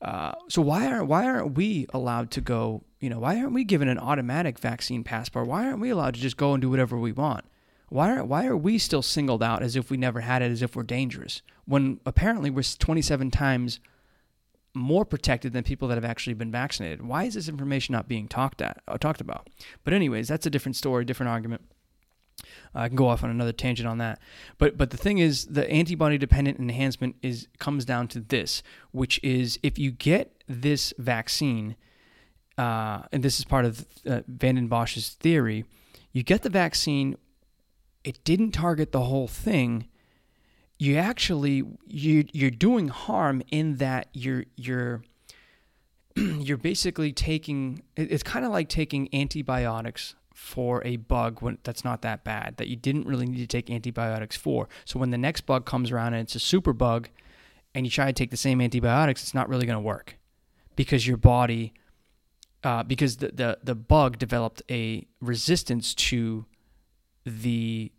Uh, 0.00 0.34
so 0.48 0.62
why 0.62 0.86
aren't 0.86 1.08
why 1.08 1.26
aren't 1.26 1.56
we 1.56 1.86
allowed 1.92 2.30
to 2.30 2.40
go? 2.40 2.82
You 3.00 3.10
know, 3.10 3.18
why 3.18 3.38
aren't 3.38 3.52
we 3.52 3.64
given 3.64 3.88
an 3.88 3.98
automatic 3.98 4.58
vaccine 4.58 5.04
passport? 5.04 5.46
Why 5.46 5.66
aren't 5.66 5.80
we 5.80 5.90
allowed 5.90 6.14
to 6.14 6.20
just 6.20 6.36
go 6.36 6.54
and 6.54 6.60
do 6.60 6.70
whatever 6.70 6.96
we 6.96 7.12
want? 7.12 7.44
Why 7.88 8.16
are 8.16 8.24
why 8.24 8.46
are 8.46 8.56
we 8.56 8.78
still 8.78 9.02
singled 9.02 9.42
out 9.42 9.62
as 9.62 9.76
if 9.76 9.90
we 9.90 9.96
never 9.96 10.20
had 10.20 10.42
it, 10.42 10.50
as 10.50 10.62
if 10.62 10.74
we're 10.74 10.82
dangerous? 10.82 11.42
When 11.66 12.00
apparently 12.06 12.50
we're 12.50 12.62
27 12.62 13.30
times 13.30 13.80
more 14.74 15.04
protected 15.04 15.52
than 15.52 15.64
people 15.64 15.88
that 15.88 15.94
have 15.94 16.04
actually 16.04 16.34
been 16.34 16.50
vaccinated. 16.50 17.02
Why 17.02 17.24
is 17.24 17.34
this 17.34 17.48
information 17.48 17.92
not 17.92 18.08
being 18.08 18.28
talked 18.28 18.60
at 18.60 18.82
uh, 18.88 18.98
talked 18.98 19.20
about? 19.20 19.48
But 19.84 19.94
anyways, 19.94 20.28
that's 20.28 20.46
a 20.46 20.50
different 20.50 20.76
story, 20.76 21.04
different 21.04 21.30
argument. 21.30 21.62
I 22.74 22.88
can 22.88 22.96
go 22.96 23.08
off 23.08 23.24
on 23.24 23.30
another 23.30 23.52
tangent 23.52 23.88
on 23.88 23.98
that. 23.98 24.20
But 24.58 24.76
but 24.76 24.90
the 24.90 24.96
thing 24.96 25.18
is, 25.18 25.46
the 25.46 25.70
antibody 25.70 26.18
dependent 26.18 26.58
enhancement 26.58 27.16
is 27.22 27.48
comes 27.58 27.84
down 27.84 28.08
to 28.08 28.20
this, 28.20 28.62
which 28.90 29.20
is 29.22 29.58
if 29.62 29.78
you 29.78 29.90
get 29.90 30.42
this 30.46 30.92
vaccine, 30.98 31.76
uh, 32.58 33.02
and 33.12 33.22
this 33.22 33.38
is 33.38 33.44
part 33.44 33.64
of 33.64 33.86
uh, 34.06 34.20
Vanden 34.26 34.68
Bossche's 34.68 35.10
theory, 35.10 35.64
you 36.12 36.22
get 36.22 36.42
the 36.42 36.50
vaccine. 36.50 37.16
It 38.04 38.22
didn't 38.24 38.52
target 38.52 38.92
the 38.92 39.02
whole 39.02 39.28
thing. 39.28 39.88
You 40.78 40.96
actually 40.96 41.64
you 41.86 42.24
you're 42.32 42.50
doing 42.50 42.88
harm 42.88 43.42
in 43.50 43.76
that 43.76 44.08
you're 44.12 44.44
you're 44.56 45.02
you're 46.16 46.56
basically 46.56 47.12
taking. 47.12 47.82
It's 47.96 48.22
kind 48.22 48.44
of 48.44 48.52
like 48.52 48.68
taking 48.68 49.08
antibiotics 49.14 50.14
for 50.32 50.86
a 50.86 50.96
bug 50.96 51.40
when 51.40 51.56
that's 51.64 51.82
not 51.82 52.02
that 52.02 52.22
bad 52.22 52.54
that 52.58 52.68
you 52.68 52.76
didn't 52.76 53.06
really 53.06 53.26
need 53.26 53.38
to 53.38 53.46
take 53.46 53.70
antibiotics 53.70 54.36
for. 54.36 54.68
So 54.84 54.98
when 54.98 55.10
the 55.10 55.18
next 55.18 55.42
bug 55.42 55.64
comes 55.64 55.90
around 55.90 56.12
and 56.12 56.22
it's 56.22 56.34
a 56.34 56.38
super 56.38 56.74
bug 56.74 57.08
and 57.74 57.86
you 57.86 57.90
try 57.90 58.06
to 58.06 58.12
take 58.12 58.30
the 58.30 58.36
same 58.36 58.60
antibiotics, 58.60 59.22
it's 59.22 59.34
not 59.34 59.48
really 59.48 59.66
going 59.66 59.78
to 59.78 59.80
work 59.80 60.18
because 60.76 61.06
your 61.06 61.16
body 61.16 61.72
uh, 62.66 62.82
because 62.82 63.18
the, 63.18 63.28
the 63.28 63.58
the 63.62 63.76
bug 63.76 64.18
developed 64.18 64.60
a 64.68 65.06
resistance 65.20 65.94
to 65.94 66.44
the 67.24 67.92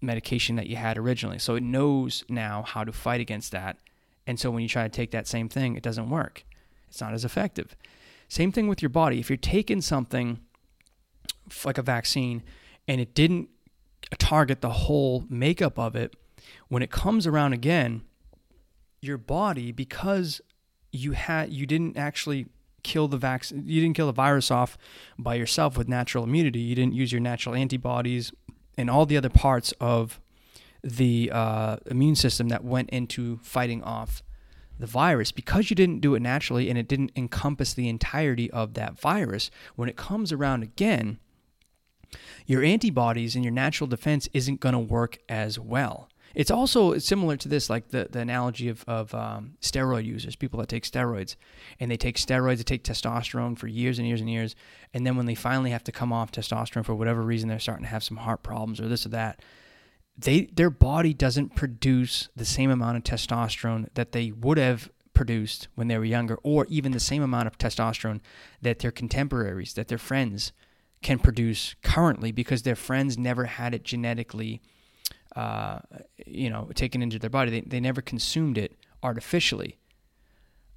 medication 0.00 0.56
that 0.56 0.66
you 0.66 0.76
had 0.76 0.96
originally. 0.96 1.38
So 1.38 1.56
it 1.56 1.62
knows 1.62 2.24
now 2.26 2.62
how 2.62 2.84
to 2.84 2.92
fight 2.92 3.20
against 3.20 3.52
that. 3.52 3.76
And 4.26 4.40
so 4.40 4.50
when 4.50 4.62
you 4.62 4.68
try 4.68 4.84
to 4.84 4.88
take 4.88 5.10
that 5.10 5.26
same 5.26 5.50
thing, 5.50 5.76
it 5.76 5.82
doesn't 5.82 6.08
work. 6.08 6.46
It's 6.88 7.02
not 7.02 7.12
as 7.12 7.24
effective. 7.24 7.76
Same 8.26 8.50
thing 8.50 8.66
with 8.66 8.80
your 8.80 8.88
body. 8.88 9.20
If 9.20 9.28
you're 9.28 9.36
taking 9.36 9.82
something 9.82 10.40
like 11.62 11.76
a 11.76 11.82
vaccine 11.82 12.42
and 12.88 13.02
it 13.02 13.14
didn't 13.14 13.50
target 14.18 14.62
the 14.62 14.70
whole 14.70 15.26
makeup 15.28 15.78
of 15.78 15.94
it, 15.94 16.16
when 16.68 16.82
it 16.82 16.90
comes 16.90 17.26
around 17.26 17.52
again, 17.52 18.02
your 19.02 19.18
body, 19.18 19.70
because 19.70 20.40
you 20.92 21.12
had 21.12 21.52
you 21.52 21.66
didn't 21.66 21.98
actually 21.98 22.46
kill 22.84 23.08
the 23.08 23.16
vaccine, 23.16 23.64
you 23.66 23.80
didn't 23.80 23.96
kill 23.96 24.06
the 24.06 24.12
virus 24.12 24.50
off 24.50 24.78
by 25.18 25.34
yourself 25.34 25.76
with 25.76 25.88
natural 25.88 26.24
immunity. 26.24 26.60
You 26.60 26.74
didn't 26.74 26.94
use 26.94 27.10
your 27.10 27.20
natural 27.20 27.54
antibodies 27.54 28.32
and 28.78 28.88
all 28.88 29.06
the 29.06 29.16
other 29.16 29.28
parts 29.28 29.72
of 29.80 30.20
the 30.82 31.30
uh, 31.32 31.76
immune 31.86 32.14
system 32.14 32.48
that 32.48 32.62
went 32.62 32.90
into 32.90 33.38
fighting 33.38 33.82
off 33.82 34.22
the 34.78 34.86
virus 34.86 35.32
because 35.32 35.70
you 35.70 35.76
didn't 35.76 36.00
do 36.00 36.14
it 36.14 36.20
naturally 36.20 36.68
and 36.68 36.78
it 36.78 36.88
didn't 36.88 37.12
encompass 37.16 37.74
the 37.74 37.88
entirety 37.88 38.50
of 38.50 38.74
that 38.74 38.98
virus 38.98 39.50
when 39.76 39.88
it 39.88 39.96
comes 39.96 40.32
around 40.32 40.62
again 40.62 41.18
your 42.46 42.62
antibodies 42.62 43.34
and 43.34 43.44
your 43.44 43.52
natural 43.52 43.86
defense 43.86 44.28
isn't 44.32 44.60
going 44.60 44.72
to 44.72 44.78
work 44.78 45.18
as 45.28 45.58
well 45.58 46.08
it's 46.34 46.50
also 46.50 46.98
similar 46.98 47.36
to 47.36 47.48
this 47.48 47.70
like 47.70 47.88
the, 47.88 48.08
the 48.10 48.18
analogy 48.18 48.68
of, 48.68 48.84
of 48.86 49.14
um, 49.14 49.54
steroid 49.60 50.04
users 50.04 50.36
people 50.36 50.58
that 50.60 50.68
take 50.68 50.84
steroids 50.84 51.36
and 51.80 51.90
they 51.90 51.96
take 51.96 52.16
steroids 52.16 52.58
they 52.58 52.62
take 52.62 52.84
testosterone 52.84 53.58
for 53.58 53.66
years 53.66 53.98
and 53.98 54.06
years 54.06 54.20
and 54.20 54.30
years 54.30 54.54
and 54.92 55.06
then 55.06 55.16
when 55.16 55.26
they 55.26 55.34
finally 55.34 55.70
have 55.70 55.84
to 55.84 55.92
come 55.92 56.12
off 56.12 56.32
testosterone 56.32 56.84
for 56.84 56.94
whatever 56.94 57.22
reason 57.22 57.48
they're 57.48 57.58
starting 57.58 57.84
to 57.84 57.90
have 57.90 58.04
some 58.04 58.18
heart 58.18 58.42
problems 58.42 58.80
or 58.80 58.88
this 58.88 59.06
or 59.06 59.10
that 59.10 59.40
they 60.16 60.42
their 60.46 60.70
body 60.70 61.12
doesn't 61.14 61.54
produce 61.54 62.28
the 62.36 62.44
same 62.44 62.70
amount 62.70 62.96
of 62.96 63.04
testosterone 63.04 63.88
that 63.94 64.12
they 64.12 64.30
would 64.30 64.58
have 64.58 64.90
produced 65.12 65.68
when 65.76 65.88
they 65.88 65.96
were 65.96 66.04
younger 66.04 66.36
or 66.42 66.66
even 66.68 66.92
the 66.92 67.00
same 67.00 67.22
amount 67.22 67.46
of 67.46 67.56
testosterone 67.56 68.20
that 68.60 68.80
their 68.80 68.90
contemporaries 68.90 69.74
that 69.74 69.88
their 69.88 69.98
friends 69.98 70.52
can 71.02 71.18
produce 71.18 71.74
currently 71.82 72.32
because 72.32 72.62
their 72.62 72.74
friends 72.74 73.16
never 73.18 73.44
had 73.44 73.74
it 73.74 73.84
genetically 73.84 74.60
uh, 75.36 75.78
you 76.26 76.48
know 76.50 76.70
taken 76.74 77.02
into 77.02 77.18
their 77.18 77.30
body 77.30 77.50
they, 77.50 77.60
they 77.62 77.80
never 77.80 78.00
consumed 78.00 78.58
it 78.58 78.72
artificially 79.02 79.78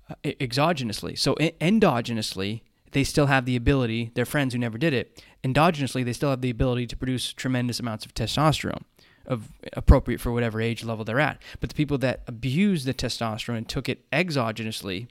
uh, 0.10 0.16
exogenously 0.24 1.18
so 1.18 1.36
endogenously 1.36 2.62
they 2.92 3.04
still 3.04 3.28
have 3.28 3.46
the 3.46 3.56
ability 3.56 4.12
their 4.16 4.26
friends 4.26 4.54
who 4.54 4.60
never 4.60 4.78
did 4.78 4.94
it 4.94 5.24
endogenously 5.44 6.04
they 6.04 6.14
still 6.14 6.30
have 6.30 6.42
the 6.42 6.50
ability 6.50 6.88
to 6.88 6.98
produce 6.98 7.34
tremendous 7.34 7.80
amounts 7.80 8.06
of 8.06 8.14
testosterone 8.14 8.84
of 9.28 9.50
appropriate 9.74 10.22
for 10.22 10.32
whatever 10.32 10.62
age 10.62 10.84
level 10.84 11.04
they're 11.04 11.20
at. 11.20 11.42
But 11.60 11.70
the 11.70 11.76
people 11.76 11.98
that 12.00 12.22
abused 12.28 12.88
the 12.88 12.94
testosterone 12.94 13.58
and 13.58 13.70
took 13.70 13.90
it 13.90 14.10
exogenously, 14.10 15.08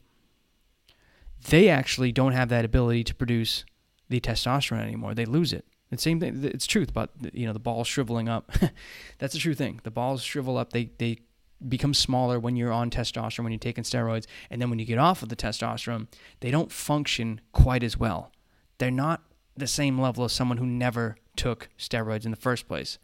they 1.49 1.68
actually 1.68 2.12
don't 2.12 2.32
have 2.32 2.49
that 2.49 2.64
ability 2.64 3.05
to 3.05 3.14
produce 3.14 3.64
the 4.09 4.20
testosterone 4.20 4.82
anymore. 4.82 5.14
They 5.14 5.26
lose 5.26 5.53
it. 5.53 5.66
The 5.91 5.99
same 5.99 6.18
thing. 6.18 6.45
It's 6.45 6.66
truth 6.66 6.91
about 6.91 7.11
you 7.32 7.47
know 7.47 7.53
the 7.53 7.59
balls 7.59 7.87
shriveling 7.87 8.28
up. 8.28 8.53
That's 9.18 9.34
the 9.34 9.39
true 9.39 9.55
thing. 9.55 9.80
The 9.84 9.91
balls 9.91 10.22
shrivel 10.22 10.59
up. 10.59 10.72
They 10.72 10.91
they 10.99 11.18
become 11.66 11.95
smaller 11.95 12.39
when 12.39 12.57
you're 12.57 12.72
on 12.72 12.91
testosterone 12.91 13.45
when 13.45 13.53
you're 13.53 13.59
taking 13.59 13.84
steroids, 13.84 14.26
and 14.51 14.61
then 14.61 14.68
when 14.68 14.78
you 14.78 14.84
get 14.84 14.99
off 14.99 15.22
of 15.22 15.28
the 15.28 15.37
testosterone, 15.37 16.09
they 16.41 16.51
don't 16.51 16.72
function 16.72 17.41
quite 17.53 17.82
as 17.82 17.97
well. 17.97 18.32
They're 18.78 18.91
not 18.91 19.22
the 19.57 19.66
same 19.66 19.99
level 19.99 20.24
as 20.24 20.32
someone 20.32 20.59
who 20.59 20.66
never 20.66 21.16
took 21.34 21.68
steroids 21.78 22.24
in 22.24 22.30
the 22.30 22.37
first 22.37 22.68
place. 22.68 22.99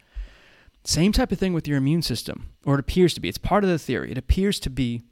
Same 0.84 1.12
type 1.12 1.30
of 1.30 1.38
thing 1.38 1.52
with 1.52 1.68
your 1.68 1.78
immune 1.78 2.02
system, 2.02 2.50
or 2.64 2.74
it 2.74 2.80
appears 2.80 3.14
to 3.14 3.20
be. 3.20 3.28
It's 3.28 3.38
part 3.38 3.62
of 3.62 3.70
the 3.70 3.78
theory. 3.78 4.10
It 4.10 4.18
appears 4.18 4.58
to 4.60 4.70
be 4.70 5.02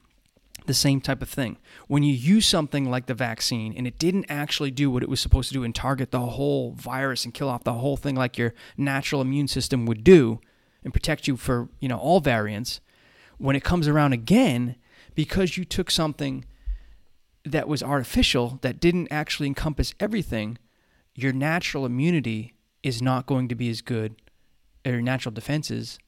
the 0.70 0.74
same 0.74 1.00
type 1.00 1.20
of 1.20 1.28
thing. 1.28 1.58
When 1.88 2.04
you 2.04 2.14
use 2.14 2.46
something 2.46 2.88
like 2.88 3.06
the 3.06 3.14
vaccine 3.14 3.74
and 3.76 3.88
it 3.88 3.98
didn't 3.98 4.26
actually 4.28 4.70
do 4.70 4.88
what 4.88 5.02
it 5.02 5.08
was 5.08 5.18
supposed 5.18 5.48
to 5.48 5.54
do 5.54 5.64
and 5.64 5.74
target 5.74 6.12
the 6.12 6.20
whole 6.20 6.74
virus 6.74 7.24
and 7.24 7.34
kill 7.34 7.48
off 7.48 7.64
the 7.64 7.72
whole 7.72 7.96
thing 7.96 8.14
like 8.14 8.38
your 8.38 8.54
natural 8.76 9.20
immune 9.20 9.48
system 9.48 9.84
would 9.84 10.04
do 10.04 10.40
and 10.84 10.92
protect 10.92 11.26
you 11.26 11.36
for, 11.36 11.68
you 11.80 11.88
know, 11.88 11.98
all 11.98 12.20
variants, 12.20 12.80
when 13.38 13.56
it 13.56 13.64
comes 13.64 13.88
around 13.88 14.12
again 14.12 14.76
because 15.16 15.56
you 15.56 15.64
took 15.64 15.90
something 15.90 16.44
that 17.44 17.66
was 17.66 17.82
artificial 17.82 18.60
that 18.62 18.78
didn't 18.78 19.08
actually 19.10 19.48
encompass 19.48 19.92
everything, 19.98 20.56
your 21.16 21.32
natural 21.32 21.84
immunity 21.84 22.54
is 22.84 23.02
not 23.02 23.26
going 23.26 23.48
to 23.48 23.56
be 23.56 23.68
as 23.68 23.80
good 23.80 24.14
or 24.86 24.92
your 24.92 25.02
natural 25.02 25.32
defenses 25.32 25.98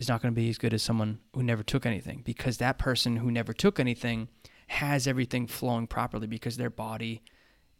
is 0.00 0.08
not 0.08 0.20
going 0.20 0.34
to 0.34 0.40
be 0.40 0.48
as 0.50 0.58
good 0.58 0.74
as 0.74 0.82
someone 0.82 1.20
who 1.34 1.42
never 1.42 1.62
took 1.62 1.86
anything 1.86 2.22
because 2.24 2.56
that 2.56 2.78
person 2.78 3.16
who 3.16 3.30
never 3.30 3.52
took 3.52 3.78
anything 3.78 4.28
has 4.66 5.06
everything 5.06 5.46
flowing 5.46 5.86
properly 5.86 6.26
because 6.26 6.56
their 6.56 6.70
body 6.70 7.22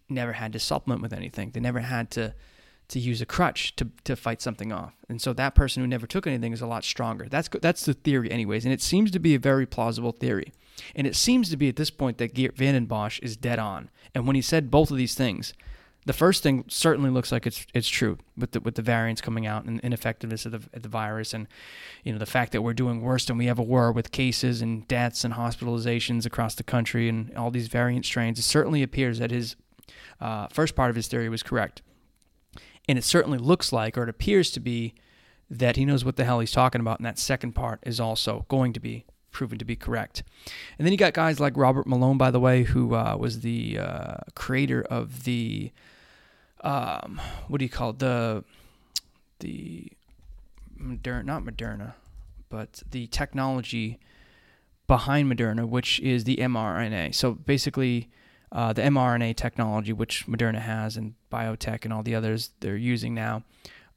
never 0.09 0.35
had 0.35 0.53
to 0.53 0.59
supplement 0.59 1.03
with 1.03 1.13
anything. 1.13 1.51
They 1.51 1.61
never 1.61 1.81
had 1.81 2.11
to 2.13 2.35
to 2.89 2.99
use 2.99 3.23
a 3.23 3.27
crutch 3.27 3.77
to, 3.77 3.89
to 4.03 4.17
fight 4.17 4.43
something 4.43 4.73
off. 4.73 4.95
And 5.09 5.23
so 5.23 5.33
that 5.33 5.55
person 5.55 5.81
who 5.81 5.87
never 5.87 6.09
took 6.09 6.27
anything 6.27 6.53
is 6.53 6.61
a 6.61 6.67
lot 6.67 6.83
stronger. 6.83 7.29
That's 7.31 7.49
that's 7.49 7.85
the 7.85 7.95
theory 7.95 8.31
anyways, 8.31 8.65
and 8.65 8.75
it 8.75 8.83
seems 8.83 9.11
to 9.13 9.19
be 9.19 9.35
a 9.35 9.39
very 9.39 9.65
plausible 9.65 10.13
theory. 10.13 10.53
And 10.95 11.07
it 11.07 11.17
seems 11.17 11.51
to 11.51 11.57
be 11.57 11.69
at 11.69 11.77
this 11.77 11.91
point 11.91 12.19
that 12.19 12.35
Geert 12.35 12.57
Vanden 12.57 12.87
Bossche 12.87 13.23
is 13.23 13.37
dead 13.37 13.59
on. 13.59 13.91
And 14.15 14.27
when 14.27 14.35
he 14.35 14.43
said 14.43 14.71
both 14.71 14.91
of 14.91 14.97
these 14.97 15.15
things, 15.15 15.53
the 16.11 16.15
first 16.15 16.43
thing 16.43 16.65
certainly 16.67 17.09
looks 17.09 17.31
like 17.31 17.47
it's 17.47 17.65
it's 17.73 17.89
true 17.89 18.19
with 18.37 18.51
the 18.51 18.61
with 18.61 18.75
the 18.75 18.83
variants 18.83 19.21
coming 19.21 19.47
out 19.47 19.65
and 19.65 19.79
ineffectiveness 19.79 20.45
of 20.45 20.51
the, 20.51 20.77
of 20.77 20.83
the 20.83 20.89
virus 20.89 21.33
and 21.33 21.47
you 22.03 22.13
know 22.13 22.19
the 22.19 22.27
fact 22.27 22.51
that 22.51 22.63
we're 22.63 22.75
doing 22.75 23.01
worse 23.01 23.27
than 23.27 23.39
we 23.39 23.49
ever 23.49 23.63
were 23.63 23.93
with 23.93 24.11
cases 24.11 24.61
and 24.61 24.89
deaths 24.89 25.23
and 25.23 25.35
hospitalizations 25.35 26.27
across 26.27 26.57
the 26.57 26.65
country 26.65 27.09
and 27.09 27.33
all 27.37 27.53
these 27.53 27.69
variant 27.69 28.05
strains. 28.05 28.41
It 28.41 28.43
certainly 28.43 28.83
appears 28.83 29.21
that 29.21 29.31
his 29.31 29.55
uh, 30.21 30.49
first 30.49 30.75
part 30.75 30.91
of 30.91 30.97
his 30.97 31.07
theory 31.07 31.29
was 31.29 31.45
correct, 31.45 31.81
and 32.89 32.99
it 32.99 33.05
certainly 33.05 33.39
looks 33.39 33.73
like 33.73 33.97
or 33.97 34.03
it 34.03 34.09
appears 34.09 34.51
to 34.51 34.59
be 34.59 34.95
that 35.49 35.77
he 35.77 35.85
knows 35.85 36.05
what 36.05 36.17
the 36.17 36.25
hell 36.25 36.41
he's 36.41 36.51
talking 36.51 36.81
about, 36.81 36.99
and 36.99 37.07
that 37.07 37.21
second 37.21 37.53
part 37.53 37.79
is 37.87 38.01
also 38.01 38.47
going 38.49 38.73
to 38.73 38.81
be 38.81 39.05
proven 39.31 39.59
to 39.59 39.65
be 39.65 39.77
correct. 39.77 40.25
And 40.77 40.85
then 40.85 40.91
you 40.91 40.99
got 40.99 41.13
guys 41.13 41.39
like 41.39 41.57
Robert 41.57 41.87
Malone, 41.87 42.19
by 42.19 42.33
the 42.33 42.41
way, 42.41 42.65
who 42.65 42.97
uh, 42.97 43.17
was 43.17 43.43
the 43.43 43.79
uh, 43.79 44.17
creator 44.35 44.83
of 44.83 45.23
the 45.23 45.71
um, 46.63 47.21
what 47.49 47.59
do 47.59 47.65
you 47.65 47.71
call 47.71 47.91
it? 47.91 47.99
the 47.99 48.45
the 49.41 49.93
Moderna, 50.81 51.25
not 51.25 51.43
Moderna, 51.43 51.95
but 52.49 52.83
the 52.91 53.07
technology 53.07 53.99
behind 54.87 55.31
Moderna, 55.33 55.69
which 55.69 56.01
is 56.01 56.25
the 56.25 56.37
mRNA. 56.37 57.15
So 57.15 57.33
basically, 57.33 58.11
uh, 58.53 58.73
the 58.73 58.83
mRNA 58.83 59.37
technology, 59.37 59.93
which 59.93 60.27
Moderna 60.27 60.61
has, 60.61 60.97
and 60.97 61.15
BioNTech 61.31 61.85
and 61.85 61.93
all 61.93 62.03
the 62.03 62.15
others 62.15 62.51
they're 62.61 62.77
using 62.77 63.15
now. 63.15 63.45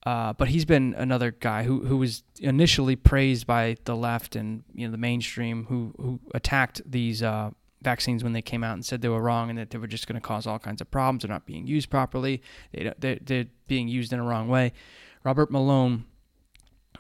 Uh, 0.05 0.33
but 0.33 0.49
he's 0.49 0.65
been 0.65 0.93
another 0.97 1.31
guy 1.31 1.63
who, 1.63 1.85
who 1.85 1.97
was 1.97 2.23
initially 2.39 2.95
praised 2.95 3.47
by 3.47 3.77
the 3.85 3.95
left 3.95 4.35
and 4.35 4.63
you 4.75 4.85
know 4.85 4.91
the 4.91 4.97
mainstream 4.97 5.65
who 5.65 5.93
who 5.97 6.19
attacked 6.33 6.81
these 6.85 7.23
uh, 7.23 7.51
vaccines 7.83 8.23
when 8.23 8.33
they 8.33 8.41
came 8.41 8.63
out 8.63 8.73
and 8.73 8.85
said 8.85 9.01
they 9.01 9.09
were 9.09 9.21
wrong 9.21 9.49
and 9.49 9.59
that 9.59 9.69
they 9.69 9.77
were 9.77 9.87
just 9.87 10.07
going 10.07 10.19
to 10.19 10.25
cause 10.25 10.47
all 10.47 10.59
kinds 10.59 10.81
of 10.81 10.89
problems. 10.89 11.23
They're 11.23 11.29
not 11.29 11.45
being 11.45 11.67
used 11.67 11.89
properly. 11.89 12.41
They, 12.71 12.91
they're, 12.97 13.19
they're 13.21 13.45
being 13.67 13.87
used 13.87 14.13
in 14.13 14.19
a 14.19 14.23
wrong 14.23 14.47
way. 14.47 14.73
Robert 15.23 15.51
Malone 15.51 16.05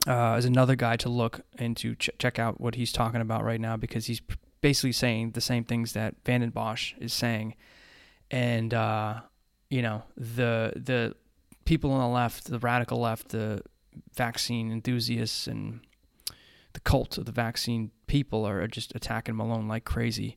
uh, 0.07 0.35
is 0.37 0.45
another 0.45 0.75
guy 0.75 0.95
to 0.97 1.09
look 1.09 1.41
into, 1.57 1.95
ch- 1.95 2.09
check 2.19 2.39
out 2.39 2.59
what 2.59 2.75
he's 2.75 2.91
talking 2.91 3.21
about 3.21 3.43
right 3.43 3.61
now 3.61 3.77
because 3.77 4.05
he's 4.07 4.21
basically 4.61 4.91
saying 4.91 5.31
the 5.31 5.41
same 5.41 5.63
things 5.63 5.93
that 5.93 6.15
Vanden 6.25 6.51
Bossche 6.51 6.93
is 6.99 7.13
saying. 7.13 7.55
And, 8.31 8.73
uh, 8.73 9.21
you 9.69 9.81
know, 9.81 10.03
the, 10.17 10.73
the 10.75 11.15
people 11.65 11.91
on 11.91 11.99
the 11.99 12.13
left, 12.13 12.45
the 12.45 12.59
radical 12.59 12.99
left, 12.99 13.29
the 13.29 13.61
vaccine 14.15 14.71
enthusiasts 14.71 15.47
and 15.47 15.81
the 16.73 16.79
cult 16.79 17.17
of 17.17 17.25
the 17.25 17.31
vaccine 17.31 17.91
people 18.07 18.45
are 18.45 18.67
just 18.67 18.93
attacking 18.95 19.35
Malone 19.35 19.67
like 19.67 19.85
crazy 19.85 20.35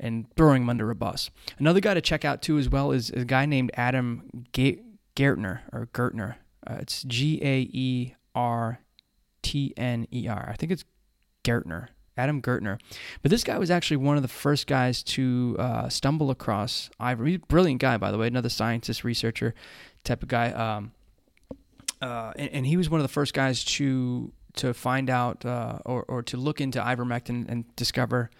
and 0.00 0.26
throwing 0.36 0.62
him 0.62 0.70
under 0.70 0.90
a 0.90 0.94
bus. 0.94 1.30
Another 1.58 1.80
guy 1.80 1.94
to 1.94 2.00
check 2.00 2.24
out 2.24 2.42
too 2.42 2.58
as 2.58 2.68
well 2.68 2.92
is 2.92 3.10
a 3.10 3.24
guy 3.24 3.46
named 3.46 3.70
Adam 3.74 4.44
Gertner 4.52 5.60
or 5.72 5.88
Gertner. 5.92 6.36
Uh, 6.66 6.76
it's 6.80 7.02
G 7.02 7.40
A 7.42 7.68
E 7.72 8.14
R 8.34 8.80
T 9.42 9.72
N 9.76 10.06
E 10.12 10.28
R. 10.28 10.48
I 10.50 10.56
think 10.56 10.72
it's 10.72 10.84
Gertner. 11.44 11.88
Adam 12.16 12.40
Gertner. 12.40 12.78
But 13.22 13.30
this 13.30 13.42
guy 13.42 13.58
was 13.58 13.70
actually 13.70 13.96
one 13.96 14.16
of 14.16 14.22
the 14.22 14.28
first 14.28 14.66
guys 14.66 15.02
to 15.02 15.56
uh, 15.58 15.88
stumble 15.88 16.30
across 16.30 16.90
ivory. 17.00 17.38
Brilliant 17.38 17.80
guy, 17.80 17.96
by 17.96 18.12
the 18.12 18.18
way, 18.18 18.28
another 18.28 18.48
scientist, 18.48 19.02
researcher 19.02 19.54
type 20.04 20.22
of 20.22 20.28
guy. 20.28 20.52
Um, 20.52 20.92
uh, 22.00 22.32
and, 22.36 22.50
and, 22.50 22.66
he 22.66 22.76
was 22.76 22.90
one 22.90 23.00
of 23.00 23.04
the 23.04 23.12
first 23.12 23.34
guys 23.34 23.64
to 23.64 24.32
to 24.56 24.72
find 24.74 25.10
out 25.10 25.44
uh, 25.44 25.78
or, 25.84 26.04
or 26.04 26.22
to 26.22 26.36
look 26.36 26.60
into 26.60 26.78
ivermectin 26.78 27.46
and 27.48 27.64
discover 27.76 28.30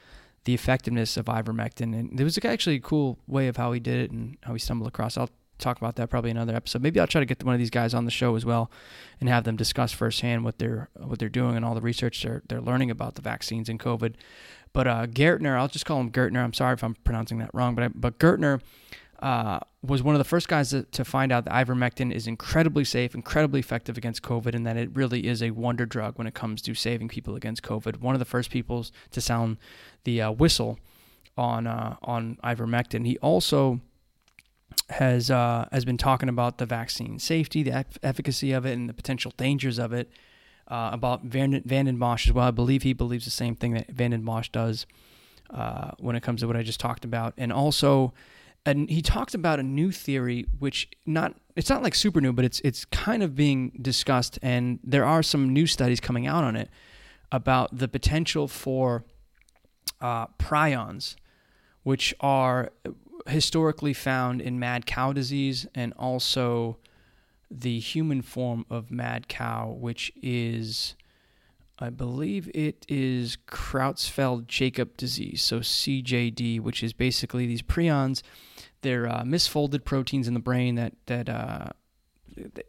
the 0.44 0.54
effectiveness 0.54 1.16
of 1.16 1.26
ivermectin. 1.26 1.98
And 1.98 2.18
there 2.18 2.24
was 2.24 2.38
actually 2.44 2.76
a 2.76 2.80
cool 2.80 3.18
way 3.26 3.48
of 3.48 3.56
how 3.56 3.72
he 3.72 3.80
did 3.80 4.00
it 4.00 4.10
and 4.10 4.36
how 4.42 4.52
he 4.52 4.58
stumbled 4.58 4.88
across. 4.88 5.16
I'll 5.16 5.30
talk 5.58 5.78
about 5.78 5.96
that 5.96 6.10
probably 6.10 6.30
another 6.30 6.54
episode. 6.54 6.82
Maybe 6.82 7.00
I'll 7.00 7.06
try 7.06 7.20
to 7.20 7.26
get 7.26 7.42
one 7.44 7.54
of 7.54 7.58
these 7.58 7.70
guys 7.70 7.94
on 7.94 8.04
the 8.04 8.10
show 8.10 8.36
as 8.36 8.44
well 8.44 8.70
and 9.20 9.28
have 9.28 9.44
them 9.44 9.56
discuss 9.56 9.92
firsthand 9.92 10.44
what 10.44 10.58
they're 10.58 10.88
what 10.96 11.18
they're 11.18 11.28
doing 11.28 11.56
and 11.56 11.64
all 11.64 11.74
the 11.74 11.80
research 11.80 12.22
they're 12.22 12.42
they're 12.48 12.60
learning 12.60 12.90
about 12.90 13.14
the 13.14 13.22
vaccines 13.22 13.68
and 13.68 13.80
COVID. 13.80 14.14
But 14.72 14.88
uh, 14.88 15.06
Gertner, 15.06 15.56
I'll 15.56 15.68
just 15.68 15.86
call 15.86 16.00
him 16.00 16.10
Gertner. 16.10 16.42
I'm 16.42 16.52
sorry 16.52 16.74
if 16.74 16.82
I'm 16.82 16.94
pronouncing 16.94 17.38
that 17.38 17.50
wrong, 17.54 17.74
but 17.74 17.84
I, 17.84 17.88
but 17.88 18.18
Gertner 18.18 18.60
uh, 19.24 19.58
was 19.82 20.02
one 20.02 20.14
of 20.14 20.18
the 20.18 20.24
first 20.24 20.48
guys 20.48 20.68
to, 20.68 20.82
to, 20.82 21.02
find 21.02 21.32
out 21.32 21.46
that 21.46 21.54
ivermectin 21.54 22.12
is 22.12 22.26
incredibly 22.26 22.84
safe, 22.84 23.14
incredibly 23.14 23.58
effective 23.58 23.96
against 23.96 24.22
COVID, 24.22 24.54
and 24.54 24.66
that 24.66 24.76
it 24.76 24.94
really 24.94 25.26
is 25.26 25.42
a 25.42 25.50
wonder 25.50 25.86
drug 25.86 26.18
when 26.18 26.26
it 26.26 26.34
comes 26.34 26.60
to 26.60 26.74
saving 26.74 27.08
people 27.08 27.34
against 27.34 27.62
COVID. 27.62 28.00
One 28.00 28.14
of 28.14 28.18
the 28.18 28.26
first 28.26 28.50
people 28.50 28.84
to 29.12 29.20
sound 29.22 29.56
the 30.04 30.20
uh, 30.20 30.30
whistle 30.30 30.78
on 31.38 31.66
uh, 31.66 31.96
on 32.02 32.36
ivermectin. 32.44 33.06
He 33.06 33.16
also 33.18 33.80
has 34.90 35.30
uh, 35.30 35.68
has 35.72 35.86
been 35.86 35.96
talking 35.96 36.28
about 36.28 36.58
the 36.58 36.66
vaccine 36.66 37.18
safety, 37.18 37.62
the 37.62 37.86
efficacy 38.02 38.52
of 38.52 38.66
it, 38.66 38.72
and 38.72 38.90
the 38.90 38.94
potential 38.94 39.32
dangers 39.38 39.78
of 39.78 39.94
it. 39.94 40.10
Uh, 40.68 40.90
about 40.92 41.22
Van, 41.24 41.62
Vanden 41.66 41.98
Bossche 41.98 42.28
as 42.28 42.32
well. 42.32 42.48
I 42.48 42.50
believe 42.50 42.82
he 42.82 42.94
believes 42.94 43.26
the 43.26 43.30
same 43.30 43.54
thing 43.54 43.72
that 43.72 43.90
Vanden 43.90 44.22
Bossche 44.22 44.50
does 44.50 44.86
uh, 45.50 45.90
when 45.98 46.16
it 46.16 46.22
comes 46.22 46.40
to 46.40 46.46
what 46.46 46.56
I 46.56 46.62
just 46.62 46.80
talked 46.80 47.04
about, 47.04 47.34
and 47.38 47.52
also 47.52 48.12
and 48.66 48.88
he 48.88 49.02
talked 49.02 49.34
about 49.34 49.60
a 49.60 49.62
new 49.62 49.90
theory 49.90 50.46
which 50.58 50.88
not 51.06 51.34
it's 51.56 51.68
not 51.68 51.82
like 51.82 51.94
super 51.94 52.20
new 52.20 52.32
but 52.32 52.44
it's 52.44 52.60
it's 52.60 52.84
kind 52.86 53.22
of 53.22 53.34
being 53.34 53.72
discussed 53.80 54.38
and 54.42 54.78
there 54.82 55.04
are 55.04 55.22
some 55.22 55.52
new 55.52 55.66
studies 55.66 56.00
coming 56.00 56.26
out 56.26 56.44
on 56.44 56.56
it 56.56 56.70
about 57.30 57.76
the 57.76 57.88
potential 57.88 58.48
for 58.48 59.04
uh, 60.00 60.26
prions 60.38 61.16
which 61.82 62.14
are 62.20 62.70
historically 63.26 63.92
found 63.92 64.40
in 64.40 64.58
mad 64.58 64.86
cow 64.86 65.12
disease 65.12 65.66
and 65.74 65.92
also 65.98 66.78
the 67.50 67.78
human 67.78 68.22
form 68.22 68.64
of 68.70 68.90
mad 68.90 69.28
cow 69.28 69.76
which 69.78 70.12
is 70.22 70.94
I 71.76 71.90
believe 71.90 72.48
it 72.54 72.86
is 72.88 73.36
Creutzfeldt 73.48 74.46
Jakob 74.46 74.96
disease, 74.96 75.42
so 75.42 75.58
CJD, 75.58 76.60
which 76.60 76.84
is 76.84 76.92
basically 76.92 77.46
these 77.46 77.62
prions 77.62 78.22
they're 78.84 79.08
uh, 79.08 79.22
misfolded 79.22 79.84
proteins 79.84 80.28
in 80.28 80.34
the 80.34 80.40
brain 80.40 80.76
that 80.76 80.92
that 81.06 81.28
uh, 81.28 81.70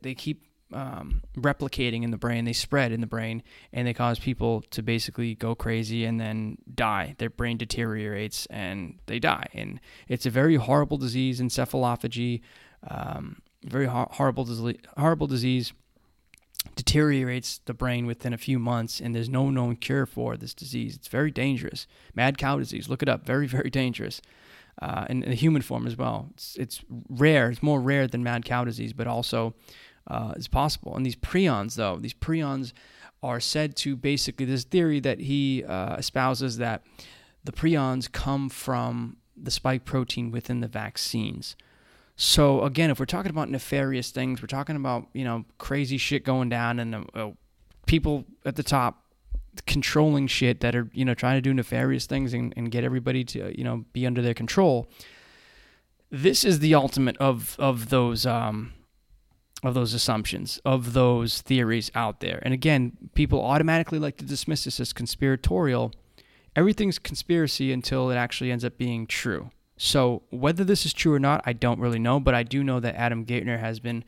they 0.01 0.15
keep 0.15 0.43
um, 0.73 1.21
replicating 1.37 2.03
in 2.03 2.11
the 2.11 2.17
brain. 2.17 2.45
They 2.45 2.53
spread 2.53 2.91
in 2.91 3.01
the 3.01 3.07
brain, 3.07 3.43
and 3.71 3.87
they 3.87 3.93
cause 3.93 4.17
people 4.17 4.61
to 4.71 4.81
basically 4.81 5.35
go 5.35 5.53
crazy 5.53 6.05
and 6.05 6.19
then 6.19 6.57
die. 6.73 7.15
Their 7.17 7.29
brain 7.29 7.57
deteriorates 7.57 8.45
and 8.47 8.99
they 9.05 9.19
die. 9.19 9.47
And 9.53 9.79
it's 10.07 10.25
a 10.25 10.29
very 10.29 10.55
horrible 10.55 10.97
disease, 10.97 11.39
encephalopathy. 11.39 12.41
Um, 12.87 13.41
very 13.63 13.85
ho- 13.85 14.09
horrible, 14.11 14.73
horrible 14.97 15.27
disease. 15.27 15.73
Deteriorates 16.75 17.59
the 17.65 17.73
brain 17.73 18.05
within 18.05 18.33
a 18.33 18.37
few 18.37 18.59
months, 18.59 18.99
and 18.99 19.15
there's 19.15 19.29
no 19.29 19.49
known 19.49 19.75
cure 19.75 20.05
for 20.05 20.35
this 20.35 20.53
disease. 20.53 20.95
It's 20.95 21.07
very 21.07 21.31
dangerous. 21.31 21.87
Mad 22.15 22.37
cow 22.37 22.57
disease. 22.57 22.89
Look 22.89 23.01
it 23.01 23.09
up. 23.09 23.25
Very, 23.25 23.47
very 23.47 23.69
dangerous 23.69 24.21
uh, 24.81 25.05
in, 25.09 25.23
in, 25.23 25.29
the 25.29 25.35
human 25.35 25.61
form 25.61 25.87
as 25.87 25.97
well. 25.97 26.29
It's, 26.33 26.55
it's 26.57 26.81
rare. 27.09 27.49
It's 27.49 27.63
more 27.63 27.79
rare 27.79 28.07
than 28.07 28.23
mad 28.23 28.45
cow 28.45 28.65
disease, 28.65 28.93
but 28.93 29.07
also 29.07 29.53
uh, 30.07 30.33
it's 30.35 30.47
possible. 30.47 30.95
And 30.95 31.05
these 31.05 31.15
prions, 31.15 31.75
though, 31.75 31.97
these 31.97 32.13
prions 32.13 32.73
are 33.23 33.39
said 33.39 33.75
to 33.77 33.95
basically 33.95 34.45
this 34.45 34.63
theory 34.63 34.99
that 34.99 35.19
he 35.19 35.63
uh, 35.63 35.95
espouses 35.95 36.57
that 36.57 36.83
the 37.43 37.51
prions 37.51 38.11
come 38.11 38.49
from 38.49 39.17
the 39.35 39.51
spike 39.51 39.85
protein 39.85 40.31
within 40.31 40.59
the 40.59 40.67
vaccines. 40.67 41.55
So 42.17 42.63
again, 42.63 42.89
if 42.89 42.99
we're 42.99 43.05
talking 43.05 43.29
about 43.29 43.49
nefarious 43.49 44.11
things, 44.11 44.41
we're 44.41 44.47
talking 44.47 44.75
about 44.75 45.07
you 45.13 45.23
know 45.23 45.45
crazy 45.57 45.97
shit 45.97 46.23
going 46.23 46.49
down 46.49 46.79
and 46.79 47.09
uh, 47.13 47.31
people 47.85 48.25
at 48.45 48.55
the 48.55 48.63
top 48.63 49.03
controlling 49.65 50.27
shit 50.27 50.59
that 50.61 50.75
are 50.75 50.89
you 50.93 51.05
know 51.05 51.13
trying 51.13 51.37
to 51.37 51.41
do 51.41 51.53
nefarious 51.53 52.05
things 52.05 52.33
and, 52.33 52.53
and 52.57 52.71
get 52.71 52.83
everybody 52.83 53.23
to 53.23 53.57
you 53.57 53.63
know 53.63 53.85
be 53.93 54.05
under 54.05 54.21
their 54.21 54.33
control. 54.33 54.87
This 56.09 56.43
is 56.45 56.59
the 56.59 56.73
ultimate 56.75 57.17
of 57.17 57.55
of 57.59 57.89
those 57.89 58.25
um 58.25 58.73
of 59.63 59.73
those 59.73 59.93
assumptions 59.93 60.59
of 60.63 60.93
those 60.93 61.41
theories 61.41 61.91
out 61.95 62.21
there. 62.21 62.39
And 62.43 62.53
again 62.53 62.93
people 63.13 63.43
automatically 63.43 63.99
like 63.99 64.17
to 64.17 64.25
dismiss 64.25 64.63
this 64.63 64.79
as 64.79 64.93
conspiratorial. 64.93 65.91
Everything's 66.55 66.99
conspiracy 66.99 67.73
until 67.73 68.09
it 68.09 68.15
actually 68.15 68.49
ends 68.49 68.63
up 68.63 68.77
being 68.77 69.05
true 69.05 69.51
so 69.77 70.23
whether 70.29 70.63
this 70.63 70.85
is 70.85 70.93
true 70.93 71.13
or 71.13 71.19
not 71.19 71.41
i 71.45 71.53
don't 71.53 71.79
really 71.79 71.99
know 71.99 72.19
but 72.19 72.33
i 72.33 72.43
do 72.43 72.63
know 72.63 72.79
that 72.79 72.95
adam 72.95 73.25
Gaertner 73.25 73.59
has 73.59 73.79
been 73.79 74.03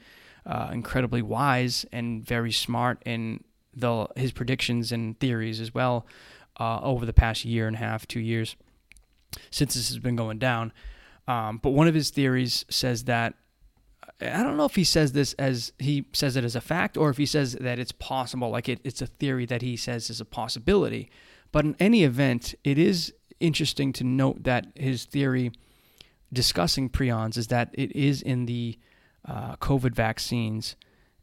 uh, 0.45 0.69
incredibly 0.71 1.21
wise 1.21 1.85
and 1.91 2.25
very 2.25 2.51
smart 2.51 3.01
in 3.05 3.43
the 3.75 4.07
his 4.15 4.31
predictions 4.31 4.91
and 4.91 5.19
theories 5.19 5.59
as 5.59 5.73
well 5.73 6.05
uh, 6.59 6.79
over 6.81 7.05
the 7.05 7.13
past 7.13 7.45
year 7.45 7.67
and 7.67 7.75
a 7.75 7.79
half, 7.79 8.07
two 8.07 8.19
years 8.19 8.55
since 9.51 9.75
this 9.75 9.89
has 9.89 9.99
been 9.99 10.15
going 10.15 10.39
down. 10.39 10.73
Um, 11.27 11.59
but 11.61 11.71
one 11.71 11.87
of 11.87 11.93
his 11.93 12.09
theories 12.09 12.65
says 12.69 13.03
that 13.03 13.35
I 14.19 14.41
don't 14.41 14.57
know 14.57 14.65
if 14.65 14.75
he 14.75 14.83
says 14.83 15.11
this 15.11 15.33
as 15.33 15.73
he 15.77 16.05
says 16.13 16.35
it 16.37 16.43
as 16.43 16.55
a 16.55 16.61
fact 16.61 16.97
or 16.97 17.09
if 17.09 17.17
he 17.17 17.25
says 17.25 17.53
that 17.53 17.77
it's 17.77 17.91
possible, 17.91 18.49
like 18.49 18.67
it, 18.67 18.79
it's 18.83 19.01
a 19.01 19.07
theory 19.07 19.45
that 19.45 19.61
he 19.61 19.77
says 19.77 20.09
is 20.09 20.21
a 20.21 20.25
possibility. 20.25 21.11
But 21.51 21.65
in 21.65 21.75
any 21.79 22.03
event, 22.03 22.55
it 22.63 22.79
is 22.79 23.13
interesting 23.39 23.93
to 23.93 24.03
note 24.03 24.43
that 24.43 24.67
his 24.75 25.05
theory 25.05 25.51
discussing 26.31 26.89
prions 26.89 27.37
is 27.37 27.47
that 27.47 27.69
it 27.73 27.95
is 27.95 28.21
in 28.21 28.45
the 28.45 28.77
uh, 29.25 29.55
COVID 29.57 29.93
vaccines 29.93 30.75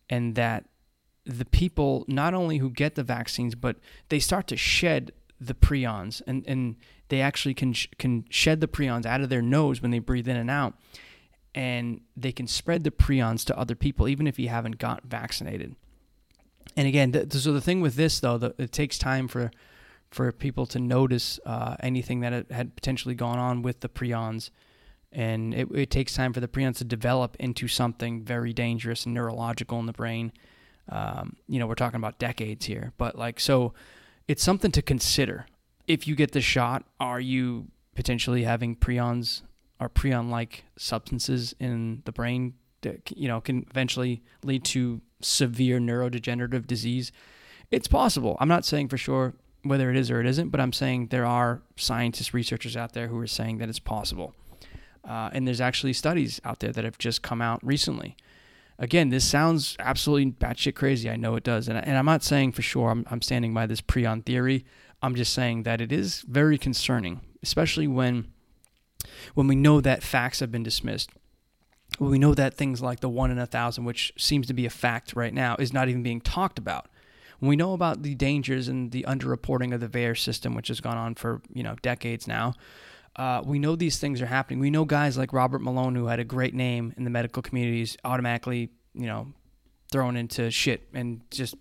and 0.09 0.35
that 0.35 0.65
the 1.25 1.45
people 1.45 2.05
not 2.07 2.35
only 2.35 2.59
who 2.59 2.71
get 2.71 2.95
the 2.95 3.03
vaccines, 3.03 3.55
but 3.55 3.77
they 4.09 4.19
start 4.19 4.47
to 4.49 4.57
shed 4.57 5.12
the 5.41 5.55
prions, 5.55 6.23
and 6.27 6.45
and 6.47 6.77
they 7.09 7.21
actually 7.21 7.55
can 7.55 7.75
can 7.99 8.25
shed 8.31 8.61
the 8.61 8.69
prions 8.69 9.07
out 9.07 9.21
of 9.21 9.31
their 9.31 9.43
nose 9.43 9.81
when 9.81 9.91
they 9.91 9.99
breathe 9.99 10.29
in 10.29 10.37
and 10.37 10.51
out, 10.51 10.75
and 11.55 12.01
they 12.17 12.33
can 12.33 12.47
spread 12.47 12.85
the 12.85 12.91
prions 12.91 13.45
to 13.47 13.59
other 13.59 13.75
people 13.75 14.09
even 14.09 14.27
if 14.27 14.39
you 14.39 14.49
haven't 14.49 14.79
got 14.79 15.05
vaccinated. 15.05 15.75
And 16.77 16.89
again, 16.89 17.12
th- 17.12 17.33
so 17.33 17.53
the 17.53 17.61
thing 17.61 17.81
with 17.81 17.95
this 17.95 18.21
though, 18.21 18.39
the, 18.39 18.55
it 18.59 18.73
takes 18.73 18.99
time 18.99 19.29
for 19.29 19.51
for 20.15 20.31
people 20.33 20.67
to 20.67 20.79
notice 20.79 21.41
uh, 21.45 21.77
anything 21.81 22.21
that 22.21 22.51
had 22.51 22.75
potentially 22.77 23.15
gone 23.15 23.39
on 23.39 23.62
with 23.62 23.81
the 23.81 23.89
prions. 23.89 24.51
And 25.12 25.55
it, 25.55 25.69
it 25.73 25.91
takes 25.91 26.15
time 26.15 26.33
for 26.33 26.41
the 26.41 26.49
prions 26.49 26.79
to 26.79 26.85
develop 26.85 27.37
into 27.39 27.69
something 27.69 28.25
very 28.25 28.53
dangerous 28.53 29.05
and 29.05 29.15
neurological 29.15 29.79
in 29.79 29.87
the 29.87 29.93
brain 29.93 30.33
um, 30.89 31.37
you 31.49 31.59
know, 31.59 31.67
we're 31.67 31.75
talking 31.75 31.97
about 31.97 32.19
decades 32.19 32.67
here, 32.67 32.93
but 32.99 33.17
like, 33.17 33.41
so 33.41 33.73
it's 34.29 34.43
something 34.43 34.71
to 34.73 34.83
consider. 34.83 35.47
If 35.87 36.07
you 36.07 36.15
get 36.15 36.33
the 36.33 36.41
shot, 36.41 36.85
are 37.01 37.21
you 37.21 37.69
potentially 37.95 38.45
having 38.45 38.77
prions 38.77 39.43
or 39.81 39.89
prion 39.89 40.31
like 40.31 40.65
substances 40.77 41.55
in 41.59 42.03
the 42.05 42.12
brain 42.12 42.55
that, 42.83 43.11
you 43.17 43.29
know, 43.29 43.41
can 43.41 43.67
eventually 43.71 44.23
lead 44.43 44.65
to 44.67 45.01
severe 45.21 45.79
neurodegenerative 45.79 46.67
disease? 46.67 47.12
It's 47.71 47.89
possible. 47.89 48.37
I'm 48.41 48.49
not 48.49 48.65
saying 48.65 48.89
for 48.89 48.99
sure 48.99 49.35
whether 49.65 49.91
it 49.91 49.97
is 49.97 50.11
or 50.11 50.21
it 50.21 50.27
isn't, 50.27 50.51
but 50.51 50.61
I'm 50.61 50.73
saying 50.73 51.09
there 51.09 51.27
are 51.27 51.62
scientists, 51.77 52.33
researchers 52.33 52.77
out 52.77 52.93
there 52.93 53.09
who 53.09 53.19
are 53.19 53.27
saying 53.27 53.59
that 53.59 53.69
it's 53.69 53.79
possible. 53.79 54.35
Uh, 55.07 55.31
and 55.33 55.47
there's 55.47 55.61
actually 55.61 55.93
studies 55.93 56.41
out 56.45 56.61
there 56.61 56.73
that 56.73 56.85
have 56.85 56.99
just 56.99 57.23
come 57.23 57.43
out 57.43 57.65
recently 57.65 58.17
again, 58.79 59.11
this 59.11 59.25
sounds 59.25 59.77
absolutely 59.79 60.33
batshit 60.33 60.75
crazy. 60.75 61.09
I 61.09 61.17
know 61.17 61.37
it 61.37 61.45
does. 61.45 61.69
And, 61.69 61.79
and 61.79 61.97
I'm 61.97 62.05
not 62.05 62.23
saying 62.23 62.53
for 62.53 62.62
sure 62.62 62.91
I'm, 62.91 63.07
I'm 63.11 63.23
standing 63.23 63.55
by 63.55 63.67
this 63.67 63.81
prion 63.81 64.25
theory. 64.25 64.65
I'm 65.03 65.15
just 65.15 65.33
saying 65.33 65.65
that 65.65 65.81
it 65.81 65.93
is 65.93 66.23
very 66.23 66.59
concerning, 66.59 67.21
especially 67.43 67.87
when 67.87 68.29
when 69.35 69.47
we 69.47 69.55
know 69.55 69.83
that 69.83 70.03
facts 70.03 70.41
have 70.41 70.51
been 70.51 70.62
dismissed. 70.62 71.11
When 71.99 72.11
we 72.11 72.19
know 72.19 72.35
that 72.35 72.55
things 72.55 72.81
like 72.81 73.01
the 73.01 73.09
one 73.09 73.31
in 73.31 73.39
a 73.39 73.47
thousand, 73.47 73.85
which 73.85 74.12
seems 74.17 74.47
to 74.47 74.55
be 74.55 74.65
a 74.65 74.71
fact 74.71 75.15
right 75.15 75.35
now, 75.35 75.57
is 75.59 75.73
not 75.73 75.89
even 75.89 76.03
being 76.03 76.23
talked 76.23 76.59
about. 76.59 76.89
We 77.47 77.57
know 77.57 77.73
about 77.73 78.03
the 78.03 78.15
dangers 78.15 78.69
and 78.69 78.91
the 78.91 79.05
underreporting 79.09 79.75
of 79.75 79.81
the 79.81 79.89
VAERS 79.89 80.19
system, 80.19 80.55
which 80.55 80.69
has 80.69 80.81
gone 80.81 80.97
on 80.97 81.15
for 81.15 81.43
you 81.53 81.63
know 81.63 81.77
decades 81.83 82.27
now, 82.27 82.55
uh, 83.17 83.43
we 83.45 83.59
know 83.59 83.77
these 83.77 83.99
things 83.99 84.21
are 84.21 84.27
happening. 84.27 84.59
We 84.59 84.71
know 84.71 84.85
guys 84.85 85.17
like 85.17 85.33
Robert 85.33 85.61
Malone, 85.61 85.95
who 85.95 86.07
had 86.07 86.19
a 86.19 86.25
great 86.25 86.55
name 86.55 86.93
in 86.97 87.05
the 87.05 87.11
medical 87.11 87.43
communities, 87.43 87.97
automatically, 88.05 88.71
you 88.95 89.07
know, 89.07 89.33
thrown 89.93 90.17
into 90.17 90.51
shit 90.51 90.89
and 90.93 91.21
just 91.31 91.55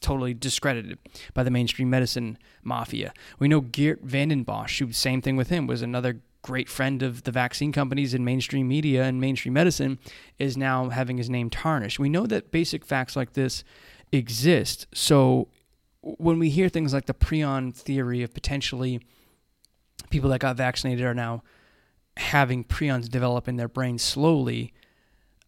totally 0.00 0.34
discredited 0.34 0.98
by 1.34 1.44
the 1.44 1.50
mainstream 1.50 1.88
medicine 1.88 2.36
mafia. 2.64 3.12
We 3.38 3.46
know 3.46 3.60
Geert 3.60 4.02
Vanden 4.02 4.44
Bossche, 4.44 4.80
who 4.80 4.92
same 4.92 5.22
thing 5.22 5.36
with 5.36 5.48
him, 5.48 5.68
was 5.68 5.82
another 5.82 6.20
great 6.42 6.68
friend 6.68 7.04
of 7.04 7.22
the 7.22 7.30
vaccine 7.30 7.70
companies 7.70 8.12
and 8.12 8.24
mainstream 8.24 8.66
media 8.66 9.04
and 9.04 9.20
mainstream 9.20 9.54
medicine, 9.54 10.00
is 10.40 10.56
now 10.56 10.88
having 10.88 11.16
his 11.16 11.30
name 11.30 11.48
tarnished. 11.48 12.00
We 12.00 12.08
know 12.08 12.26
that 12.26 12.50
basic 12.50 12.84
facts 12.84 13.14
like 13.14 13.34
this 13.34 13.62
exist. 14.12 14.86
So 14.94 15.48
when 16.02 16.38
we 16.38 16.50
hear 16.50 16.68
things 16.68 16.92
like 16.92 17.06
the 17.06 17.14
prion 17.14 17.74
theory 17.74 18.22
of 18.22 18.34
potentially 18.34 19.00
people 20.10 20.30
that 20.30 20.40
got 20.40 20.56
vaccinated 20.56 21.04
are 21.04 21.14
now 21.14 21.42
having 22.16 22.64
prions 22.64 23.08
develop 23.08 23.48
in 23.48 23.56
their 23.56 23.68
brain 23.68 23.98
slowly, 23.98 24.72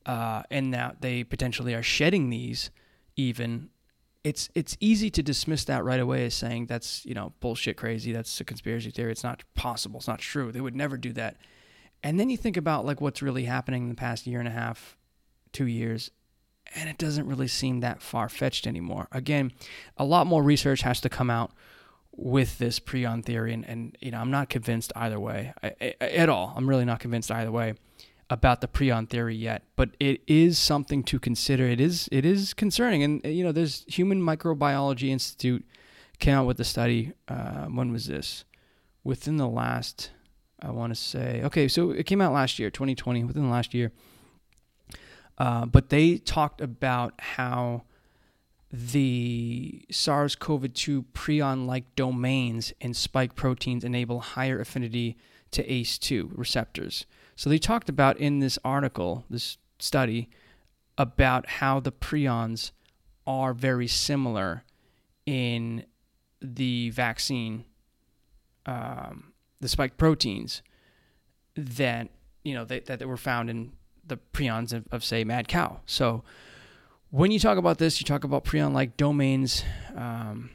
uh, 0.07 0.43
and 0.51 0.71
now 0.71 0.93
they 1.01 1.25
potentially 1.25 1.75
are 1.75 1.83
shedding 1.83 2.31
these 2.31 2.71
even. 3.17 3.71
It's 4.25 4.49
it's 4.55 4.77
easy 4.81 5.11
to 5.11 5.23
dismiss 5.23 5.65
that 5.67 5.85
right 5.85 6.01
away 6.01 6.25
as 6.25 6.35
saying 6.35 6.67
that's 6.67 7.05
you 7.05 7.13
know 7.15 7.35
bullshit 7.41 7.77
crazy 7.77 8.11
that's 8.11 8.41
a 8.41 8.45
conspiracy 8.45 8.91
theory 8.91 9.13
it's 9.13 9.23
not 9.23 9.45
possible 9.55 9.99
it's 9.99 10.09
not 10.09 10.19
true 10.19 10.51
they 10.51 10.63
would 10.63 10.75
never 10.75 10.97
do 10.97 11.13
that 11.13 11.37
And 12.03 12.21
then 12.21 12.29
you 12.29 12.37
think 12.37 12.57
about 12.57 12.85
like 12.85 13.01
what's 13.01 13.23
really 13.23 13.45
happening 13.45 13.85
in 13.85 13.89
the 13.89 13.95
past 13.95 14.27
year 14.27 14.39
and 14.39 14.49
a 14.49 14.53
half, 14.53 14.97
two 15.53 15.67
years, 15.67 16.11
and 16.75 16.89
it 16.89 16.99
doesn't 16.99 17.27
really 17.27 17.49
seem 17.49 17.81
that 17.81 18.03
far 18.03 18.29
fetched 18.29 18.67
anymore. 18.67 19.09
Again, 19.13 19.53
a 19.97 20.05
lot 20.05 20.27
more 20.27 20.43
research 20.43 20.83
has 20.83 21.01
to 21.03 21.09
come 21.09 21.31
out 21.31 21.53
with 22.17 22.59
this 22.59 22.79
prion 22.79 23.25
theory, 23.25 23.53
and, 23.53 23.65
and 23.65 23.97
you 24.01 24.11
know 24.11 24.19
I'm 24.19 24.31
not 24.31 24.49
convinced 24.49 24.93
either 24.97 25.19
way 25.19 25.53
I, 25.63 25.75
I, 25.81 25.95
at 26.01 26.29
all. 26.29 26.53
I'm 26.57 26.69
really 26.69 26.85
not 26.85 27.01
convinced 27.01 27.31
either 27.31 27.51
way 27.51 27.75
about 28.31 28.61
the 28.61 28.69
prion 28.69 29.09
theory 29.09 29.37
yet, 29.37 29.63
but 29.77 29.91
it 30.01 30.23
is 30.27 30.59
something 30.59 31.03
to 31.05 31.19
consider. 31.19 31.65
It 31.65 31.81
is 31.81 32.09
it 32.13 32.25
is 32.25 32.55
concerning, 32.55 33.03
and 33.03 33.25
you 33.25 33.45
know 33.45 33.53
there's 33.53 33.85
Human 33.89 34.21
Microbiology 34.21 35.09
Institute 35.09 35.65
came 36.19 36.35
out 36.35 36.47
with 36.47 36.57
the 36.57 36.65
study. 36.65 37.13
Uh, 37.29 37.67
when 37.67 37.93
was 37.93 38.07
this? 38.07 38.45
Within 39.03 39.37
the 39.37 39.49
last, 39.49 40.11
I 40.61 40.71
want 40.71 40.95
to 40.95 41.01
say, 41.01 41.43
okay, 41.45 41.69
so 41.69 41.91
it 41.91 42.07
came 42.07 42.21
out 42.21 42.33
last 42.33 42.59
year, 42.59 42.71
2020. 42.71 43.25
Within 43.25 43.43
the 43.43 43.51
last 43.51 43.75
year, 43.75 43.93
uh, 45.39 45.67
but 45.67 45.89
they 45.89 46.19
talked 46.19 46.61
about 46.61 47.15
how 47.19 47.83
the 48.73 49.85
SARS 49.91 50.35
CoV 50.35 50.73
2 50.73 51.05
prion 51.15 51.67
like 51.67 51.95
domains 51.95 52.73
in 52.81 52.93
spike 52.93 53.35
proteins 53.35 53.85
enable 53.85 54.21
higher 54.21 54.61
affinity 54.61 55.17
to 55.53 55.65
ACE2 55.65 56.31
receptors. 56.33 57.07
So 57.37 57.49
they 57.49 57.59
talked 57.59 57.89
about 57.89 58.19
in 58.19 58.41
this 58.41 58.59
article, 58.65 59.25
this 59.31 59.59
study, 59.79 60.29
about 60.99 61.49
how 61.49 61.81
the 61.81 61.93
prions 61.93 62.73
are 63.27 63.55
very 63.55 63.87
similar 63.87 64.65
in 65.27 65.85
the 66.41 66.91
vaccine, 66.91 67.65
um, 68.67 69.33
the 69.61 69.69
spike 69.69 69.97
proteins 69.97 70.63
that 71.57 72.09
you 72.43 72.55
know 72.55 72.65
that, 72.65 72.87
that 72.87 73.07
were 73.07 73.17
found 73.17 73.49
in 73.49 73.73
the 74.07 74.19
prions 74.33 74.73
of, 74.73 74.87
of, 74.91 75.05
say 75.05 75.25
mad 75.25 75.49
cow. 75.49 75.81
So 75.87 76.23
when 77.11 77.31
you 77.31 77.39
talk 77.39 77.59
about 77.59 77.79
this, 77.79 78.01
you 78.01 78.05
talk 78.05 78.25
about 78.25 78.45
prion-like 78.45 78.97
domains, 78.97 79.65
um, 79.97 80.51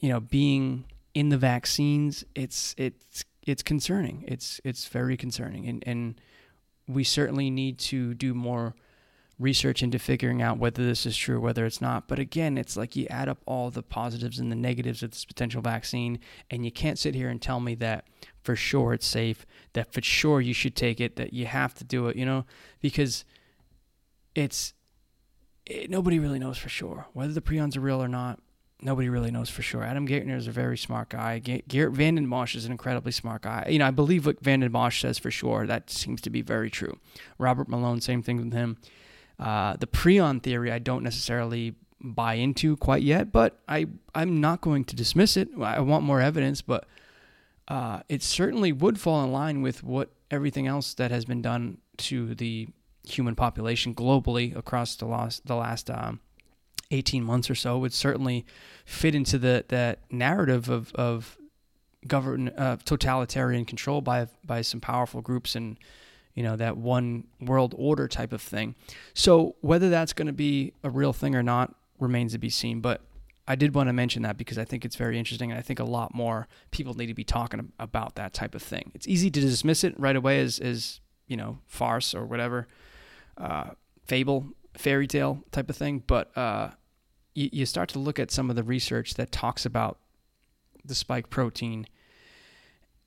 you 0.00 0.08
know, 0.08 0.20
being 0.20 0.84
in 1.14 1.28
the 1.28 1.38
vaccines. 1.38 2.24
It's 2.34 2.74
it's 2.76 3.24
it's 3.46 3.62
concerning. 3.62 4.24
It's 4.26 4.60
it's 4.64 4.88
very 4.88 5.16
concerning, 5.16 5.66
and 5.66 5.84
and 5.86 6.20
we 6.88 7.04
certainly 7.04 7.50
need 7.50 7.78
to 7.78 8.14
do 8.14 8.34
more 8.34 8.74
research 9.38 9.82
into 9.82 9.98
figuring 9.98 10.40
out 10.40 10.58
whether 10.58 10.84
this 10.84 11.06
is 11.06 11.16
true, 11.16 11.40
whether 11.40 11.66
it's 11.66 11.80
not. 11.80 12.06
But 12.06 12.18
again, 12.18 12.56
it's 12.56 12.76
like 12.76 12.94
you 12.96 13.06
add 13.08 13.28
up 13.28 13.38
all 13.46 13.70
the 13.70 13.82
positives 13.82 14.38
and 14.38 14.50
the 14.50 14.56
negatives 14.56 15.02
of 15.02 15.10
this 15.10 15.24
potential 15.24 15.62
vaccine, 15.62 16.18
and 16.50 16.64
you 16.64 16.70
can't 16.70 16.98
sit 16.98 17.14
here 17.14 17.28
and 17.28 17.40
tell 17.40 17.60
me 17.60 17.74
that 17.76 18.06
for 18.42 18.54
sure 18.54 18.92
it's 18.92 19.06
safe, 19.06 19.44
that 19.72 19.92
for 19.92 20.02
sure 20.02 20.40
you 20.40 20.54
should 20.54 20.76
take 20.76 21.00
it, 21.00 21.16
that 21.16 21.32
you 21.32 21.46
have 21.46 21.74
to 21.74 21.84
do 21.84 22.08
it, 22.08 22.16
you 22.16 22.26
know, 22.26 22.44
because 22.80 23.24
it's 24.34 24.74
it, 25.66 25.90
nobody 25.90 26.18
really 26.18 26.38
knows 26.38 26.58
for 26.58 26.68
sure 26.68 27.06
whether 27.12 27.32
the 27.32 27.40
prions 27.40 27.76
are 27.76 27.80
real 27.80 28.02
or 28.02 28.08
not 28.08 28.40
nobody 28.84 29.08
really 29.08 29.30
knows 29.30 29.48
for 29.48 29.62
sure. 29.62 29.82
Adam 29.82 30.06
Gaertner 30.06 30.36
is 30.36 30.46
a 30.46 30.52
very 30.52 30.76
smart 30.76 31.08
guy. 31.08 31.38
Geert 31.38 31.92
Vanden 31.92 32.26
Bossche 32.28 32.56
is 32.56 32.66
an 32.66 32.72
incredibly 32.72 33.12
smart 33.12 33.42
guy. 33.42 33.66
You 33.70 33.78
know, 33.78 33.86
I 33.86 33.90
believe 33.90 34.26
what 34.26 34.40
Vanden 34.40 34.70
Bossche 34.70 35.00
says 35.00 35.18
for 35.18 35.30
sure. 35.30 35.66
That 35.66 35.90
seems 35.90 36.20
to 36.22 36.30
be 36.30 36.42
very 36.42 36.70
true. 36.70 36.98
Robert 37.38 37.68
Malone, 37.68 38.00
same 38.00 38.22
thing 38.22 38.36
with 38.36 38.52
him. 38.52 38.76
Uh, 39.38 39.76
the 39.76 39.86
prion 39.86 40.42
theory, 40.42 40.70
I 40.70 40.78
don't 40.78 41.02
necessarily 41.02 41.74
buy 42.00 42.34
into 42.34 42.76
quite 42.76 43.02
yet, 43.02 43.32
but 43.32 43.58
I 43.68 43.86
I'm 44.14 44.40
not 44.40 44.60
going 44.60 44.84
to 44.84 44.96
dismiss 44.96 45.36
it. 45.36 45.48
I 45.60 45.80
want 45.80 46.04
more 46.04 46.20
evidence, 46.20 46.62
but 46.62 46.86
uh, 47.68 48.00
it 48.08 48.22
certainly 48.22 48.72
would 48.72 49.00
fall 49.00 49.24
in 49.24 49.32
line 49.32 49.62
with 49.62 49.82
what 49.82 50.10
everything 50.30 50.66
else 50.66 50.94
that 50.94 51.10
has 51.10 51.24
been 51.24 51.42
done 51.42 51.78
to 51.96 52.34
the 52.34 52.68
human 53.06 53.34
population 53.34 53.94
globally 53.94 54.56
across 54.56 54.96
the 54.96 55.06
last 55.06 55.46
the 55.46 55.54
last 55.56 55.90
um, 55.90 56.20
18 56.90 57.22
months 57.24 57.50
or 57.50 57.54
so 57.54 57.78
would 57.78 57.92
certainly 57.92 58.44
fit 58.84 59.14
into 59.14 59.38
the 59.38 59.64
that 59.68 60.00
narrative 60.10 60.68
of 60.68 60.92
of 60.94 61.36
govern 62.06 62.48
uh, 62.50 62.76
totalitarian 62.84 63.64
control 63.64 64.00
by 64.00 64.26
by 64.44 64.60
some 64.60 64.80
powerful 64.80 65.20
groups 65.20 65.54
and 65.54 65.78
you 66.34 66.42
know 66.42 66.56
that 66.56 66.76
one 66.76 67.24
world 67.40 67.74
order 67.76 68.08
type 68.08 68.32
of 68.32 68.42
thing. 68.42 68.74
So 69.14 69.56
whether 69.60 69.88
that's 69.88 70.12
going 70.12 70.26
to 70.26 70.32
be 70.32 70.72
a 70.82 70.90
real 70.90 71.12
thing 71.12 71.34
or 71.34 71.42
not 71.42 71.74
remains 71.98 72.32
to 72.32 72.38
be 72.38 72.50
seen. 72.50 72.80
But 72.80 73.00
I 73.46 73.56
did 73.56 73.74
want 73.74 73.88
to 73.88 73.92
mention 73.92 74.22
that 74.22 74.36
because 74.36 74.58
I 74.58 74.64
think 74.64 74.84
it's 74.84 74.96
very 74.96 75.18
interesting, 75.18 75.50
and 75.50 75.58
I 75.58 75.62
think 75.62 75.78
a 75.78 75.84
lot 75.84 76.14
more 76.14 76.48
people 76.70 76.94
need 76.94 77.06
to 77.06 77.14
be 77.14 77.24
talking 77.24 77.72
about 77.78 78.14
that 78.16 78.32
type 78.32 78.54
of 78.54 78.62
thing. 78.62 78.90
It's 78.94 79.06
easy 79.06 79.30
to 79.30 79.40
dismiss 79.40 79.84
it 79.84 79.98
right 79.98 80.16
away 80.16 80.40
as 80.40 80.58
as 80.58 81.00
you 81.26 81.36
know 81.36 81.58
farce 81.66 82.14
or 82.14 82.24
whatever, 82.24 82.66
uh, 83.38 83.70
fable, 84.06 84.46
fairy 84.76 85.06
tale 85.06 85.44
type 85.52 85.68
of 85.68 85.76
thing, 85.76 86.02
but 86.06 86.36
uh, 86.36 86.70
you, 87.34 87.50
you 87.52 87.66
start 87.66 87.88
to 87.90 87.98
look 87.98 88.18
at 88.18 88.30
some 88.30 88.50
of 88.50 88.56
the 88.56 88.62
research 88.62 89.14
that 89.14 89.30
talks 89.30 89.66
about 89.66 89.98
the 90.84 90.94
spike 90.94 91.30
protein 91.30 91.86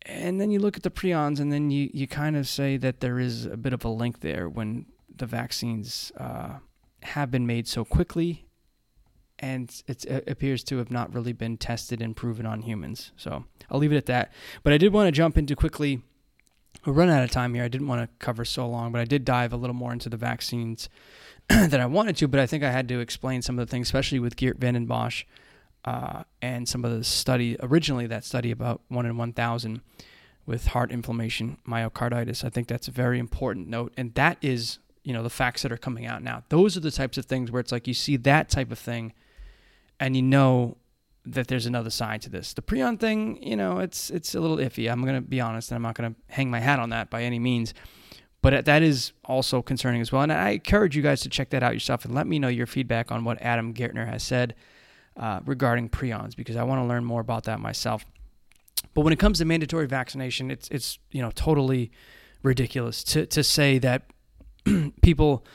and 0.07 0.39
then 0.39 0.49
you 0.51 0.59
look 0.59 0.77
at 0.77 0.83
the 0.83 0.91
prions 0.91 1.39
and 1.39 1.51
then 1.51 1.69
you, 1.69 1.89
you 1.93 2.07
kind 2.07 2.35
of 2.35 2.47
say 2.47 2.77
that 2.77 3.01
there 3.01 3.19
is 3.19 3.45
a 3.45 3.57
bit 3.57 3.73
of 3.73 3.83
a 3.83 3.89
link 3.89 4.21
there 4.21 4.47
when 4.47 4.85
the 5.15 5.25
vaccines 5.25 6.11
uh, 6.17 6.57
have 7.03 7.29
been 7.29 7.45
made 7.45 7.67
so 7.67 7.83
quickly 7.83 8.45
and 9.39 9.83
it 9.87 10.05
appears 10.27 10.63
to 10.63 10.77
have 10.77 10.89
not 10.89 11.13
really 11.13 11.33
been 11.33 11.57
tested 11.57 12.01
and 12.01 12.15
proven 12.15 12.45
on 12.45 12.61
humans. 12.61 13.11
So 13.17 13.45
i'll 13.69 13.79
leave 13.79 13.91
it 13.91 13.97
at 13.97 14.07
that. 14.07 14.31
But 14.63 14.73
i 14.73 14.77
did 14.77 14.93
want 14.93 15.07
to 15.07 15.11
jump 15.11 15.37
into 15.37 15.55
quickly 15.55 16.01
we 16.85 16.93
run 16.93 17.09
out 17.09 17.23
of 17.23 17.31
time 17.31 17.53
here 17.53 17.63
i 17.63 17.67
didn't 17.67 17.87
want 17.87 18.01
to 18.01 18.25
cover 18.25 18.45
so 18.45 18.67
long 18.67 18.91
but 18.91 19.01
i 19.01 19.05
did 19.05 19.25
dive 19.25 19.51
a 19.51 19.57
little 19.57 19.75
more 19.75 19.91
into 19.91 20.09
the 20.09 20.15
vaccines 20.15 20.89
that 21.49 21.79
I 21.79 21.85
wanted 21.85 22.17
to, 22.17 22.27
but 22.27 22.41
I 22.41 22.45
think 22.45 22.63
I 22.63 22.71
had 22.71 22.89
to 22.89 22.99
explain 22.99 23.41
some 23.41 23.57
of 23.57 23.65
the 23.65 23.71
things, 23.71 23.87
especially 23.87 24.19
with 24.19 24.35
Geert 24.35 24.57
Vanden 24.59 24.85
Bossche 24.85 25.23
uh, 25.87 26.23
and 26.41 26.67
some 26.67 26.83
of 26.83 26.91
the 26.91 27.01
study, 27.01 27.55
originally 27.61 28.07
that 28.07 28.25
study 28.25 28.51
about 28.51 28.81
1 28.89 29.05
in 29.05 29.15
1,000 29.15 29.79
with 30.45 30.67
heart 30.67 30.91
inflammation, 30.91 31.57
myocarditis. 31.65 32.43
I 32.43 32.49
think 32.49 32.67
that's 32.67 32.89
a 32.89 32.91
very 32.91 33.19
important 33.19 33.69
note. 33.69 33.93
And 33.95 34.13
that 34.15 34.37
is, 34.41 34.79
you 35.05 35.13
know, 35.13 35.23
the 35.23 35.29
facts 35.29 35.61
that 35.61 35.71
are 35.71 35.77
coming 35.77 36.05
out 36.05 36.21
now. 36.21 36.43
Those 36.49 36.75
are 36.75 36.81
the 36.81 36.91
types 36.91 37.17
of 37.17 37.25
things 37.25 37.51
where 37.51 37.61
it's 37.61 37.71
like 37.71 37.87
you 37.87 37.93
see 37.93 38.17
that 38.17 38.49
type 38.49 38.69
of 38.69 38.77
thing 38.77 39.13
and 39.97 40.13
you 40.13 40.21
know 40.21 40.75
that 41.25 41.47
there's 41.47 41.65
another 41.65 41.89
side 41.89 42.21
to 42.23 42.29
this. 42.29 42.51
The 42.51 42.61
prion 42.61 42.99
thing, 42.99 43.41
you 43.41 43.55
know, 43.55 43.79
it's 43.79 44.09
it's 44.09 44.35
a 44.35 44.41
little 44.41 44.57
iffy. 44.57 44.91
I'm 44.91 45.03
going 45.03 45.15
to 45.15 45.21
be 45.21 45.39
honest, 45.39 45.71
and 45.71 45.77
I'm 45.77 45.83
not 45.83 45.95
going 45.95 46.13
to 46.13 46.19
hang 46.33 46.51
my 46.51 46.59
hat 46.59 46.79
on 46.79 46.89
that 46.89 47.09
by 47.09 47.23
any 47.23 47.39
means. 47.39 47.73
But 48.41 48.65
that 48.65 48.83
is 48.83 49.13
also 49.23 49.61
concerning 49.61 50.01
as 50.01 50.11
well. 50.11 50.21
And 50.21 50.33
I 50.33 50.49
encourage 50.49 50.97
you 50.97 51.01
guys 51.01 51.21
to 51.21 51.29
check 51.29 51.49
that 51.51 51.63
out 51.63 51.73
yourself 51.73 52.03
and 52.03 52.13
let 52.13 52.27
me 52.27 52.39
know 52.39 52.49
your 52.49 52.67
feedback 52.67 53.09
on 53.09 53.23
what 53.23 53.41
Adam 53.41 53.73
Gaertner 53.73 54.07
has 54.07 54.21
said 54.21 54.53
uh, 55.17 55.39
regarding 55.45 55.89
prions 55.89 56.35
because 56.35 56.55
I 56.55 56.63
want 56.63 56.79
to 56.81 56.85
learn 56.85 57.03
more 57.03 57.21
about 57.21 57.43
that 57.45 57.59
myself. 57.59 58.05
But 58.93 59.01
when 59.01 59.13
it 59.13 59.19
comes 59.19 59.39
to 59.39 59.45
mandatory 59.45 59.87
vaccination, 59.87 60.51
it's 60.51 60.67
it's 60.69 60.99
you 61.11 61.21
know 61.21 61.31
totally 61.31 61.91
ridiculous 62.43 63.03
to 63.05 63.25
to 63.27 63.43
say 63.43 63.79
that 63.79 64.03
people 65.01 65.45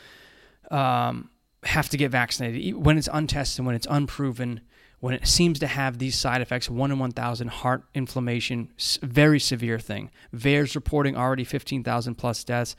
um, 0.70 1.30
have 1.64 1.88
to 1.90 1.96
get 1.96 2.10
vaccinated 2.10 2.74
when 2.74 2.98
it's 2.98 3.08
untested, 3.12 3.64
when 3.64 3.74
it's 3.74 3.86
unproven, 3.88 4.60
when 5.00 5.14
it 5.14 5.26
seems 5.26 5.58
to 5.58 5.66
have 5.66 5.98
these 5.98 6.16
side 6.16 6.40
effects 6.40 6.70
one 6.70 6.90
in 6.90 6.98
1,000 6.98 7.48
heart 7.48 7.84
inflammation, 7.94 8.72
very 9.02 9.40
severe 9.40 9.78
thing. 9.78 10.10
VAERS 10.34 10.74
reporting 10.74 11.16
already 11.16 11.44
15,000 11.44 12.14
plus 12.14 12.44
deaths. 12.44 12.76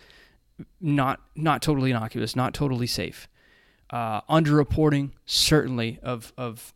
Not 0.79 1.19
not 1.35 1.61
totally 1.61 1.89
innocuous, 1.89 2.35
not 2.35 2.53
totally 2.53 2.87
safe. 2.87 3.27
Uh, 3.93 4.21
underreporting 4.21 5.11
certainly 5.27 5.99
of 6.01 6.33
of 6.35 6.73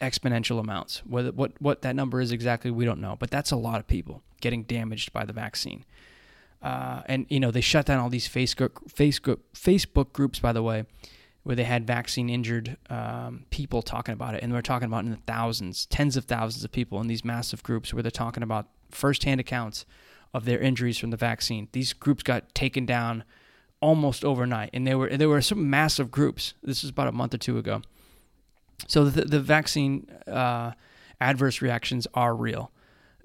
exponential 0.00 0.60
amounts. 0.60 1.02
Whether 1.04 1.32
what 1.32 1.50
what 1.60 1.82
that 1.82 1.96
number 1.96 2.20
is 2.20 2.30
exactly, 2.30 2.70
we 2.70 2.84
don't 2.84 3.00
know, 3.00 3.16
but 3.18 3.28
that's 3.28 3.50
a 3.50 3.56
lot 3.56 3.80
of 3.80 3.88
people 3.88 4.22
getting 4.40 4.62
damaged 4.62 5.12
by 5.12 5.24
the 5.24 5.32
vaccine. 5.32 5.84
Uh, 6.62 7.02
and 7.06 7.26
you 7.28 7.40
know 7.40 7.50
they 7.50 7.60
shut 7.60 7.86
down 7.86 7.98
all 7.98 8.08
these 8.08 8.28
Facebook 8.28 8.88
Facebook 8.88 9.40
Facebook 9.52 10.12
groups, 10.12 10.38
by 10.38 10.52
the 10.52 10.62
way, 10.62 10.84
where 11.42 11.56
they 11.56 11.64
had 11.64 11.88
vaccine 11.88 12.30
injured 12.30 12.76
um, 12.88 13.46
people 13.50 13.82
talking 13.82 14.12
about 14.12 14.36
it. 14.36 14.42
And 14.44 14.52
they're 14.52 14.62
talking 14.62 14.86
about 14.86 15.04
in 15.04 15.10
the 15.10 15.18
thousands, 15.26 15.86
tens 15.86 16.16
of 16.16 16.26
thousands 16.26 16.62
of 16.62 16.70
people 16.70 17.00
in 17.00 17.08
these 17.08 17.24
massive 17.24 17.64
groups 17.64 17.92
where 17.92 18.02
they're 18.04 18.12
talking 18.12 18.44
about 18.44 18.68
firsthand 18.92 19.40
accounts 19.40 19.86
of 20.32 20.44
their 20.44 20.60
injuries 20.60 20.98
from 20.98 21.10
the 21.10 21.16
vaccine. 21.16 21.66
These 21.72 21.94
groups 21.94 22.22
got 22.22 22.54
taken 22.54 22.86
down 22.86 23.24
almost 23.84 24.24
overnight, 24.24 24.70
and 24.72 24.86
they 24.86 24.94
were 24.94 25.14
there 25.14 25.28
were 25.28 25.42
some 25.42 25.68
massive 25.68 26.10
groups. 26.10 26.54
This 26.62 26.82
was 26.82 26.90
about 26.90 27.08
a 27.08 27.12
month 27.12 27.34
or 27.34 27.38
two 27.38 27.58
ago. 27.58 27.82
So 28.88 29.04
the, 29.04 29.26
the 29.26 29.40
vaccine 29.40 30.08
uh, 30.26 30.72
adverse 31.20 31.60
reactions 31.60 32.06
are 32.14 32.34
real. 32.34 32.72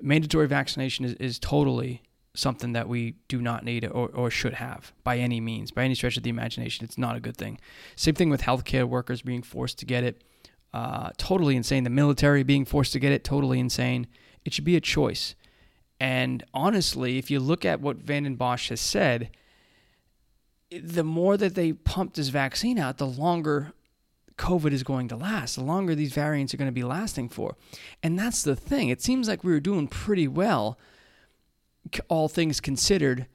Mandatory 0.02 0.48
vaccination 0.48 1.06
is, 1.06 1.14
is 1.14 1.40
totally 1.40 2.04
something 2.34 2.74
that 2.74 2.88
we 2.88 3.16
do 3.28 3.42
not 3.42 3.64
need 3.64 3.86
or, 3.86 4.10
or 4.10 4.30
should 4.30 4.54
have 4.54 4.94
by 5.04 5.18
any 5.18 5.40
means, 5.40 5.72
by 5.72 5.84
any 5.84 5.96
stretch 5.96 6.18
of 6.18 6.24
the 6.24 6.30
imagination. 6.30 6.86
It's 6.86 6.98
not 6.98 7.16
a 7.16 7.20
good 7.20 7.38
thing. 7.38 7.60
Same 7.96 8.16
thing 8.16 8.30
with 8.30 8.42
healthcare 8.42 8.88
workers 8.88 9.22
being 9.22 9.42
forced 9.42 9.80
to 9.80 9.86
get 9.86 10.04
it. 10.04 10.24
Uh, 10.74 11.10
totally 11.18 11.56
insane. 11.56 11.84
The 11.84 11.90
military 11.90 12.44
being 12.44 12.66
forced 12.66 12.94
to 12.94 13.00
get 13.00 13.12
it, 13.12 13.24
totally 13.24 13.60
insane. 13.60 14.08
It 14.46 14.54
should 14.54 14.66
be 14.66 14.76
a 14.76 14.82
choice. 14.82 15.36
And 16.00 16.44
honestly, 16.54 17.18
if 17.18 17.32
you 17.32 17.40
look 17.40 17.66
at 17.66 17.82
what 17.82 17.98
Vanden 17.98 18.38
Bossche 18.38 18.70
has 18.70 18.82
said, 18.82 19.32
the 20.72 21.04
more 21.04 21.38
that 21.38 21.56
they 21.56 21.74
pump 21.74 22.14
this 22.14 22.30
vaccine 22.30 22.78
out, 22.78 22.98
the 22.98 23.08
longer 23.08 23.74
COVID 24.38 24.72
is 24.72 24.84
going 24.84 25.08
to 25.10 25.16
last, 25.16 25.56
the 25.56 25.64
longer 25.64 25.96
these 25.96 26.14
variants 26.14 26.54
are 26.54 26.58
going 26.58 26.70
to 26.70 26.72
be 26.72 26.84
lasting 26.84 27.30
for. 27.30 27.56
And 28.02 28.18
that's 28.18 28.44
the 28.44 28.56
thing. 28.56 28.90
It 28.90 29.02
seems 29.02 29.28
like 29.28 29.44
we 29.44 29.52
were 29.52 29.60
doing 29.60 29.88
pretty 29.88 30.28
well, 30.28 30.80
all 32.08 32.30
things 32.30 32.62
considered, 32.62 33.28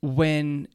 when, 0.00 0.68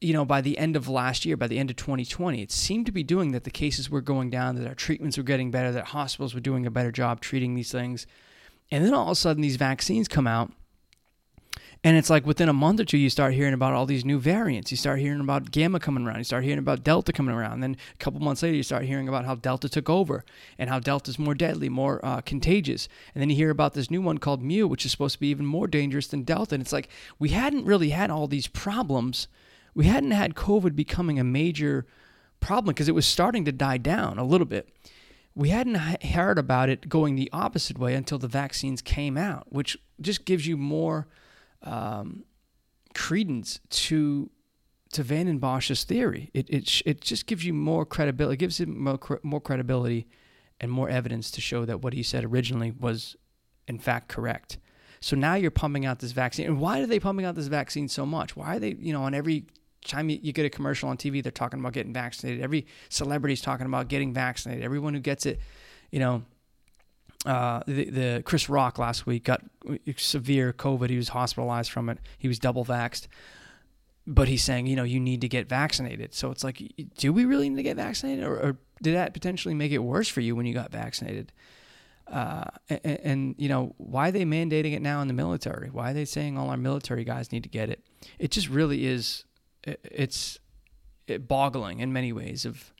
you 0.00 0.12
know, 0.14 0.24
by 0.24 0.40
the 0.40 0.56
end 0.58 0.76
of 0.76 0.88
last 0.88 1.24
year, 1.24 1.36
by 1.36 1.46
the 1.46 1.58
end 1.58 1.70
of 1.70 1.76
2020, 1.76 2.42
it 2.42 2.50
seemed 2.50 2.86
to 2.86 2.92
be 2.92 3.02
doing 3.02 3.32
that 3.32 3.44
the 3.44 3.50
cases 3.50 3.90
were 3.90 4.00
going 4.00 4.30
down, 4.30 4.56
that 4.56 4.66
our 4.66 4.74
treatments 4.74 5.18
were 5.18 5.22
getting 5.22 5.50
better, 5.50 5.70
that 5.72 5.88
hospitals 5.88 6.34
were 6.34 6.40
doing 6.40 6.66
a 6.66 6.70
better 6.70 6.90
job 6.90 7.20
treating 7.20 7.54
these 7.54 7.70
things. 7.70 8.06
And 8.70 8.84
then 8.84 8.94
all 8.94 9.06
of 9.06 9.12
a 9.12 9.14
sudden, 9.14 9.42
these 9.42 9.56
vaccines 9.56 10.08
come 10.08 10.26
out. 10.26 10.52
And 11.84 11.96
it's 11.96 12.10
like 12.10 12.26
within 12.26 12.48
a 12.48 12.52
month 12.52 12.80
or 12.80 12.84
two, 12.84 12.98
you 12.98 13.10
start 13.10 13.34
hearing 13.34 13.54
about 13.54 13.72
all 13.72 13.86
these 13.86 14.04
new 14.04 14.18
variants. 14.18 14.70
You 14.70 14.76
start 14.76 14.98
hearing 14.98 15.20
about 15.20 15.50
Gamma 15.50 15.78
coming 15.78 16.04
around. 16.04 16.18
You 16.18 16.24
start 16.24 16.42
hearing 16.42 16.58
about 16.58 16.82
Delta 16.82 17.12
coming 17.12 17.34
around. 17.34 17.54
And 17.54 17.62
then 17.62 17.76
a 17.94 17.98
couple 17.98 18.20
months 18.20 18.42
later, 18.42 18.56
you 18.56 18.62
start 18.62 18.84
hearing 18.84 19.08
about 19.08 19.24
how 19.24 19.36
Delta 19.36 19.68
took 19.68 19.88
over 19.88 20.24
and 20.58 20.68
how 20.68 20.80
Delta 20.80 21.10
is 21.10 21.18
more 21.18 21.34
deadly, 21.34 21.68
more 21.68 22.04
uh, 22.04 22.22
contagious. 22.22 22.88
And 23.14 23.22
then 23.22 23.30
you 23.30 23.36
hear 23.36 23.50
about 23.50 23.74
this 23.74 23.90
new 23.90 24.02
one 24.02 24.18
called 24.18 24.42
Mu, 24.42 24.66
which 24.66 24.84
is 24.84 24.90
supposed 24.90 25.14
to 25.14 25.20
be 25.20 25.28
even 25.28 25.46
more 25.46 25.68
dangerous 25.68 26.08
than 26.08 26.22
Delta. 26.22 26.54
And 26.54 26.62
it's 26.62 26.72
like 26.72 26.88
we 27.18 27.28
hadn't 27.28 27.66
really 27.66 27.90
had 27.90 28.10
all 28.10 28.26
these 28.26 28.48
problems. 28.48 29.28
We 29.74 29.84
hadn't 29.86 30.12
had 30.12 30.34
COVID 30.34 30.74
becoming 30.74 31.20
a 31.20 31.24
major 31.24 31.86
problem 32.40 32.74
because 32.74 32.88
it 32.88 32.94
was 32.94 33.06
starting 33.06 33.44
to 33.44 33.52
die 33.52 33.78
down 33.78 34.18
a 34.18 34.24
little 34.24 34.46
bit 34.46 34.68
we 35.36 35.50
hadn't 35.50 36.02
heard 36.02 36.38
about 36.38 36.70
it 36.70 36.88
going 36.88 37.14
the 37.14 37.28
opposite 37.30 37.78
way 37.78 37.94
until 37.94 38.18
the 38.18 38.26
vaccines 38.26 38.80
came 38.80 39.18
out, 39.18 39.46
which 39.50 39.76
just 40.00 40.24
gives 40.24 40.46
you 40.46 40.56
more 40.56 41.06
um, 41.62 42.24
credence 42.94 43.60
to 43.70 44.30
to 44.92 45.02
Vanden 45.02 45.38
Bossche's 45.38 45.84
theory. 45.84 46.30
It, 46.32 46.48
it 46.48 46.82
it 46.86 47.00
just 47.00 47.26
gives 47.26 47.44
you 47.44 47.52
more 47.52 47.84
credibility. 47.84 48.34
It 48.34 48.38
gives 48.38 48.60
him 48.60 48.82
more, 48.82 49.20
more 49.22 49.40
credibility 49.40 50.06
and 50.60 50.70
more 50.70 50.88
evidence 50.88 51.30
to 51.32 51.40
show 51.40 51.64
that 51.64 51.82
what 51.82 51.92
he 51.92 52.02
said 52.02 52.24
originally 52.24 52.70
was 52.70 53.16
in 53.68 53.78
fact 53.78 54.08
correct. 54.08 54.58
So 55.00 55.14
now 55.14 55.34
you're 55.34 55.50
pumping 55.50 55.84
out 55.84 55.98
this 55.98 56.12
vaccine. 56.12 56.46
And 56.46 56.60
why 56.60 56.80
are 56.80 56.86
they 56.86 56.98
pumping 56.98 57.26
out 57.26 57.34
this 57.34 57.48
vaccine 57.48 57.88
so 57.88 58.06
much? 58.06 58.34
Why 58.34 58.56
are 58.56 58.58
they, 58.58 58.76
you 58.78 58.92
know, 58.92 59.02
on 59.02 59.14
every 59.14 59.44
time 59.84 60.08
you, 60.08 60.18
you, 60.22 60.32
get 60.32 60.46
a 60.46 60.50
commercial 60.50 60.88
on 60.88 60.96
TV, 60.96 61.22
they're 61.22 61.30
talking 61.30 61.60
about 61.60 61.72
getting 61.72 61.92
vaccinated. 61.92 62.42
Every 62.42 62.66
celebrity's 62.88 63.40
talking 63.40 63.66
about 63.66 63.88
getting 63.88 64.12
vaccinated. 64.12 64.64
Everyone 64.64 64.94
who 64.94 65.00
gets 65.00 65.26
it, 65.26 65.38
you 65.90 66.00
know, 66.00 66.22
uh, 67.26 67.62
the, 67.66 67.90
the 67.90 68.22
Chris 68.24 68.48
Rock 68.48 68.78
last 68.78 69.06
week 69.06 69.24
got 69.24 69.42
severe 69.96 70.52
COVID. 70.52 70.88
He 70.88 70.96
was 70.96 71.10
hospitalized 71.10 71.70
from 71.70 71.88
it. 71.88 71.98
He 72.18 72.28
was 72.28 72.38
double 72.38 72.64
vaxxed. 72.64 73.08
But 74.06 74.28
he's 74.28 74.44
saying, 74.44 74.66
you 74.66 74.76
know, 74.76 74.84
you 74.84 75.00
need 75.00 75.20
to 75.22 75.28
get 75.28 75.48
vaccinated. 75.48 76.14
So 76.14 76.30
it's 76.30 76.44
like, 76.44 76.62
do 76.96 77.12
we 77.12 77.24
really 77.24 77.48
need 77.48 77.56
to 77.56 77.62
get 77.64 77.76
vaccinated? 77.76 78.24
Or, 78.24 78.36
or 78.36 78.56
did 78.80 78.94
that 78.94 79.12
potentially 79.12 79.54
make 79.54 79.72
it 79.72 79.78
worse 79.78 80.08
for 80.08 80.20
you 80.20 80.36
when 80.36 80.46
you 80.46 80.54
got 80.54 80.70
vaccinated? 80.70 81.32
Uh, 82.06 82.44
and, 82.68 83.00
and, 83.02 83.34
you 83.36 83.48
know, 83.48 83.74
why 83.78 84.08
are 84.08 84.12
they 84.12 84.24
mandating 84.24 84.74
it 84.74 84.80
now 84.80 85.00
in 85.02 85.08
the 85.08 85.14
military? 85.14 85.70
Why 85.70 85.90
are 85.90 85.94
they 85.94 86.04
saying 86.04 86.38
all 86.38 86.50
our 86.50 86.56
military 86.56 87.02
guys 87.02 87.32
need 87.32 87.42
to 87.42 87.48
get 87.48 87.68
it? 87.68 87.84
It 88.20 88.30
just 88.30 88.48
really 88.48 88.86
is 88.86 89.24
it's 89.66 90.38
boggling 91.26 91.80
in 91.80 91.92
many 91.92 92.12
ways 92.12 92.44
of, 92.44 92.72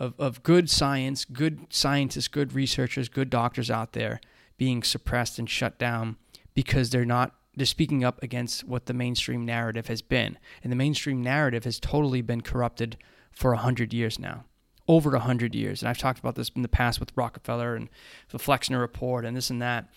of, 0.00 0.14
of 0.18 0.42
good 0.42 0.70
science, 0.70 1.24
good 1.24 1.66
scientists, 1.70 2.28
good 2.28 2.52
researchers, 2.52 3.08
good 3.08 3.30
doctors 3.30 3.70
out 3.70 3.92
there 3.92 4.20
being 4.56 4.82
suppressed 4.82 5.38
and 5.38 5.48
shut 5.48 5.78
down 5.78 6.16
because 6.54 6.90
they're 6.90 7.04
not 7.04 7.34
they're 7.58 7.66
speaking 7.66 8.04
up 8.04 8.22
against 8.22 8.62
what 8.64 8.86
the 8.86 8.94
mainstream 8.94 9.44
narrative 9.44 9.88
has 9.88 10.00
been. 10.00 10.38
And 10.62 10.70
the 10.70 10.76
mainstream 10.76 11.22
narrative 11.22 11.64
has 11.64 11.80
totally 11.80 12.22
been 12.22 12.40
corrupted 12.40 12.96
for 13.32 13.52
a 13.52 13.56
hundred 13.56 13.92
years 13.92 14.16
now. 14.16 14.44
Over 14.86 15.16
a 15.16 15.20
hundred 15.20 15.56
years. 15.56 15.82
And 15.82 15.88
I've 15.88 15.98
talked 15.98 16.20
about 16.20 16.36
this 16.36 16.50
in 16.54 16.62
the 16.62 16.68
past 16.68 17.00
with 17.00 17.10
Rockefeller 17.16 17.74
and 17.74 17.88
the 18.30 18.38
Flexner 18.38 18.78
report 18.78 19.24
and 19.24 19.36
this 19.36 19.50
and 19.50 19.60
that. 19.60 19.88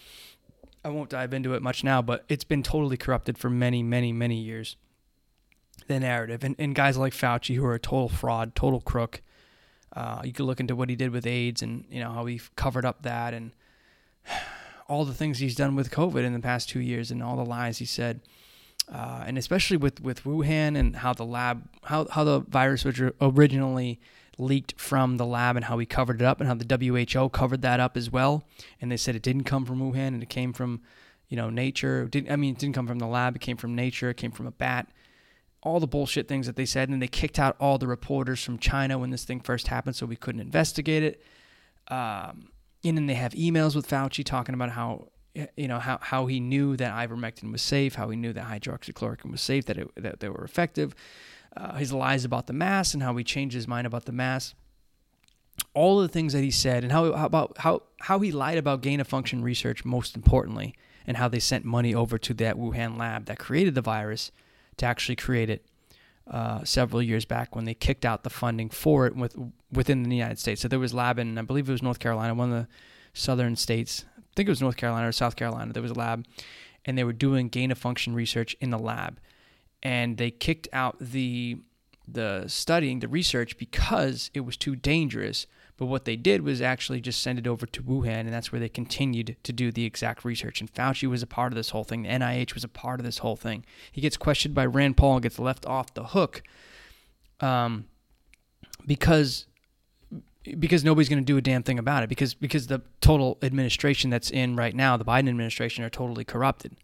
I 0.84 0.90
won't 0.90 1.12
dive 1.12 1.36
into 1.36 1.54
it 1.54 1.62
much 1.62 1.84
now, 1.84 2.02
but 2.02 2.26
it's 2.28 2.44
been 2.44 2.64
totally 2.64 2.98
corrupted 2.98 3.38
for 3.38 3.52
many, 3.52 3.84
many, 3.84 4.12
many 4.12 4.38
years 4.38 4.76
the 5.88 6.00
narrative. 6.00 6.44
And, 6.44 6.56
and 6.58 6.74
guys 6.74 6.98
like 6.98 7.14
Fauci, 7.14 7.56
who 7.56 7.66
are 7.66 7.76
a 7.76 7.80
total 7.80 8.10
fraud, 8.10 8.56
total 8.56 8.82
crook. 8.82 9.22
Uh, 9.94 10.22
you 10.24 10.32
could 10.32 10.46
look 10.46 10.60
into 10.60 10.76
what 10.76 10.90
he 10.90 10.96
did 10.96 11.12
with 11.12 11.26
AIDS 11.26 11.62
and 11.62 11.86
you 11.90 12.00
know 12.00 12.12
how 12.12 12.26
he 12.26 12.40
covered 12.56 12.86
up 12.86 13.04
that 13.04 13.34
and 13.34 13.52
all 14.88 15.06
the 15.06 15.14
things 15.14 15.40
he's 15.40 15.56
done 15.56 15.76
with 15.76 15.92
COVID 15.92 16.24
in 16.24 16.34
the 16.34 16.40
past 16.40 16.70
two 16.70 16.80
years 16.80 17.12
and 17.12 17.22
all 17.24 17.36
the 17.36 17.46
lies 17.46 17.78
he 17.78 17.86
said. 17.86 18.22
Uh, 18.92 19.24
and 19.26 19.38
especially 19.38 19.78
with, 19.78 20.02
with 20.02 20.24
Wuhan 20.24 20.78
and 20.78 20.98
how 20.98 21.14
the 21.14 21.24
lab, 21.24 21.64
how, 21.84 22.08
how 22.12 22.26
the 22.26 22.40
virus 22.42 22.84
was 22.84 23.00
originally 23.22 24.02
leaked 24.38 24.80
from 24.80 25.16
the 25.16 25.26
lab 25.26 25.56
and 25.56 25.66
how 25.66 25.78
he 25.78 25.86
covered 25.86 26.22
it 26.22 26.26
up 26.26 26.42
and 26.42 26.48
how 26.48 26.56
the 26.56 26.78
WHO 26.78 27.30
covered 27.30 27.62
that 27.62 27.80
up 27.80 27.96
as 27.96 28.12
well. 28.12 28.44
And 28.82 28.92
they 28.92 28.98
said 28.98 29.16
it 29.16 29.22
didn't 29.22 29.46
come 29.46 29.66
from 29.66 29.80
Wuhan 29.80 30.08
and 30.08 30.24
it 30.24 30.30
came 30.30 30.52
from, 30.52 30.82
you 31.30 31.38
know, 31.38 31.50
nature. 31.50 32.06
Didn't, 32.06 32.32
I 32.32 32.36
mean, 32.36 32.56
it 32.56 32.60
didn't 32.60 32.76
come 32.76 32.88
from 32.88 33.00
the 33.00 33.08
lab. 33.08 33.36
It 33.36 33.40
came 33.40 33.56
from 33.56 33.76
nature. 33.76 34.10
It 34.10 34.18
came 34.18 34.32
from 34.32 34.48
a 34.48 34.52
bat 34.52 34.90
all 35.64 35.80
the 35.80 35.88
bullshit 35.88 36.28
things 36.28 36.48
that 36.48 36.56
they 36.56 36.66
said, 36.66 36.90
and 36.90 37.02
they 37.02 37.08
kicked 37.08 37.38
out 37.38 37.56
all 37.60 37.78
the 37.78 37.88
reporters 37.88 38.44
from 38.44 38.58
China 38.58 38.98
when 38.98 39.12
this 39.12 39.26
thing 39.26 39.40
first 39.40 39.68
happened, 39.68 39.96
so 39.96 40.06
we 40.06 40.16
couldn't 40.16 40.42
investigate 40.42 41.04
it. 41.04 41.24
Um, 41.88 42.50
and 42.84 42.98
then 42.98 43.06
they 43.06 43.14
have 43.14 43.34
emails 43.34 43.76
with 43.76 43.88
Fauci 43.88 44.24
talking 44.24 44.56
about 44.56 44.72
how 44.72 45.10
you 45.56 45.68
know 45.68 45.80
how, 45.80 45.98
how 46.02 46.26
he 46.26 46.40
knew 46.40 46.76
that 46.78 46.94
ivermectin 46.94 47.52
was 47.52 47.62
safe, 47.62 47.96
how 47.96 48.10
he 48.10 48.18
knew 48.18 48.34
that 48.34 48.48
hydroxychloroquine 48.48 49.32
was 49.32 49.42
safe, 49.42 49.66
that 49.66 49.78
it, 49.78 49.88
that 49.96 50.20
they 50.20 50.30
were 50.30 50.44
effective. 50.44 50.96
Uh, 51.56 51.76
his 51.76 51.94
lies 51.94 52.26
about 52.26 52.48
the 52.48 52.54
mass 52.54 52.94
and 52.94 53.04
how 53.04 53.16
he 53.16 53.24
changed 53.24 53.56
his 53.56 53.68
mind 53.68 53.86
about 53.86 54.06
the 54.06 54.12
mass. 54.12 54.54
All 55.74 56.00
the 56.00 56.08
things 56.08 56.34
that 56.34 56.42
he 56.42 56.52
said 56.52 56.84
and 56.84 56.92
how, 56.92 57.14
how 57.14 57.26
about 57.26 57.58
how 57.60 57.84
how 58.00 58.20
he 58.20 58.32
lied 58.32 58.58
about 58.58 58.82
gain 58.82 59.00
of 59.00 59.08
function 59.08 59.44
research, 59.44 59.86
most 59.86 60.16
importantly, 60.16 60.74
and 61.06 61.18
how 61.18 61.28
they 61.28 61.40
sent 61.40 61.66
money 61.66 61.94
over 61.94 62.18
to 62.18 62.34
that 62.36 62.56
Wuhan 62.56 62.98
lab 62.98 63.26
that 63.26 63.38
created 63.38 63.76
the 63.76 63.82
virus 63.82 64.32
to 64.82 64.88
actually 64.88 65.16
create 65.16 65.50
it 65.50 65.66
uh, 66.30 66.64
several 66.64 67.02
years 67.02 67.24
back 67.24 67.56
when 67.56 67.66
they 67.66 67.74
kicked 67.74 68.04
out 68.04 68.24
the 68.24 68.30
funding 68.30 68.70
for 68.70 69.06
it 69.06 69.16
with, 69.16 69.36
within 69.72 70.04
the 70.04 70.16
United 70.16 70.40
States. 70.40 70.62
So 70.62 70.68
there 70.68 70.80
was 70.80 70.94
lab 70.94 71.20
in, 71.20 71.38
I 71.38 71.44
believe 71.44 71.70
it 71.70 71.72
was 71.72 71.84
North 71.84 72.00
Carolina, 72.00 72.34
one 72.34 72.52
of 72.52 72.64
the 72.64 72.68
southern 73.14 73.56
states. 73.56 74.06
I 74.18 74.22
think 74.36 74.48
it 74.48 74.52
was 74.52 74.62
North 74.62 74.78
Carolina 74.78 75.08
or 75.08 75.12
South 75.12 75.36
Carolina. 75.36 75.72
There 75.72 75.84
was 75.84 75.92
a 75.92 75.96
lab, 75.96 76.26
and 76.84 76.98
they 76.98 77.04
were 77.04 77.14
doing 77.14 77.48
gain 77.48 77.70
of 77.70 77.78
function 77.78 78.16
research 78.16 78.56
in 78.60 78.72
the 78.72 78.80
lab, 78.80 79.20
and 79.84 80.18
they 80.18 80.32
kicked 80.32 80.68
out 80.74 80.98
the 81.00 81.58
the 82.08 82.46
studying, 82.48 83.00
the 83.00 83.08
research, 83.08 83.58
because 83.58 84.32
it 84.34 84.42
was 84.42 84.58
too 84.58 84.76
dangerous 84.76 85.48
but 85.82 85.88
what 85.88 86.06
they 86.06 86.16
did 86.16 86.44
was 86.44 86.62
actually 86.62 87.02
just 87.02 87.24
send 87.24 87.40
it 87.40 87.48
over 87.48 87.66
to 87.66 87.82
Wuhan, 87.82 88.20
and 88.20 88.32
that's 88.32 88.52
where 88.52 88.60
they 88.60 88.70
continued 88.70 89.36
to 89.42 89.52
do 89.52 89.72
the 89.72 89.84
exact 89.84 90.24
research. 90.24 90.62
And 90.62 90.72
Fauci 90.72 91.10
was 91.10 91.24
a 91.24 91.26
part 91.26 91.52
of 91.52 91.56
this 91.56 91.72
whole 91.72 91.84
thing. 91.84 92.04
The 92.04 92.10
NIH 92.10 92.54
was 92.54 92.64
a 92.64 92.68
part 92.68 93.00
of 93.00 93.04
this 93.04 93.18
whole 93.18 93.36
thing. 93.36 93.66
He 93.92 94.00
gets 94.00 94.16
questioned 94.16 94.54
by 94.54 94.68
Rand 94.68 94.96
Paul 94.96 95.16
and 95.16 95.24
gets 95.24 95.40
left 95.40 95.66
off 95.66 95.92
the 95.96 96.04
hook 96.04 96.44
um, 97.40 97.86
because 98.86 99.48
because 100.60 100.84
nobody's 100.84 101.10
going 101.10 101.18
to 101.18 101.26
do 101.26 101.38
a 101.38 101.42
damn 101.42 101.64
thing 101.64 101.80
about 101.80 102.04
it 102.04 102.10
because 102.10 102.36
because 102.36 102.68
the 102.68 102.84
total 103.00 103.40
administration 103.42 104.12
that's 104.12 104.30
in 104.30 104.56
right 104.56 104.76
now, 104.76 104.98
the 104.98 105.06
Biden 105.06 105.30
administration, 105.30 105.84
are 105.84 105.90
totally 105.90 106.24
corrupted 106.24 106.76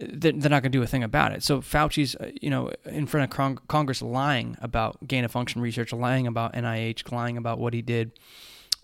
they're 0.00 0.32
not 0.32 0.62
going 0.62 0.64
to 0.64 0.68
do 0.70 0.82
a 0.82 0.86
thing 0.86 1.02
about 1.02 1.32
it. 1.32 1.42
So 1.42 1.60
Fauci's, 1.60 2.14
uh, 2.16 2.30
you 2.40 2.50
know, 2.50 2.70
in 2.84 3.06
front 3.06 3.32
of 3.32 3.66
Congress 3.66 4.00
lying 4.00 4.56
about 4.60 5.06
gain 5.06 5.24
of 5.24 5.32
function 5.32 5.60
research, 5.60 5.92
lying 5.92 6.26
about 6.26 6.54
NIH, 6.54 7.10
lying 7.10 7.36
about 7.36 7.58
what 7.58 7.74
he 7.74 7.82
did, 7.82 8.12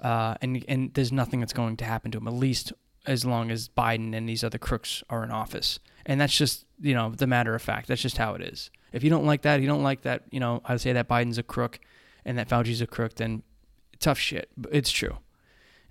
uh, 0.00 0.34
and 0.42 0.64
and 0.68 0.92
there's 0.94 1.12
nothing 1.12 1.40
that's 1.40 1.52
going 1.52 1.76
to 1.76 1.84
happen 1.84 2.10
to 2.10 2.18
him 2.18 2.26
at 2.26 2.34
least 2.34 2.72
as 3.06 3.24
long 3.24 3.50
as 3.50 3.68
Biden 3.68 4.14
and 4.14 4.28
these 4.28 4.42
other 4.42 4.58
crooks 4.58 5.04
are 5.08 5.22
in 5.22 5.30
office. 5.30 5.78
And 6.04 6.20
that's 6.20 6.36
just 6.36 6.66
you 6.80 6.94
know 6.94 7.10
the 7.10 7.28
matter 7.28 7.54
of 7.54 7.62
fact. 7.62 7.86
That's 7.86 8.02
just 8.02 8.18
how 8.18 8.34
it 8.34 8.42
is. 8.42 8.70
If 8.92 9.04
you 9.04 9.10
don't 9.10 9.26
like 9.26 9.42
that, 9.42 9.60
you 9.60 9.68
don't 9.68 9.82
like 9.82 10.02
that. 10.02 10.24
You 10.30 10.40
know, 10.40 10.62
I 10.64 10.76
say 10.76 10.92
that 10.92 11.08
Biden's 11.08 11.38
a 11.38 11.42
crook 11.44 11.78
and 12.24 12.38
that 12.38 12.48
Fauci's 12.48 12.80
a 12.80 12.86
crook. 12.86 13.14
Then 13.14 13.44
tough 14.00 14.18
shit. 14.18 14.48
It's 14.72 14.90
true 14.90 15.18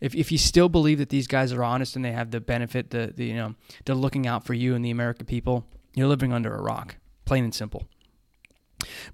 if, 0.03 0.13
if 0.13 0.33
you 0.33 0.37
still 0.37 0.67
believe 0.67 0.97
that 0.97 1.07
these 1.07 1.27
guys 1.27 1.53
are 1.53 1.63
honest 1.63 1.95
and 1.95 2.03
they 2.03 2.11
have 2.11 2.29
the 2.29 2.41
benefit, 2.41 2.89
the, 2.89 3.13
the 3.15 3.23
you 3.23 3.35
know, 3.35 3.55
they're 3.85 3.95
looking 3.95 4.27
out 4.27 4.45
for 4.45 4.53
you 4.53 4.75
and 4.75 4.83
the 4.83 4.91
American 4.91 5.25
people, 5.25 5.65
you're 5.95 6.09
living 6.09 6.33
under 6.33 6.53
a 6.53 6.61
rock, 6.61 6.97
plain 7.23 7.45
and 7.45 7.55
simple. 7.55 7.87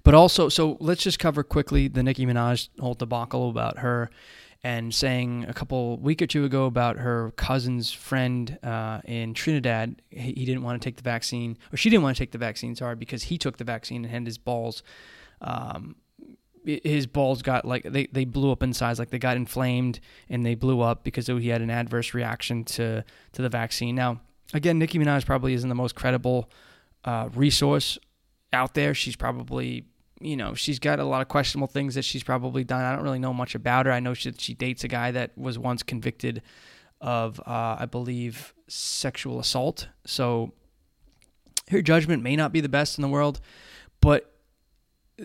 But 0.02 0.14
also, 0.14 0.48
so 0.48 0.76
let's 0.80 1.04
just 1.04 1.20
cover 1.20 1.44
quickly 1.44 1.86
the 1.86 2.02
Nicki 2.02 2.26
Minaj 2.26 2.70
whole 2.80 2.94
debacle 2.94 3.50
about 3.50 3.78
her 3.78 4.10
and 4.64 4.92
saying 4.92 5.46
a 5.48 5.54
couple 5.54 5.96
week 5.98 6.20
or 6.20 6.26
two 6.26 6.44
ago 6.44 6.66
about 6.66 6.96
her 6.96 7.30
cousin's 7.36 7.92
friend 7.92 8.58
uh, 8.64 9.00
in 9.04 9.32
Trinidad, 9.32 10.02
he, 10.10 10.44
didn't 10.44 10.64
want 10.64 10.82
to 10.82 10.84
take 10.84 10.96
the 10.96 11.02
vaccine, 11.02 11.56
or 11.72 11.76
she 11.76 11.88
didn't 11.88 12.02
want 12.02 12.16
to 12.16 12.20
take 12.20 12.32
the 12.32 12.38
vaccine, 12.38 12.74
sorry, 12.74 12.96
because 12.96 13.22
he 13.22 13.38
took 13.38 13.58
the 13.58 13.64
vaccine 13.64 14.04
and 14.04 14.12
had 14.12 14.26
his 14.26 14.38
balls 14.38 14.82
um, 15.40 15.94
his 16.64 17.06
balls 17.06 17.42
got 17.42 17.64
like 17.64 17.84
they, 17.84 18.06
they 18.06 18.24
blew 18.24 18.52
up 18.52 18.62
in 18.62 18.72
size 18.72 18.98
like 18.98 19.10
they 19.10 19.18
got 19.18 19.36
inflamed 19.36 20.00
and 20.28 20.44
they 20.44 20.54
blew 20.54 20.80
up 20.80 21.04
because 21.04 21.26
he 21.26 21.48
had 21.48 21.62
an 21.62 21.70
adverse 21.70 22.12
reaction 22.14 22.64
to 22.64 23.04
to 23.32 23.42
the 23.42 23.48
vaccine 23.48 23.94
now 23.94 24.20
again, 24.54 24.78
Nicki 24.78 24.98
Minaj 24.98 25.24
probably 25.26 25.54
isn't 25.54 25.68
the 25.68 25.74
most 25.74 25.94
credible 25.94 26.50
uh, 27.04 27.28
resource 27.34 27.98
out 28.52 28.74
there. 28.74 28.94
She's 28.94 29.16
probably, 29.16 29.84
you 30.20 30.36
know, 30.36 30.54
she's 30.54 30.78
got 30.78 30.98
a 30.98 31.04
lot 31.04 31.22
of 31.22 31.28
questionable 31.28 31.68
things 31.68 31.94
that 31.94 32.04
she's 32.04 32.22
probably 32.22 32.64
done. 32.64 32.82
I 32.82 32.94
don't 32.94 33.04
really 33.04 33.18
know 33.18 33.34
much 33.34 33.54
about 33.54 33.86
her. 33.86 33.92
I 33.92 34.00
know 34.00 34.14
she, 34.14 34.32
she 34.38 34.54
dates 34.54 34.84
a 34.84 34.88
guy 34.88 35.10
that 35.12 35.36
was 35.36 35.58
once 35.58 35.82
convicted 35.82 36.42
of, 37.00 37.40
uh, 37.40 37.76
I 37.78 37.86
believe, 37.86 38.54
sexual 38.68 39.40
assault. 39.40 39.88
So 40.04 40.52
her 41.70 41.82
judgment 41.82 42.22
may 42.22 42.36
not 42.36 42.52
be 42.52 42.60
the 42.60 42.68
best 42.68 42.98
in 42.98 43.02
the 43.02 43.08
world, 43.08 43.40
but 44.00 44.34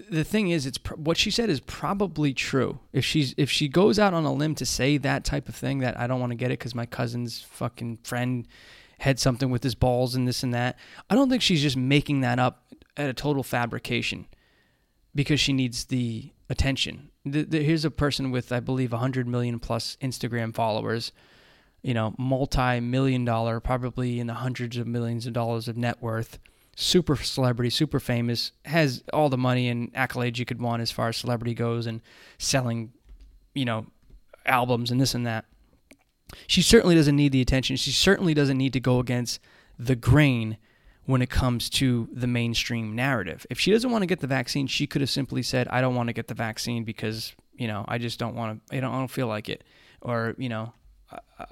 the 0.09 0.23
thing 0.23 0.49
is, 0.49 0.65
it's 0.65 0.79
what 0.95 1.17
she 1.17 1.31
said 1.31 1.49
is 1.49 1.59
probably 1.61 2.33
true. 2.33 2.79
If 2.91 3.05
she's 3.05 3.33
if 3.37 3.49
she 3.49 3.67
goes 3.67 3.97
out 3.97 4.13
on 4.13 4.25
a 4.25 4.33
limb 4.33 4.55
to 4.55 4.65
say 4.65 4.97
that 4.97 5.23
type 5.23 5.47
of 5.47 5.55
thing, 5.55 5.79
that 5.79 5.99
I 5.99 6.07
don't 6.07 6.19
want 6.19 6.31
to 6.31 6.35
get 6.35 6.51
it 6.51 6.59
because 6.59 6.75
my 6.75 6.85
cousin's 6.85 7.41
fucking 7.41 7.99
friend 8.03 8.47
had 8.99 9.19
something 9.19 9.49
with 9.49 9.63
his 9.63 9.75
balls 9.75 10.15
and 10.15 10.27
this 10.27 10.43
and 10.43 10.53
that. 10.53 10.77
I 11.09 11.15
don't 11.15 11.29
think 11.29 11.41
she's 11.41 11.61
just 11.61 11.77
making 11.77 12.21
that 12.21 12.39
up 12.39 12.65
at 12.97 13.09
a 13.09 13.13
total 13.13 13.43
fabrication 13.43 14.27
because 15.13 15.39
she 15.39 15.53
needs 15.53 15.85
the 15.85 16.31
attention. 16.49 17.09
The, 17.25 17.43
the, 17.43 17.63
here's 17.63 17.85
a 17.85 17.91
person 17.91 18.31
with, 18.31 18.51
I 18.51 18.59
believe, 18.59 18.91
100 18.91 19.27
million 19.27 19.59
plus 19.59 19.97
Instagram 20.01 20.53
followers, 20.53 21.11
you 21.81 21.93
know, 21.93 22.13
multi 22.17 22.79
million 22.79 23.25
dollar, 23.25 23.59
probably 23.59 24.19
in 24.19 24.27
the 24.27 24.35
hundreds 24.35 24.77
of 24.77 24.87
millions 24.87 25.25
of 25.25 25.33
dollars 25.33 25.67
of 25.67 25.77
net 25.77 26.01
worth 26.01 26.37
super 26.75 27.15
celebrity, 27.15 27.69
super 27.69 27.99
famous, 27.99 28.51
has 28.65 29.03
all 29.13 29.29
the 29.29 29.37
money 29.37 29.69
and 29.69 29.91
accolades 29.93 30.37
you 30.37 30.45
could 30.45 30.61
want 30.61 30.81
as 30.81 30.91
far 30.91 31.09
as 31.09 31.17
celebrity 31.17 31.53
goes 31.53 31.87
and 31.87 32.01
selling, 32.37 32.91
you 33.53 33.65
know, 33.65 33.87
albums 34.45 34.91
and 34.91 34.99
this 34.99 35.15
and 35.15 35.25
that. 35.25 35.45
She 36.47 36.61
certainly 36.61 36.95
doesn't 36.95 37.15
need 37.15 37.31
the 37.31 37.41
attention. 37.41 37.77
She 37.77 37.91
certainly 37.91 38.33
doesn't 38.33 38.57
need 38.57 38.73
to 38.73 38.79
go 38.79 38.99
against 38.99 39.39
the 39.79 39.95
grain 39.95 40.57
when 41.05 41.21
it 41.21 41.29
comes 41.29 41.69
to 41.69 42.09
the 42.11 42.27
mainstream 42.27 42.95
narrative. 42.95 43.45
If 43.49 43.59
she 43.59 43.71
doesn't 43.71 43.91
want 43.91 44.01
to 44.01 44.07
get 44.07 44.19
the 44.19 44.27
vaccine, 44.27 44.67
she 44.67 44.87
could 44.87 45.01
have 45.01 45.09
simply 45.09 45.43
said, 45.43 45.67
"I 45.69 45.79
don't 45.79 45.95
want 45.95 46.07
to 46.07 46.13
get 46.13 46.27
the 46.27 46.33
vaccine 46.33 46.83
because, 46.83 47.33
you 47.53 47.67
know, 47.67 47.85
I 47.87 47.99
just 47.99 48.19
don't 48.19 48.35
want 48.35 48.67
to 48.67 48.75
I 48.75 48.79
don't, 48.79 48.91
I 48.91 48.97
don't 48.97 49.07
feel 49.07 49.27
like 49.27 49.47
it." 49.47 49.63
Or, 50.01 50.35
you 50.37 50.49
know, 50.49 50.73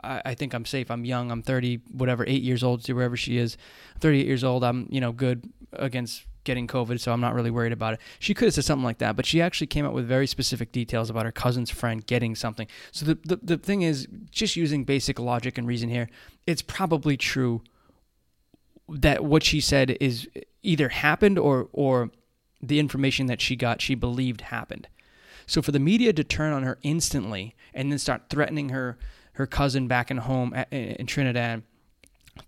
I, 0.04 0.22
I 0.26 0.34
think 0.34 0.54
I'm 0.54 0.66
safe. 0.66 0.90
I'm 0.92 1.06
young. 1.06 1.32
I'm 1.32 1.42
30, 1.42 1.82
whatever, 1.92 2.26
eight 2.28 2.44
years 2.44 2.64
old, 2.64 2.88
wherever 2.88 3.18
she 3.18 3.38
is. 3.38 3.58
38 4.00 4.26
years 4.26 4.44
old. 4.44 4.64
I'm, 4.64 4.88
you 4.90 5.02
know, 5.02 5.12
good 5.12 5.52
against 5.74 6.26
getting 6.44 6.68
COVID, 6.68 7.00
so 7.00 7.12
I'm 7.12 7.22
not 7.22 7.34
really 7.34 7.52
worried 7.52 7.72
about 7.72 7.94
it. 7.94 8.00
She 8.20 8.34
could 8.34 8.46
have 8.46 8.54
said 8.54 8.66
something 8.66 8.84
like 8.84 8.98
that, 8.98 9.16
but 9.16 9.26
she 9.26 9.42
actually 9.42 9.68
came 9.68 9.86
up 9.86 9.94
with 9.94 10.08
very 10.08 10.28
specific 10.28 10.72
details 10.72 11.10
about 11.10 11.26
her 11.26 11.32
cousin's 11.32 11.70
friend 11.70 12.06
getting 12.06 12.36
something. 12.36 12.68
So 12.92 13.06
the, 13.06 13.18
the, 13.24 13.40
the 13.42 13.58
thing 13.58 13.82
is, 13.82 14.08
just 14.30 14.56
using 14.56 14.84
basic 14.84 15.20
logic 15.20 15.58
and 15.58 15.68
reason 15.68 15.90
here, 15.90 16.10
it's 16.46 16.62
probably 16.62 17.18
true 17.18 17.62
that 18.90 19.24
what 19.24 19.44
she 19.44 19.62
said 19.62 19.98
is 20.02 20.28
either 20.62 20.90
happened 20.90 21.40
or 21.40 21.70
or 21.72 22.12
the 22.62 22.80
information 22.80 23.28
that 23.28 23.42
she 23.42 23.56
got 23.56 23.82
she 23.82 23.96
believed 23.96 24.42
happened. 24.42 24.88
So 25.46 25.62
for 25.62 25.72
the 25.72 25.80
media 25.80 26.14
to 26.14 26.24
turn 26.24 26.54
on 26.54 26.64
her 26.64 26.78
instantly 26.84 27.56
and 27.74 27.92
then 27.92 28.00
start 28.00 28.30
threatening 28.30 28.70
her 28.70 28.98
her 29.34 29.48
cousin 29.48 29.88
back 29.88 30.12
in 30.12 30.18
home 30.18 30.54
at, 30.54 30.72
in 30.72 31.06
Trinidad, 31.06 31.64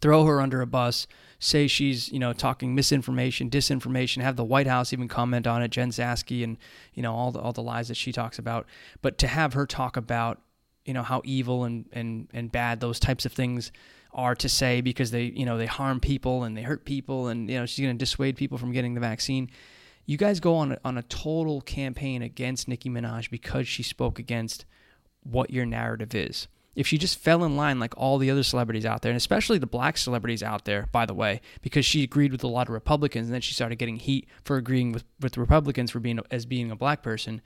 throw 0.02 0.26
her 0.26 0.42
under 0.42 0.62
a 0.62 0.68
bus, 0.68 1.08
say 1.40 1.68
she's 1.68 2.12
you 2.12 2.20
know 2.20 2.34
talking 2.34 2.74
misinformation, 2.74 3.50
disinformation, 3.50 4.22
have 4.22 4.36
the 4.36 4.44
White 4.44 4.68
House 4.68 4.94
even 4.94 5.08
comment 5.08 5.48
on 5.48 5.62
it, 5.62 5.70
Jen 5.70 5.92
Psaki, 5.92 6.44
and 6.44 6.58
you 6.94 7.04
know 7.04 7.14
all 7.14 7.32
the 7.32 7.40
all 7.40 7.54
the 7.54 7.62
lies 7.62 7.88
that 7.88 7.98
she 7.98 8.12
talks 8.12 8.40
about. 8.40 8.66
But 9.02 9.18
to 9.20 9.28
have 9.28 9.54
her 9.54 9.66
talk 9.66 9.98
about 9.98 10.42
you 10.86 10.94
know 10.94 11.04
how 11.04 11.22
evil 11.24 11.64
and 11.66 11.86
and 11.92 12.28
and 12.34 12.52
bad 12.52 12.80
those 12.80 13.00
types 13.00 13.26
of 13.26 13.34
things 13.34 13.72
are 14.14 14.36
to 14.36 14.48
say 14.48 14.82
because 14.82 15.12
they 15.12 15.24
you 15.24 15.46
know 15.46 15.58
they 15.58 15.66
harm 15.66 16.00
people 16.00 16.44
and 16.44 16.56
they 16.56 16.62
hurt 16.62 16.86
people 16.86 17.28
and 17.28 17.50
you 17.50 17.60
know 17.60 17.66
she's 17.66 17.84
going 17.84 17.96
to 17.96 18.00
dissuade 18.00 18.38
people 18.38 18.58
from 18.58 18.72
getting 18.72 18.94
the 18.94 19.02
vaccine. 19.02 19.50
You 20.08 20.18
guys 20.18 20.40
go 20.40 20.56
on 20.56 20.74
a, 20.74 20.80
on 20.86 21.00
a 21.00 21.04
total 21.04 21.62
campaign 21.62 22.22
against 22.22 22.68
Nicki 22.68 22.92
Minaj 22.92 23.32
because 23.32 23.68
she 23.68 23.82
spoke 23.82 24.20
against 24.20 24.64
what 25.24 25.50
your 25.50 25.66
narrative 25.66 26.14
is 26.14 26.48
if 26.76 26.86
she 26.86 26.98
just 26.98 27.18
fell 27.20 27.44
in 27.44 27.56
line 27.56 27.80
like 27.80 27.94
all 27.98 28.18
the 28.18 28.30
other 28.30 28.44
celebrities 28.44 28.86
out 28.86 29.02
there, 29.02 29.12
and 29.12 29.18
especially 29.18 29.58
the 29.58 29.66
black 29.66 29.98
celebrities 29.98 30.44
out 30.44 30.66
there, 30.66 30.88
by 30.92 31.06
the 31.06 31.14
way, 31.14 31.42
because 31.62 31.86
she 31.86 32.04
agreed 32.04 32.32
with 32.32 32.44
a 32.44 32.48
lot 32.48 32.68
of 32.68 32.74
Republicans, 32.74 33.28
and 33.28 33.34
then 33.34 33.42
she 33.42 33.54
started 33.54 33.78
getting 33.78 33.98
heat 33.98 34.28
for 34.44 34.58
agreeing 34.58 34.92
with, 34.92 35.06
with 35.20 35.38
Republicans 35.38 35.92
for 35.92 36.00
being 36.00 36.20
as 36.30 36.46
being 36.46 36.70
a 36.70 36.76
black 36.76 37.02
person. 37.02 37.42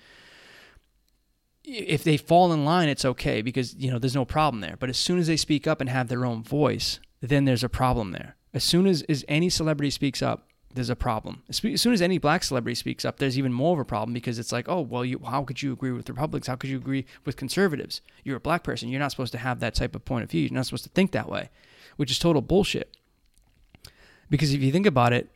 If 1.63 2.03
they 2.03 2.17
fall 2.17 2.51
in 2.51 2.65
line, 2.65 2.89
it's 2.89 3.05
okay 3.05 3.41
because 3.41 3.75
you 3.75 3.91
know 3.91 3.99
there's 3.99 4.15
no 4.15 4.25
problem 4.25 4.61
there. 4.61 4.75
But 4.79 4.89
as 4.89 4.97
soon 4.97 5.19
as 5.19 5.27
they 5.27 5.37
speak 5.37 5.67
up 5.67 5.79
and 5.79 5.89
have 5.89 6.07
their 6.07 6.25
own 6.25 6.41
voice, 6.41 6.99
then 7.21 7.45
there's 7.45 7.63
a 7.63 7.69
problem 7.69 8.11
there. 8.11 8.35
As 8.53 8.63
soon 8.63 8.87
as, 8.87 9.03
as 9.03 9.23
any 9.27 9.49
celebrity 9.49 9.91
speaks 9.91 10.23
up, 10.23 10.48
there's 10.73 10.89
a 10.89 10.95
problem. 10.95 11.43
As 11.49 11.57
soon 11.57 11.93
as 11.93 12.01
any 12.01 12.19
black 12.19 12.43
celebrity 12.43 12.75
speaks 12.75 13.03
up, 13.03 13.17
there's 13.17 13.37
even 13.37 13.51
more 13.51 13.73
of 13.73 13.79
a 13.79 13.85
problem 13.85 14.13
because 14.13 14.37
it's 14.37 14.51
like, 14.51 14.69
oh, 14.69 14.81
well, 14.81 15.03
you, 15.03 15.19
how 15.25 15.43
could 15.43 15.61
you 15.61 15.73
agree 15.73 15.91
with 15.91 16.07
Republicans? 16.07 16.47
How 16.47 16.55
could 16.55 16.69
you 16.69 16.77
agree 16.77 17.05
with 17.25 17.37
conservatives? 17.37 18.01
You're 18.23 18.37
a 18.37 18.41
black 18.41 18.63
person. 18.63 18.89
You're 18.89 18.99
not 18.99 19.11
supposed 19.11 19.31
to 19.31 19.39
have 19.39 19.59
that 19.61 19.73
type 19.73 19.95
of 19.95 20.05
point 20.05 20.23
of 20.23 20.31
view. 20.31 20.41
You're 20.41 20.53
not 20.53 20.67
supposed 20.67 20.83
to 20.83 20.91
think 20.91 21.11
that 21.11 21.27
way, 21.27 21.49
which 21.97 22.11
is 22.11 22.19
total 22.19 22.41
bullshit. 22.41 22.95
Because 24.29 24.53
if 24.53 24.61
you 24.61 24.71
think 24.71 24.85
about 24.85 25.11
it, 25.11 25.31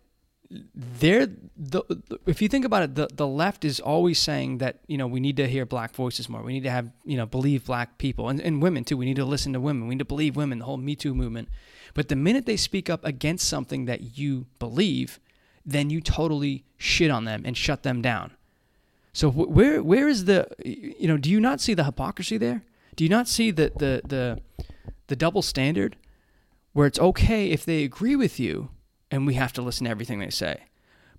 there, 0.76 1.28
the, 1.58 1.82
if 2.28 2.42
you 2.42 2.48
think 2.48 2.66
about 2.66 2.84
it, 2.84 2.96
the, 2.96 3.08
the 3.12 3.28
left 3.28 3.66
is 3.66 3.80
always 3.80 4.20
saying 4.20 4.60
that 4.60 4.82
you 4.88 4.98
know 4.98 5.08
we 5.08 5.20
need 5.20 5.38
to 5.38 5.48
hear 5.48 5.66
black 5.66 5.96
voices 5.96 6.30
more. 6.30 6.44
We 6.44 6.54
need 6.54 6.64
to 6.64 6.70
have 6.70 6.92
you 7.06 7.18
know 7.18 7.26
believe 7.26 7.66
black 7.66 7.98
people 7.98 8.30
and, 8.30 8.40
and 8.40 8.62
women 8.62 8.84
too. 8.84 8.98
We 8.98 9.06
need 9.06 9.16
to 9.16 9.26
listen 9.26 9.54
to 9.54 9.60
women. 9.60 9.88
We 9.88 9.96
need 9.96 10.00
to 10.00 10.06
believe 10.06 10.36
women. 10.36 10.60
The 10.60 10.66
whole 10.66 10.78
Me 10.78 10.96
Too 10.96 11.16
movement. 11.16 11.50
But 11.94 12.10
the 12.10 12.16
minute 12.16 12.46
they 12.46 12.58
speak 12.58 12.90
up 12.90 13.04
against 13.04 13.48
something 13.48 13.86
that 13.86 14.18
you 14.18 14.46
believe, 14.60 15.20
then 15.66 15.90
you 15.90 16.02
totally 16.02 16.64
shit 16.78 17.12
on 17.12 17.26
them 17.26 17.44
and 17.46 17.58
shut 17.58 17.84
them 17.84 18.02
down. 18.02 18.32
So 19.14 19.30
where 19.30 19.82
where 19.84 20.08
is 20.08 20.26
the 20.26 20.48
you 20.64 21.08
know 21.08 21.18
do 21.18 21.30
you 21.30 21.40
not 21.40 21.62
see 21.62 21.74
the 21.74 21.84
hypocrisy 21.84 22.38
there? 22.38 22.64
Do 22.96 23.04
you 23.04 23.10
not 23.10 23.28
see 23.28 23.52
the 23.52 23.72
the 23.76 24.02
the 24.06 24.42
the 25.08 25.16
double 25.16 25.42
standard 25.42 25.96
where 26.74 26.88
it's 26.88 27.00
okay 27.00 27.52
if 27.52 27.64
they 27.66 27.84
agree 27.84 28.16
with 28.16 28.40
you 28.40 28.70
and 29.12 29.28
we 29.28 29.36
have 29.36 29.54
to 29.54 29.62
listen 29.62 29.86
to 29.86 29.92
everything 29.92 30.20
they 30.20 30.32
say. 30.32 30.64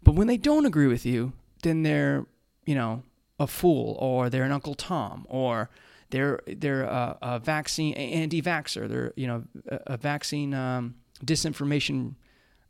But 0.02 0.16
when 0.16 0.26
they 0.26 0.36
don't 0.36 0.66
agree 0.66 0.88
with 0.88 1.06
you, 1.06 1.32
then 1.62 1.84
they're, 1.84 2.26
you 2.66 2.74
know, 2.74 3.04
a 3.38 3.46
fool 3.46 3.96
or 4.00 4.28
they're 4.28 4.42
an 4.42 4.52
Uncle 4.52 4.74
Tom 4.74 5.26
or 5.28 5.70
they're 6.10 6.40
they're 6.46 6.82
a, 6.82 7.18
a 7.22 7.38
vaccine 7.38 7.94
anti-vaxxer. 7.94 8.88
They're 8.88 9.12
you 9.16 9.26
know 9.26 9.44
a, 9.68 9.80
a 9.86 9.96
vaccine 9.96 10.54
um, 10.54 10.96
disinformation 11.24 12.14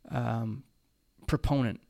um, 0.09 0.63
proponent, 1.27 1.81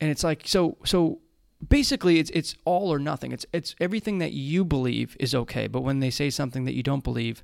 and 0.00 0.10
it's 0.10 0.24
like 0.24 0.42
so 0.46 0.76
so 0.84 1.20
basically 1.66 2.18
it's 2.18 2.30
it's 2.30 2.54
all 2.64 2.92
or 2.92 2.98
nothing. 2.98 3.32
It's 3.32 3.46
it's 3.52 3.74
everything 3.80 4.18
that 4.18 4.32
you 4.32 4.64
believe 4.64 5.16
is 5.18 5.34
okay, 5.34 5.66
but 5.66 5.82
when 5.82 6.00
they 6.00 6.10
say 6.10 6.30
something 6.30 6.64
that 6.64 6.74
you 6.74 6.82
don't 6.82 7.04
believe, 7.04 7.42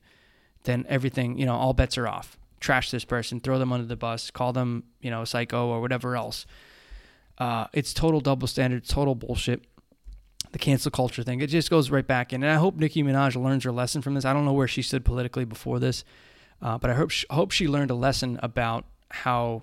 then 0.65 0.85
everything 0.89 1.39
you 1.39 1.47
know 1.47 1.55
all 1.55 1.73
bets 1.73 1.99
are 1.99 2.09
off. 2.09 2.39
Trash 2.61 2.91
this 2.91 3.05
person, 3.05 3.41
throw 3.41 3.59
them 3.59 3.73
under 3.73 3.87
the 3.87 3.97
bus, 3.97 4.31
call 4.31 4.53
them 4.53 4.85
you 5.01 5.11
know 5.11 5.23
a 5.23 5.27
psycho 5.27 5.69
or 5.69 5.81
whatever 5.81 6.17
else. 6.17 6.47
Uh, 7.39 7.67
it's 7.73 7.95
total 7.95 8.21
double 8.21 8.47
standard, 8.47 8.87
total 8.87 9.15
bullshit. 9.15 9.65
The 10.53 10.59
cancel 10.59 10.91
culture 10.91 11.23
thing, 11.23 11.41
it 11.41 11.47
just 11.47 11.71
goes 11.71 11.91
right 11.91 12.07
back 12.07 12.35
in. 12.35 12.43
And 12.43 12.53
I 12.53 12.57
hope 12.57 12.77
Nicki 12.77 13.03
Minaj 13.03 13.43
learns 13.43 13.65
her 13.65 13.73
lesson 13.73 14.03
from 14.03 14.13
this. 14.13 14.27
I 14.27 14.35
don't 14.35 14.45
know 14.45 14.53
where 14.53 14.69
she 14.69 14.83
stood 14.83 15.03
politically 15.03 15.47
before 15.47 15.79
this, 15.79 16.05
uh, 16.61 16.77
but 16.77 16.91
I 16.91 16.95
hope 16.95 17.09
she, 17.11 17.27
hope 17.31 17.53
she 17.53 17.67
learned 17.67 17.91
a 17.91 17.95
lesson 17.95 18.39
about 18.43 18.85
how 19.11 19.63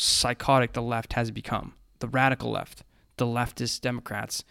psychotic 0.00 0.72
the 0.72 0.82
left 0.82 1.12
has 1.12 1.30
become, 1.30 1.74
the 1.98 2.08
radical 2.08 2.50
left, 2.50 2.82
the 3.16 3.26
leftist 3.26 3.80
Democrats 3.82 4.44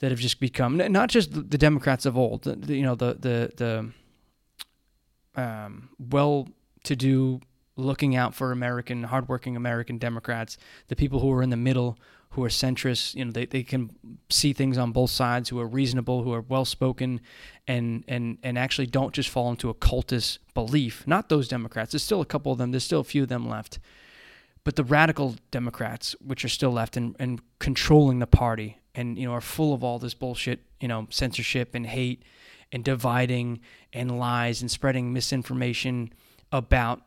that 0.00 0.10
have 0.10 0.20
just 0.20 0.38
become 0.38 0.76
not 0.76 1.08
just 1.08 1.50
the 1.50 1.58
Democrats 1.58 2.06
of 2.06 2.16
old, 2.16 2.42
the, 2.42 2.76
you 2.76 2.82
know, 2.82 2.94
the 2.94 3.14
the 3.14 3.52
the 3.56 5.42
um, 5.42 5.90
well-to-do, 5.98 7.40
looking 7.76 8.16
out 8.16 8.34
for 8.34 8.52
American, 8.52 9.04
hardworking 9.04 9.56
American 9.56 9.98
Democrats, 9.98 10.58
the 10.88 10.96
people 10.96 11.20
who 11.20 11.30
are 11.32 11.42
in 11.42 11.50
the 11.50 11.56
middle, 11.56 11.96
who 12.30 12.44
are 12.44 12.48
centrist, 12.48 13.14
you 13.14 13.24
know, 13.24 13.30
they, 13.30 13.46
they 13.46 13.62
can 13.62 13.90
see 14.30 14.52
things 14.52 14.76
on 14.76 14.90
both 14.90 15.10
sides, 15.10 15.48
who 15.48 15.60
are 15.60 15.66
reasonable, 15.66 16.24
who 16.24 16.32
are 16.32 16.40
well-spoken, 16.42 17.20
and 17.66 18.04
and 18.06 18.38
and 18.42 18.58
actually 18.58 18.86
don't 18.86 19.14
just 19.14 19.30
fall 19.30 19.50
into 19.50 19.70
a 19.70 19.74
cultist 19.74 20.38
belief. 20.54 21.06
Not 21.06 21.28
those 21.28 21.48
Democrats. 21.48 21.92
There's 21.92 22.02
still 22.02 22.20
a 22.20 22.26
couple 22.26 22.52
of 22.52 22.58
them. 22.58 22.70
There's 22.70 22.84
still 22.84 23.00
a 23.00 23.04
few 23.04 23.22
of 23.22 23.28
them 23.28 23.48
left 23.48 23.78
but 24.68 24.76
the 24.76 24.84
radical 24.84 25.34
Democrats, 25.50 26.14
which 26.22 26.44
are 26.44 26.48
still 26.50 26.70
left 26.70 26.94
and, 26.94 27.16
and 27.18 27.40
controlling 27.58 28.18
the 28.18 28.26
party 28.26 28.76
and, 28.94 29.16
you 29.16 29.26
know, 29.26 29.32
are 29.32 29.40
full 29.40 29.72
of 29.72 29.82
all 29.82 29.98
this 29.98 30.12
bullshit, 30.12 30.60
you 30.78 30.86
know, 30.86 31.06
censorship 31.08 31.74
and 31.74 31.86
hate 31.86 32.22
and 32.70 32.84
dividing 32.84 33.60
and 33.94 34.18
lies 34.18 34.60
and 34.60 34.70
spreading 34.70 35.10
misinformation 35.10 36.12
about 36.52 37.00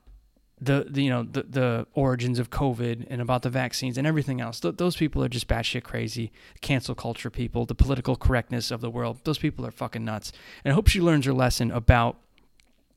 the, 0.59 0.87
the 0.89 1.03
you 1.03 1.11
know 1.11 1.21
the, 1.21 1.43
the 1.43 1.87
origins 1.93 2.39
of 2.39 2.49
COVID 2.49 3.05
and 3.11 3.21
about 3.21 3.43
the 3.43 3.51
vaccines 3.51 3.95
and 3.95 4.07
everything 4.07 4.41
else. 4.41 4.59
Th- 4.59 4.77
those 4.77 4.95
people 4.95 5.23
are 5.23 5.29
just 5.29 5.47
batshit 5.47 5.83
crazy. 5.83 6.31
Cancel 6.61 6.95
culture 6.95 7.29
people, 7.29 7.67
the 7.67 7.75
political 7.75 8.15
correctness 8.15 8.71
of 8.71 8.81
the 8.81 8.89
world. 8.89 9.19
Those 9.23 9.37
people 9.37 9.67
are 9.67 9.71
fucking 9.71 10.03
nuts. 10.03 10.31
And 10.65 10.71
I 10.71 10.73
hope 10.73 10.87
she 10.87 10.99
learns 10.99 11.27
her 11.27 11.33
lesson 11.33 11.69
about 11.69 12.17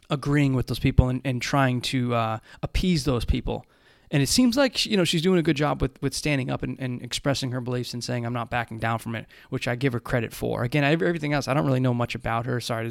agreeing 0.08 0.54
with 0.54 0.68
those 0.68 0.78
people 0.78 1.10
and, 1.10 1.20
and 1.22 1.42
trying 1.42 1.82
to 1.82 2.14
uh, 2.14 2.38
appease 2.62 3.04
those 3.04 3.26
people. 3.26 3.66
And 4.14 4.22
it 4.22 4.28
seems 4.28 4.56
like 4.56 4.86
you 4.86 4.96
know 4.96 5.02
she's 5.02 5.22
doing 5.22 5.40
a 5.40 5.42
good 5.42 5.56
job 5.56 5.82
with, 5.82 6.00
with 6.00 6.14
standing 6.14 6.48
up 6.48 6.62
and, 6.62 6.78
and 6.78 7.02
expressing 7.02 7.50
her 7.50 7.60
beliefs 7.60 7.92
and 7.94 8.04
saying 8.04 8.24
I'm 8.24 8.32
not 8.32 8.48
backing 8.48 8.78
down 8.78 9.00
from 9.00 9.16
it, 9.16 9.26
which 9.50 9.66
I 9.66 9.74
give 9.74 9.92
her 9.92 9.98
credit 9.98 10.32
for. 10.32 10.62
Again, 10.62 10.84
everything 10.84 11.32
else 11.32 11.48
I 11.48 11.54
don't 11.54 11.66
really 11.66 11.80
know 11.80 11.92
much 11.92 12.14
about 12.14 12.46
her. 12.46 12.60
Sorry, 12.60 12.88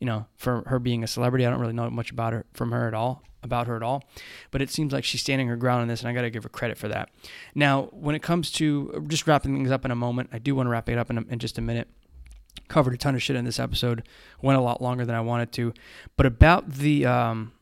you 0.00 0.06
know, 0.06 0.26
for 0.36 0.64
her 0.66 0.80
being 0.80 1.04
a 1.04 1.06
celebrity, 1.06 1.46
I 1.46 1.50
don't 1.50 1.60
really 1.60 1.74
know 1.74 1.88
much 1.90 2.10
about 2.10 2.32
her 2.32 2.44
from 2.54 2.72
her 2.72 2.88
at 2.88 2.94
all 2.94 3.22
about 3.44 3.66
her 3.68 3.76
at 3.76 3.82
all. 3.84 4.02
But 4.50 4.62
it 4.62 4.70
seems 4.70 4.92
like 4.92 5.04
she's 5.04 5.20
standing 5.20 5.46
her 5.46 5.56
ground 5.56 5.82
on 5.82 5.88
this, 5.88 6.00
and 6.00 6.08
I 6.08 6.12
got 6.12 6.22
to 6.22 6.30
give 6.30 6.42
her 6.42 6.48
credit 6.48 6.76
for 6.76 6.88
that. 6.88 7.10
Now, 7.54 7.82
when 7.92 8.16
it 8.16 8.22
comes 8.22 8.50
to 8.52 9.04
just 9.06 9.28
wrapping 9.28 9.54
things 9.54 9.70
up 9.70 9.84
in 9.84 9.92
a 9.92 9.96
moment, 9.96 10.30
I 10.32 10.38
do 10.38 10.56
want 10.56 10.66
to 10.66 10.70
wrap 10.70 10.88
it 10.88 10.98
up 10.98 11.08
in, 11.10 11.18
a, 11.18 11.24
in 11.28 11.38
just 11.38 11.58
a 11.58 11.62
minute 11.62 11.88
covered 12.68 12.94
a 12.94 12.96
ton 12.96 13.14
of 13.14 13.22
shit 13.22 13.36
in 13.36 13.44
this 13.44 13.60
episode. 13.60 14.08
Went 14.40 14.58
a 14.58 14.62
lot 14.62 14.80
longer 14.80 15.04
than 15.04 15.14
I 15.14 15.20
wanted 15.20 15.52
to, 15.52 15.74
but 16.16 16.24
about 16.24 16.70
the 16.70 17.04
um, 17.04 17.52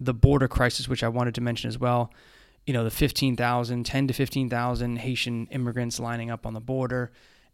the 0.00 0.14
border 0.14 0.48
crisis, 0.48 0.88
which 0.88 1.04
I 1.04 1.08
wanted 1.08 1.34
to 1.36 1.40
mention 1.40 1.68
as 1.68 1.78
well. 1.78 2.12
You 2.66 2.72
know, 2.72 2.84
the 2.84 2.90
15,000, 2.90 3.84
10 3.84 4.06
to 4.08 4.14
15,000 4.14 4.96
Haitian 4.96 5.46
immigrants 5.48 5.98
lining 5.98 6.30
up 6.30 6.46
on 6.46 6.54
the 6.54 6.60
border. 6.60 7.12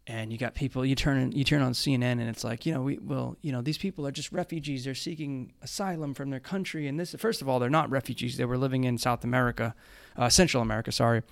And 0.09 0.31
you 0.31 0.37
got 0.37 0.55
people, 0.55 0.85
you 0.85 0.95
turn, 0.95 1.33
you 1.33 1.43
turn 1.43 1.61
on 1.61 1.73
CNN 1.73 2.03
and 2.03 2.29
it's 2.29 2.45
like, 2.45 2.65
you 2.65 2.73
know, 2.73 2.81
we, 2.81 2.97
well, 2.97 3.35
you 3.41 3.51
know, 3.51 3.61
these 3.61 3.77
people 3.77 4.07
are 4.07 4.11
just 4.11 4.31
refugees. 4.31 4.85
They're 4.85 4.95
seeking 4.95 5.51
asylum 5.61 6.13
from 6.13 6.29
their 6.29 6.39
country. 6.39 6.87
And 6.87 6.97
this, 6.97 7.13
first 7.19 7.41
of 7.41 7.49
all, 7.49 7.59
they're 7.59 7.69
not 7.69 7.89
refugees. 7.89 8.37
They 8.37 8.45
were 8.45 8.57
living 8.57 8.85
in 8.85 8.97
South 8.97 9.25
America, 9.25 9.75
uh, 10.15 10.29
Central 10.29 10.63
America, 10.63 10.93
sorry, 10.93 11.23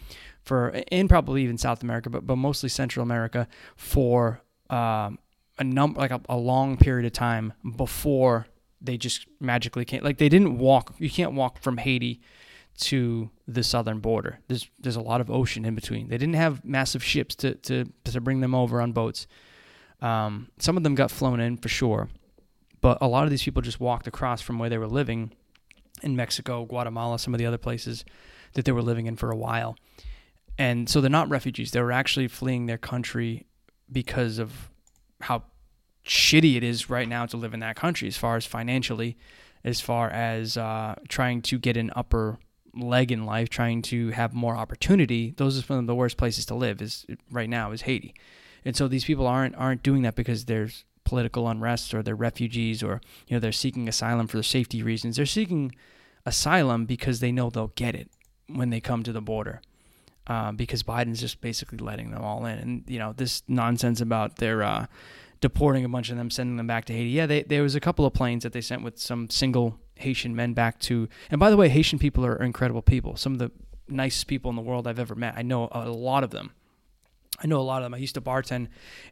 for, 0.44 0.82
and 0.92 1.08
probably 1.08 1.44
even 1.44 1.58
South 1.58 1.84
America, 1.84 2.10
but, 2.10 2.28
but 2.28 2.36
mostly 2.36 2.68
Central 2.68 3.04
America 3.04 3.48
for 3.78 4.42
um, 4.70 5.20
a 5.58 5.64
number 5.64 6.00
like 6.00 6.12
a, 6.12 6.22
a 6.28 6.38
long 6.38 6.76
period 6.76 7.06
of 7.06 7.14
time 7.14 7.54
before 7.78 8.48
they 8.82 8.98
just 8.98 9.26
magically 9.40 9.86
came. 9.86 10.04
Like 10.04 10.18
they 10.18 10.30
didn't 10.30 10.58
walk. 10.58 10.96
You 11.00 11.10
can't 11.10 11.34
walk 11.34 11.62
from 11.62 11.78
Haiti 11.78 12.22
to 12.78 13.30
the 13.48 13.64
southern 13.64 14.00
border. 14.00 14.40
There's 14.48 14.70
there's 14.80 14.96
a 14.96 15.02
lot 15.02 15.22
of 15.22 15.32
ocean 15.32 15.66
in 15.66 15.76
between. 15.76 16.10
They 16.10 16.18
didn't 16.18 16.36
have 16.36 16.64
massive 16.66 17.04
ships 17.04 17.36
to 17.36 17.56
to 17.56 17.86
to 18.06 18.22
bring 18.22 18.42
them 18.42 18.56
over 18.56 18.82
on 18.82 18.92
boats. 18.92 19.28
Um, 20.02 20.50
some 20.60 20.78
of 20.78 20.84
them 20.84 20.96
got 20.96 21.12
flown 21.12 21.40
in 21.40 21.58
for 21.58 21.70
sure, 21.70 22.10
but 22.82 22.98
a 23.02 23.08
lot 23.08 23.24
of 23.24 23.30
these 23.30 23.44
people 23.44 23.62
just 23.62 23.80
walked 23.80 24.08
across 24.08 24.42
from 24.42 24.60
where 24.60 24.70
they 24.70 24.78
were 24.78 24.88
living 24.88 25.32
in 26.04 26.16
Mexico, 26.16 26.66
Guatemala, 26.66 27.18
some 27.18 27.34
of 27.34 27.38
the 27.38 27.46
other 27.46 27.58
places 27.58 28.04
that 28.54 28.66
they 28.66 28.72
were 28.72 28.82
living 28.82 29.06
in 29.06 29.16
for 29.16 29.32
a 29.32 29.36
while. 29.36 29.78
And 30.58 30.90
so 30.90 31.02
they're 31.02 31.10
not 31.10 31.30
refugees. 31.30 31.72
They 31.72 31.82
were 31.82 31.92
actually 31.92 32.28
fleeing 32.28 32.66
their 32.66 32.78
country 32.78 33.46
because 33.92 34.40
of 34.40 34.70
how 35.22 35.44
shitty 36.06 36.56
it 36.56 36.64
is 36.64 36.90
right 36.90 37.08
now 37.08 37.26
to 37.26 37.38
live 37.38 37.54
in 37.54 37.60
that 37.62 37.76
country 37.76 38.08
as 38.08 38.18
far 38.18 38.36
as 38.36 38.46
financially, 38.46 39.18
as 39.64 39.82
far 39.82 40.10
as 40.10 40.58
uh, 40.58 40.96
trying 41.08 41.42
to 41.44 41.58
get 41.58 41.78
an 41.78 41.92
upper 41.96 42.38
leg 42.76 43.12
in 43.12 43.26
life, 43.26 43.50
trying 43.50 43.82
to 43.84 44.10
have 44.10 44.34
more 44.34 44.56
opportunity. 44.56 45.34
Those 45.38 45.58
are 45.58 45.62
some 45.62 45.80
of 45.80 45.88
the 45.88 45.96
worst 45.96 46.18
places 46.18 46.46
to 46.48 46.56
live. 46.56 46.82
Is 46.82 47.06
right 47.32 47.50
now 47.50 47.72
is 47.72 47.84
Haiti, 47.84 48.14
and 48.64 48.76
so 48.76 48.88
these 48.88 49.06
people 49.06 49.28
aren't 49.28 49.56
aren't 49.56 49.84
doing 49.84 50.02
that 50.04 50.16
because 50.16 50.46
there's 50.46 50.86
political 51.04 51.48
unrest 51.48 51.94
or 51.94 52.02
they're 52.02 52.16
refugees 52.16 52.82
or 52.82 53.00
you 53.28 53.36
know 53.36 53.40
they're 53.40 53.52
seeking 53.52 53.88
asylum 53.88 54.28
for 54.28 54.42
safety 54.44 54.84
reasons. 54.84 55.18
They're 55.18 55.26
seeking 55.26 55.74
asylum 56.26 56.86
because 56.86 57.20
they 57.20 57.32
know 57.32 57.50
they'll 57.50 57.68
get 57.76 57.96
it 57.96 58.10
when 58.48 58.70
they 58.70 58.82
come 58.82 59.04
to 59.04 59.14
the 59.14 59.22
border. 59.22 59.62
Uh, 60.28 60.52
because 60.52 60.82
Biden's 60.82 61.20
just 61.20 61.40
basically 61.40 61.78
letting 61.78 62.10
them 62.10 62.24
all 62.24 62.48
in. 62.48 62.58
And 62.58 62.84
you 62.88 62.98
know 62.98 63.14
this 63.14 63.44
nonsense 63.48 64.02
about 64.02 64.38
their 64.38 64.64
uh, 64.64 64.88
deporting 65.40 65.86
a 65.86 65.90
bunch 65.90 66.10
of 66.10 66.18
them, 66.18 66.32
sending 66.32 66.58
them 66.58 66.66
back 66.66 66.86
to 66.86 66.94
Haiti. 66.94 67.10
Yeah, 67.10 67.28
they, 67.28 67.44
there 67.44 67.62
was 67.62 67.76
a 67.76 67.80
couple 67.80 68.06
of 68.08 68.14
planes 68.14 68.42
that 68.42 68.52
they 68.52 68.62
sent 68.62 68.82
with 68.82 68.98
some 68.98 69.30
single 69.30 69.80
Haitian 69.96 70.36
men 70.36 70.54
back 70.54 70.80
to. 70.82 71.08
And 71.30 71.40
by 71.40 71.50
the 71.50 71.58
way, 71.58 71.70
Haitian 71.70 72.00
people 72.00 72.26
are 72.26 72.42
incredible 72.42 72.82
people. 72.82 73.16
Some 73.16 73.34
of 73.34 73.40
the 73.40 73.52
nicest 73.88 74.28
people 74.28 74.50
in 74.50 74.56
the 74.56 74.62
world 74.62 74.88
I've 74.88 75.00
ever 75.00 75.16
met. 75.16 75.36
I 75.38 75.42
know 75.42 75.70
a 75.72 75.90
lot 75.90 76.24
of 76.24 76.32
them. 76.32 76.52
I 77.44 77.48
know 77.48 77.60
a 77.60 77.64
lot 77.64 77.82
of 77.82 77.86
them. 77.86 77.94
I 77.94 77.98
used 77.98 78.16
to 78.16 78.22
bartend, 78.22 78.68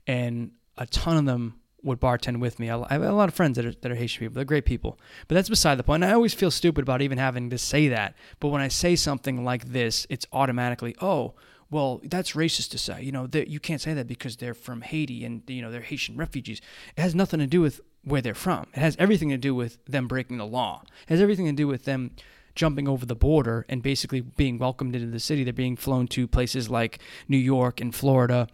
and 0.08 0.52
a 0.78 0.86
ton 0.86 1.18
of 1.18 1.26
them 1.26 1.60
would 1.84 2.00
bartend 2.00 2.40
with 2.40 2.60
me. 2.60 2.70
I 2.70 2.94
have 2.94 3.04
a 3.04 3.12
lot 3.12 3.28
of 3.28 3.36
friends 3.36 3.58
that 3.58 3.66
are, 3.66 3.74
that 3.74 3.92
are 3.92 3.96
Haitian 3.96 4.22
people. 4.22 4.36
They're 4.36 4.46
great 4.46 4.66
people. 4.66 4.98
But 5.28 5.36
that's 5.36 5.50
beside 5.50 5.76
the 5.76 5.84
point. 5.84 6.04
And 6.04 6.12
I 6.12 6.16
always 6.16 6.34
feel 6.34 6.50
stupid 6.50 6.84
about 6.84 7.02
even 7.02 7.18
having 7.18 7.50
to 7.50 7.58
say 7.58 7.90
that. 7.90 8.16
But 8.40 8.50
when 8.50 8.62
I 8.62 8.70
say 8.70 8.96
something 8.96 9.44
like 9.44 9.66
this, 9.66 10.08
it's 10.10 10.26
automatically, 10.32 10.96
oh, 11.02 11.34
well, 11.70 12.00
that's 12.06 12.32
racist 12.32 12.70
to 12.70 12.78
say. 12.78 13.04
You 13.04 13.12
know, 13.12 13.28
you 13.34 13.60
can't 13.60 13.82
say 13.82 13.94
that 13.94 14.08
because 14.08 14.38
they're 14.38 14.54
from 14.54 14.82
Haiti 14.82 15.26
and, 15.26 15.42
you 15.48 15.62
know, 15.62 15.72
they're 15.72 15.82
Haitian 15.82 16.16
refugees. 16.16 16.62
It 16.96 17.02
has 17.02 17.14
nothing 17.14 17.40
to 17.42 17.48
do 17.48 17.60
with 17.60 17.82
where 18.04 18.22
they're 18.22 18.34
from. 18.34 18.68
It 18.74 18.80
has 18.80 18.96
everything 19.00 19.30
to 19.30 19.38
do 19.38 19.56
with 19.56 19.84
them 19.86 20.08
breaking 20.08 20.38
the 20.38 20.46
law. 20.46 20.84
It 21.04 21.10
has 21.10 21.22
everything 21.22 21.46
to 21.46 21.54
do 21.54 21.68
with 21.68 21.86
them 21.86 22.12
jumping 22.56 22.88
over 22.88 23.06
the 23.06 23.16
border 23.16 23.66
and 23.68 23.82
basically 23.82 24.22
being 24.22 24.58
welcomed 24.58 24.96
into 24.96 25.08
the 25.08 25.20
city. 25.20 25.44
They're 25.44 25.54
being 25.54 25.76
flown 25.76 26.08
to 26.10 26.28
places 26.28 26.70
like 26.70 27.00
New 27.28 27.38
York 27.38 27.82
and 27.82 27.94
Florida 27.96 28.48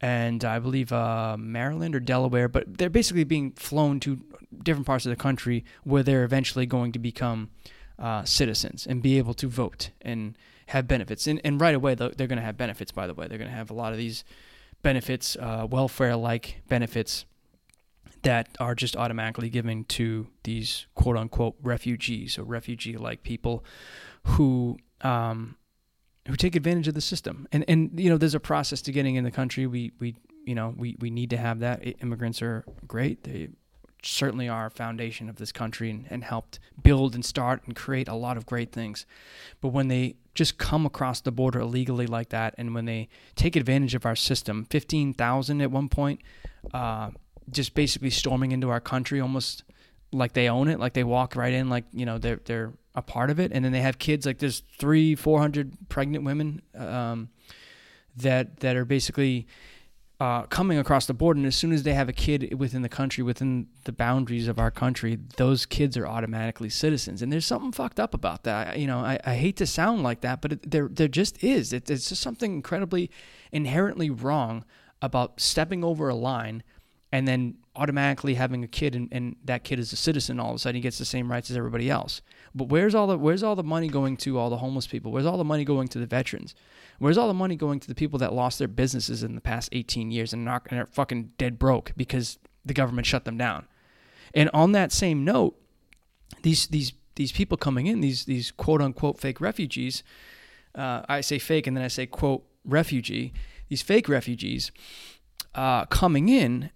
and 0.00 0.44
I 0.44 0.58
believe 0.58 0.92
uh, 0.92 1.36
Maryland 1.38 1.94
or 1.94 2.00
Delaware, 2.00 2.48
but 2.48 2.78
they're 2.78 2.90
basically 2.90 3.22
being 3.22 3.52
flown 3.52 4.00
to 4.00 4.20
different 4.62 4.86
parts 4.86 5.06
of 5.06 5.10
the 5.10 5.16
country 5.16 5.64
where 5.84 6.02
they're 6.02 6.24
eventually 6.24 6.66
going 6.66 6.90
to 6.92 6.98
become 6.98 7.50
uh, 8.00 8.24
citizens 8.24 8.84
and 8.84 9.00
be 9.00 9.16
able 9.16 9.34
to 9.34 9.46
vote 9.46 9.90
and 10.00 10.36
have 10.66 10.88
benefits. 10.88 11.28
And, 11.28 11.40
and 11.44 11.60
right 11.60 11.74
away, 11.74 11.94
they're 11.94 12.10
going 12.10 12.36
to 12.36 12.42
have 12.42 12.56
benefits, 12.56 12.90
by 12.90 13.06
the 13.06 13.14
way. 13.14 13.28
They're 13.28 13.38
going 13.38 13.50
to 13.50 13.56
have 13.56 13.70
a 13.70 13.74
lot 13.74 13.92
of 13.92 13.98
these 13.98 14.24
benefits, 14.82 15.36
uh, 15.38 15.68
welfare 15.70 16.16
like 16.16 16.62
benefits 16.68 17.24
that 18.22 18.48
are 18.60 18.74
just 18.74 18.96
automatically 18.96 19.48
given 19.48 19.84
to 19.84 20.28
these 20.44 20.86
quote 20.94 21.16
unquote 21.16 21.56
refugees 21.62 22.38
or 22.38 22.44
refugee 22.44 22.96
like 22.96 23.22
people 23.22 23.64
who 24.24 24.78
um, 25.00 25.56
who 26.28 26.36
take 26.36 26.54
advantage 26.54 26.88
of 26.88 26.94
the 26.94 27.00
system. 27.00 27.48
And 27.52 27.64
and 27.68 27.98
you 27.98 28.08
know, 28.08 28.16
there's 28.16 28.34
a 28.34 28.40
process 28.40 28.82
to 28.82 28.92
getting 28.92 29.16
in 29.16 29.24
the 29.24 29.30
country. 29.30 29.66
We 29.66 29.92
we 29.98 30.16
you 30.44 30.54
know 30.54 30.74
we 30.76 30.96
we 31.00 31.10
need 31.10 31.30
to 31.30 31.36
have 31.36 31.60
that. 31.60 31.82
Immigrants 32.00 32.42
are 32.42 32.64
great. 32.86 33.24
They 33.24 33.48
certainly 34.04 34.48
are 34.48 34.66
a 34.66 34.70
foundation 34.70 35.28
of 35.28 35.36
this 35.36 35.52
country 35.52 35.88
and, 35.88 36.06
and 36.10 36.24
helped 36.24 36.58
build 36.82 37.14
and 37.14 37.24
start 37.24 37.62
and 37.66 37.76
create 37.76 38.08
a 38.08 38.14
lot 38.14 38.36
of 38.36 38.44
great 38.46 38.72
things. 38.72 39.06
But 39.60 39.68
when 39.68 39.88
they 39.88 40.16
just 40.34 40.58
come 40.58 40.84
across 40.86 41.20
the 41.20 41.30
border 41.30 41.60
illegally 41.60 42.06
like 42.06 42.30
that, 42.30 42.54
and 42.58 42.74
when 42.74 42.84
they 42.84 43.08
take 43.36 43.54
advantage 43.54 43.94
of 43.94 44.06
our 44.06 44.16
system, 44.16 44.66
fifteen 44.70 45.12
thousand 45.12 45.60
at 45.60 45.70
one 45.70 45.88
point, 45.88 46.20
uh, 46.72 47.10
just 47.50 47.74
basically 47.74 48.10
storming 48.10 48.52
into 48.52 48.70
our 48.70 48.80
country, 48.80 49.20
almost 49.20 49.64
like 50.12 50.32
they 50.32 50.48
own 50.48 50.68
it, 50.68 50.78
like 50.78 50.92
they 50.92 51.04
walk 51.04 51.36
right 51.36 51.52
in, 51.52 51.68
like 51.68 51.84
you 51.92 52.06
know 52.06 52.18
they're 52.18 52.40
they're 52.44 52.72
a 52.94 53.02
part 53.02 53.30
of 53.30 53.40
it, 53.40 53.52
and 53.52 53.64
then 53.64 53.72
they 53.72 53.80
have 53.80 53.98
kids. 53.98 54.26
Like 54.26 54.38
there's 54.38 54.62
three, 54.78 55.14
four 55.14 55.40
hundred 55.40 55.76
pregnant 55.88 56.24
women 56.24 56.62
um, 56.76 57.30
that 58.16 58.60
that 58.60 58.76
are 58.76 58.84
basically 58.84 59.46
uh, 60.22 60.42
coming 60.42 60.78
across 60.78 61.06
the 61.06 61.14
board, 61.14 61.36
and 61.36 61.46
as 61.46 61.56
soon 61.56 61.72
as 61.72 61.82
they 61.82 61.94
have 61.94 62.08
a 62.08 62.12
kid 62.12 62.54
within 62.56 62.82
the 62.82 62.88
country, 62.88 63.24
within 63.24 63.66
the 63.84 63.92
boundaries 63.92 64.46
of 64.46 64.58
our 64.58 64.70
country, 64.70 65.18
those 65.36 65.66
kids 65.66 65.96
are 65.96 66.06
automatically 66.06 66.68
citizens. 66.68 67.22
And 67.22 67.32
there's 67.32 67.44
something 67.44 67.72
fucked 67.72 67.98
up 67.98 68.14
about 68.14 68.44
that. 68.44 68.78
You 68.78 68.86
know, 68.86 69.00
I, 69.00 69.18
I 69.24 69.34
hate 69.34 69.56
to 69.56 69.66
sound 69.66 70.04
like 70.04 70.20
that, 70.20 70.40
but 70.40 70.52
it, 70.52 70.70
there 70.70 70.88
there 70.88 71.08
just 71.08 71.42
is. 71.42 71.72
It, 71.72 71.90
it's 71.90 72.08
just 72.08 72.22
something 72.22 72.52
incredibly 72.52 73.10
inherently 73.50 74.10
wrong 74.10 74.64
about 75.00 75.40
stepping 75.40 75.82
over 75.82 76.08
a 76.08 76.14
line 76.14 76.62
and 77.12 77.28
then 77.28 77.56
automatically 77.76 78.34
having 78.34 78.64
a 78.64 78.66
kid 78.66 78.96
and, 78.96 79.08
and, 79.12 79.36
that 79.44 79.64
kid 79.64 79.78
is 79.78 79.92
a 79.92 79.96
citizen 79.96 80.38
all 80.40 80.50
of 80.50 80.56
a 80.56 80.58
sudden 80.58 80.76
he 80.76 80.80
gets 80.80 80.98
the 80.98 81.04
same 81.04 81.30
rights 81.30 81.50
as 81.50 81.56
everybody 81.56 81.88
else. 81.88 82.22
But 82.54 82.68
where's 82.68 82.94
all 82.94 83.06
the 83.06 83.16
where's 83.16 83.42
all 83.42 83.54
the 83.54 83.62
money 83.62 83.88
going 83.88 84.16
to 84.18 84.38
all 84.38 84.50
the 84.50 84.58
homeless 84.58 84.86
people? 84.86 85.12
Where's 85.12 85.26
all 85.26 85.38
the 85.38 85.44
money 85.44 85.64
going 85.64 85.88
to 85.88 85.98
the 85.98 86.06
veterans? 86.06 86.54
Where's 86.98 87.18
all 87.18 87.28
the 87.28 87.34
money 87.34 87.56
going 87.56 87.80
to 87.80 87.88
the 87.88 87.94
people 87.94 88.18
that 88.18 88.32
lost 88.32 88.58
their 88.58 88.68
businesses 88.68 89.22
in 89.22 89.34
the 89.34 89.40
past 89.40 89.68
18 89.72 90.10
years 90.10 90.32
and, 90.32 90.48
and 90.48 90.80
are 90.80 90.86
fucking 90.86 91.32
dead 91.38 91.58
broke 91.58 91.92
because 91.96 92.38
the 92.64 92.74
government 92.74 93.06
shut 93.06 93.24
them 93.24 93.38
down? 93.38 93.66
And 94.34 94.50
on 94.54 94.72
that 94.72 94.92
same 94.92 95.24
note 95.24 95.56
these 96.42 96.66
these 96.68 96.92
these 97.16 97.32
people 97.32 97.56
coming 97.56 97.86
in 97.86 98.00
these 98.00 98.24
these 98.24 98.50
quote 98.50 98.80
unquote 98.80 99.18
fake 99.18 99.40
refugees 99.40 100.02
uh, 100.74 101.02
i 101.08 101.20
say 101.20 101.38
fake 101.38 101.66
and 101.66 101.76
then 101.76 101.84
i 101.84 101.88
say 101.88 102.06
quote 102.06 102.42
refugee 102.64 103.32
these 103.68 103.82
fake 103.82 104.08
refugees 104.08 104.70
uh, 105.54 105.84
coming 105.86 106.28
in 106.28 106.70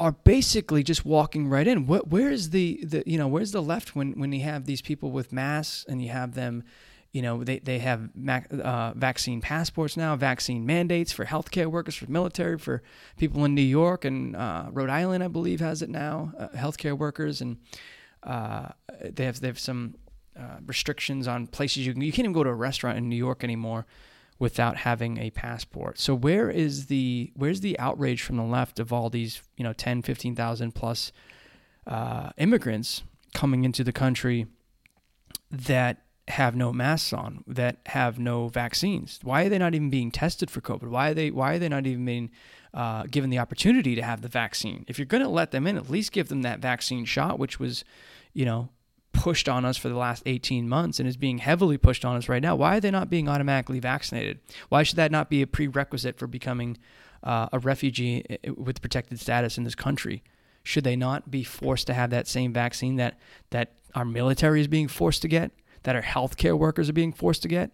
are 0.00 0.12
basically 0.12 0.82
just 0.82 1.04
walking 1.04 1.46
right 1.46 1.68
in. 1.68 1.86
What, 1.86 2.08
where 2.08 2.30
is 2.30 2.50
the, 2.50 2.80
the 2.82 3.02
you 3.06 3.18
know 3.18 3.28
where's 3.28 3.52
the 3.52 3.62
left 3.62 3.94
when 3.94 4.18
when 4.18 4.32
you 4.32 4.42
have 4.42 4.64
these 4.64 4.80
people 4.80 5.10
with 5.10 5.30
masks 5.30 5.84
and 5.86 6.02
you 6.02 6.08
have 6.08 6.34
them, 6.34 6.64
you 7.12 7.20
know 7.20 7.44
they 7.44 7.58
they 7.58 7.78
have 7.80 8.08
uh, 8.50 8.94
vaccine 8.96 9.42
passports 9.42 9.98
now, 9.98 10.16
vaccine 10.16 10.64
mandates 10.64 11.12
for 11.12 11.26
healthcare 11.26 11.66
workers, 11.66 11.94
for 11.94 12.10
military, 12.10 12.58
for 12.58 12.82
people 13.18 13.44
in 13.44 13.54
New 13.54 13.60
York 13.60 14.06
and 14.06 14.34
uh, 14.34 14.68
Rhode 14.72 14.88
Island, 14.88 15.22
I 15.22 15.28
believe 15.28 15.60
has 15.60 15.82
it 15.82 15.90
now, 15.90 16.32
uh, 16.38 16.48
healthcare 16.48 16.96
workers, 16.96 17.42
and 17.42 17.58
uh, 18.22 18.68
they 19.04 19.26
have 19.26 19.40
they 19.40 19.48
have 19.48 19.58
some 19.58 19.96
uh, 20.34 20.60
restrictions 20.64 21.28
on 21.28 21.46
places 21.46 21.86
you 21.86 21.92
can 21.92 22.00
you 22.00 22.10
can't 22.10 22.24
even 22.24 22.32
go 22.32 22.42
to 22.42 22.50
a 22.50 22.54
restaurant 22.54 22.96
in 22.96 23.10
New 23.10 23.16
York 23.16 23.44
anymore 23.44 23.84
without 24.40 24.78
having 24.78 25.18
a 25.18 25.30
passport. 25.30 25.98
So 26.00 26.14
where 26.14 26.50
is 26.50 26.86
the 26.86 27.30
where's 27.36 27.60
the 27.60 27.78
outrage 27.78 28.22
from 28.22 28.38
the 28.38 28.42
left 28.42 28.80
of 28.80 28.92
all 28.92 29.10
these 29.10 29.42
you 29.56 29.62
know 29.62 29.74
10, 29.74 30.02
15,000 30.02 30.74
plus 30.74 31.12
uh, 31.86 32.30
immigrants 32.38 33.04
coming 33.34 33.64
into 33.64 33.84
the 33.84 33.92
country 33.92 34.46
that 35.50 36.02
have 36.28 36.56
no 36.56 36.72
masks 36.72 37.12
on, 37.12 37.44
that 37.46 37.76
have 37.86 38.18
no 38.18 38.48
vaccines? 38.48 39.20
Why 39.22 39.44
are 39.44 39.48
they 39.50 39.58
not 39.58 39.74
even 39.74 39.90
being 39.90 40.10
tested 40.10 40.50
for 40.50 40.62
COVID? 40.62 40.88
Why 40.88 41.10
are 41.10 41.14
they 41.14 41.30
why 41.30 41.54
are 41.54 41.58
they 41.58 41.68
not 41.68 41.86
even 41.86 42.06
being 42.06 42.30
uh, 42.72 43.04
given 43.10 43.28
the 43.28 43.38
opportunity 43.38 43.94
to 43.94 44.02
have 44.02 44.22
the 44.22 44.28
vaccine? 44.28 44.86
If 44.88 44.98
you're 44.98 45.04
going 45.04 45.22
to 45.22 45.28
let 45.28 45.50
them 45.50 45.66
in, 45.66 45.76
at 45.76 45.90
least 45.90 46.12
give 46.12 46.28
them 46.28 46.42
that 46.42 46.60
vaccine 46.60 47.04
shot, 47.04 47.38
which 47.38 47.60
was, 47.60 47.84
you 48.32 48.46
know, 48.46 48.70
pushed 49.20 49.50
on 49.50 49.66
us 49.66 49.76
for 49.76 49.90
the 49.90 49.96
last 49.96 50.22
18 50.24 50.66
months 50.66 50.98
and 50.98 51.06
is 51.06 51.18
being 51.18 51.38
heavily 51.38 51.76
pushed 51.76 52.06
on 52.06 52.16
us 52.16 52.26
right 52.26 52.42
now. 52.42 52.56
Why 52.56 52.78
are 52.78 52.80
they 52.80 52.90
not 52.90 53.10
being 53.10 53.28
automatically 53.28 53.78
vaccinated? 53.78 54.40
Why 54.70 54.82
should 54.82 54.96
that 54.96 55.12
not 55.12 55.28
be 55.28 55.42
a 55.42 55.46
prerequisite 55.46 56.18
for 56.18 56.26
becoming 56.26 56.78
uh, 57.22 57.50
a 57.52 57.58
refugee 57.58 58.24
with 58.56 58.80
protected 58.80 59.20
status 59.20 59.58
in 59.58 59.64
this 59.64 59.74
country? 59.74 60.22
Should 60.62 60.84
they 60.84 60.96
not 60.96 61.30
be 61.30 61.44
forced 61.44 61.86
to 61.88 61.94
have 61.94 62.08
that 62.10 62.28
same 62.28 62.54
vaccine 62.54 62.96
that 62.96 63.18
that 63.50 63.74
our 63.94 64.06
military 64.06 64.62
is 64.62 64.68
being 64.68 64.88
forced 64.88 65.20
to 65.22 65.28
get, 65.28 65.50
that 65.82 65.94
our 65.94 66.02
healthcare 66.02 66.58
workers 66.58 66.88
are 66.88 66.94
being 66.94 67.12
forced 67.12 67.42
to 67.42 67.48
get? 67.48 67.70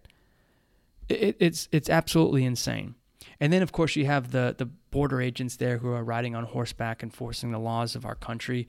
It, 1.09 1.36
it's 1.39 1.68
it's 1.70 1.89
absolutely 1.89 2.44
insane. 2.44 2.95
And 3.40 3.52
then, 3.52 3.62
of 3.62 3.72
course, 3.72 3.96
you 3.96 4.06
have 4.06 4.30
the, 4.30 4.54
the 4.56 4.66
border 4.66 5.20
agents 5.20 5.56
there 5.56 5.78
who 5.78 5.92
are 5.92 6.02
riding 6.02 6.34
on 6.34 6.44
horseback 6.44 7.02
enforcing 7.02 7.50
the 7.50 7.58
laws 7.58 7.94
of 7.94 8.04
our 8.06 8.14
country, 8.14 8.66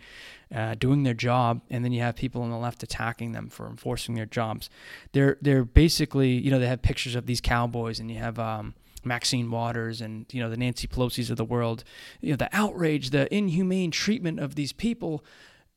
uh, 0.53 0.75
doing 0.75 1.03
their 1.03 1.13
job. 1.13 1.61
And 1.69 1.85
then 1.85 1.91
you 1.93 2.01
have 2.01 2.15
people 2.15 2.41
on 2.41 2.51
the 2.51 2.57
left 2.57 2.83
attacking 2.83 3.31
them 3.31 3.49
for 3.49 3.67
enforcing 3.67 4.15
their 4.15 4.25
jobs. 4.25 4.69
They're, 5.13 5.37
they're 5.41 5.63
basically, 5.63 6.31
you 6.31 6.51
know, 6.51 6.59
they 6.59 6.67
have 6.67 6.81
pictures 6.81 7.15
of 7.15 7.25
these 7.25 7.41
cowboys, 7.41 7.99
and 7.99 8.11
you 8.11 8.17
have 8.17 8.37
um, 8.39 8.73
Maxine 9.05 9.49
Waters 9.49 10.01
and, 10.01 10.25
you 10.31 10.41
know, 10.41 10.49
the 10.49 10.57
Nancy 10.57 10.87
Pelosi's 10.87 11.29
of 11.29 11.37
the 11.37 11.45
world. 11.45 11.83
You 12.19 12.31
know, 12.31 12.37
the 12.37 12.49
outrage, 12.51 13.11
the 13.11 13.33
inhumane 13.33 13.91
treatment 13.91 14.39
of 14.39 14.55
these 14.55 14.73
people. 14.73 15.23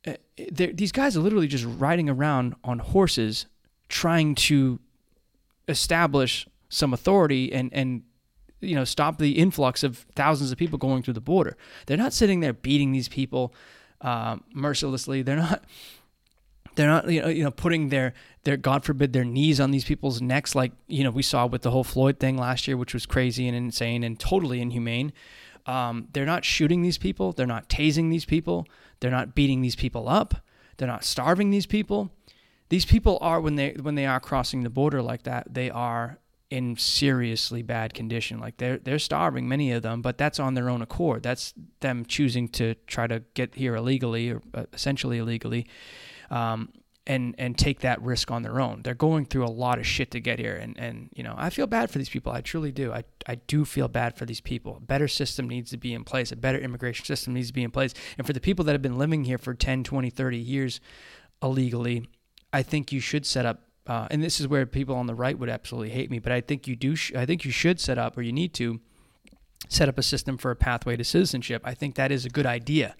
Uh, 0.05 0.13
these 0.51 0.91
guys 0.91 1.15
are 1.15 1.21
literally 1.21 1.47
just 1.47 1.65
riding 1.65 2.09
around 2.09 2.55
on 2.63 2.79
horses 2.79 3.45
trying 3.87 4.35
to 4.35 4.79
establish 5.67 6.47
some 6.69 6.93
authority 6.93 7.51
and, 7.53 7.69
and 7.73 8.03
you 8.61 8.75
know 8.75 8.83
stop 8.83 9.17
the 9.17 9.31
influx 9.31 9.83
of 9.83 10.05
thousands 10.15 10.51
of 10.51 10.57
people 10.57 10.77
going 10.77 11.03
through 11.03 11.15
the 11.15 11.21
border. 11.21 11.57
They're 11.85 11.97
not 11.97 12.13
sitting 12.13 12.39
there 12.39 12.53
beating 12.53 12.91
these 12.91 13.09
people 13.09 13.53
uh, 14.01 14.37
mercilessly. 14.53 15.21
They're 15.21 15.35
not. 15.37 15.63
They're 16.75 16.87
not, 16.87 17.11
you 17.11 17.21
know, 17.21 17.27
you 17.27 17.43
know, 17.43 17.51
putting 17.51 17.89
their 17.89 18.13
their 18.45 18.55
God 18.55 18.85
forbid 18.85 19.11
their 19.11 19.25
knees 19.25 19.59
on 19.59 19.71
these 19.71 19.83
people's 19.83 20.21
necks, 20.21 20.55
like 20.55 20.71
you 20.87 21.03
know 21.03 21.11
we 21.11 21.21
saw 21.21 21.45
with 21.45 21.63
the 21.63 21.71
whole 21.71 21.83
Floyd 21.83 22.17
thing 22.17 22.37
last 22.37 22.65
year, 22.65 22.77
which 22.77 22.93
was 22.93 23.05
crazy 23.05 23.45
and 23.45 23.57
insane 23.57 24.05
and 24.05 24.17
totally 24.17 24.61
inhumane. 24.61 25.11
Um, 25.65 26.07
they're 26.13 26.25
not 26.25 26.45
shooting 26.45 26.81
these 26.81 26.97
people. 26.97 27.33
They're 27.33 27.45
not 27.45 27.67
tasing 27.67 28.09
these 28.09 28.23
people. 28.23 28.67
They're 29.01 29.11
not 29.11 29.35
beating 29.35 29.61
these 29.61 29.75
people 29.75 30.07
up. 30.07 30.35
They're 30.77 30.87
not 30.87 31.03
starving 31.03 31.51
these 31.51 31.65
people. 31.65 32.09
These 32.69 32.85
people 32.85 33.17
are 33.19 33.41
when 33.41 33.55
they 33.55 33.73
when 33.73 33.95
they 33.95 34.05
are 34.05 34.19
crossing 34.19 34.63
the 34.63 34.69
border 34.69 35.01
like 35.01 35.23
that, 35.23 35.53
they 35.53 35.69
are 35.69 36.19
in 36.51 36.75
seriously 36.75 37.63
bad 37.63 37.93
condition. 37.93 38.39
Like 38.39 38.57
they're 38.57 38.77
they're 38.77 38.99
starving, 38.99 39.47
many 39.47 39.71
of 39.71 39.81
them, 39.81 40.01
but 40.01 40.17
that's 40.17 40.39
on 40.39 40.53
their 40.53 40.69
own 40.69 40.81
accord. 40.81 41.23
That's 41.23 41.53
them 41.79 42.05
choosing 42.05 42.49
to 42.49 42.75
try 42.85 43.07
to 43.07 43.23
get 43.33 43.55
here 43.55 43.75
illegally 43.75 44.29
or 44.29 44.41
uh, 44.53 44.65
essentially 44.73 45.17
illegally, 45.17 45.65
um, 46.29 46.69
and 47.07 47.33
and 47.37 47.57
take 47.57 47.79
that 47.79 48.01
risk 48.01 48.29
on 48.31 48.43
their 48.43 48.59
own. 48.59 48.81
They're 48.83 48.93
going 48.93 49.25
through 49.25 49.45
a 49.45 49.49
lot 49.49 49.79
of 49.79 49.87
shit 49.87 50.11
to 50.11 50.19
get 50.19 50.39
here, 50.39 50.57
and 50.57 50.77
and 50.77 51.09
you 51.15 51.23
know 51.23 51.33
I 51.37 51.49
feel 51.49 51.67
bad 51.67 51.89
for 51.89 51.97
these 51.97 52.09
people. 52.09 52.33
I 52.33 52.41
truly 52.41 52.73
do. 52.73 52.91
I 52.91 53.05
I 53.25 53.35
do 53.35 53.63
feel 53.63 53.87
bad 53.87 54.17
for 54.17 54.25
these 54.25 54.41
people. 54.41 54.75
A 54.75 54.81
better 54.81 55.07
system 55.07 55.47
needs 55.47 55.71
to 55.71 55.77
be 55.77 55.93
in 55.93 56.03
place. 56.03 56.33
A 56.33 56.35
better 56.35 56.59
immigration 56.59 57.05
system 57.05 57.33
needs 57.33 57.47
to 57.47 57.53
be 57.53 57.63
in 57.63 57.71
place. 57.71 57.93
And 58.17 58.27
for 58.27 58.33
the 58.33 58.41
people 58.41 58.65
that 58.65 58.73
have 58.73 58.81
been 58.81 58.97
living 58.97 59.23
here 59.23 59.37
for 59.37 59.53
10, 59.53 59.85
20, 59.85 60.09
30 60.09 60.37
years 60.37 60.81
illegally, 61.41 62.09
I 62.51 62.61
think 62.61 62.91
you 62.91 62.99
should 62.99 63.25
set 63.25 63.45
up 63.45 63.70
uh, 63.87 64.07
and 64.11 64.23
this 64.23 64.39
is 64.39 64.47
where 64.47 64.65
people 64.65 64.95
on 64.95 65.07
the 65.07 65.15
right 65.15 65.37
would 65.37 65.49
absolutely 65.49 65.89
hate 65.89 66.11
me, 66.11 66.19
but 66.19 66.31
I 66.31 66.41
think 66.41 66.67
you 66.67 66.75
do. 66.75 66.95
Sh- 66.95 67.13
I 67.15 67.25
think 67.25 67.45
you 67.45 67.51
should 67.51 67.79
set 67.79 67.97
up, 67.97 68.17
or 68.17 68.21
you 68.21 68.31
need 68.31 68.53
to 68.55 68.79
set 69.69 69.89
up 69.89 69.97
a 69.97 70.03
system 70.03 70.37
for 70.37 70.51
a 70.51 70.55
pathway 70.55 70.95
to 70.95 71.03
citizenship. 71.03 71.61
I 71.65 71.73
think 71.73 71.95
that 71.95 72.11
is 72.11 72.25
a 72.25 72.29
good 72.29 72.45
idea. 72.45 72.95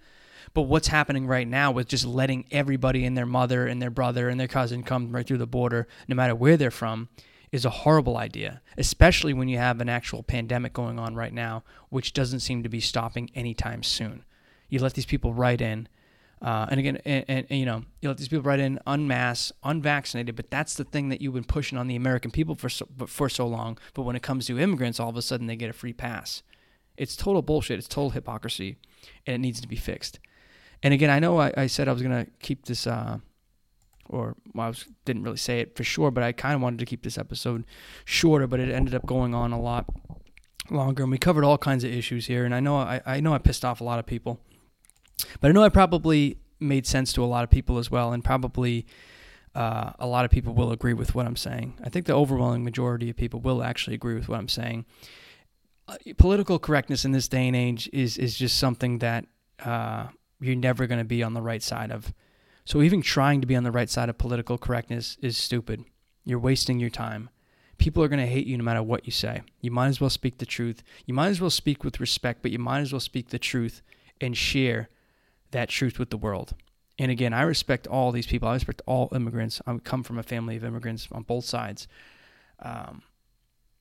But 0.53 0.63
what's 0.63 0.87
happening 0.87 1.27
right 1.27 1.47
now 1.47 1.71
with 1.71 1.87
just 1.87 2.05
letting 2.05 2.45
everybody 2.51 3.05
and 3.05 3.15
their 3.15 3.25
mother 3.25 3.67
and 3.67 3.81
their 3.81 3.89
brother 3.89 4.27
and 4.27 4.39
their 4.39 4.47
cousin 4.47 4.83
come 4.83 5.11
right 5.11 5.25
through 5.25 5.37
the 5.37 5.47
border, 5.47 5.87
no 6.07 6.15
matter 6.15 6.35
where 6.35 6.57
they're 6.57 6.71
from, 6.71 7.09
is 7.51 7.65
a 7.65 7.69
horrible 7.69 8.17
idea, 8.17 8.61
especially 8.77 9.33
when 9.33 9.49
you 9.49 9.57
have 9.57 9.81
an 9.81 9.89
actual 9.89 10.23
pandemic 10.23 10.73
going 10.73 10.97
on 10.97 11.15
right 11.15 11.33
now, 11.33 11.63
which 11.89 12.13
doesn't 12.13 12.39
seem 12.39 12.63
to 12.63 12.69
be 12.69 12.79
stopping 12.79 13.29
anytime 13.35 13.83
soon. 13.83 14.23
You 14.69 14.79
let 14.79 14.93
these 14.93 15.05
people 15.05 15.33
right 15.33 15.59
in 15.59 15.87
uh, 16.41 16.65
and 16.71 16.79
again, 16.79 16.97
and, 17.05 17.23
and, 17.27 17.45
and, 17.49 17.59
you 17.59 17.65
know, 17.65 17.83
you 18.01 18.09
let 18.09 18.17
these 18.17 18.27
people 18.27 18.41
right 18.41 18.59
in 18.59 18.79
unmasked, 18.87 19.51
unvaccinated, 19.63 20.35
but 20.35 20.49
that's 20.49 20.73
the 20.73 20.83
thing 20.83 21.09
that 21.09 21.21
you've 21.21 21.35
been 21.35 21.43
pushing 21.43 21.77
on 21.77 21.87
the 21.87 21.95
American 21.95 22.31
people 22.31 22.55
for 22.55 22.67
so, 22.67 22.87
for 23.05 23.29
so 23.29 23.45
long. 23.45 23.77
But 23.93 24.03
when 24.03 24.15
it 24.15 24.23
comes 24.23 24.47
to 24.47 24.59
immigrants, 24.59 24.99
all 24.99 25.09
of 25.09 25.17
a 25.17 25.21
sudden 25.21 25.45
they 25.45 25.55
get 25.55 25.69
a 25.69 25.73
free 25.73 25.93
pass. 25.93 26.41
It's 26.97 27.15
total 27.15 27.43
bullshit. 27.43 27.77
It's 27.77 27.87
total 27.87 28.09
hypocrisy, 28.09 28.77
and 29.27 29.35
it 29.35 29.37
needs 29.37 29.61
to 29.61 29.67
be 29.67 29.75
fixed. 29.75 30.19
And 30.81 30.95
again, 30.95 31.11
I 31.11 31.19
know 31.19 31.39
I, 31.39 31.53
I 31.55 31.67
said 31.67 31.87
I 31.87 31.93
was 31.93 32.01
gonna 32.01 32.25
keep 32.39 32.65
this, 32.65 32.87
uh, 32.87 33.19
or 34.09 34.35
well, 34.55 34.65
I 34.65 34.69
was, 34.69 34.85
didn't 35.05 35.23
really 35.23 35.37
say 35.37 35.59
it 35.59 35.75
for 35.75 35.83
sure, 35.83 36.09
but 36.09 36.23
I 36.23 36.31
kind 36.31 36.55
of 36.55 36.61
wanted 36.61 36.79
to 36.79 36.85
keep 36.85 37.03
this 37.03 37.19
episode 37.19 37.65
shorter, 38.03 38.47
but 38.47 38.59
it 38.59 38.69
ended 38.69 38.95
up 38.95 39.05
going 39.05 39.35
on 39.35 39.51
a 39.51 39.61
lot 39.61 39.85
longer, 40.71 41.03
and 41.03 41.11
we 41.11 41.19
covered 41.19 41.43
all 41.43 41.59
kinds 41.59 41.83
of 41.83 41.91
issues 41.91 42.25
here. 42.25 42.45
And 42.45 42.55
I 42.55 42.61
know 42.61 42.77
I, 42.77 42.99
I 43.05 43.19
know 43.19 43.35
I 43.35 43.37
pissed 43.37 43.63
off 43.63 43.79
a 43.79 43.83
lot 43.83 43.99
of 43.99 44.07
people 44.07 44.39
but 45.39 45.49
I 45.49 45.51
know 45.51 45.63
I 45.63 45.69
probably 45.69 46.37
made 46.59 46.85
sense 46.85 47.11
to 47.13 47.23
a 47.23 47.25
lot 47.25 47.43
of 47.43 47.49
people 47.49 47.77
as 47.77 47.89
well, 47.89 48.13
and 48.13 48.23
probably 48.23 48.85
uh, 49.55 49.91
a 49.99 50.07
lot 50.07 50.25
of 50.25 50.31
people 50.31 50.53
will 50.53 50.71
agree 50.71 50.93
with 50.93 51.13
what 51.15 51.25
I'm 51.25 51.35
saying. 51.35 51.79
I 51.83 51.89
think 51.89 52.05
the 52.05 52.13
overwhelming 52.13 52.63
majority 52.63 53.09
of 53.09 53.15
people 53.17 53.39
will 53.39 53.63
actually 53.63 53.95
agree 53.95 54.13
with 54.13 54.29
what 54.29 54.39
I'm 54.39 54.47
saying. 54.47 54.85
Uh, 55.87 55.95
political 56.17 56.59
correctness 56.59 57.03
in 57.03 57.11
this 57.11 57.27
day 57.27 57.47
and 57.47 57.55
age 57.55 57.89
is 57.91 58.17
is 58.17 58.37
just 58.37 58.57
something 58.57 58.99
that 58.99 59.25
uh, 59.65 60.07
you're 60.39 60.55
never 60.55 60.87
going 60.87 60.99
to 60.99 61.05
be 61.05 61.23
on 61.23 61.33
the 61.33 61.41
right 61.41 61.63
side 61.63 61.91
of. 61.91 62.13
So 62.63 62.81
even 62.81 63.01
trying 63.01 63.41
to 63.41 63.47
be 63.47 63.55
on 63.55 63.63
the 63.63 63.71
right 63.71 63.89
side 63.89 64.07
of 64.07 64.17
political 64.17 64.57
correctness 64.57 65.17
is 65.21 65.35
stupid. 65.35 65.83
You're 66.23 66.39
wasting 66.39 66.79
your 66.79 66.91
time. 66.91 67.29
People 67.79 68.03
are 68.03 68.07
going 68.07 68.19
to 68.19 68.27
hate 68.27 68.45
you 68.45 68.55
no 68.57 68.63
matter 68.63 68.83
what 68.83 69.05
you 69.05 69.11
say. 69.11 69.41
You 69.59 69.71
might 69.71 69.87
as 69.87 69.99
well 69.99 70.11
speak 70.11 70.37
the 70.37 70.45
truth. 70.45 70.83
You 71.07 71.15
might 71.15 71.29
as 71.29 71.41
well 71.41 71.49
speak 71.49 71.83
with 71.83 71.99
respect, 71.99 72.43
but 72.43 72.51
you 72.51 72.59
might 72.59 72.81
as 72.81 72.93
well 72.93 72.99
speak 72.99 73.29
the 73.29 73.39
truth 73.39 73.81
and 74.21 74.37
share 74.37 74.89
that 75.51 75.69
truth 75.69 75.99
with 75.99 76.09
the 76.09 76.17
world. 76.17 76.53
And 76.97 77.11
again, 77.11 77.33
I 77.33 77.41
respect 77.43 77.87
all 77.87 78.11
these 78.11 78.27
people. 78.27 78.47
I 78.47 78.53
respect 78.53 78.81
all 78.85 79.09
immigrants. 79.13 79.61
I 79.65 79.77
come 79.77 80.03
from 80.03 80.17
a 80.17 80.23
family 80.23 80.55
of 80.55 80.63
immigrants 80.63 81.07
on 81.11 81.23
both 81.23 81.45
sides. 81.45 81.87
Um, 82.59 83.01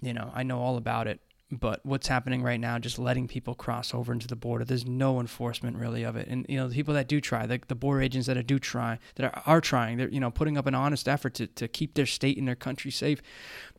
you 0.01 0.14
know, 0.14 0.30
I 0.34 0.42
know 0.42 0.60
all 0.60 0.76
about 0.76 1.06
it. 1.06 1.20
But 1.52 1.84
what's 1.84 2.06
happening 2.06 2.42
right 2.42 2.60
now, 2.60 2.78
just 2.78 2.97
letting 2.98 3.26
people 3.26 3.56
cross 3.56 3.92
over 3.92 4.12
into 4.12 4.28
the 4.28 4.36
border, 4.36 4.64
there's 4.64 4.86
no 4.86 5.18
enforcement 5.18 5.76
really 5.76 6.05
of 6.05 6.14
it. 6.14 6.28
And 6.28 6.47
you 6.48 6.56
know, 6.56 6.68
the 6.68 6.74
people 6.74 6.94
that 6.94 7.09
do 7.09 7.20
try, 7.20 7.44
the, 7.44 7.60
the 7.66 7.74
border 7.74 8.02
agents 8.02 8.28
that 8.28 8.47
do 8.47 8.60
try, 8.60 9.01
that 9.16 9.24
are, 9.24 9.42
are 9.47 9.60
trying, 9.60 9.98
they're 9.98 10.09
you 10.09 10.20
know 10.20 10.30
putting 10.30 10.56
up 10.56 10.66
an 10.66 10.76
honest 10.76 11.09
effort 11.09 11.34
to 11.34 11.48
to 11.48 11.66
keep 11.66 11.94
their 11.94 12.06
state 12.06 12.38
and 12.38 12.47
their 12.47 12.55
country 12.55 12.92
safe. 12.92 13.20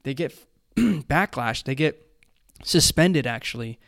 They 0.04 0.14
get 0.14 0.38
backlash. 0.78 1.64
They 1.64 1.74
get 1.74 2.06
suspended 2.62 3.26
actually 3.26 3.80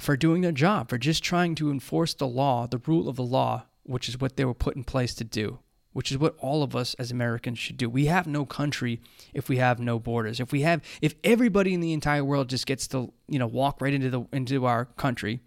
for 0.00 0.16
doing 0.16 0.42
their 0.42 0.52
job, 0.52 0.88
for 0.88 0.98
just 0.98 1.22
trying 1.22 1.54
to 1.56 1.70
enforce 1.70 2.14
the 2.14 2.26
law, 2.26 2.66
the 2.66 2.80
rule 2.86 3.08
of 3.08 3.16
the 3.16 3.22
law, 3.22 3.64
which 3.84 4.08
is 4.08 4.20
what 4.20 4.36
they 4.36 4.44
were 4.44 4.54
put 4.54 4.76
in 4.76 4.84
place 4.84 5.14
to 5.14 5.24
do, 5.24 5.58
which 5.92 6.10
is 6.10 6.18
what 6.18 6.36
all 6.38 6.62
of 6.62 6.74
us 6.74 6.94
as 6.94 7.10
Americans 7.10 7.58
should 7.58 7.76
do. 7.76 7.88
We 7.88 8.06
have 8.06 8.26
no 8.26 8.44
country 8.46 9.00
if 9.34 9.48
we 9.48 9.58
have 9.58 9.80
no 9.80 9.98
borders. 9.98 10.40
If 10.40 10.52
we 10.52 10.62
have 10.62 10.82
if 11.00 11.14
everybody 11.24 11.74
in 11.74 11.80
the 11.80 11.92
entire 11.92 12.24
world 12.24 12.48
just 12.48 12.66
gets 12.66 12.86
to, 12.88 13.12
you 13.28 13.38
know, 13.38 13.46
walk 13.46 13.80
right 13.80 13.94
into 13.94 14.10
the 14.10 14.22
into 14.32 14.64
our 14.66 14.86
country, 14.86 15.40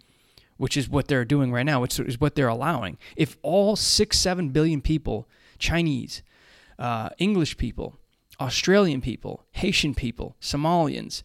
which 0.56 0.76
is 0.76 0.88
what 0.88 1.08
they're 1.08 1.24
doing 1.24 1.52
right 1.52 1.66
now, 1.66 1.80
which 1.80 1.98
is 1.98 2.20
what 2.20 2.34
they're 2.34 2.48
allowing. 2.48 2.98
If 3.16 3.36
all 3.42 3.76
6 3.76 4.18
7 4.18 4.50
billion 4.50 4.80
people, 4.80 5.28
Chinese, 5.58 6.22
uh, 6.78 7.10
English 7.18 7.56
people, 7.56 7.96
Australian 8.40 9.00
people, 9.00 9.44
Haitian 9.52 9.94
people, 9.94 10.36
Somalians, 10.40 11.22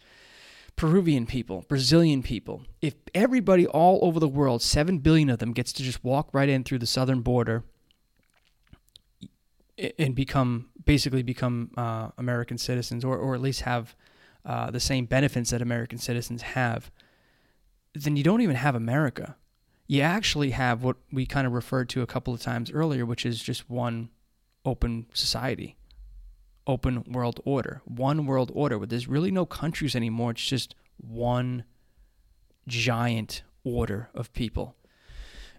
Peruvian 0.81 1.27
people, 1.27 1.63
Brazilian 1.67 2.23
people, 2.23 2.63
if 2.81 2.95
everybody 3.13 3.67
all 3.67 3.99
over 4.01 4.19
the 4.19 4.27
world, 4.27 4.63
7 4.63 4.97
billion 4.97 5.29
of 5.29 5.37
them, 5.37 5.53
gets 5.53 5.71
to 5.73 5.83
just 5.83 6.03
walk 6.03 6.29
right 6.33 6.49
in 6.49 6.63
through 6.63 6.79
the 6.79 6.87
southern 6.87 7.21
border 7.21 7.63
and 9.99 10.15
become 10.15 10.69
basically 10.83 11.21
become 11.21 11.69
uh, 11.77 12.09
American 12.17 12.57
citizens 12.57 13.05
or, 13.05 13.15
or 13.15 13.35
at 13.35 13.41
least 13.41 13.61
have 13.61 13.95
uh, 14.43 14.71
the 14.71 14.79
same 14.79 15.05
benefits 15.05 15.51
that 15.51 15.61
American 15.61 15.99
citizens 15.99 16.41
have, 16.41 16.89
then 17.93 18.17
you 18.17 18.23
don't 18.23 18.41
even 18.41 18.55
have 18.55 18.73
America. 18.73 19.35
You 19.85 20.01
actually 20.01 20.49
have 20.49 20.83
what 20.83 20.95
we 21.11 21.27
kind 21.27 21.45
of 21.45 21.53
referred 21.53 21.89
to 21.89 22.01
a 22.01 22.07
couple 22.07 22.33
of 22.33 22.41
times 22.41 22.71
earlier, 22.71 23.05
which 23.05 23.23
is 23.23 23.39
just 23.39 23.69
one 23.69 24.09
open 24.65 25.05
society 25.13 25.77
open 26.67 27.03
world 27.11 27.39
order, 27.45 27.81
one 27.85 28.25
world 28.25 28.51
order 28.53 28.77
where 28.77 28.87
there's 28.87 29.07
really 29.07 29.31
no 29.31 29.45
countries 29.45 29.95
anymore. 29.95 30.31
It's 30.31 30.45
just 30.45 30.75
one 30.97 31.63
giant 32.67 33.43
order 33.63 34.09
of 34.13 34.31
people. 34.33 34.75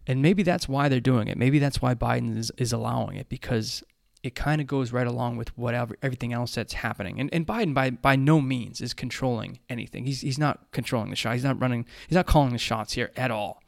And 0.06 0.22
maybe 0.22 0.42
that's 0.42 0.68
why 0.68 0.88
they're 0.88 1.00
doing 1.00 1.28
it. 1.28 1.38
Maybe 1.38 1.58
that's 1.58 1.80
why 1.80 1.94
Biden 1.94 2.36
is, 2.36 2.50
is 2.56 2.72
allowing 2.72 3.16
it 3.16 3.28
because 3.28 3.84
it 4.22 4.34
kind 4.34 4.60
of 4.60 4.66
goes 4.66 4.92
right 4.92 5.06
along 5.06 5.36
with 5.36 5.56
whatever 5.58 5.96
everything 6.02 6.32
else 6.32 6.54
that's 6.54 6.74
happening. 6.74 7.20
And, 7.20 7.32
and 7.32 7.46
Biden 7.46 7.74
by 7.74 7.90
by 7.90 8.16
no 8.16 8.40
means 8.40 8.80
is 8.80 8.94
controlling 8.94 9.58
anything. 9.68 10.04
He's 10.04 10.20
he's 10.20 10.38
not 10.38 10.70
controlling 10.70 11.10
the 11.10 11.16
shot. 11.16 11.34
He's 11.34 11.44
not 11.44 11.60
running. 11.60 11.86
He's 12.08 12.16
not 12.16 12.26
calling 12.26 12.52
the 12.52 12.58
shots 12.58 12.92
here 12.92 13.10
at 13.16 13.30
all. 13.30 13.62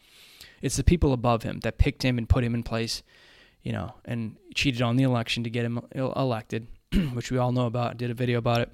It's 0.62 0.77
the 0.77 0.85
people 0.85 1.12
above 1.12 1.43
him 1.43 1.61
that 1.61 1.78
picked 1.78 2.05
him 2.05 2.19
and 2.19 2.28
put 2.28 2.44
him 2.44 2.55
in 2.55 2.62
place, 2.62 3.02
you 3.62 3.73
know, 3.73 3.94
and 4.05 4.36
cheated 4.55 4.81
on 4.81 4.97
the 4.97 5.02
election 5.02 5.44
to 5.44 5.51
get 5.51 5.65
him 5.65 5.78
uh, 5.78 6.11
elected, 6.12 6.69
which 7.12 7.30
we 7.30 7.38
all 7.38 7.52
know 7.52 7.66
about. 7.66 7.96
Did 7.96 8.10
a 8.10 8.14
video 8.14 8.38
about 8.38 8.60
it. 8.60 8.70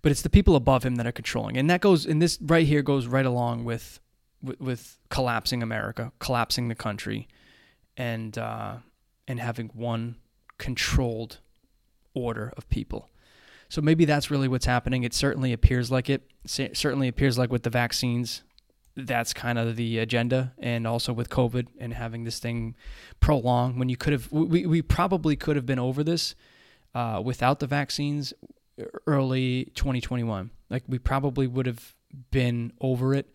But 0.00 0.12
it's 0.12 0.22
the 0.22 0.30
people 0.30 0.54
above 0.56 0.84
him 0.84 0.96
that 0.96 1.06
are 1.06 1.12
controlling, 1.12 1.56
and 1.56 1.68
that 1.70 1.80
goes. 1.80 2.06
And 2.06 2.22
this 2.22 2.38
right 2.40 2.66
here 2.66 2.82
goes 2.82 3.06
right 3.06 3.26
along 3.26 3.64
with 3.64 4.00
with, 4.42 4.60
with 4.60 4.98
collapsing 5.10 5.62
America, 5.62 6.12
collapsing 6.20 6.68
the 6.68 6.74
country, 6.74 7.28
and 7.96 8.38
uh, 8.38 8.76
and 9.26 9.40
having 9.40 9.70
one 9.74 10.16
controlled 10.58 11.38
order 12.14 12.52
of 12.56 12.68
people. 12.68 13.10
So 13.68 13.82
maybe 13.82 14.04
that's 14.04 14.30
really 14.30 14.48
what's 14.48 14.66
happening. 14.66 15.04
It 15.04 15.12
certainly 15.12 15.52
appears 15.52 15.90
like 15.90 16.08
it. 16.08 16.22
it 16.58 16.76
certainly 16.76 17.08
appears 17.08 17.36
like 17.36 17.52
with 17.52 17.64
the 17.64 17.70
vaccines, 17.70 18.42
that's 18.96 19.32
kind 19.32 19.58
of 19.58 19.76
the 19.76 19.98
agenda, 19.98 20.54
and 20.58 20.86
also 20.86 21.12
with 21.12 21.28
COVID 21.28 21.68
and 21.78 21.92
having 21.92 22.24
this 22.24 22.38
thing 22.38 22.74
prolong. 23.20 23.78
When 23.78 23.88
you 23.88 23.96
could 23.96 24.12
have, 24.12 24.32
we, 24.32 24.64
we 24.66 24.80
probably 24.80 25.36
could 25.36 25.56
have 25.56 25.66
been 25.66 25.78
over 25.78 26.02
this 26.02 26.34
uh, 26.98 27.20
without 27.20 27.60
the 27.60 27.66
vaccines 27.68 28.34
early 29.06 29.70
2021. 29.76 30.50
Like 30.68 30.82
we 30.88 30.98
probably 30.98 31.46
would 31.46 31.66
have 31.66 31.94
been 32.32 32.72
over 32.80 33.14
it 33.14 33.32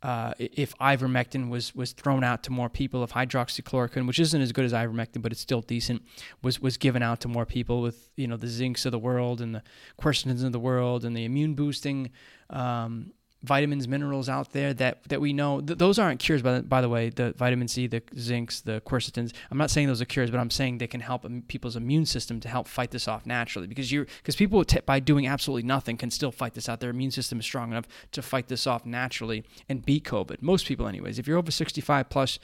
uh, 0.00 0.32
if 0.38 0.76
ivermectin 0.78 1.48
was 1.48 1.74
was 1.74 1.90
thrown 1.90 2.22
out 2.22 2.44
to 2.44 2.52
more 2.52 2.68
people, 2.68 3.02
if 3.02 3.12
hydroxychloroquine, 3.12 4.06
which 4.06 4.20
isn't 4.20 4.40
as 4.40 4.52
good 4.52 4.64
as 4.64 4.72
ivermectin, 4.72 5.20
but 5.22 5.32
it's 5.32 5.40
still 5.40 5.60
decent, 5.60 6.02
was 6.40 6.60
was 6.60 6.76
given 6.76 7.02
out 7.02 7.20
to 7.22 7.26
more 7.26 7.44
people 7.44 7.82
with 7.82 8.10
you 8.16 8.28
know 8.28 8.36
the 8.36 8.46
zincs 8.46 8.86
of 8.86 8.92
the 8.92 8.98
world 8.98 9.40
and 9.40 9.56
the 9.56 9.62
quercetins 10.00 10.44
of 10.44 10.52
the 10.52 10.60
world 10.60 11.04
and 11.04 11.16
the 11.16 11.24
immune 11.24 11.54
boosting 11.54 12.10
um, 12.50 13.12
vitamins, 13.42 13.86
minerals 13.86 14.28
out 14.28 14.52
there 14.52 14.74
that 14.74 15.04
that 15.04 15.20
we 15.20 15.32
know 15.32 15.60
th- 15.60 15.78
those 15.78 15.98
aren't 15.98 16.20
cures. 16.20 16.42
By 16.42 16.58
the, 16.58 16.62
by 16.62 16.80
the 16.80 16.88
way, 16.88 17.10
the 17.10 17.32
vitamin 17.32 17.68
C, 17.68 17.86
the 17.86 18.00
zincs, 18.00 18.62
the 18.62 18.80
quercetins. 18.84 19.32
I'm 19.50 19.58
not 19.58 19.70
saying 19.70 19.86
those 19.86 20.02
are 20.02 20.06
cures, 20.06 20.30
but 20.30 20.40
I'm 20.40 20.50
saying 20.50 20.78
they 20.78 20.86
can 20.86 21.00
help 21.00 21.24
people's 21.46 21.76
immune 21.76 22.06
system 22.06 22.40
to 22.40 22.48
help 22.48 22.66
fight 22.66 22.90
this 22.90 23.06
off 23.06 23.26
naturally. 23.26 23.66
Because 23.66 23.92
you 23.92 24.06
because 24.18 24.34
people 24.34 24.64
t- 24.64 24.80
by 24.84 24.98
doing 24.98 25.26
absolutely 25.26 25.62
nothing 25.62 25.96
can 25.96 26.10
still 26.10 26.32
fight 26.32 26.54
this 26.54 26.68
out. 26.68 26.80
Their 26.80 26.90
immune 26.90 27.12
system 27.12 27.38
is 27.38 27.44
strong 27.44 27.70
enough 27.70 27.86
to 28.12 28.22
fight 28.22 28.48
this 28.48 28.66
off 28.66 28.84
naturally 28.84 29.44
and 29.68 29.84
beat 29.84 30.04
COVID. 30.04 30.42
Most 30.42 30.66
people, 30.66 30.88
anyways. 30.88 31.18
If 31.18 31.26
you're 31.28 31.38
over 31.38 31.50
65 31.50 32.08
plus, 32.08 32.38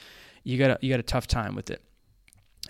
you 0.45 0.59
got 0.59 0.71
a, 0.71 0.79
you 0.81 0.91
got 0.91 1.01
a 1.01 1.05
tough 1.05 1.27
time 1.27 1.57
with 1.57 1.71
it, 1.71 1.83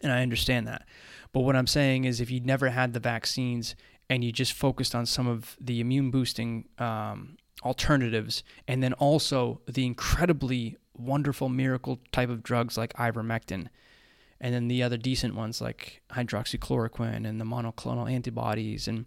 and 0.02 0.10
I 0.10 0.22
understand 0.22 0.66
that. 0.66 0.86
But 1.32 1.40
what 1.40 1.56
I'm 1.56 1.66
saying 1.66 2.04
is, 2.04 2.20
if 2.20 2.30
you 2.30 2.40
never 2.40 2.70
had 2.70 2.94
the 2.94 3.00
vaccines 3.00 3.74
and 4.08 4.22
you 4.22 4.32
just 4.32 4.52
focused 4.52 4.94
on 4.94 5.06
some 5.06 5.26
of 5.26 5.56
the 5.60 5.80
immune 5.80 6.10
boosting 6.10 6.66
um, 6.78 7.36
alternatives, 7.64 8.42
and 8.68 8.82
then 8.82 8.92
also 8.94 9.60
the 9.66 9.86
incredibly 9.86 10.76
wonderful 10.96 11.48
miracle 11.48 11.98
type 12.12 12.28
of 12.28 12.42
drugs 12.42 12.76
like 12.76 12.92
ivermectin, 12.94 13.68
and 14.40 14.54
then 14.54 14.68
the 14.68 14.82
other 14.82 14.96
decent 14.96 15.34
ones 15.34 15.60
like 15.60 16.02
hydroxychloroquine 16.10 17.26
and 17.26 17.40
the 17.40 17.44
monoclonal 17.44 18.10
antibodies, 18.10 18.86
and 18.86 19.06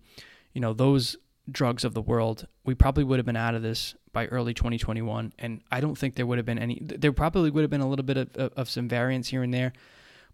you 0.54 0.62
know 0.62 0.74
those 0.74 1.18
drugs 1.50 1.84
of 1.86 1.94
the 1.94 2.02
world, 2.02 2.48
we 2.66 2.76
probably 2.76 3.04
would 3.04 3.20
have 3.20 3.26
been 3.26 3.38
out 3.38 3.56
of 3.56 3.62
this 3.62 3.96
by 4.12 4.26
early 4.28 4.54
2021. 4.54 5.34
And 5.40 5.62
I 5.72 5.80
don't 5.80 5.98
think 5.98 6.16
there 6.16 6.26
would 6.26 6.38
have 6.38 6.46
been 6.46 6.60
any. 6.60 6.80
There 6.82 7.14
probably 7.14 7.50
would 7.50 7.62
have 7.62 7.70
been 7.70 7.82
a 7.82 7.88
little 7.88 8.06
bit 8.06 8.18
of, 8.18 8.36
of 8.36 8.70
some 8.70 8.88
variants 8.88 9.30
here 9.30 9.44
and 9.44 9.54
there, 9.54 9.74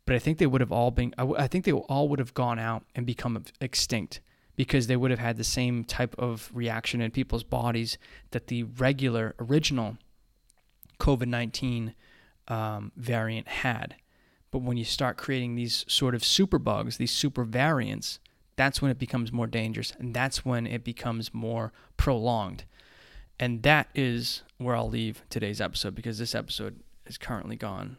but 0.06 0.16
I 0.16 0.20
think 0.20 0.38
they 0.38 0.48
would 0.48 0.62
have 0.62 0.72
all 0.72 0.92
been. 0.92 1.14
I 1.18 1.48
think 1.48 1.66
they 1.66 1.72
all 1.72 2.10
would 2.10 2.20
have 2.20 2.34
gone 2.34 2.60
out 2.60 2.84
and 2.96 3.06
become 3.06 3.44
extinct 3.62 4.22
because 4.56 4.88
they 4.88 4.96
would 4.96 5.12
have 5.12 5.20
had 5.20 5.38
the 5.38 5.44
same 5.44 5.84
type 5.84 6.16
of 6.18 6.52
reaction 6.54 7.02
in 7.02 7.12
people's 7.12 7.44
bodies 7.44 7.98
that 8.32 8.48
the 8.48 8.64
regular 8.64 9.36
original 9.40 9.98
COVID 11.00 11.28
19 11.28 11.96
um, 12.48 12.92
variant 12.96 13.48
had. 13.48 13.96
But 14.52 14.60
when 14.60 14.78
you 14.78 14.86
start 14.86 15.18
creating 15.18 15.56
these 15.56 15.84
sort 15.88 16.14
of 16.14 16.24
super 16.24 16.60
bugs, 16.60 16.98
these 16.98 17.12
super 17.12 17.44
variants, 17.44 18.20
that's 18.56 18.82
when 18.82 18.92
it 18.92 19.00
becomes 19.00 19.32
more 19.32 19.48
dangerous 19.48 19.94
and 19.98 20.14
that's 20.14 20.46
when 20.46 20.68
it 20.68 20.84
becomes 20.84 21.34
more 21.34 21.74
prolonged. 21.98 22.66
And 23.40 23.64
that 23.64 23.88
is 23.96 24.44
where 24.58 24.76
I'll 24.76 24.90
leave 24.90 25.24
today's 25.30 25.60
episode 25.60 25.96
because 25.96 26.20
this 26.20 26.36
episode 26.36 26.82
is 27.08 27.18
currently 27.18 27.56
gone 27.56 27.98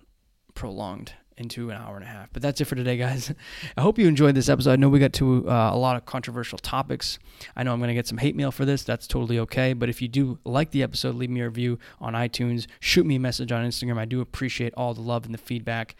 prolonged 0.54 1.14
into 1.36 1.70
an 1.70 1.76
hour 1.76 1.96
and 1.96 2.04
a 2.04 2.08
half. 2.08 2.32
But 2.32 2.42
that's 2.42 2.60
it 2.60 2.66
for 2.66 2.74
today, 2.74 2.96
guys. 2.96 3.32
I 3.76 3.80
hope 3.80 3.98
you 3.98 4.06
enjoyed 4.06 4.34
this 4.34 4.48
episode. 4.48 4.72
I 4.72 4.76
know 4.76 4.88
we 4.88 4.98
got 4.98 5.12
to 5.14 5.48
uh, 5.48 5.70
a 5.72 5.76
lot 5.76 5.96
of 5.96 6.06
controversial 6.06 6.58
topics. 6.58 7.18
I 7.56 7.62
know 7.62 7.72
I'm 7.72 7.80
going 7.80 7.88
to 7.88 7.94
get 7.94 8.06
some 8.06 8.18
hate 8.18 8.36
mail 8.36 8.52
for 8.52 8.64
this. 8.64 8.84
That's 8.84 9.06
totally 9.06 9.38
okay. 9.40 9.72
But 9.72 9.88
if 9.88 10.00
you 10.00 10.08
do 10.08 10.38
like 10.44 10.70
the 10.70 10.82
episode, 10.82 11.16
leave 11.16 11.30
me 11.30 11.40
a 11.40 11.46
review 11.46 11.78
on 12.00 12.14
iTunes. 12.14 12.66
Shoot 12.80 13.06
me 13.06 13.16
a 13.16 13.20
message 13.20 13.52
on 13.52 13.64
Instagram. 13.66 13.98
I 13.98 14.04
do 14.04 14.20
appreciate 14.20 14.72
all 14.76 14.94
the 14.94 15.02
love 15.02 15.24
and 15.24 15.34
the 15.34 15.38
feedback. 15.38 15.96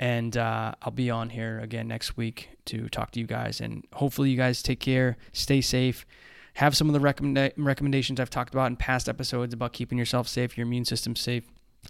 And 0.00 0.36
uh, 0.36 0.74
I'll 0.82 0.90
be 0.90 1.08
on 1.08 1.30
here 1.30 1.60
again 1.60 1.86
next 1.86 2.16
week 2.16 2.50
to 2.66 2.88
talk 2.88 3.12
to 3.12 3.20
you 3.20 3.26
guys. 3.26 3.60
And 3.60 3.86
hopefully, 3.92 4.30
you 4.30 4.36
guys 4.36 4.60
take 4.60 4.80
care, 4.80 5.16
stay 5.32 5.60
safe. 5.60 6.04
Have 6.54 6.76
some 6.76 6.88
of 6.88 6.94
the 6.94 7.00
recommend- 7.00 7.52
recommendations 7.56 8.18
I've 8.18 8.30
talked 8.30 8.54
about 8.54 8.66
in 8.66 8.76
past 8.76 9.08
episodes 9.08 9.54
about 9.54 9.72
keeping 9.72 9.98
yourself 9.98 10.26
safe, 10.28 10.56
your 10.56 10.66
immune 10.66 10.84
system 10.84 11.14
safe. 11.14 11.44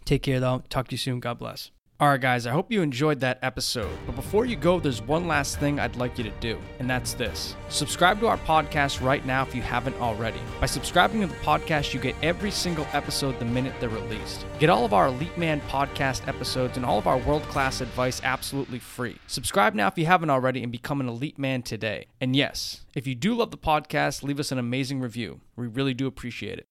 Take 0.05 0.23
care, 0.23 0.39
though. 0.39 0.63
Talk 0.69 0.87
to 0.89 0.93
you 0.93 0.97
soon. 0.97 1.19
God 1.19 1.39
bless. 1.39 1.71
All 1.97 2.09
right, 2.09 2.19
guys, 2.19 2.45
I 2.45 2.51
hope 2.51 2.73
you 2.73 2.81
enjoyed 2.81 3.21
that 3.21 3.39
episode. 3.41 3.97
But 4.05 4.17
before 4.17 4.45
you 4.45 4.57
go, 4.57 4.81
there's 4.81 5.01
one 5.01 5.29
last 5.29 5.61
thing 5.61 5.79
I'd 5.79 5.95
like 5.95 6.17
you 6.17 6.25
to 6.25 6.39
do, 6.41 6.59
and 6.79 6.89
that's 6.89 7.13
this. 7.13 7.55
Subscribe 7.69 8.19
to 8.19 8.27
our 8.27 8.37
podcast 8.39 9.01
right 9.01 9.25
now 9.25 9.43
if 9.43 9.55
you 9.55 9.61
haven't 9.61 9.95
already. 10.01 10.41
By 10.59 10.65
subscribing 10.65 11.21
to 11.21 11.27
the 11.27 11.35
podcast, 11.35 11.93
you 11.93 12.01
get 12.01 12.17
every 12.21 12.51
single 12.51 12.85
episode 12.91 13.39
the 13.39 13.45
minute 13.45 13.73
they're 13.79 13.87
released. 13.87 14.45
Get 14.59 14.69
all 14.69 14.83
of 14.83 14.91
our 14.91 15.07
Elite 15.07 15.37
Man 15.37 15.61
podcast 15.69 16.27
episodes 16.27 16.75
and 16.75 16.85
all 16.85 16.97
of 16.97 17.07
our 17.07 17.19
world 17.19 17.43
class 17.43 17.79
advice 17.79 18.19
absolutely 18.25 18.79
free. 18.79 19.15
Subscribe 19.27 19.73
now 19.73 19.87
if 19.87 19.97
you 19.97 20.05
haven't 20.05 20.29
already 20.29 20.63
and 20.63 20.73
become 20.73 20.99
an 20.99 21.07
Elite 21.07 21.39
Man 21.39 21.61
today. 21.61 22.07
And 22.19 22.35
yes, 22.35 22.83
if 22.93 23.07
you 23.07 23.15
do 23.15 23.35
love 23.35 23.51
the 23.51 23.57
podcast, 23.57 24.21
leave 24.21 24.41
us 24.41 24.51
an 24.51 24.57
amazing 24.57 24.99
review. 24.99 25.39
We 25.55 25.67
really 25.67 25.93
do 25.93 26.07
appreciate 26.07 26.59
it. 26.59 26.67